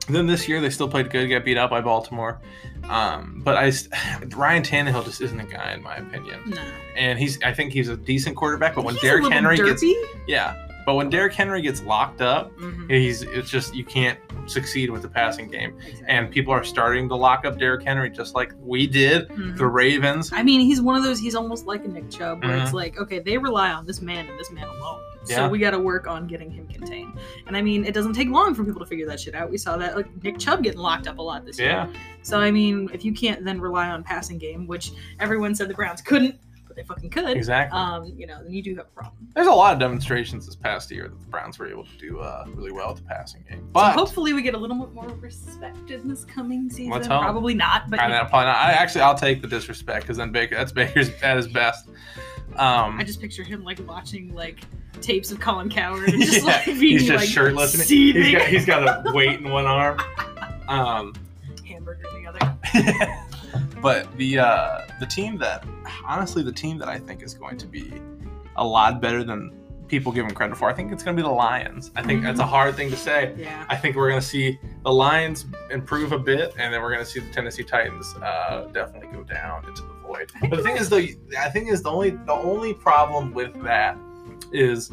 then 0.10 0.28
this 0.28 0.48
year 0.48 0.60
they 0.62 0.70
still 0.70 0.90
played 0.90 1.10
good, 1.10 1.28
got 1.30 1.46
beat 1.46 1.58
out 1.58 1.70
by 1.70 1.82
Baltimore. 1.82 2.40
Um, 2.90 3.42
but 3.44 3.56
I, 3.58 3.72
Ryan 4.36 4.64
Tannehill 4.64 5.06
just 5.06 5.22
isn't 5.22 5.40
a 5.40 5.46
guy 5.46 5.74
in 5.74 5.82
my 5.82 5.96
opinion, 5.96 6.42
No. 6.48 6.62
and 6.96 7.18
he's 7.18 7.42
I 7.44 7.54
think 7.54 7.72
he's 7.72 7.88
a 7.90 7.98
decent 7.98 8.36
quarterback. 8.36 8.76
But 8.76 8.84
when 8.84 8.96
He's 8.96 9.02
Derrick 9.02 9.32
Henry 9.32 9.58
gets 9.58 9.84
yeah, 10.28 10.68
but 10.90 10.96
when 10.96 11.08
Derrick 11.08 11.34
Henry 11.36 11.62
gets 11.62 11.84
locked 11.84 12.20
up, 12.20 12.52
Mhm. 12.58 12.90
he's 12.90 13.22
it's 13.22 13.48
just 13.48 13.76
you 13.76 13.84
can't 13.86 14.18
succeed 14.48 14.90
with 14.90 15.04
the 15.04 15.08
passing 15.08 15.48
game 15.48 15.76
Exactly. 15.78 16.04
and 16.08 16.32
people 16.32 16.52
are 16.52 16.64
starting 16.64 17.08
to 17.10 17.16
lock 17.16 17.46
up 17.46 17.60
Derrick 17.60 17.84
Henry 17.84 18.10
just 18.10 18.34
like 18.34 18.54
we 18.60 18.88
did 18.88 19.30
Mhm. 19.30 19.56
the 19.56 19.68
Ravens. 19.68 20.32
I 20.34 20.42
mean, 20.42 20.62
he's 20.62 20.82
one 20.82 20.96
of 20.96 21.04
those. 21.04 21.20
He's 21.20 21.36
almost 21.36 21.68
like 21.68 21.86
a 21.86 21.88
Nick 21.88 22.10
Chubb, 22.10 22.44
where 22.44 22.58
it's 22.58 22.72
Mhm. 22.72 22.74
like, 22.74 22.98
okay, 23.00 23.20
they 23.20 23.38
rely 23.38 23.72
on 23.72 23.86
this 23.86 24.02
man 24.02 24.26
and 24.28 24.40
this 24.40 24.52
man 24.52 24.68
alone. 24.68 25.00
Yeah. 25.28 25.36
So 25.36 25.50
we 25.50 25.60
got 25.60 25.72
to 25.72 25.80
work 25.80 26.08
on 26.08 26.26
getting 26.26 26.50
him 26.50 26.66
contained. 26.68 27.14
And 27.46 27.56
I 27.56 27.62
mean, 27.62 27.86
it 27.86 27.94
doesn't 27.94 28.14
take 28.14 28.30
long 28.30 28.56
for 28.56 28.64
people 28.64 28.80
to 28.80 28.88
figure 28.88 29.06
that 29.10 29.20
shit 29.20 29.36
out. 29.36 29.52
We 29.52 29.58
saw 29.60 29.78
that 29.78 29.96
like 29.96 30.08
Nick 30.24 30.40
Chubb 30.40 30.64
getting 30.64 30.80
locked 30.80 31.06
up 31.08 31.20
a 31.20 31.22
lot 31.22 31.46
this 31.46 31.60
year. 31.60 31.70
Yeah, 31.70 31.88
So 32.24 32.40
I 32.40 32.50
mean, 32.50 32.90
if 32.94 33.06
you 33.06 33.14
can't 33.14 33.46
then 33.46 33.62
rely 33.62 33.90
on 33.90 34.02
passing 34.04 34.40
game, 34.40 34.66
which 34.66 34.92
everyone 35.20 35.54
said 35.54 35.70
the 35.70 35.76
Browns 35.76 36.02
couldn't, 36.02 36.36
they 36.80 36.86
fucking 36.86 37.10
could. 37.10 37.36
exactly. 37.36 37.78
Um, 37.78 38.14
you 38.18 38.26
know, 38.26 38.42
then 38.42 38.54
you 38.54 38.64
do 38.64 38.76
have 38.76 38.86
a 38.86 38.90
problem. 38.90 39.28
There's 39.36 39.48
a 39.48 39.52
lot 39.52 39.74
of 39.74 39.80
demonstrations 39.80 40.46
this 40.46 40.56
past 40.56 40.90
year 40.90 41.10
that 41.10 41.20
the 41.20 41.26
Browns 41.26 41.60
were 41.60 41.68
able 41.68 41.84
to 41.84 41.98
do 41.98 42.20
uh, 42.20 42.46
really 42.54 42.72
well 42.72 42.94
with 42.94 43.04
the 43.04 43.10
passing 43.10 43.44
game. 43.50 43.68
But 43.74 43.94
so 43.94 44.00
hopefully 44.00 44.32
we 44.32 44.42
get 44.42 44.54
a 44.54 44.58
little 44.58 44.78
bit 44.78 44.94
more 44.94 45.10
respect 45.16 45.92
in 45.92 46.08
this 46.08 46.24
coming 46.24 46.70
season. 46.70 46.92
Let's 46.92 47.08
hope. 47.08 47.22
Probably 47.22 47.54
not, 47.54 47.90
but 47.90 48.00
I, 48.00 48.08
know, 48.08 48.24
know, 48.24 48.30
probably 48.30 48.46
not. 48.46 48.58
I 48.58 48.72
actually 48.72 49.02
I'll 49.02 49.18
take 49.18 49.42
the 49.42 49.48
disrespect 49.48 50.06
because 50.06 50.16
then 50.18 50.32
Baker 50.32 50.56
that's 50.56 50.72
Baker's 50.72 51.10
at 51.22 51.36
his 51.36 51.48
best. 51.50 51.90
Um, 52.56 52.98
I 52.98 53.04
just 53.04 53.20
picture 53.20 53.44
him 53.44 53.66
like 53.66 53.80
watching 53.86 54.34
like 54.34 54.60
tapes 55.02 55.32
of 55.32 55.42
Colin 55.42 55.70
Cowherd 55.70 56.10
and 56.10 56.24
just 56.24 56.46
yeah, 56.46 56.46
like 56.46 56.66
being 56.66 56.80
he's 56.80 57.08
just 57.08 57.26
like 57.26 57.30
shirtless. 57.30 57.74
and. 57.74 57.84
He's 57.84 58.32
got 58.32 58.48
he's 58.48 58.66
got 58.66 59.06
a 59.06 59.12
weight 59.12 59.40
in 59.42 59.50
one 59.50 59.66
arm. 59.66 60.00
Um, 60.70 61.16
hamburger 61.68 62.04
in 62.16 62.24
the 62.24 62.30
other. 62.30 63.26
But 63.82 64.16
the 64.18 64.40
uh, 64.40 64.82
the 65.00 65.06
team 65.06 65.38
that 65.38 65.66
honestly 66.06 66.44
the 66.44 66.52
team 66.52 66.78
that 66.78 66.90
I 66.90 67.00
think 67.00 67.24
is 67.24 67.34
going 67.34 67.58
to 67.58 67.68
be 67.68 67.92
a 68.56 68.66
lot 68.66 69.02
better 69.02 69.24
than 69.24 69.60
people 69.90 70.12
give 70.12 70.26
them 70.26 70.36
credit 70.36 70.56
for. 70.56 70.70
I 70.70 70.74
think 70.74 70.92
it's 70.92 71.04
going 71.04 71.18
to 71.18 71.22
be 71.22 71.28
the 71.28 71.34
Lions. 71.34 71.92
I 71.96 72.04
think 72.04 72.24
that's 72.24 72.40
a 72.40 72.46
hard 72.46 72.76
thing 72.76 72.90
to 72.92 72.96
say. 72.96 73.34
Yeah. 73.38 73.66
I 73.68 73.76
think 73.76 73.96
we're 73.96 74.10
going 74.10 74.22
to 74.22 74.26
see 74.26 74.60
the 74.84 74.92
Lions 74.92 75.48
improve 75.72 76.12
a 76.12 76.20
bit, 76.20 76.54
and 76.58 76.74
then 76.74 76.82
we're 76.82 76.94
going 76.94 77.04
to 77.04 77.10
see 77.10 77.20
the 77.20 77.32
Tennessee 77.32 77.64
Titans 77.64 78.16
uh, 78.22 78.68
definitely 78.72 79.10
go 79.12 79.24
down 79.24 79.66
into 79.68 79.82
the 79.82 79.94
void. 80.06 80.32
But 80.42 80.58
the 80.58 80.64
thing 80.64 80.78
is, 80.78 80.90
the 80.90 81.18
I 81.38 81.50
think 81.50 81.70
is 81.70 81.82
the 81.82 81.90
only 81.90 82.12
the 82.12 82.34
only 82.34 82.74
problem 82.74 83.34
with 83.34 83.62
that 83.64 83.98
is 84.52 84.92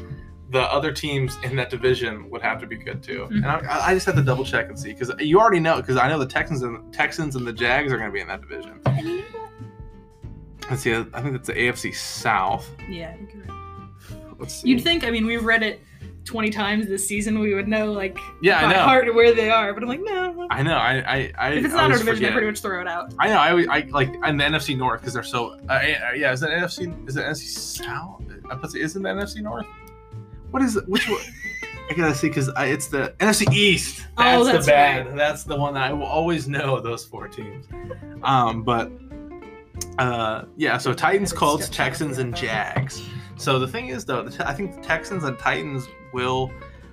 the 0.50 0.60
other 0.62 0.92
teams 0.92 1.36
in 1.42 1.56
that 1.56 1.70
division 1.70 2.30
would 2.30 2.40
have 2.42 2.60
to 2.60 2.66
be 2.66 2.76
good 2.76 3.02
too. 3.02 3.26
Mhm. 3.30 3.36
And 3.38 3.46
I, 3.46 3.88
I 3.88 3.94
just 3.94 4.06
have 4.06 4.14
to 4.14 4.22
double 4.22 4.44
check 4.44 4.68
and 4.68 4.78
see 4.78 4.92
because 4.92 5.10
you 5.18 5.40
already 5.40 5.58
know 5.60 5.76
because 5.76 5.96
I 5.96 6.08
know 6.08 6.18
the 6.18 6.26
Texans 6.26 6.62
and 6.62 6.92
Texans 6.94 7.34
and 7.36 7.46
the 7.46 7.52
Jags 7.52 7.92
are 7.92 7.96
going 7.98 8.08
to 8.10 8.14
be 8.14 8.20
in 8.20 8.28
that 8.28 8.40
division. 8.42 8.80
And 8.86 9.08
you 9.08 9.16
know 9.18 9.22
what? 9.32 10.70
Let's 10.70 10.82
see. 10.82 10.94
I 10.94 11.02
think 11.20 11.34
it's 11.36 11.46
the 11.48 11.54
AFC 11.54 11.94
South. 11.94 12.68
Yeah, 12.88 13.10
I 13.10 13.16
think 13.16 13.34
you're 13.34 13.42
right. 13.44 14.38
Let's 14.38 14.54
see. 14.54 14.68
You'd 14.68 14.82
think, 14.82 15.04
I 15.04 15.10
mean, 15.10 15.26
we've 15.26 15.44
read 15.44 15.62
it 15.62 15.80
20 16.24 16.50
times 16.50 16.88
this 16.88 17.06
season, 17.06 17.38
we 17.38 17.54
would 17.54 17.68
know, 17.68 17.92
like, 17.92 18.18
yeah, 18.42 18.58
I 18.58 18.62
by 18.62 18.72
know. 18.72 18.82
heart 18.82 19.14
where 19.14 19.32
they 19.32 19.48
are. 19.48 19.72
But 19.72 19.84
I'm 19.84 19.88
like, 19.88 20.00
no. 20.02 20.46
I 20.50 20.62
know. 20.62 20.74
I 20.74 20.94
I, 20.98 21.32
I 21.38 21.50
if 21.52 21.64
it's 21.64 21.74
I 21.74 21.76
not 21.76 21.90
our 21.92 21.98
division, 21.98 22.08
I 22.08 22.14
forget. 22.14 22.32
pretty 22.32 22.46
much 22.48 22.60
throw 22.60 22.80
it 22.80 22.88
out. 22.88 23.14
I 23.18 23.28
know. 23.28 23.38
I, 23.38 23.76
I 23.78 23.80
like 23.90 24.08
in 24.08 24.36
the 24.36 24.44
NFC 24.44 24.76
North 24.76 25.00
because 25.00 25.14
they're 25.14 25.22
so. 25.22 25.58
Uh, 25.68 25.80
yeah, 26.16 26.32
is 26.32 26.40
that 26.40 26.50
NFC? 26.50 27.08
Is 27.08 27.16
it 27.16 27.24
NFC 27.24 27.44
South? 27.46 28.22
I 28.50 28.56
put 28.56 28.74
isn't 28.74 29.02
that 29.02 29.16
NFC 29.16 29.40
North? 29.40 29.66
What 30.50 30.62
is 30.62 30.76
it? 30.76 30.88
Which 30.88 31.08
one? 31.08 31.20
I 31.88 31.94
gotta 31.94 32.14
see 32.14 32.28
because 32.28 32.50
it's 32.56 32.88
the 32.88 33.14
NFC 33.20 33.52
East. 33.52 34.06
Oh, 34.18 34.44
That's, 34.44 34.56
that's 34.56 34.66
the 34.66 34.72
bad. 34.72 35.06
right. 35.06 35.16
That's 35.16 35.44
the 35.44 35.56
one 35.56 35.74
that 35.74 35.90
I 35.90 35.92
will 35.92 36.06
always 36.06 36.48
know. 36.48 36.80
Those 36.80 37.04
four 37.04 37.28
teams. 37.28 37.66
Um, 38.22 38.62
but 38.64 38.90
uh, 39.98 40.44
yeah. 40.56 40.78
So 40.78 40.92
Titans, 40.92 41.32
Colts, 41.32 41.68
Texans, 41.68 42.18
and 42.18 42.34
Jags. 42.34 43.02
So 43.36 43.58
the 43.58 43.68
thing 43.68 43.88
is, 43.88 44.04
though, 44.04 44.28
I 44.40 44.52
think 44.52 44.74
the 44.74 44.80
Texans 44.82 45.24
and 45.24 45.38
Titans 45.38 45.86
will 46.12 46.50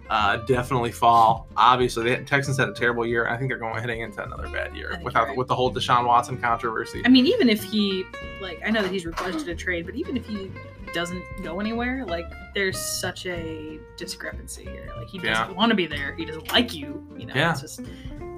uh, 0.10 0.38
definitely 0.46 0.92
fall. 0.92 1.48
Obviously, 1.58 2.04
the 2.04 2.24
Texans 2.24 2.58
had 2.58 2.70
a 2.70 2.74
terrible 2.74 3.06
year. 3.06 3.28
I 3.28 3.38
think 3.38 3.50
they're 3.50 3.58
going 3.58 3.80
heading 3.80 4.02
into 4.02 4.24
another 4.24 4.50
bad 4.50 4.76
year 4.76 5.00
without 5.04 5.28
right. 5.30 5.38
with 5.38 5.48
the 5.48 5.56
whole 5.56 5.74
Deshaun 5.74 6.06
Watson 6.06 6.38
controversy. 6.38 7.02
I 7.06 7.10
mean, 7.10 7.26
even 7.26 7.50
if 7.50 7.64
he, 7.64 8.04
like, 8.42 8.62
I 8.66 8.70
know 8.70 8.82
that 8.82 8.92
he's 8.92 9.06
requested 9.06 9.48
a 9.50 9.56
trade, 9.56 9.86
but 9.86 9.96
even 9.96 10.18
if 10.18 10.28
he 10.28 10.52
doesn't 10.94 11.24
go 11.44 11.60
anywhere, 11.60 12.06
like, 12.06 12.26
there's 12.54 12.78
such 12.80 13.26
a 13.26 13.80
discrepancy 13.98 14.64
here. 14.64 14.90
Like, 14.98 15.08
he 15.10 15.18
doesn't 15.18 15.50
Yeah. 15.50 15.58
want 15.58 15.70
to 15.72 15.76
be 15.76 15.88
there. 15.88 16.16
He 16.16 16.26
doesn't 16.26 16.52
like 16.52 16.74
you. 16.74 17.06
You 17.18 17.26
know, 17.26 17.34
Yeah. 17.36 17.52
it's 17.52 17.62
just 17.62 17.82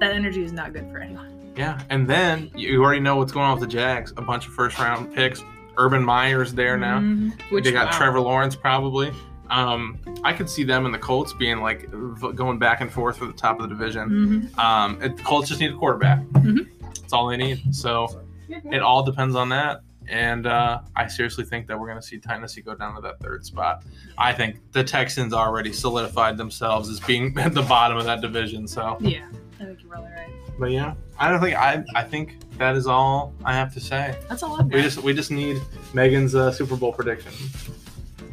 that 0.00 0.12
energy 0.12 0.42
is 0.42 0.52
not 0.52 0.72
good 0.72 0.90
for 0.90 0.98
anyone. 0.98 1.52
Yeah, 1.56 1.78
and 1.90 2.06
then 2.06 2.50
you 2.54 2.82
already 2.82 3.00
know 3.00 3.16
what's 3.16 3.32
going 3.32 3.46
on 3.46 3.58
with 3.58 3.68
the 3.68 3.72
Jags. 3.72 4.12
A 4.16 4.22
bunch 4.22 4.46
of 4.46 4.52
first 4.52 4.78
round 4.78 5.14
picks. 5.14 5.42
Urban 5.78 6.02
Meyer's 6.04 6.52
there 6.54 6.76
now. 6.78 6.98
Mhm. 7.00 7.32
Which, 7.50 7.64
they 7.64 7.72
got 7.72 7.86
wow. 7.92 7.98
Trevor 7.98 8.20
Lawrence 8.20 8.56
probably. 8.56 9.12
Um, 9.50 9.98
I 10.24 10.32
could 10.32 10.50
see 10.50 10.64
them 10.64 10.86
and 10.86 10.94
the 10.94 10.98
Colts 10.98 11.32
being 11.32 11.60
like 11.60 11.88
v- 11.90 12.32
going 12.32 12.58
back 12.58 12.80
and 12.80 12.90
forth 12.90 13.16
for 13.18 13.26
the 13.26 13.32
top 13.32 13.60
of 13.60 13.68
the 13.68 13.74
division. 13.74 14.50
Mhm. 14.56 14.58
Um, 14.58 14.98
it, 15.02 15.16
the 15.16 15.22
Colts 15.22 15.48
just 15.48 15.60
need 15.60 15.70
a 15.70 15.76
quarterback. 15.76 16.20
Mhm. 16.32 16.66
That's 17.00 17.12
all 17.12 17.28
they 17.28 17.36
need. 17.36 17.74
So 17.74 18.22
it 18.48 18.82
all 18.82 19.02
depends 19.04 19.34
on 19.36 19.50
that. 19.50 19.80
And 20.08 20.46
uh, 20.46 20.80
I 20.94 21.06
seriously 21.08 21.44
think 21.44 21.66
that 21.68 21.78
we're 21.78 21.88
going 21.88 22.00
to 22.00 22.06
see 22.06 22.18
Tennessee 22.18 22.60
go 22.60 22.74
down 22.74 22.94
to 22.94 23.00
that 23.02 23.18
third 23.20 23.44
spot. 23.44 23.84
I 24.16 24.32
think 24.32 24.60
the 24.72 24.84
Texans 24.84 25.32
already 25.32 25.72
solidified 25.72 26.36
themselves 26.36 26.88
as 26.88 27.00
being 27.00 27.36
at 27.38 27.54
the 27.54 27.62
bottom 27.62 27.96
of 27.98 28.04
that 28.04 28.20
division. 28.20 28.68
So, 28.68 28.96
Yeah, 29.00 29.26
I 29.60 29.64
think 29.64 29.82
you're 29.82 29.90
probably 29.90 30.10
right. 30.10 30.30
but 30.58 30.70
yeah, 30.70 30.94
I 31.18 31.30
don't 31.30 31.40
think 31.40 31.56
I. 31.56 31.82
I 31.94 32.02
think 32.04 32.36
that 32.58 32.76
is 32.76 32.86
all 32.86 33.34
I 33.44 33.52
have 33.54 33.72
to 33.74 33.80
say. 33.80 34.16
That's 34.28 34.42
all 34.42 34.60
I've 34.60 34.66
We 34.66 34.82
just 34.82 35.02
we 35.02 35.12
just 35.12 35.30
need 35.30 35.60
Megan's 35.92 36.34
uh, 36.34 36.52
Super 36.52 36.76
Bowl 36.76 36.92
prediction. 36.92 37.32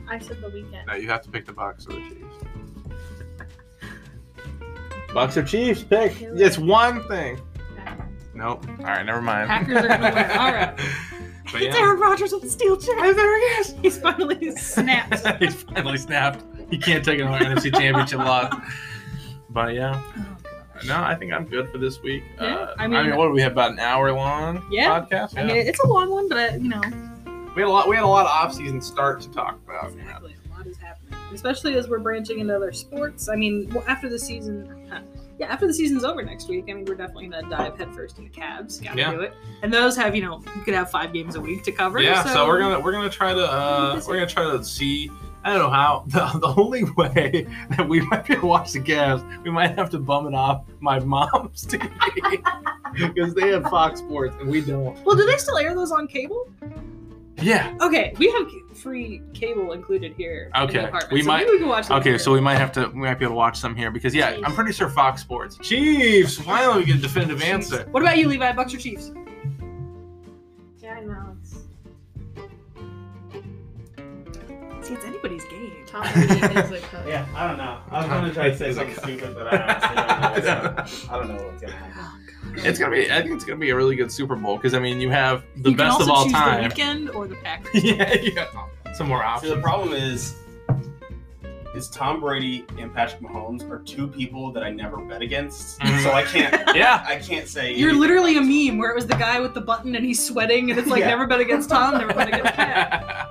I 0.08 0.20
said 0.20 0.42
the 0.42 0.48
Weeknd. 0.50 0.86
No, 0.86 0.94
you 0.94 1.08
have 1.10 1.22
to 1.24 1.30
pick 1.32 1.46
the 1.46 1.54
Bucs 1.54 1.88
or 1.90 1.94
the 1.94 2.02
Chiefs. 2.02 2.36
Bucs 5.10 5.38
or 5.38 5.44
Chiefs? 5.44 5.84
Pick. 5.84 6.22
It's 6.22 6.58
one 6.58 7.08
thing. 7.08 7.40
Nope. 8.36 8.66
All 8.80 8.86
right, 8.86 9.06
never 9.06 9.22
mind. 9.22 9.48
Packers 9.48 9.78
are 9.78 9.88
gonna 9.88 10.14
win. 10.14 10.32
All 10.38 10.52
right. 10.52 10.80
But 11.54 11.62
It's 11.62 11.76
yeah. 11.78 11.84
Aaron 11.84 12.00
Rodgers 12.00 12.32
with 12.34 12.42
the 12.42 12.50
steel 12.50 12.76
chair. 12.76 13.14
there 13.14 13.40
he 13.40 13.46
is. 13.62 13.76
He's 13.82 13.98
finally 14.00 14.52
snapped. 14.58 15.26
he 15.40 15.48
finally 15.48 15.98
snapped. 16.00 16.44
He 16.70 16.78
can't 16.80 17.06
take 17.06 17.20
another 17.20 17.46
NFC 17.46 17.72
Championship 17.74 18.20
loss. 18.20 18.54
But 19.52 19.76
yeah, 19.76 20.02
no, 20.88 21.02
I 21.02 21.14
think 21.16 21.32
I'm 21.32 21.46
good 21.46 21.70
for 21.70 21.78
this 21.78 22.02
week. 22.02 22.24
Yeah, 22.42 22.56
uh, 22.56 22.76
I 22.80 22.86
I 22.86 22.88
mean- 22.88 23.08
mean, 23.10 23.16
what 23.18 23.28
do 23.28 23.32
we 23.34 23.42
have 23.44 23.52
about 23.52 23.72
an 23.72 23.80
hour 23.80 24.12
long 24.12 24.66
Yeah. 24.72 25.00
podcast? 25.00 25.38
I 25.38 25.44
mean, 25.44 25.56
it's 25.58 25.80
a 25.80 25.88
long 25.88 26.10
one, 26.10 26.28
but 26.28 26.54
uh, 26.54 26.56
you 26.56 26.70
know, 26.70 26.82
we 27.56 27.62
had 27.62 27.68
a 27.68 27.72
lot. 27.72 27.88
We 27.88 27.96
had 27.96 28.04
a 28.04 28.08
lot 28.08 28.26
of 28.26 28.32
off-season 28.32 28.82
start 28.82 29.22
to 29.22 29.30
talk 29.32 29.60
about. 29.64 29.92
you 29.92 29.98
know. 29.98 30.04
exactly. 30.06 30.36
A 30.52 30.58
lot 30.58 30.66
is 30.66 30.78
happening, 30.78 31.14
especially 31.34 31.76
as 31.76 31.88
we're 31.88 32.00
branching 32.00 32.40
into 32.40 32.56
other 32.56 32.72
sports. 32.72 33.30
I 33.30 33.36
mean, 33.36 33.70
well, 33.72 33.84
after 33.88 34.10
the 34.10 34.18
season, 34.18 34.88
huh, 34.92 35.02
yeah, 35.44 35.52
after 35.54 35.68
the 35.68 35.74
season's 35.74 36.04
over 36.04 36.24
next 36.24 36.48
week, 36.50 36.66
I 36.70 36.74
mean, 36.74 36.86
we're 36.86 36.96
definitely 36.96 37.28
gonna 37.28 37.50
dive 37.50 37.78
headfirst 37.78 38.18
into 38.20 38.32
Cavs. 38.32 38.84
Gotta 38.84 38.98
Yeah. 38.98 39.12
do 39.12 39.22
it. 39.22 39.34
And 39.62 39.74
those 39.74 39.96
have, 39.98 40.16
you 40.16 40.22
know, 40.24 40.42
you 40.56 40.62
could 40.64 40.74
have 40.74 40.90
five 40.90 41.14
games 41.14 41.36
a 41.36 41.42
week 41.42 41.64
to 41.64 41.72
cover. 41.72 42.02
Yeah, 42.02 42.24
so, 42.24 42.34
so, 42.34 42.48
we're 42.48 42.60
gonna 42.60 42.80
we're 42.80 42.92
gonna 42.92 43.10
try 43.10 43.34
to 43.34 43.40
uh, 43.52 44.02
we're 44.08 44.16
gonna 44.16 44.28
try 44.28 44.44
to 44.44 44.64
see. 44.64 45.10
I 45.46 45.50
don't 45.52 45.60
know 45.60 45.70
how. 45.70 46.06
The, 46.08 46.40
the 46.40 46.54
only 46.62 46.84
way 46.96 47.46
that 47.72 47.88
we 47.88 48.00
might 48.02 48.26
be 48.26 48.34
able 48.34 48.42
to 48.44 48.48
watch 48.48 48.72
the 48.72 48.80
Cavs, 48.80 49.44
we 49.44 49.52
might 49.52 49.78
have 49.78 49.90
to 49.90 50.00
bum 50.00 50.26
it 50.28 50.34
off 50.34 50.64
my 50.80 51.00
mom's 51.00 51.66
TV 51.68 52.42
because 52.94 53.34
they 53.34 53.50
have 53.50 53.64
Fox 53.64 54.00
Sports 54.00 54.36
and 54.40 54.50
we 54.50 54.62
don't. 54.62 54.98
Well, 55.04 55.16
do 55.18 55.26
they 55.26 55.38
still 55.38 55.58
air 55.58 55.76
those 55.76 55.92
on 55.92 56.08
cable? 56.08 56.50
Yeah. 57.42 57.76
Okay, 57.82 58.14
we 58.20 58.32
have 58.32 58.78
free 58.78 59.22
cable 59.34 59.74
included 59.74 60.14
here. 60.14 60.52
in 60.56 60.62
the 60.62 60.62
Okay, 60.70 60.80
apartment, 60.86 61.14
we 61.14 61.22
so 61.22 61.28
might- 61.28 61.40
Maybe 61.46 61.52
we 61.52 61.60
can 61.60 61.68
watch. 61.68 61.90
Okay, 61.90 62.10
here. 62.12 62.20
so 62.20 62.32
we 62.32 62.42
might 62.42 62.58
have 62.58 62.72
to 62.74 62.88
we 62.88 63.02
might 63.02 63.16
be 63.20 63.26
able 63.26 63.34
to 63.34 63.38
watch 63.38 63.58
some 63.58 63.76
here 63.76 63.92
because 63.92 64.14
yeah, 64.14 64.38
I'm 64.44 64.54
pretty 64.54 64.72
sure 64.72 64.90
Fox 64.90 65.22
Sports. 65.22 65.58
Chiefs. 65.62 66.38
Finally, 66.38 66.80
we 66.82 66.86
get 66.86 66.98
a 66.98 67.02
definitive 67.02 67.42
answer. 67.42 67.88
What 67.92 68.04
about 68.04 68.18
you, 68.18 68.28
Levi? 68.28 68.52
Bucs 68.54 68.74
or 68.74 68.78
Chiefs? 68.78 69.12
Yeah, 70.80 70.96
I 70.96 71.00
know. 71.02 71.36
It's 71.42 71.54
See, 74.88 74.94
it's 74.96 75.06
anybody's 75.06 75.46
game. 75.46 75.63
Tom 75.94 76.02
Brady 76.14 76.34
is 76.34 76.72
a 76.72 76.80
coach. 76.88 77.06
Yeah, 77.08 77.26
I 77.36 77.48
don't 77.48 77.58
know. 77.58 77.78
I 77.92 77.98
was 78.00 78.08
gonna 78.08 78.34
try 78.34 78.50
to 78.50 78.58
say 78.58 78.74
something 78.74 78.96
stupid, 78.96 79.36
but 79.36 79.54
I 79.54 79.58
honestly 79.62 79.96
don't 79.96 80.10
know. 80.10 80.32
What's 80.32 80.46
gonna, 80.48 81.14
I 81.14 81.18
don't 81.20 81.28
know 81.38 81.44
what's 81.48 81.62
gonna 81.62 81.74
happen. 81.74 82.20
It's 82.58 82.78
gonna 82.78 82.92
be. 82.92 83.10
I 83.12 83.22
think 83.22 83.34
it's 83.36 83.46
gonna 83.46 83.58
be 83.60 83.70
a 83.70 83.76
really 83.76 83.96
good 83.96 84.12
Super 84.12 84.36
Bowl 84.36 84.58
because 84.58 84.74
I 84.74 84.80
mean 84.80 85.00
you 85.00 85.10
have 85.10 85.44
the 85.58 85.70
you 85.72 85.76
can 85.76 85.88
best 85.88 85.92
also 86.02 86.04
of 86.04 86.10
all 86.10 86.24
choose 86.26 86.34
time. 86.34 86.64
the 86.70 86.76
Weeknd 86.76 87.16
or 87.16 87.26
the 87.28 87.36
Packers. 87.36 87.72
yeah, 87.84 88.14
yeah. 88.22 88.94
Some 88.94 89.08
more 89.08 89.20
See, 89.20 89.26
options. 89.26 89.56
the 89.56 89.62
problem 89.62 89.94
is, 89.94 90.36
is 91.74 91.90
Tom 91.90 92.20
Brady 92.20 92.66
and 92.78 92.94
Patrick 92.94 93.22
Mahomes 93.22 93.68
are 93.72 93.80
two 93.80 94.08
people 94.08 94.52
that 94.52 94.62
I 94.62 94.70
never 94.70 94.98
bet 94.98 95.22
against, 95.24 95.80
Mhm. 95.80 96.04
so 96.04 96.12
I 96.12 96.24
can't. 96.24 96.54
yeah. 96.76 97.04
I 97.08 97.16
can't 97.16 97.48
say. 97.48 97.74
You're 97.76 97.94
literally 97.94 98.36
a 98.36 98.40
about 98.40 98.48
this. 98.50 98.68
meme 98.70 98.78
where 98.78 98.92
it 98.92 98.96
was 98.96 99.08
the 99.08 99.16
guy 99.16 99.40
with 99.40 99.54
the 99.56 99.62
button 99.62 99.96
and 99.96 100.06
he's 100.06 100.24
sweating 100.24 100.70
and 100.70 100.78
it's 100.78 100.90
like 100.90 101.00
Yeah. 101.00 101.08
never 101.08 101.26
bet 101.26 101.40
against 101.40 101.70
Tom, 101.70 101.98
never 101.98 102.14
bet 102.14 102.28
against 102.28 102.54
Pat. 102.54 103.30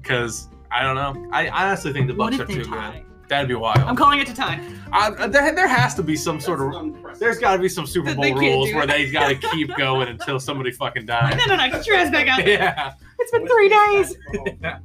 Because 0.00 0.46
I 0.70 0.82
don't 0.82 0.94
know. 0.94 1.28
I 1.32 1.48
honestly 1.48 1.92
think 1.92 2.08
the 2.08 2.14
What 2.14 2.32
Bucs 2.32 2.40
if 2.40 2.40
are 2.42 2.46
they 2.46 2.54
too 2.54 2.64
tie? 2.64 2.92
good. 2.98 3.02
That'd 3.28 3.48
be 3.48 3.54
wild. 3.56 3.78
I'm 3.78 3.96
calling 3.96 4.20
it 4.20 4.26
to 4.28 4.34
tie. 4.34 4.60
I, 4.92 5.10
there, 5.26 5.52
there 5.52 5.66
has 5.66 5.94
to 5.96 6.02
be 6.04 6.14
some 6.14 6.38
sort 6.40 6.60
That's 6.60 6.76
of. 7.14 7.18
There's 7.18 7.38
got 7.38 7.54
to 7.56 7.58
be 7.58 7.68
some 7.68 7.84
Super 7.84 8.10
That 8.10 8.16
Bowl 8.16 8.22
they 8.22 8.30
can't 8.30 8.40
rules 8.40 8.68
do 8.68 8.74
where 8.76 8.84
it. 8.84 8.86
they 8.88 9.10
got 9.10 9.28
to 9.28 9.34
keep 9.50 9.74
going 9.76 10.06
until 10.08 10.38
somebody 10.38 10.70
fucking 10.70 11.06
dies. 11.06 11.36
No, 11.36 11.56
no, 11.56 11.56
no, 11.56 11.70
get 11.72 11.86
your 11.88 11.96
ass 11.96 12.10
back 12.10 12.28
out. 12.28 12.46
Yeah. 12.46 12.94
It's 13.18 13.32
been 13.32 13.46
three 13.48 13.68
days. 13.68 14.16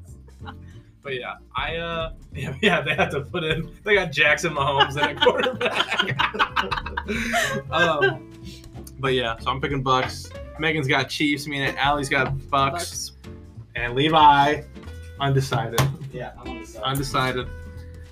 But 1.04 1.16
yeah, 1.16 1.34
I 1.56 1.78
uh 1.78 2.14
yeah, 2.32 2.54
yeah, 2.62 2.82
they 2.82 2.94
have 2.94 3.10
to 3.10 3.22
put 3.22 3.44
in 3.44 3.72
they 3.84 3.96
got 3.96 4.12
Jackson 4.12 4.54
Mahomes 4.54 4.92
in 4.92 5.18
at 5.18 5.20
quarterback. 5.20 6.22
um, 7.72 8.32
but 9.00 9.14
yeah, 9.16 9.36
so 9.40 9.50
I'm 9.50 9.60
picking 9.60 9.84
Bucs. 9.84 10.32
Megan's 10.60 10.88
got 10.88 11.10
Chiefs, 11.10 11.48
I 11.48 11.50
mean 11.50 11.76
Allie's 11.78 12.08
got 12.08 12.36
Bucs, 12.38 13.14
and 13.76 13.96
Levi 13.96 14.62
undecided. 15.22 15.80
Yeah, 16.12 16.32
I'm 16.40 16.50
on 16.50 16.60
the 16.62 16.66
side. 16.68 16.84
Undecided. 16.84 17.48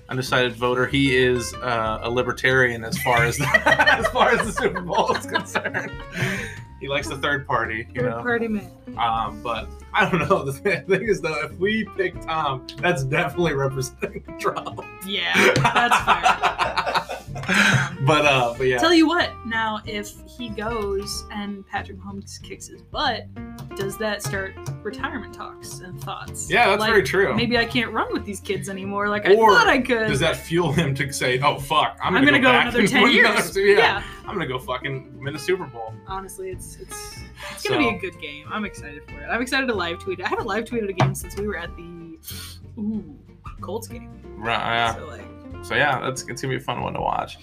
Undecided 0.08 0.54
voter. 0.54 0.86
He 0.86 1.14
is 1.16 1.52
uh, 1.54 1.98
a 2.02 2.10
libertarian 2.10 2.84
as 2.84 2.98
far 3.02 3.24
as 3.24 3.36
the, 3.36 3.46
as 3.98 4.06
far 4.08 4.30
as 4.30 4.44
the 4.46 4.52
Super 4.52 4.80
Bowl 4.80 5.14
is 5.14 5.26
concerned. 5.26 5.92
He 6.80 6.88
likes 6.88 7.08
the 7.08 7.18
third 7.18 7.46
party, 7.46 7.86
you 7.94 8.00
Third 8.00 8.10
know. 8.10 8.22
party 8.22 8.48
man. 8.48 8.72
Um, 8.98 9.40
but 9.42 9.68
I 9.92 10.08
don't 10.08 10.26
know. 10.28 10.44
The 10.50 10.52
thing 10.52 11.02
is, 11.08 11.20
though, 11.20 11.44
if 11.44 11.52
we 11.58 11.86
pick 11.96 12.18
Tom, 12.22 12.66
that's 12.78 13.04
definitely 13.04 13.52
representing 13.52 14.24
Trump. 14.40 14.80
Yeah, 15.06 15.34
that's 15.56 15.96
fair. 16.04 16.79
but 18.06 18.24
uh, 18.26 18.54
but 18.58 18.66
yeah, 18.66 18.78
Tell 18.78 18.92
you 18.94 19.06
what, 19.06 19.30
now 19.46 19.80
if 19.86 20.12
he 20.26 20.48
goes 20.48 21.24
and 21.30 21.66
Patrick 21.66 21.98
Mahomes 21.98 22.42
kicks 22.42 22.66
his 22.66 22.82
butt, 22.82 23.26
does 23.76 23.96
that 23.98 24.22
start 24.22 24.54
retirement 24.82 25.32
talks 25.32 25.78
and 25.80 26.02
thoughts? 26.02 26.50
yeah, 26.50 26.68
that's 26.68 26.80
Like, 26.80 26.90
very 26.90 27.02
true. 27.02 27.34
Maybe 27.34 27.56
I 27.56 27.64
can't 27.64 27.92
run 27.92 28.12
with 28.12 28.24
these 28.24 28.40
kids 28.40 28.68
anymore 28.68 29.08
like 29.08 29.26
I 29.26 29.36
thought 29.36 29.68
I 29.68 29.78
could. 29.78 30.08
Does 30.08 30.20
that 30.20 30.36
fuel 30.36 30.72
him 30.72 30.94
to 30.96 31.12
say, 31.12 31.38
"Oh 31.40 31.58
fuck, 31.58 31.98
I'm 32.02 32.14
I'm, 32.16 32.24
gonna, 32.24 32.38
gonna, 32.40 32.42
go, 32.42 32.50
back 32.52 32.62
another 32.74 32.86
ten 32.86 33.10
years. 33.12 33.56
yeah, 33.56 33.62
yeah. 33.76 34.02
I'm 34.26 34.34
gonna 34.34 34.46
go 34.46 34.58
fucking 34.58 35.20
win 35.22 35.34
a 35.36 35.38
Super 35.38 35.66
Bowl." 35.66 35.92
Honestly, 36.08 36.50
it's 36.50 36.76
it's 36.76 37.18
it's 37.52 37.66
gonna 37.68 37.82
So- 37.82 37.90
be 37.90 37.96
a 37.96 37.98
good 37.98 38.20
game. 38.20 38.46
I'm 38.50 38.64
excited 38.64 39.02
for 39.08 39.20
it. 39.20 39.26
I'm 39.30 39.40
excited 39.42 39.66
to 39.68 39.74
live 39.74 39.98
tweet. 40.00 40.18
it. 40.20 40.26
I 40.26 40.28
haven't 40.28 40.46
live 40.46 40.64
tweeted 40.64 40.88
a 40.88 40.92
game 40.92 41.14
since 41.14 41.36
we 41.36 41.46
were 41.46 41.56
at 41.56 41.74
the 41.76 42.18
ooh 42.78 43.16
Colts 43.60 43.88
game. 43.88 44.10
Right, 44.36 44.56
yeah. 44.58 44.94
So 44.94 45.06
like, 45.06 45.24
So 45.62 45.74
yeah, 45.74 46.00
that's 46.00 46.22
it's 46.28 46.42
gonna 46.42 46.52
be 46.52 46.56
a 46.56 46.64
fun 46.64 46.82
one 46.82 46.94
to 46.94 47.00
watch. 47.00 47.38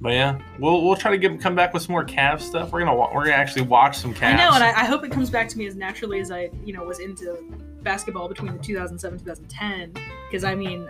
But 0.00 0.12
yeah, 0.12 0.38
we'll 0.58 0.84
we'll 0.84 0.96
try 0.96 1.10
to 1.10 1.18
get 1.18 1.40
come 1.40 1.54
back 1.54 1.72
with 1.72 1.82
some 1.82 1.92
more 1.92 2.04
Cavs 2.04 2.40
stuff. 2.40 2.72
We're 2.72 2.80
gonna 2.80 2.94
we're 2.94 3.24
gonna 3.24 3.30
actually 3.30 3.62
watch 3.62 3.96
some 3.96 4.12
Cavs. 4.12 4.34
I 4.34 4.36
know, 4.36 4.50
and 4.54 4.64
I, 4.64 4.70
I 4.70 4.84
hope 4.84 5.04
it 5.04 5.10
comes 5.10 5.30
back 5.30 5.48
to 5.48 5.58
me 5.58 5.66
as 5.66 5.76
naturally 5.76 6.20
as 6.20 6.30
I 6.30 6.50
you 6.64 6.72
know 6.72 6.84
was 6.84 6.98
into 6.98 7.38
basketball 7.82 8.28
between 8.28 8.52
the 8.56 8.62
2007 8.62 9.18
2010 9.18 9.92
because 10.26 10.44
I 10.44 10.54
mean. 10.54 10.88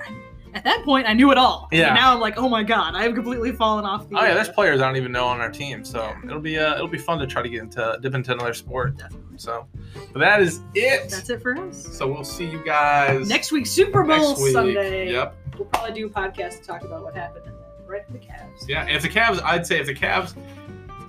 At 0.54 0.64
that 0.64 0.82
point, 0.84 1.08
I 1.08 1.12
knew 1.12 1.32
it 1.32 1.38
all. 1.38 1.68
Yeah. 1.72 1.88
And 1.88 1.96
now 1.96 2.14
I'm 2.14 2.20
like, 2.20 2.36
oh 2.36 2.48
my 2.48 2.62
god, 2.62 2.94
I 2.94 3.02
have 3.02 3.14
completely 3.14 3.52
fallen 3.52 3.84
off 3.84 4.08
the. 4.08 4.16
Oh 4.16 4.22
yeah, 4.22 4.34
there's 4.34 4.48
players 4.48 4.80
I 4.80 4.86
don't 4.86 4.96
even 4.96 5.12
know 5.12 5.26
on 5.26 5.40
our 5.40 5.50
team, 5.50 5.84
so 5.84 6.14
it'll 6.24 6.40
be 6.40 6.58
uh, 6.58 6.74
it'll 6.74 6.88
be 6.88 6.98
fun 6.98 7.18
to 7.18 7.26
try 7.26 7.42
to 7.42 7.48
get 7.48 7.62
into 7.62 7.98
dip 8.00 8.14
into 8.14 8.32
another 8.32 8.54
sport. 8.54 8.96
Definitely. 8.96 9.38
So, 9.38 9.66
but 10.12 10.20
that 10.20 10.40
is 10.40 10.60
it. 10.74 11.10
That's 11.10 11.28
it 11.28 11.42
for 11.42 11.56
us. 11.58 11.96
So 11.96 12.06
we'll 12.06 12.24
see 12.24 12.48
you 12.48 12.64
guys 12.64 13.28
Next 13.28 13.50
week, 13.50 13.66
Super 13.66 14.04
Bowl 14.04 14.40
week. 14.40 14.52
Sunday. 14.52 15.12
Yep. 15.12 15.36
We'll 15.58 15.66
probably 15.66 15.92
do 15.92 16.06
a 16.06 16.10
podcast 16.10 16.60
to 16.60 16.66
talk 16.66 16.82
about 16.82 17.02
what 17.02 17.14
happened 17.14 17.46
right 17.86 18.12
the 18.12 18.18
Cavs. 18.18 18.68
Yeah. 18.68 18.86
If 18.86 19.02
the 19.02 19.08
Cavs, 19.08 19.42
I'd 19.42 19.66
say 19.66 19.78
if 19.78 19.86
the 19.86 19.94
Cavs 19.94 20.34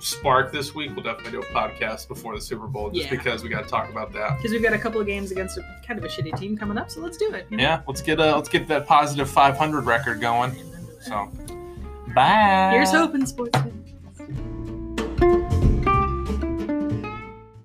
spark 0.00 0.52
this 0.52 0.74
week, 0.74 0.90
we'll 0.94 1.04
definitely 1.04 1.32
do 1.32 1.40
a 1.40 1.44
podcast 1.46 2.08
before 2.08 2.34
the 2.34 2.40
Super 2.40 2.66
Bowl, 2.66 2.90
just 2.90 3.04
Yeah. 3.04 3.10
because 3.10 3.42
we 3.42 3.48
got 3.48 3.64
to 3.64 3.68
talk 3.68 3.90
about 3.90 4.12
that. 4.12 4.36
Because 4.36 4.52
we've 4.52 4.62
got 4.62 4.72
a 4.72 4.78
couple 4.78 5.00
of 5.00 5.06
games 5.06 5.30
against 5.32 5.58
a 5.58 5.62
kind 5.86 5.98
of 5.98 6.04
a 6.04 6.08
shitty 6.08 6.36
team 6.38 6.56
coming 6.56 6.78
up, 6.78 6.90
so 6.90 7.00
let's 7.00 7.16
do 7.16 7.32
it. 7.32 7.46
you 7.50 7.56
know? 7.56 7.62
Yeah. 7.62 7.80
Let's 7.86 8.02
get 8.02 8.18
a, 8.20 8.34
let's 8.34 8.48
get 8.48 8.66
that 8.68 8.86
positive 8.86 9.28
500 9.30 9.86
record 9.86 10.20
going. 10.20 10.50
Amen 10.52 10.86
to 10.86 10.92
that. 10.94 11.02
So, 11.04 11.30
bye. 12.14 12.70
Here's 12.72 12.90
hoping, 12.90 13.26
sports 13.26 13.58
fans. 13.58 13.85